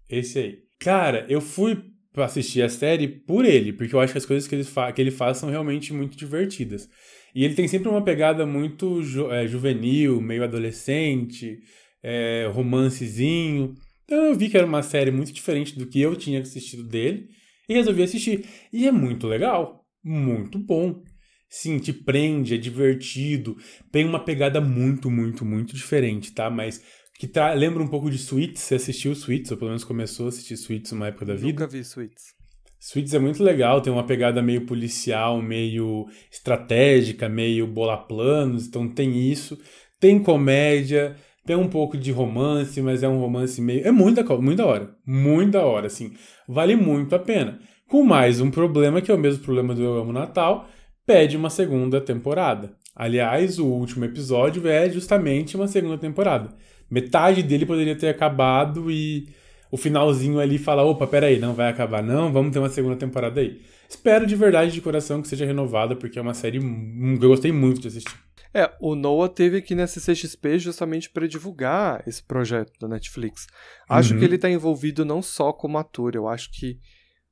Esse 0.10 0.40
aí. 0.40 0.60
Cara, 0.80 1.24
eu 1.30 1.40
fui 1.40 1.78
assistir 2.16 2.64
a 2.64 2.70
série 2.70 3.08
por 3.08 3.46
ele, 3.46 3.72
porque 3.72 3.94
eu 3.94 4.00
acho 4.00 4.12
que 4.12 4.18
as 4.18 4.26
coisas 4.26 4.48
que 4.48 4.56
ele, 4.56 4.66
que 4.96 5.02
ele 5.02 5.12
faz 5.12 5.38
são 5.38 5.52
realmente 5.52 5.94
muito 5.94 6.18
divertidas. 6.18 6.90
E 7.36 7.46
ele 7.46 7.54
tem 7.54 7.68
sempre 7.68 7.90
uma 7.90 8.04
pegada 8.04 8.44
muito 8.44 9.04
ju 9.04 9.32
é, 9.32 9.48
juvenil, 9.48 10.20
meio 10.20 10.44
adolescente, 10.44 11.60
é, 12.02 12.50
romancezinho. 12.52 13.76
Então 14.06 14.26
eu 14.26 14.36
vi 14.36 14.50
que 14.50 14.58
era 14.58 14.66
uma 14.66 14.82
série 14.82 15.12
muito 15.12 15.32
diferente 15.32 15.78
do 15.78 15.86
que 15.86 16.02
eu 16.02 16.16
tinha 16.16 16.42
assistido 16.42 16.84
dele 16.84 17.38
e 17.68 17.74
resolvi 17.74 18.04
assistir. 18.04 18.46
E 18.72 18.88
é 18.88 18.92
muito 18.92 19.28
legal, 19.28 19.86
muito 20.04 20.58
bom. 20.60 21.02
Sim, 21.50 21.78
te 21.80 21.94
prende, 21.94 22.56
é 22.56 22.58
divertido, 22.58 23.56
tem 23.92 24.06
uma 24.06 24.20
pegada 24.20 24.60
muito, 24.60 25.10
muito, 25.10 25.46
muito 25.46 25.74
diferente, 25.74 26.34
tá? 26.34 26.50
Mas 26.50 26.84
que 27.18 27.26
tá, 27.26 27.54
lembra 27.54 27.82
um 27.82 27.88
pouco 27.88 28.12
de 28.12 28.18
Suits. 28.18 28.62
Você 28.62 28.76
assistiu 28.76 29.16
Suits, 29.16 29.50
ou 29.52 29.58
pelo 29.58 29.70
menos 29.70 29.84
começou 29.84 30.28
a 30.28 30.30
assistir 30.30 30.58
Suits 30.58 30.92
uma 30.92 31.08
época 31.08 31.26
da 31.26 31.36
vida? 31.36 31.48
Nunca 31.48 31.68
vi 31.68 31.84
Suits. 31.84 32.36
Suits 32.80 33.14
é 33.14 33.20
muito 33.20 33.44
legal, 33.44 33.82
tem 33.82 33.92
uma 33.92 34.06
pegada 34.06 34.42
meio 34.42 34.66
policial, 34.66 35.42
meio 35.42 36.06
estratégica, 36.32 37.28
meio 37.28 37.66
bola 37.66 37.98
planos, 37.98 38.68
então 38.68 38.88
tem 38.88 39.18
isso. 39.18 39.58
Tem 40.00 40.22
comédia, 40.22 41.16
tem 41.48 41.56
um 41.56 41.68
pouco 41.68 41.98
de 41.98 42.12
romance, 42.12 42.80
mas 42.82 43.02
é 43.02 43.08
um 43.08 43.20
romance 43.20 43.60
meio. 43.60 43.88
É 43.88 43.92
muito 43.92 44.24
da, 44.24 44.38
muito 44.38 44.58
da 44.58 44.66
hora. 44.68 44.90
Muito 45.06 45.54
da 45.54 45.66
hora, 45.66 45.88
assim. 45.88 46.14
Vale 46.48 46.76
muito 46.76 47.16
a 47.16 47.20
pena. 47.20 47.60
Com 47.90 48.04
mais 48.04 48.40
um 48.40 48.52
problema, 48.52 49.02
que 49.02 49.10
é 49.10 49.16
o 49.16 49.18
mesmo 49.18 49.44
problema 49.44 49.74
do 49.74 49.82
Eu 49.82 49.98
Amo 49.98 50.14
Natal, 50.14 50.68
pede 51.06 51.36
uma 51.36 51.50
segunda 51.50 52.00
temporada. 52.00 52.74
Aliás, 52.96 53.58
o 53.58 53.66
último 53.66 54.06
episódio 54.06 54.68
é 54.68 54.90
justamente 54.90 55.56
uma 55.56 55.68
segunda 55.68 55.98
temporada 55.98 56.50
metade 56.90 57.44
dele 57.44 57.66
poderia 57.66 57.96
ter 57.96 58.10
acabado 58.10 58.90
e 58.90 59.28
o 59.72 59.78
finalzinho 59.78 60.40
ali 60.40 60.58
falar, 60.58 60.84
opa, 60.84 61.06
peraí, 61.06 61.40
não 61.40 61.54
vai 61.54 61.70
acabar 61.70 62.02
não, 62.02 62.32
vamos 62.32 62.52
ter 62.52 62.60
uma 62.60 62.70
segunda 62.70 62.96
temporada 62.96 63.42
aí. 63.42 63.62
Espero 63.90 64.26
de 64.26 64.36
verdade, 64.36 64.72
de 64.72 64.82
coração, 64.82 65.22
que 65.22 65.28
seja 65.28 65.46
renovada, 65.46 65.96
porque 65.96 66.20
é 66.20 66.22
uma 66.22 66.34
série 66.34 66.60
que 66.60 67.26
eu 67.26 67.30
gostei 67.30 67.52
muito 67.52 67.82
de 67.82 67.88
assistir. 67.88 68.27
É, 68.60 68.76
o 68.82 68.96
Noah 68.96 69.30
teve 69.32 69.58
aqui 69.58 69.76
na 69.76 69.86
CCXP 69.86 70.58
justamente 70.58 71.10
para 71.12 71.28
divulgar 71.28 72.04
esse 72.08 72.24
projeto 72.24 72.72
da 72.80 72.88
Netflix. 72.88 73.46
Acho 73.88 74.14
Uhum. 74.14 74.20
que 74.20 74.26
ele 74.26 74.38
tá 74.38 74.50
envolvido 74.50 75.06
não 75.06 75.22
só 75.22 75.54
como 75.54 75.78
ator, 75.78 76.16
eu 76.16 76.28
acho 76.28 76.50
que. 76.52 76.80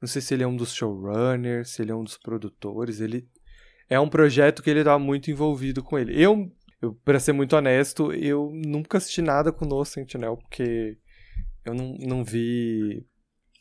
Não 0.01 0.07
sei 0.07 0.21
se 0.21 0.34
ele 0.36 0.43
é 0.43 0.47
um 0.47 0.55
dos 0.55 0.73
showrunners, 0.76 1.69
se 1.71 1.82
ele 1.82 1.91
é 1.91 1.95
um 1.95 2.03
dos 2.03 2.17
produtores. 2.17 2.99
Ele. 3.01 3.28
É 3.89 3.99
um 3.99 4.07
projeto 4.09 4.61
que 4.61 4.69
ele 4.69 4.84
tá 4.84 4.99
muito 4.99 5.32
envolvido 5.32 5.82
com 5.84 5.97
ele. 5.97 6.13
Eu, 6.21 6.51
eu 6.82 6.93
para 7.03 7.19
ser 7.19 7.32
muito 7.34 7.55
honesto, 7.55 8.11
eu 8.13 8.51
nunca 8.53 8.97
assisti 8.99 9.21
nada 9.21 9.51
com 9.51 9.65
o 9.65 9.67
Noah 9.67 9.86
Sentinel, 9.86 10.38
porque 10.38 10.97
eu 11.65 11.73
não, 11.73 11.95
não 11.99 12.23
vi. 12.23 13.03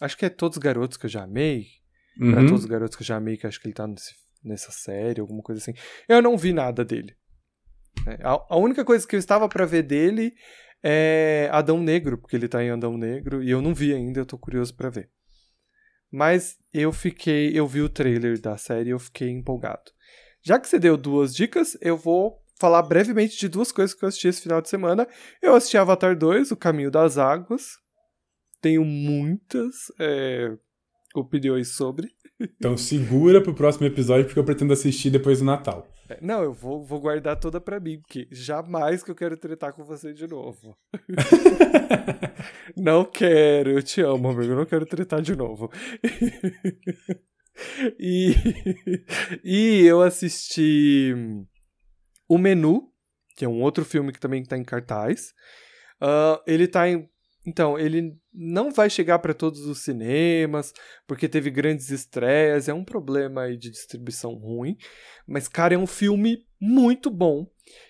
Acho 0.02 0.18
que 0.18 0.26
é 0.26 0.28
Todos 0.28 0.58
os 0.58 0.62
Garotos 0.62 0.98
que 0.98 1.06
eu 1.06 1.10
já 1.10 1.22
amei. 1.22 1.66
Pra 2.18 2.40
Uhum. 2.40 2.46
todos 2.46 2.60
os 2.60 2.66
garotos 2.66 2.94
que 2.96 3.02
eu 3.02 3.06
já 3.06 3.16
amei, 3.16 3.36
que 3.36 3.44
acho 3.46 3.60
que 3.60 3.66
ele 3.66 3.74
tá 3.74 3.88
nesse- 3.88 4.14
nessa 4.44 4.70
série, 4.70 5.20
alguma 5.20 5.42
coisa 5.42 5.60
assim. 5.60 5.72
Eu 6.08 6.22
não 6.22 6.36
vi 6.38 6.52
nada 6.52 6.84
dele. 6.84 7.12
É, 8.06 8.18
A, 8.22 8.40
a 8.50 8.56
única 8.56 8.84
coisa 8.84 9.06
que 9.06 9.16
eu 9.16 9.18
estava 9.18 9.48
pra 9.48 9.66
ver 9.66 9.82
dele 9.82 10.32
é 10.82 11.48
Adão 11.50 11.82
Negro, 11.82 12.18
porque 12.18 12.36
ele 12.36 12.48
tá 12.48 12.62
em 12.62 12.70
Adão 12.70 12.98
Negro, 12.98 13.42
e 13.42 13.50
eu 13.50 13.62
não 13.62 13.74
vi 13.74 13.94
ainda, 13.94 14.20
eu 14.20 14.26
tô 14.26 14.36
curioso 14.36 14.74
pra 14.76 14.90
ver. 14.90 15.10
Mas 16.12 16.56
eu 16.72 16.92
fiquei, 16.92 17.58
eu 17.58 17.66
vi 17.66 17.80
o 17.80 17.88
trailer 17.88 18.40
da 18.40 18.56
série 18.56 18.90
e 18.90 18.92
eu 18.92 18.98
fiquei 18.98 19.30
empolgado. 19.30 19.90
Já 20.42 20.60
que 20.60 20.68
você 20.68 20.78
deu 20.78 20.96
duas 20.96 21.34
dicas, 21.34 21.76
eu 21.80 21.96
vou 21.96 22.38
falar 22.60 22.82
brevemente 22.82 23.36
de 23.38 23.48
duas 23.48 23.72
coisas 23.72 23.96
que 23.96 24.04
eu 24.04 24.08
assisti 24.08 24.28
esse 24.28 24.42
final 24.42 24.60
de 24.60 24.68
semana. 24.68 25.08
Eu 25.42 25.54
assisti 25.54 25.76
Avatar 25.76 26.16
2, 26.16 26.50
O 26.50 26.56
Caminho 26.56 26.90
das 26.90 27.18
Águas. 27.18 27.78
Tenho 28.60 28.84
muitas 28.84 29.74
é, 29.98 30.50
opiniões 31.14 31.74
sobre. 31.74 32.08
Então 32.40 32.76
segura 32.76 33.42
pro 33.42 33.54
próximo 33.54 33.86
episódio, 33.86 34.26
porque 34.26 34.38
eu 34.38 34.44
pretendo 34.44 34.72
assistir 34.72 35.10
depois 35.10 35.38
do 35.38 35.44
Natal. 35.44 35.88
É, 36.14 36.18
Não, 36.20 36.42
eu 36.42 36.52
vou, 36.52 36.84
vou 36.84 37.00
guardar 37.00 37.38
toda 37.38 37.60
pra 37.60 37.80
mim, 37.80 38.00
porque 38.00 38.28
jamais 38.30 39.02
que 39.02 39.10
eu 39.10 39.14
quero 39.14 39.36
tretar 39.36 39.72
com 39.72 39.84
você 39.84 40.12
de 40.12 40.26
novo. 40.26 40.76
não 42.76 43.04
quero, 43.04 43.70
eu 43.70 43.82
te 43.82 44.00
amo, 44.00 44.28
amigo, 44.28 44.52
eu 44.52 44.56
não 44.56 44.66
quero 44.66 44.86
tretar 44.86 45.20
de 45.20 45.34
novo. 45.34 45.70
e, 47.98 48.34
e 49.42 49.84
eu 49.84 50.02
assisti 50.02 51.14
O 52.28 52.38
Menu, 52.38 52.90
que 53.36 53.44
é 53.44 53.48
um 53.48 53.62
outro 53.62 53.84
filme 53.84 54.12
que 54.12 54.20
também 54.20 54.44
tá 54.44 54.56
em 54.56 54.64
cartaz. 54.64 55.32
Ah, 56.00 56.42
ele 56.46 56.68
tá 56.68 56.88
em. 56.88 57.08
Então, 57.46 57.78
ele 57.78 58.16
não 58.32 58.70
vai 58.70 58.88
chegar 58.88 59.18
para 59.18 59.34
todos 59.34 59.66
os 59.66 59.78
cinemas, 59.84 60.72
porque 61.06 61.28
teve 61.28 61.50
grandes 61.50 61.90
estreias, 61.90 62.68
é 62.68 62.74
um 62.74 62.84
problema 62.84 63.42
aí 63.42 63.56
de 63.56 63.70
distribuição 63.70 64.32
ruim. 64.34 64.76
Mas, 65.26 65.46
cara, 65.46 65.74
é 65.74 65.78
um 65.78 65.86
filme 65.86 66.44
muito 66.60 67.10
bom. 67.10 67.46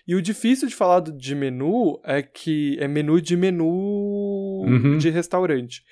E 0.07 0.13
o 0.15 0.21
difícil 0.21 0.67
de 0.67 0.75
falar 0.75 1.01
de 1.01 1.35
menu 1.35 1.99
é 2.03 2.21
que 2.21 2.77
é 2.79 2.87
menu 2.87 3.21
de 3.21 3.35
menu 3.37 4.63
Uhum. 4.65 4.97
de 4.97 5.09
restaurante. 5.09 5.83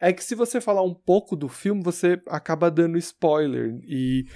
É 0.00 0.12
que 0.12 0.22
se 0.22 0.34
você 0.34 0.60
falar 0.60 0.82
um 0.82 0.94
pouco 0.94 1.34
do 1.36 1.48
filme, 1.48 1.82
você 1.82 2.20
acaba 2.28 2.70
dando 2.70 2.98
spoiler. 2.98 3.78
E 3.86 4.26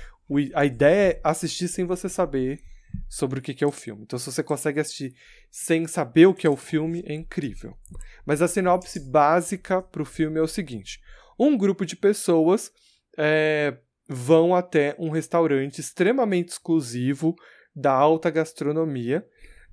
a 0.54 0.64
ideia 0.64 1.12
é 1.12 1.20
assistir 1.24 1.68
sem 1.68 1.84
você 1.84 2.08
saber 2.08 2.60
sobre 3.08 3.38
o 3.38 3.42
que 3.42 3.62
é 3.62 3.66
o 3.66 3.72
filme. 3.72 4.02
Então, 4.02 4.18
se 4.18 4.30
você 4.30 4.42
consegue 4.42 4.80
assistir 4.80 5.14
sem 5.50 5.86
saber 5.86 6.26
o 6.26 6.34
que 6.34 6.46
é 6.46 6.50
o 6.50 6.56
filme, 6.56 7.02
é 7.06 7.14
incrível. 7.14 7.76
Mas 8.24 8.40
a 8.40 8.48
sinopse 8.48 9.00
básica 9.00 9.82
pro 9.82 10.04
filme 10.04 10.38
é 10.38 10.42
o 10.42 10.48
seguinte: 10.48 11.00
um 11.38 11.56
grupo 11.56 11.84
de 11.84 11.96
pessoas 11.96 12.72
é, 13.18 13.76
vão 14.08 14.54
até 14.54 14.94
um 14.98 15.10
restaurante 15.10 15.80
extremamente 15.80 16.48
exclusivo 16.48 17.34
da 17.74 17.92
alta 17.92 18.30
gastronomia. 18.30 19.26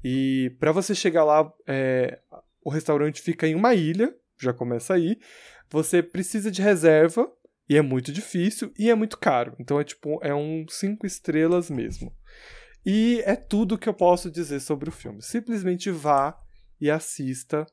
E 0.04 0.56
para 0.60 0.72
você 0.72 0.94
chegar 0.94 1.24
lá, 1.24 1.52
é, 1.68 2.20
o 2.64 2.70
restaurante 2.70 3.22
fica 3.22 3.48
em 3.48 3.56
uma 3.56 3.74
ilha, 3.74 4.16
já 4.40 4.54
começa 4.54 4.94
aí. 4.94 5.18
Você 5.70 6.02
precisa 6.02 6.50
de 6.50 6.62
reserva, 6.62 7.30
e 7.70 7.76
é 7.76 7.82
muito 7.82 8.12
difícil, 8.12 8.72
e 8.78 8.90
é 8.90 8.96
muito 8.96 9.18
caro. 9.18 9.56
Então 9.60 9.80
é 9.80 9.84
tipo, 9.84 10.20
é 10.24 10.34
um 10.34 10.66
cinco 10.70 11.06
estrelas 11.06 11.70
mesmo. 11.70 12.14
E 12.90 13.22
é 13.26 13.36
tudo 13.36 13.78
que 13.78 13.90
eu 13.90 13.94
posso 13.94 14.32
dizer 14.32 14.62
sobre 14.62 14.88
o 14.88 14.94
filme. 14.94 15.22
Simplesmente 15.22 15.92
vá 15.92 16.40
e 16.80 16.90
assista, 16.90 17.66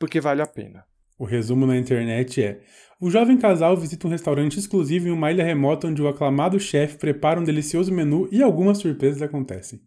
porque 0.00 0.20
vale 0.20 0.42
a 0.42 0.46
pena. 0.48 0.84
O 1.16 1.24
resumo 1.24 1.64
na 1.64 1.78
internet 1.78 2.42
é: 2.42 2.60
o 3.00 3.08
jovem 3.08 3.38
casal 3.38 3.76
visita 3.76 4.04
um 4.08 4.10
restaurante 4.10 4.58
exclusivo 4.58 5.06
em 5.06 5.12
uma 5.12 5.30
ilha 5.30 5.44
remota 5.44 5.86
onde 5.86 6.02
o 6.02 6.08
aclamado 6.08 6.58
chefe 6.58 6.98
prepara 6.98 7.38
um 7.38 7.44
delicioso 7.44 7.94
menu 7.94 8.28
e 8.32 8.42
algumas 8.42 8.78
surpresas 8.78 9.22
acontecem. 9.22 9.80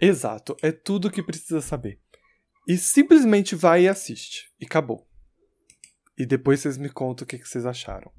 Exato, 0.00 0.56
é 0.62 0.70
tudo 0.70 1.10
que 1.10 1.20
precisa 1.20 1.60
saber. 1.60 1.98
E 2.68 2.76
simplesmente 2.78 3.56
vai 3.56 3.82
e 3.82 3.88
assiste. 3.88 4.52
E 4.60 4.64
acabou. 4.64 5.08
E 6.16 6.24
depois 6.24 6.60
vocês 6.60 6.78
me 6.78 6.88
contam 6.88 7.24
o 7.24 7.26
que 7.26 7.36
que 7.36 7.48
vocês 7.48 7.66
acharam. 7.66 8.12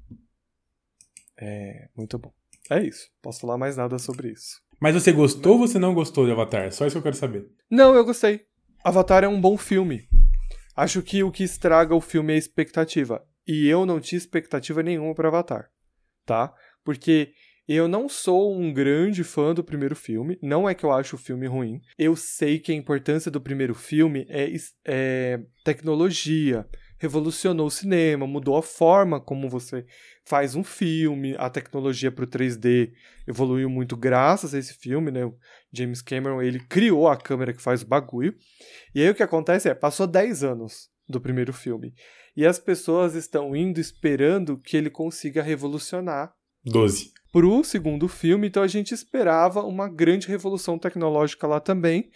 É 1.38 1.88
muito 1.96 2.18
bom. 2.18 2.34
É 2.68 2.82
isso. 2.82 3.10
Posso 3.22 3.40
falar 3.40 3.56
mais 3.56 3.78
nada 3.78 3.98
sobre 3.98 4.30
isso. 4.30 4.65
Mas 4.80 4.94
você 4.94 5.12
gostou 5.12 5.52
ou 5.52 5.58
você 5.66 5.78
não 5.78 5.94
gostou 5.94 6.26
de 6.26 6.32
Avatar? 6.32 6.70
Só 6.72 6.86
isso 6.86 6.94
que 6.94 6.98
eu 6.98 7.02
quero 7.02 7.16
saber. 7.16 7.46
Não, 7.70 7.94
eu 7.94 8.04
gostei. 8.04 8.42
Avatar 8.84 9.24
é 9.24 9.28
um 9.28 9.40
bom 9.40 9.56
filme. 9.56 10.08
Acho 10.76 11.02
que 11.02 11.22
o 11.22 11.30
que 11.30 11.42
estraga 11.42 11.94
o 11.94 12.00
filme 12.00 12.32
é 12.32 12.36
a 12.36 12.38
expectativa. 12.38 13.22
E 13.46 13.66
eu 13.66 13.86
não 13.86 14.00
tinha 14.00 14.18
expectativa 14.18 14.82
nenhuma 14.82 15.14
para 15.14 15.28
Avatar, 15.28 15.68
tá? 16.26 16.52
Porque 16.84 17.32
eu 17.68 17.88
não 17.88 18.08
sou 18.08 18.54
um 18.56 18.72
grande 18.72 19.24
fã 19.24 19.54
do 19.54 19.64
primeiro 19.64 19.96
filme. 19.96 20.38
Não 20.42 20.68
é 20.68 20.74
que 20.74 20.84
eu 20.84 20.92
acho 20.92 21.16
o 21.16 21.18
filme 21.18 21.46
ruim. 21.46 21.80
Eu 21.98 22.14
sei 22.14 22.58
que 22.58 22.70
a 22.70 22.74
importância 22.74 23.30
do 23.30 23.40
primeiro 23.40 23.74
filme 23.74 24.26
é, 24.28 24.52
é 24.84 25.40
tecnologia. 25.64 26.66
Revolucionou 26.98 27.66
o 27.66 27.70
cinema, 27.70 28.26
mudou 28.26 28.56
a 28.56 28.62
forma 28.62 29.20
como 29.20 29.48
você 29.48 29.84
faz 30.24 30.54
um 30.54 30.64
filme. 30.64 31.34
A 31.38 31.50
tecnologia 31.50 32.10
para 32.10 32.24
o 32.24 32.28
3D 32.28 32.92
evoluiu 33.26 33.68
muito 33.68 33.96
graças 33.96 34.54
a 34.54 34.58
esse 34.58 34.74
filme, 34.74 35.10
né? 35.10 35.24
O 35.24 35.36
James 35.72 36.00
Cameron, 36.02 36.40
ele 36.40 36.60
criou 36.60 37.08
a 37.08 37.16
câmera 37.16 37.52
que 37.52 37.62
faz 37.62 37.82
o 37.82 37.86
bagulho. 37.86 38.34
E 38.94 39.02
aí 39.02 39.10
o 39.10 39.14
que 39.14 39.22
acontece 39.22 39.68
é, 39.68 39.74
passou 39.74 40.06
10 40.06 40.44
anos 40.44 40.88
do 41.08 41.20
primeiro 41.20 41.52
filme. 41.52 41.94
E 42.36 42.44
as 42.44 42.58
pessoas 42.58 43.14
estão 43.14 43.54
indo 43.56 43.80
esperando 43.80 44.58
que 44.58 44.76
ele 44.76 44.90
consiga 44.90 45.42
revolucionar 45.42 46.34
12. 46.64 47.12
pro 47.32 47.62
segundo 47.64 48.08
filme, 48.08 48.48
então 48.48 48.62
a 48.62 48.66
gente 48.66 48.92
esperava 48.92 49.62
uma 49.62 49.88
grande 49.88 50.28
revolução 50.28 50.78
tecnológica 50.78 51.46
lá 51.46 51.60
também. 51.60 52.10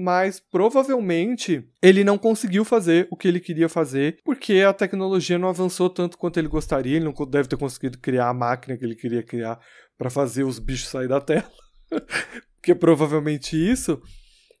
Mas 0.00 0.38
provavelmente 0.38 1.68
ele 1.82 2.04
não 2.04 2.16
conseguiu 2.16 2.64
fazer 2.64 3.08
o 3.10 3.16
que 3.16 3.26
ele 3.26 3.40
queria 3.40 3.68
fazer, 3.68 4.18
porque 4.24 4.60
a 4.60 4.72
tecnologia 4.72 5.38
não 5.38 5.48
avançou 5.48 5.90
tanto 5.90 6.16
quanto 6.16 6.38
ele 6.38 6.48
gostaria. 6.48 6.96
Ele 6.96 7.04
não 7.04 7.26
deve 7.26 7.48
ter 7.48 7.56
conseguido 7.56 7.98
criar 7.98 8.28
a 8.28 8.34
máquina 8.34 8.76
que 8.76 8.84
ele 8.84 8.94
queria 8.94 9.22
criar 9.22 9.58
para 9.96 10.08
fazer 10.08 10.44
os 10.44 10.58
bichos 10.58 10.88
sair 10.88 11.08
da 11.08 11.20
tela. 11.20 11.50
que 12.62 12.72
é 12.72 12.74
provavelmente 12.74 13.56
isso. 13.56 14.00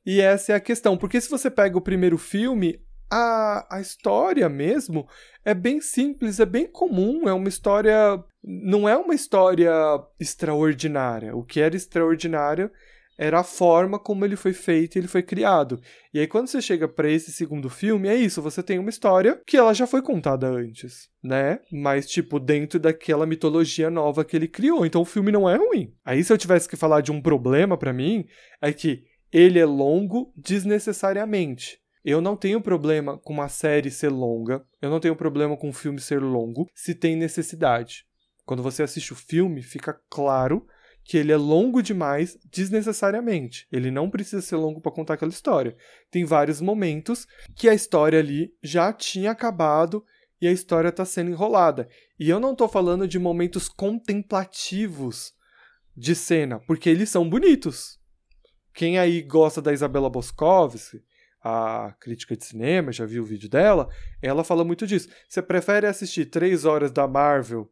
E 0.04 0.20
essa 0.20 0.52
é 0.52 0.56
a 0.56 0.60
questão. 0.60 0.96
Porque 0.96 1.20
se 1.20 1.30
você 1.30 1.50
pega 1.50 1.78
o 1.78 1.82
primeiro 1.82 2.18
filme, 2.18 2.80
a, 3.10 3.76
a 3.76 3.80
história 3.80 4.48
mesmo 4.48 5.06
é 5.44 5.54
bem 5.54 5.80
simples, 5.80 6.40
é 6.40 6.46
bem 6.46 6.66
comum. 6.66 7.28
É 7.28 7.32
uma 7.32 7.48
história. 7.48 8.22
Não 8.42 8.88
é 8.88 8.96
uma 8.96 9.14
história 9.14 9.72
extraordinária. 10.18 11.36
O 11.36 11.44
que 11.44 11.60
era 11.60 11.76
extraordinário 11.76 12.70
era 13.18 13.40
a 13.40 13.44
forma 13.44 13.98
como 13.98 14.24
ele 14.24 14.36
foi 14.36 14.52
feito 14.52 14.94
e 14.94 15.00
ele 15.00 15.08
foi 15.08 15.24
criado. 15.24 15.80
E 16.14 16.20
aí, 16.20 16.26
quando 16.28 16.46
você 16.46 16.62
chega 16.62 16.86
para 16.86 17.10
esse 17.10 17.32
segundo 17.32 17.68
filme, 17.68 18.08
é 18.08 18.14
isso: 18.14 18.40
você 18.40 18.62
tem 18.62 18.78
uma 18.78 18.90
história 18.90 19.42
que 19.44 19.56
ela 19.56 19.74
já 19.74 19.88
foi 19.88 20.00
contada 20.00 20.48
antes, 20.48 21.08
né? 21.22 21.58
Mas, 21.72 22.08
tipo, 22.08 22.38
dentro 22.38 22.78
daquela 22.78 23.26
mitologia 23.26 23.90
nova 23.90 24.24
que 24.24 24.36
ele 24.36 24.46
criou. 24.46 24.86
Então, 24.86 25.02
o 25.02 25.04
filme 25.04 25.32
não 25.32 25.50
é 25.50 25.56
ruim. 25.56 25.92
Aí, 26.04 26.22
se 26.22 26.32
eu 26.32 26.38
tivesse 26.38 26.68
que 26.68 26.76
falar 26.76 27.00
de 27.00 27.10
um 27.10 27.20
problema 27.20 27.76
para 27.76 27.92
mim, 27.92 28.24
é 28.62 28.72
que 28.72 29.02
ele 29.32 29.58
é 29.58 29.66
longo 29.66 30.32
desnecessariamente. 30.36 31.78
Eu 32.04 32.20
não 32.20 32.36
tenho 32.36 32.60
problema 32.60 33.18
com 33.18 33.32
uma 33.32 33.48
série 33.48 33.90
ser 33.90 34.08
longa, 34.08 34.64
eu 34.80 34.88
não 34.88 35.00
tenho 35.00 35.16
problema 35.16 35.56
com 35.56 35.68
um 35.68 35.72
filme 35.72 36.00
ser 36.00 36.22
longo, 36.22 36.66
se 36.72 36.94
tem 36.94 37.16
necessidade. 37.16 38.06
Quando 38.46 38.62
você 38.62 38.82
assiste 38.82 39.12
o 39.12 39.16
filme, 39.16 39.60
fica 39.60 39.98
claro 40.08 40.64
que 41.08 41.16
ele 41.16 41.32
é 41.32 41.36
longo 41.38 41.82
demais 41.82 42.36
desnecessariamente. 42.52 43.66
Ele 43.72 43.90
não 43.90 44.10
precisa 44.10 44.42
ser 44.42 44.56
longo 44.56 44.78
para 44.78 44.92
contar 44.92 45.14
aquela 45.14 45.30
história. 45.30 45.74
Tem 46.10 46.22
vários 46.22 46.60
momentos 46.60 47.26
que 47.56 47.66
a 47.66 47.72
história 47.72 48.18
ali 48.18 48.52
já 48.62 48.92
tinha 48.92 49.30
acabado 49.30 50.04
e 50.38 50.46
a 50.46 50.52
história 50.52 50.90
está 50.90 51.06
sendo 51.06 51.30
enrolada. 51.30 51.88
E 52.20 52.28
eu 52.28 52.38
não 52.38 52.52
estou 52.52 52.68
falando 52.68 53.08
de 53.08 53.18
momentos 53.18 53.70
contemplativos 53.70 55.32
de 55.96 56.14
cena, 56.14 56.60
porque 56.66 56.90
eles 56.90 57.08
são 57.08 57.26
bonitos. 57.26 57.98
Quem 58.74 58.98
aí 58.98 59.22
gosta 59.22 59.62
da 59.62 59.72
Isabela 59.72 60.10
Boscovski, 60.10 61.02
a 61.42 61.94
crítica 61.98 62.36
de 62.36 62.44
cinema, 62.44 62.92
já 62.92 63.06
viu 63.06 63.22
o 63.22 63.26
vídeo 63.26 63.48
dela, 63.48 63.88
ela 64.20 64.44
fala 64.44 64.62
muito 64.62 64.86
disso. 64.86 65.08
Você 65.26 65.40
prefere 65.40 65.86
assistir 65.86 66.26
três 66.26 66.66
horas 66.66 66.92
da 66.92 67.08
Marvel 67.08 67.66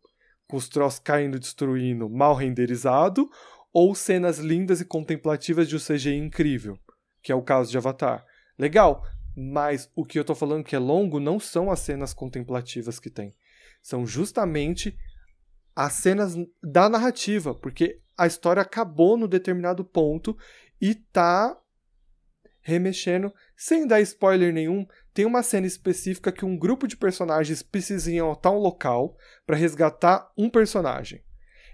com 0.47 0.57
os 0.57 0.69
troços 0.69 1.01
caindo, 1.01 1.39
destruindo, 1.39 2.09
mal 2.09 2.35
renderizado, 2.35 3.29
ou 3.73 3.95
cenas 3.95 4.39
lindas 4.39 4.81
e 4.81 4.85
contemplativas 4.85 5.69
de 5.69 5.77
um 5.77 5.79
CGI 5.79 6.17
incrível, 6.17 6.79
que 7.23 7.31
é 7.31 7.35
o 7.35 7.43
caso 7.43 7.71
de 7.71 7.77
Avatar. 7.77 8.25
Legal, 8.59 9.05
mas 9.37 9.91
o 9.95 10.05
que 10.05 10.19
eu 10.19 10.25
tô 10.25 10.35
falando 10.35 10.65
que 10.65 10.75
é 10.75 10.79
longo 10.79 11.21
não 11.21 11.39
são 11.39 11.71
as 11.71 11.81
cenas 11.81 12.15
contemplativas 12.15 12.99
que 12.99 13.11
tem. 13.11 13.35
São 13.83 14.07
justamente 14.07 14.97
as 15.75 15.93
cenas 15.93 16.35
da 16.63 16.89
narrativa, 16.89 17.55
porque 17.55 18.01
a 18.17 18.27
história 18.27 18.63
acabou 18.63 19.17
no 19.19 19.29
determinado 19.29 19.85
ponto 19.85 20.37
e 20.81 20.95
tá 20.95 21.55
remexendo, 22.63 23.33
sem 23.55 23.87
dar 23.87 24.01
spoiler 24.01 24.53
nenhum, 24.53 24.87
tem 25.17 25.25
uma 25.25 25.43
cena 25.43 25.67
específica 25.67 26.31
que 26.31 26.45
um 26.45 26.59
grupo 26.59 26.87
de 26.87 26.95
personagens 26.95 27.63
precisa 27.63 28.13
ir 28.13 28.23
a 28.23 28.35
tal 28.35 28.59
local 28.59 29.17
para 29.47 29.57
resgatar 29.57 30.31
um 30.37 30.51
personagem. 30.51 31.23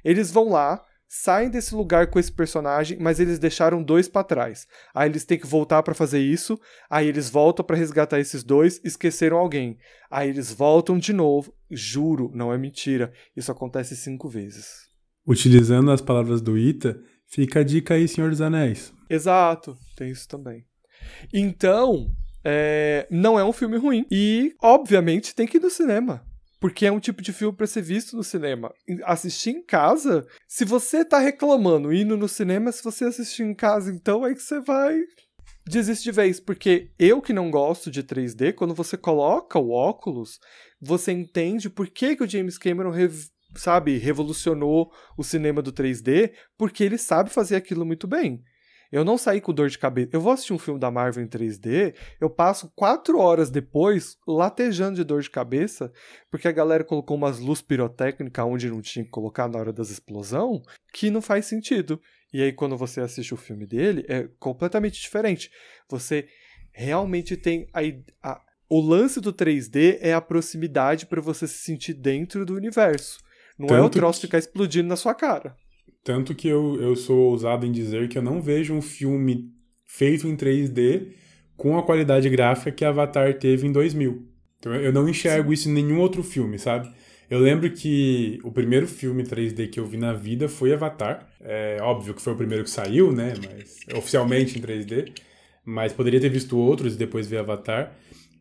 Eles 0.05 0.31
vão 0.31 0.51
lá, 0.51 0.81
saem 1.09 1.51
desse 1.51 1.74
lugar 1.74 2.06
com 2.06 2.20
esse 2.20 2.31
personagem, 2.31 2.98
mas 3.01 3.19
eles 3.19 3.40
deixaram 3.40 3.82
dois 3.82 4.09
para 4.09 4.23
trás. 4.23 4.69
Aí 4.94 5.10
eles 5.10 5.24
têm 5.24 5.40
que 5.40 5.47
voltar 5.48 5.82
para 5.82 5.93
fazer 5.93 6.20
isso, 6.20 6.56
aí 6.89 7.09
eles 7.09 7.28
voltam 7.28 7.64
para 7.64 7.74
resgatar 7.74 8.20
esses 8.20 8.44
dois, 8.44 8.81
esqueceram 8.85 9.39
alguém. 9.39 9.77
Aí 10.09 10.28
eles 10.28 10.52
voltam 10.52 10.97
de 10.97 11.12
novo. 11.12 11.52
Juro, 11.69 12.31
não 12.32 12.52
é 12.52 12.56
mentira. 12.56 13.12
Isso 13.36 13.51
acontece 13.51 13.97
cinco 13.97 14.28
vezes. 14.28 14.69
Utilizando 15.27 15.90
as 15.90 16.01
palavras 16.01 16.40
do 16.40 16.56
Ita, 16.56 16.97
fica 17.27 17.59
a 17.59 17.64
dica 17.64 17.94
aí, 17.94 18.06
Senhor 18.06 18.31
dos 18.31 18.40
Anéis. 18.40 18.94
Exato, 19.10 19.77
tem 19.97 20.12
isso 20.12 20.28
também. 20.28 20.64
Então, 21.32 22.09
é, 22.44 23.06
não 23.10 23.39
é 23.39 23.44
um 23.44 23.52
filme 23.52 23.77
ruim. 23.77 24.06
E, 24.10 24.55
obviamente, 24.60 25.35
tem 25.35 25.47
que 25.47 25.59
ir 25.59 25.60
no 25.60 25.70
cinema. 25.70 26.24
Porque 26.60 26.86
é 26.86 26.93
um 26.93 27.01
tipo 27.01 27.20
de 27.20 27.32
filme 27.32 27.56
para 27.56 27.66
ser 27.66 27.82
visto 27.82 28.16
no 28.16 28.23
cinema. 28.23 28.73
Assistir 29.05 29.51
em 29.51 29.62
casa, 29.62 30.24
se 30.47 30.64
você 30.64 31.05
tá 31.05 31.19
reclamando 31.19 31.93
indo 31.93 32.16
no 32.16 32.28
cinema, 32.28 32.70
se 32.70 32.85
você 32.85 33.05
assistir 33.05 33.43
em 33.43 33.55
casa, 33.55 33.90
então 33.90 34.24
é 34.24 34.32
que 34.32 34.40
você 34.40 34.60
vai 34.60 35.01
desiste 35.64 36.05
de 36.05 36.12
vez, 36.12 36.40
porque 36.40 36.90
eu 36.98 37.23
que 37.23 37.32
não 37.32 37.51
gosto 37.51 37.90
de 37.90 38.02
3D, 38.02 38.52
quando 38.52 38.74
você 38.74 38.97
coloca 38.97 39.59
o 39.59 39.70
óculos, 39.70 40.40
você 40.81 41.12
entende 41.12 41.70
por 41.70 41.89
que, 41.89 42.16
que 42.16 42.24
o 42.24 42.28
James 42.28 42.59
Cameron, 42.59 42.93
sabe, 43.55 43.98
revolucionou 43.98 44.93
o 45.16 45.23
cinema 45.23 45.62
do 45.62 45.73
3D, 45.73 46.32
porque 46.59 46.82
ele 46.82 46.98
sabe 46.98 47.31
fazer 47.31 47.56
aquilo 47.56 47.86
muito 47.86 48.06
bem. 48.06 48.43
Eu 48.93 49.05
não 49.05 49.16
saí 49.16 49.40
com 49.40 49.55
dor 49.55 49.70
de 49.70 49.78
cabeça. 49.78 50.10
Eu 50.12 50.20
vou 50.20 50.32
assistir 50.32 50.52
um 50.52 50.59
filme 50.59 50.78
da 50.78 50.90
Marvel 50.90 51.24
em 51.24 51.27
3D, 51.27 51.94
eu 52.20 52.28
passo 52.28 52.70
quatro 52.77 53.19
horas 53.19 53.51
depois 53.51 54.19
latejando 54.28 54.97
de 54.97 55.05
dor 55.05 55.23
de 55.23 55.31
cabeça, 55.31 55.90
porque 56.31 56.47
a 56.47 56.52
galera 56.52 56.85
colocou 56.85 57.16
umas 57.16 57.39
luzes 57.39 57.62
pirotécnicas 57.62 58.44
onde 58.44 58.69
não 58.69 58.82
tinha 58.82 59.05
que 59.05 59.10
colocar 59.10 59.48
na 59.48 59.59
hora 59.59 59.73
das 59.73 59.89
explosões, 59.89 60.60
que 60.93 61.10
não 61.10 61.23
faz 61.23 61.47
sentido. 61.47 61.98
E 62.32 62.43
aí, 62.43 62.52
quando 62.52 62.77
você 62.77 63.01
assiste 63.01 63.32
o 63.32 63.36
filme 63.36 63.66
dele, 63.66 64.05
é 64.09 64.28
completamente 64.39 65.01
diferente. 65.01 65.51
Você 65.89 66.28
realmente 66.73 67.36
tem 67.36 67.66
a, 67.73 67.81
a 68.23 68.40
o 68.69 68.81
lance 68.81 69.20
do 69.20 69.35
3D 69.35 69.98
é 70.01 70.14
a 70.14 70.20
proximidade 70.20 71.05
para 71.05 71.20
você 71.20 71.47
se 71.47 71.59
sentir 71.59 71.93
dentro 71.93 72.47
do 72.47 72.55
universo. 72.55 73.19
Não 73.59 73.66
Tanto 73.66 73.82
é 73.82 73.86
o 73.86 73.90
troço 73.90 74.20
que... 74.20 74.27
ficar 74.27 74.39
explodindo 74.39 74.89
na 74.89 74.97
sua 74.97 75.14
cara. 75.14 75.55
Tanto 76.04 76.34
que 76.34 76.48
eu, 76.48 76.80
eu 76.80 76.96
sou 76.96 77.30
ousado 77.30 77.64
em 77.64 77.72
dizer 77.72 78.08
que 78.08 78.18
eu 78.18 78.22
não 78.22 78.42
vejo 78.42 78.74
um 78.74 78.82
filme 78.82 79.52
feito 79.86 80.26
em 80.26 80.36
3D 80.36 81.08
com 81.56 81.78
a 81.78 81.82
qualidade 81.82 82.28
gráfica 82.28 82.72
que 82.72 82.84
Avatar 82.84 83.34
teve 83.38 83.66
em 83.66 83.72
2000. 83.72 84.26
Então 84.58 84.74
eu 84.74 84.92
não 84.92 85.08
enxergo 85.08 85.48
Sim. 85.48 85.54
isso 85.54 85.68
em 85.68 85.72
nenhum 85.72 86.00
outro 86.00 86.22
filme, 86.22 86.58
sabe? 86.58 86.90
Eu 87.30 87.38
lembro 87.38 87.70
que 87.70 88.38
o 88.44 88.50
primeiro 88.50 88.86
filme 88.86 89.22
3D 89.22 89.70
que 89.70 89.80
eu 89.80 89.86
vi 89.86 89.96
na 89.96 90.12
vida 90.12 90.48
foi 90.48 90.72
Avatar. 90.72 91.26
É 91.40 91.78
óbvio 91.80 92.14
que 92.14 92.20
foi 92.20 92.32
o 92.32 92.36
primeiro 92.36 92.64
que 92.64 92.70
saiu, 92.70 93.10
né? 93.10 93.32
Mas 93.42 93.78
oficialmente 93.96 94.58
em 94.58 94.62
3D. 94.62 95.12
Mas 95.64 95.92
poderia 95.92 96.20
ter 96.20 96.28
visto 96.28 96.58
outros 96.58 96.94
e 96.94 96.98
depois 96.98 97.26
ver 97.26 97.38
Avatar. 97.38 97.96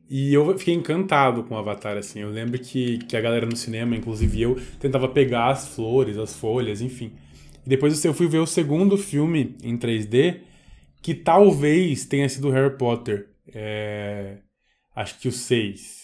E 0.09 0.33
eu 0.33 0.57
fiquei 0.57 0.73
encantado 0.73 1.43
com 1.43 1.55
o 1.55 1.57
Avatar, 1.57 1.95
assim. 1.95 2.19
Eu 2.19 2.29
lembro 2.29 2.59
que, 2.59 2.97
que 2.97 3.15
a 3.15 3.21
galera 3.21 3.45
no 3.45 3.55
cinema, 3.55 3.95
inclusive 3.95 4.41
eu, 4.41 4.59
tentava 4.77 5.07
pegar 5.07 5.51
as 5.51 5.69
flores, 5.69 6.17
as 6.17 6.35
folhas, 6.35 6.81
enfim. 6.81 7.13
E 7.65 7.69
depois 7.69 8.03
eu 8.03 8.13
fui 8.13 8.27
ver 8.27 8.39
o 8.39 8.47
segundo 8.47 8.97
filme 8.97 9.55
em 9.63 9.77
3D, 9.77 10.41
que 11.01 11.13
talvez 11.13 12.05
tenha 12.05 12.27
sido 12.27 12.49
Harry 12.49 12.77
Potter. 12.77 13.29
É... 13.53 14.39
Acho 14.95 15.19
que 15.19 15.27
o 15.27 15.31
6. 15.31 16.01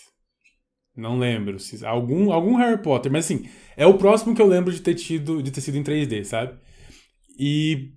Não 0.95 1.19
lembro. 1.19 1.57
Algum, 1.85 2.31
algum 2.31 2.55
Harry 2.55 2.81
Potter, 2.81 3.11
mas 3.11 3.25
assim, 3.25 3.47
é 3.75 3.85
o 3.85 3.97
próximo 3.97 4.35
que 4.35 4.41
eu 4.41 4.47
lembro 4.47 4.73
de 4.73 4.81
ter, 4.81 4.95
tido, 4.95 5.43
de 5.43 5.51
ter 5.51 5.61
sido 5.61 5.77
em 5.77 5.83
3D, 5.83 6.23
sabe? 6.23 6.57
E. 7.39 7.93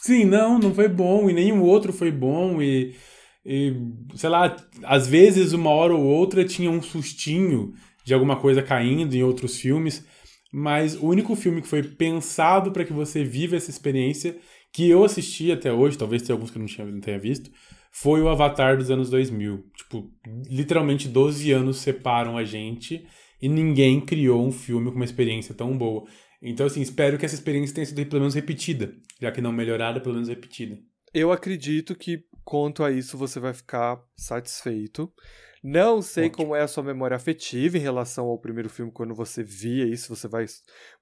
Sim, 0.00 0.24
não, 0.24 0.58
não 0.58 0.74
foi 0.74 0.88
bom, 0.88 1.28
e 1.28 1.32
nenhum 1.32 1.62
outro 1.62 1.92
foi 1.92 2.10
bom, 2.10 2.62
e, 2.62 2.96
e 3.44 3.76
sei 4.14 4.30
lá, 4.30 4.56
às 4.84 5.06
vezes 5.06 5.52
uma 5.52 5.70
hora 5.70 5.94
ou 5.94 6.02
outra 6.02 6.44
tinha 6.44 6.70
um 6.70 6.80
sustinho 6.80 7.74
de 8.04 8.14
alguma 8.14 8.36
coisa 8.36 8.62
caindo 8.62 9.14
em 9.14 9.22
outros 9.22 9.60
filmes 9.60 10.06
mas 10.52 10.94
o 10.96 11.06
único 11.06 11.34
filme 11.36 11.60
que 11.60 11.68
foi 11.68 11.82
pensado 11.82 12.72
para 12.72 12.84
que 12.84 12.92
você 12.92 13.24
viva 13.24 13.56
essa 13.56 13.70
experiência, 13.70 14.36
que 14.72 14.88
eu 14.88 15.04
assisti 15.04 15.52
até 15.52 15.72
hoje, 15.72 15.98
talvez 15.98 16.22
tenha 16.22 16.34
alguns 16.34 16.50
que 16.50 16.58
eu 16.58 16.60
não, 16.60 16.66
tinha, 16.66 16.86
não 16.86 17.00
tenha 17.00 17.18
visto, 17.18 17.50
foi 17.90 18.20
o 18.22 18.28
Avatar 18.28 18.76
dos 18.76 18.90
anos 18.90 19.10
2000. 19.10 19.64
Tipo, 19.76 20.10
literalmente 20.48 21.08
12 21.08 21.50
anos 21.52 21.78
separam 21.78 22.36
a 22.36 22.44
gente 22.44 23.06
e 23.40 23.48
ninguém 23.48 24.00
criou 24.00 24.46
um 24.46 24.52
filme 24.52 24.90
com 24.90 24.96
uma 24.96 25.04
experiência 25.04 25.54
tão 25.54 25.76
boa. 25.76 26.04
Então, 26.40 26.66
assim, 26.66 26.80
espero 26.80 27.18
que 27.18 27.26
essa 27.26 27.34
experiência 27.34 27.74
tenha 27.74 27.86
sido 27.86 28.04
pelo 28.06 28.20
menos 28.20 28.34
repetida, 28.34 28.94
já 29.20 29.32
que 29.32 29.40
não 29.40 29.52
melhorada, 29.52 30.00
pelo 30.00 30.14
menos 30.14 30.28
repetida. 30.28 30.78
Eu 31.12 31.32
acredito 31.32 31.96
que, 31.96 32.24
quanto 32.44 32.84
a 32.84 32.92
isso, 32.92 33.16
você 33.16 33.40
vai 33.40 33.52
ficar 33.52 34.00
satisfeito. 34.16 35.12
Não 35.62 36.00
sei 36.00 36.26
Ótimo. 36.26 36.36
como 36.36 36.56
é 36.56 36.62
a 36.62 36.68
sua 36.68 36.82
memória 36.82 37.16
afetiva 37.16 37.76
em 37.76 37.80
relação 37.80 38.26
ao 38.26 38.38
primeiro 38.38 38.68
filme, 38.68 38.92
quando 38.92 39.14
você 39.14 39.42
via 39.42 39.86
isso, 39.86 40.14
você 40.14 40.28
vai. 40.28 40.46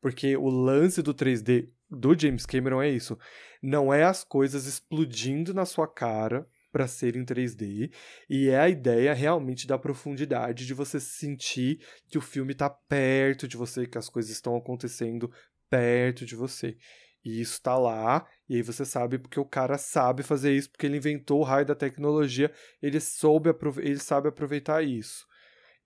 Porque 0.00 0.36
o 0.36 0.48
lance 0.48 1.02
do 1.02 1.14
3D 1.14 1.68
do 1.90 2.18
James 2.18 2.46
Cameron 2.46 2.82
é 2.82 2.88
isso. 2.88 3.18
Não 3.62 3.92
é 3.92 4.04
as 4.04 4.24
coisas 4.24 4.66
explodindo 4.66 5.54
na 5.54 5.64
sua 5.64 5.86
cara 5.86 6.46
para 6.72 6.86
ser 6.86 7.16
em 7.16 7.24
3D, 7.24 7.90
e 8.28 8.48
é 8.50 8.58
a 8.58 8.68
ideia 8.68 9.14
realmente 9.14 9.66
da 9.66 9.78
profundidade 9.78 10.66
de 10.66 10.74
você 10.74 11.00
sentir 11.00 11.80
que 12.06 12.18
o 12.18 12.20
filme 12.20 12.52
está 12.52 12.68
perto 12.68 13.48
de 13.48 13.56
você, 13.56 13.86
que 13.86 13.96
as 13.96 14.10
coisas 14.10 14.30
estão 14.30 14.54
acontecendo 14.54 15.32
perto 15.70 16.26
de 16.26 16.36
você. 16.36 16.76
E 17.24 17.40
isso 17.40 17.62
tá 17.62 17.78
lá, 17.78 18.26
e 18.48 18.56
aí 18.56 18.62
você 18.62 18.84
sabe 18.84 19.18
porque 19.18 19.40
o 19.40 19.44
cara 19.44 19.76
sabe 19.76 20.22
fazer 20.22 20.52
isso, 20.52 20.70
porque 20.70 20.86
ele 20.86 20.98
inventou 20.98 21.40
o 21.40 21.44
raio 21.44 21.66
da 21.66 21.74
tecnologia, 21.74 22.52
ele 22.80 23.00
soube 23.00 23.50
ele 23.78 23.98
sabe 23.98 24.28
aproveitar 24.28 24.82
isso. 24.82 25.26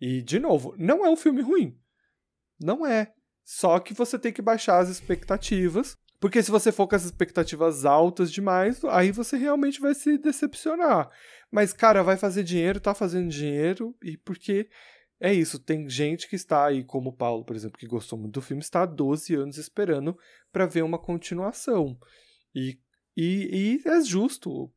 E, 0.01 0.23
de 0.23 0.39
novo, 0.39 0.74
não 0.78 1.05
é 1.05 1.11
um 1.11 1.16
filme 1.16 1.43
ruim. 1.43 1.78
Não 2.59 2.87
é. 2.87 3.12
Só 3.45 3.78
que 3.78 3.95
você 3.95 4.19
tem 4.19 4.32
que 4.32 4.43
baixar 4.43 4.78
as 4.78 4.89
expectativas. 4.89 5.97
Porque 6.19 6.43
se 6.43 6.51
você 6.51 6.70
for 6.70 6.87
com 6.87 6.95
as 6.95 7.05
expectativas 7.05 7.87
altas 7.87 8.31
demais, 8.31 8.85
aí 8.85 9.11
você 9.11 9.39
realmente 9.39 9.81
vai 9.81 9.95
se 9.95 10.19
decepcionar. 10.19 11.11
Mas, 11.51 11.73
cara, 11.73 12.03
vai 12.03 12.19
fazer 12.19 12.43
dinheiro, 12.43 12.78
tá 12.78 12.95
fazendo 12.95 13.31
dinheiro, 13.31 13.97
e 14.03 14.19
porque 14.19 14.69
é 15.19 15.32
isso, 15.32 15.59
tem 15.59 15.89
gente 15.89 16.28
que 16.28 16.37
está 16.37 16.66
aí, 16.66 16.85
como 16.85 17.09
o 17.09 17.16
Paulo, 17.16 17.43
por 17.43 17.57
exemplo, 17.57 17.78
que 17.78 17.87
gostou 17.87 18.19
muito 18.19 18.35
do 18.35 18.43
filme, 18.43 18.62
está 18.62 18.82
há 18.82 18.87
12 18.87 19.35
anos 19.35 19.57
esperando 19.57 20.16
para 20.53 20.66
ver 20.66 20.82
uma 20.82 20.99
continuação. 20.99 21.99
E, 22.55 22.79
e, 23.17 23.81
e, 23.85 23.89
é 23.89 24.01
justo. 24.03 24.71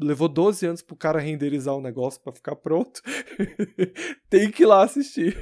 Levou 0.00 0.28
12 0.28 0.66
anos 0.66 0.82
pro 0.82 0.96
cara 0.96 1.18
renderizar 1.18 1.74
o 1.74 1.80
negócio 1.80 2.20
para 2.22 2.32
ficar 2.32 2.56
pronto. 2.56 3.02
tem 4.30 4.50
que 4.50 4.62
ir 4.62 4.66
lá 4.66 4.82
assistir. 4.82 5.36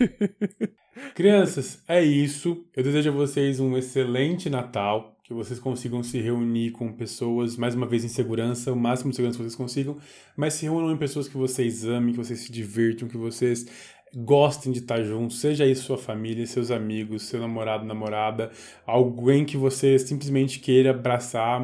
Crianças, 1.14 1.82
é 1.86 2.02
isso. 2.02 2.66
Eu 2.74 2.82
desejo 2.82 3.10
a 3.10 3.12
vocês 3.12 3.60
um 3.60 3.76
excelente 3.76 4.50
Natal. 4.50 5.16
Que 5.22 5.34
vocês 5.34 5.60
consigam 5.60 6.02
se 6.02 6.18
reunir 6.18 6.70
com 6.70 6.90
pessoas, 6.90 7.54
mais 7.54 7.74
uma 7.74 7.86
vez 7.86 8.02
em 8.02 8.08
segurança, 8.08 8.72
o 8.72 8.76
máximo 8.76 9.10
de 9.10 9.16
segurança 9.16 9.36
que 9.36 9.44
vocês 9.44 9.54
consigam, 9.54 9.98
mas 10.34 10.54
se 10.54 10.64
reúnam 10.64 10.90
em 10.90 10.96
pessoas 10.96 11.28
que 11.28 11.36
vocês 11.36 11.84
amem, 11.84 12.12
que 12.12 12.16
vocês 12.16 12.40
se 12.40 12.50
divirtam, 12.50 13.06
que 13.06 13.16
vocês 13.18 13.66
gostem 14.14 14.72
de 14.72 14.80
estar 14.80 15.02
juntos, 15.02 15.40
seja 15.40 15.66
isso 15.66 15.84
sua 15.84 15.98
família, 15.98 16.46
seus 16.46 16.70
amigos, 16.70 17.22
seu 17.22 17.40
namorado, 17.40 17.84
namorada, 17.84 18.50
alguém 18.86 19.44
que 19.44 19.56
você 19.56 19.98
simplesmente 19.98 20.60
queira 20.60 20.90
abraçar. 20.90 21.60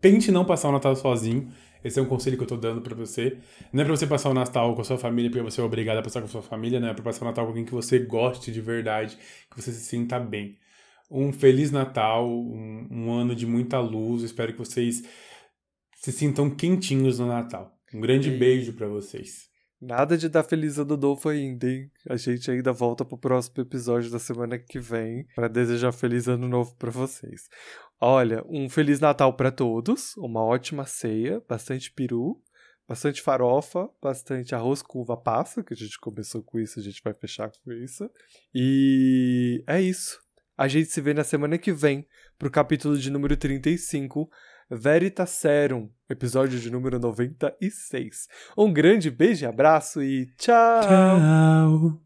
Tente 0.00 0.30
não 0.30 0.44
passar 0.44 0.68
o 0.68 0.72
Natal 0.72 0.96
sozinho. 0.96 1.52
Esse 1.84 1.98
é 1.98 2.02
um 2.02 2.06
conselho 2.06 2.36
que 2.36 2.42
eu 2.44 2.46
tô 2.46 2.56
dando 2.56 2.80
para 2.80 2.94
você. 2.94 3.38
Não 3.72 3.82
é 3.82 3.84
pra 3.84 3.96
você 3.96 4.06
passar 4.06 4.30
o 4.30 4.34
Natal 4.34 4.74
com 4.74 4.80
a 4.80 4.84
sua 4.84 4.98
família 4.98 5.30
porque 5.30 5.42
você 5.42 5.60
é 5.60 5.64
obrigado 5.64 5.98
a 5.98 6.02
passar 6.02 6.20
com 6.20 6.26
a 6.26 6.30
sua 6.30 6.42
família, 6.42 6.78
não. 6.78 6.88
É 6.88 6.94
pra 6.94 7.02
passar 7.02 7.22
o 7.22 7.28
Natal 7.28 7.44
com 7.44 7.50
alguém 7.50 7.64
que 7.64 7.72
você 7.72 7.98
goste 7.98 8.52
de 8.52 8.60
verdade, 8.60 9.18
que 9.50 9.60
você 9.60 9.72
se 9.72 9.84
sinta 9.84 10.18
bem. 10.18 10.56
Um 11.10 11.32
Feliz 11.32 11.70
Natal, 11.70 12.28
um, 12.28 12.86
um 12.90 13.12
ano 13.12 13.34
de 13.34 13.46
muita 13.46 13.80
luz. 13.80 14.22
Espero 14.22 14.52
que 14.52 14.58
vocês 14.58 15.02
se 15.96 16.12
sintam 16.12 16.50
quentinhos 16.50 17.18
no 17.18 17.26
Natal. 17.26 17.76
Um 17.92 18.00
grande 18.00 18.30
beijo 18.30 18.72
para 18.74 18.86
vocês. 18.86 19.51
Nada 19.84 20.16
de 20.16 20.28
dar 20.28 20.44
feliz 20.44 20.78
ano 20.78 20.96
novo 20.96 21.28
ainda, 21.28 21.68
hein? 21.68 21.90
A 22.08 22.16
gente 22.16 22.48
ainda 22.48 22.72
volta 22.72 23.04
pro 23.04 23.18
próximo 23.18 23.64
episódio 23.64 24.12
da 24.12 24.18
semana 24.20 24.56
que 24.56 24.78
vem 24.78 25.26
para 25.34 25.48
desejar 25.48 25.90
feliz 25.90 26.28
ano 26.28 26.46
novo 26.46 26.72
para 26.76 26.88
vocês. 26.88 27.48
Olha, 28.00 28.44
um 28.48 28.68
feliz 28.68 29.00
Natal 29.00 29.34
para 29.34 29.50
todos, 29.50 30.16
uma 30.16 30.40
ótima 30.40 30.86
ceia, 30.86 31.42
bastante 31.48 31.90
peru, 31.90 32.40
bastante 32.86 33.20
farofa, 33.20 33.90
bastante 34.00 34.54
arroz 34.54 34.82
com 34.82 35.00
uva 35.00 35.16
passa, 35.16 35.64
que 35.64 35.74
a 35.74 35.76
gente 35.76 35.98
começou 35.98 36.44
com 36.44 36.60
isso, 36.60 36.78
a 36.78 36.82
gente 36.82 37.02
vai 37.02 37.12
fechar 37.12 37.50
com 37.50 37.72
isso. 37.72 38.08
E 38.54 39.64
é 39.66 39.80
isso. 39.80 40.16
A 40.56 40.68
gente 40.68 40.90
se 40.90 41.00
vê 41.00 41.12
na 41.12 41.24
semana 41.24 41.58
que 41.58 41.72
vem 41.72 42.06
pro 42.38 42.52
capítulo 42.52 42.96
de 42.96 43.10
número 43.10 43.36
35 43.36 44.30
Veritaserum, 44.74 45.90
episódio 46.08 46.58
de 46.58 46.70
número 46.70 46.98
96. 46.98 48.26
Um 48.56 48.72
grande 48.72 49.10
beijo 49.10 49.44
e 49.44 49.46
abraço 49.46 50.02
e 50.02 50.32
tchau! 50.38 50.80
Tchau. 50.80 52.00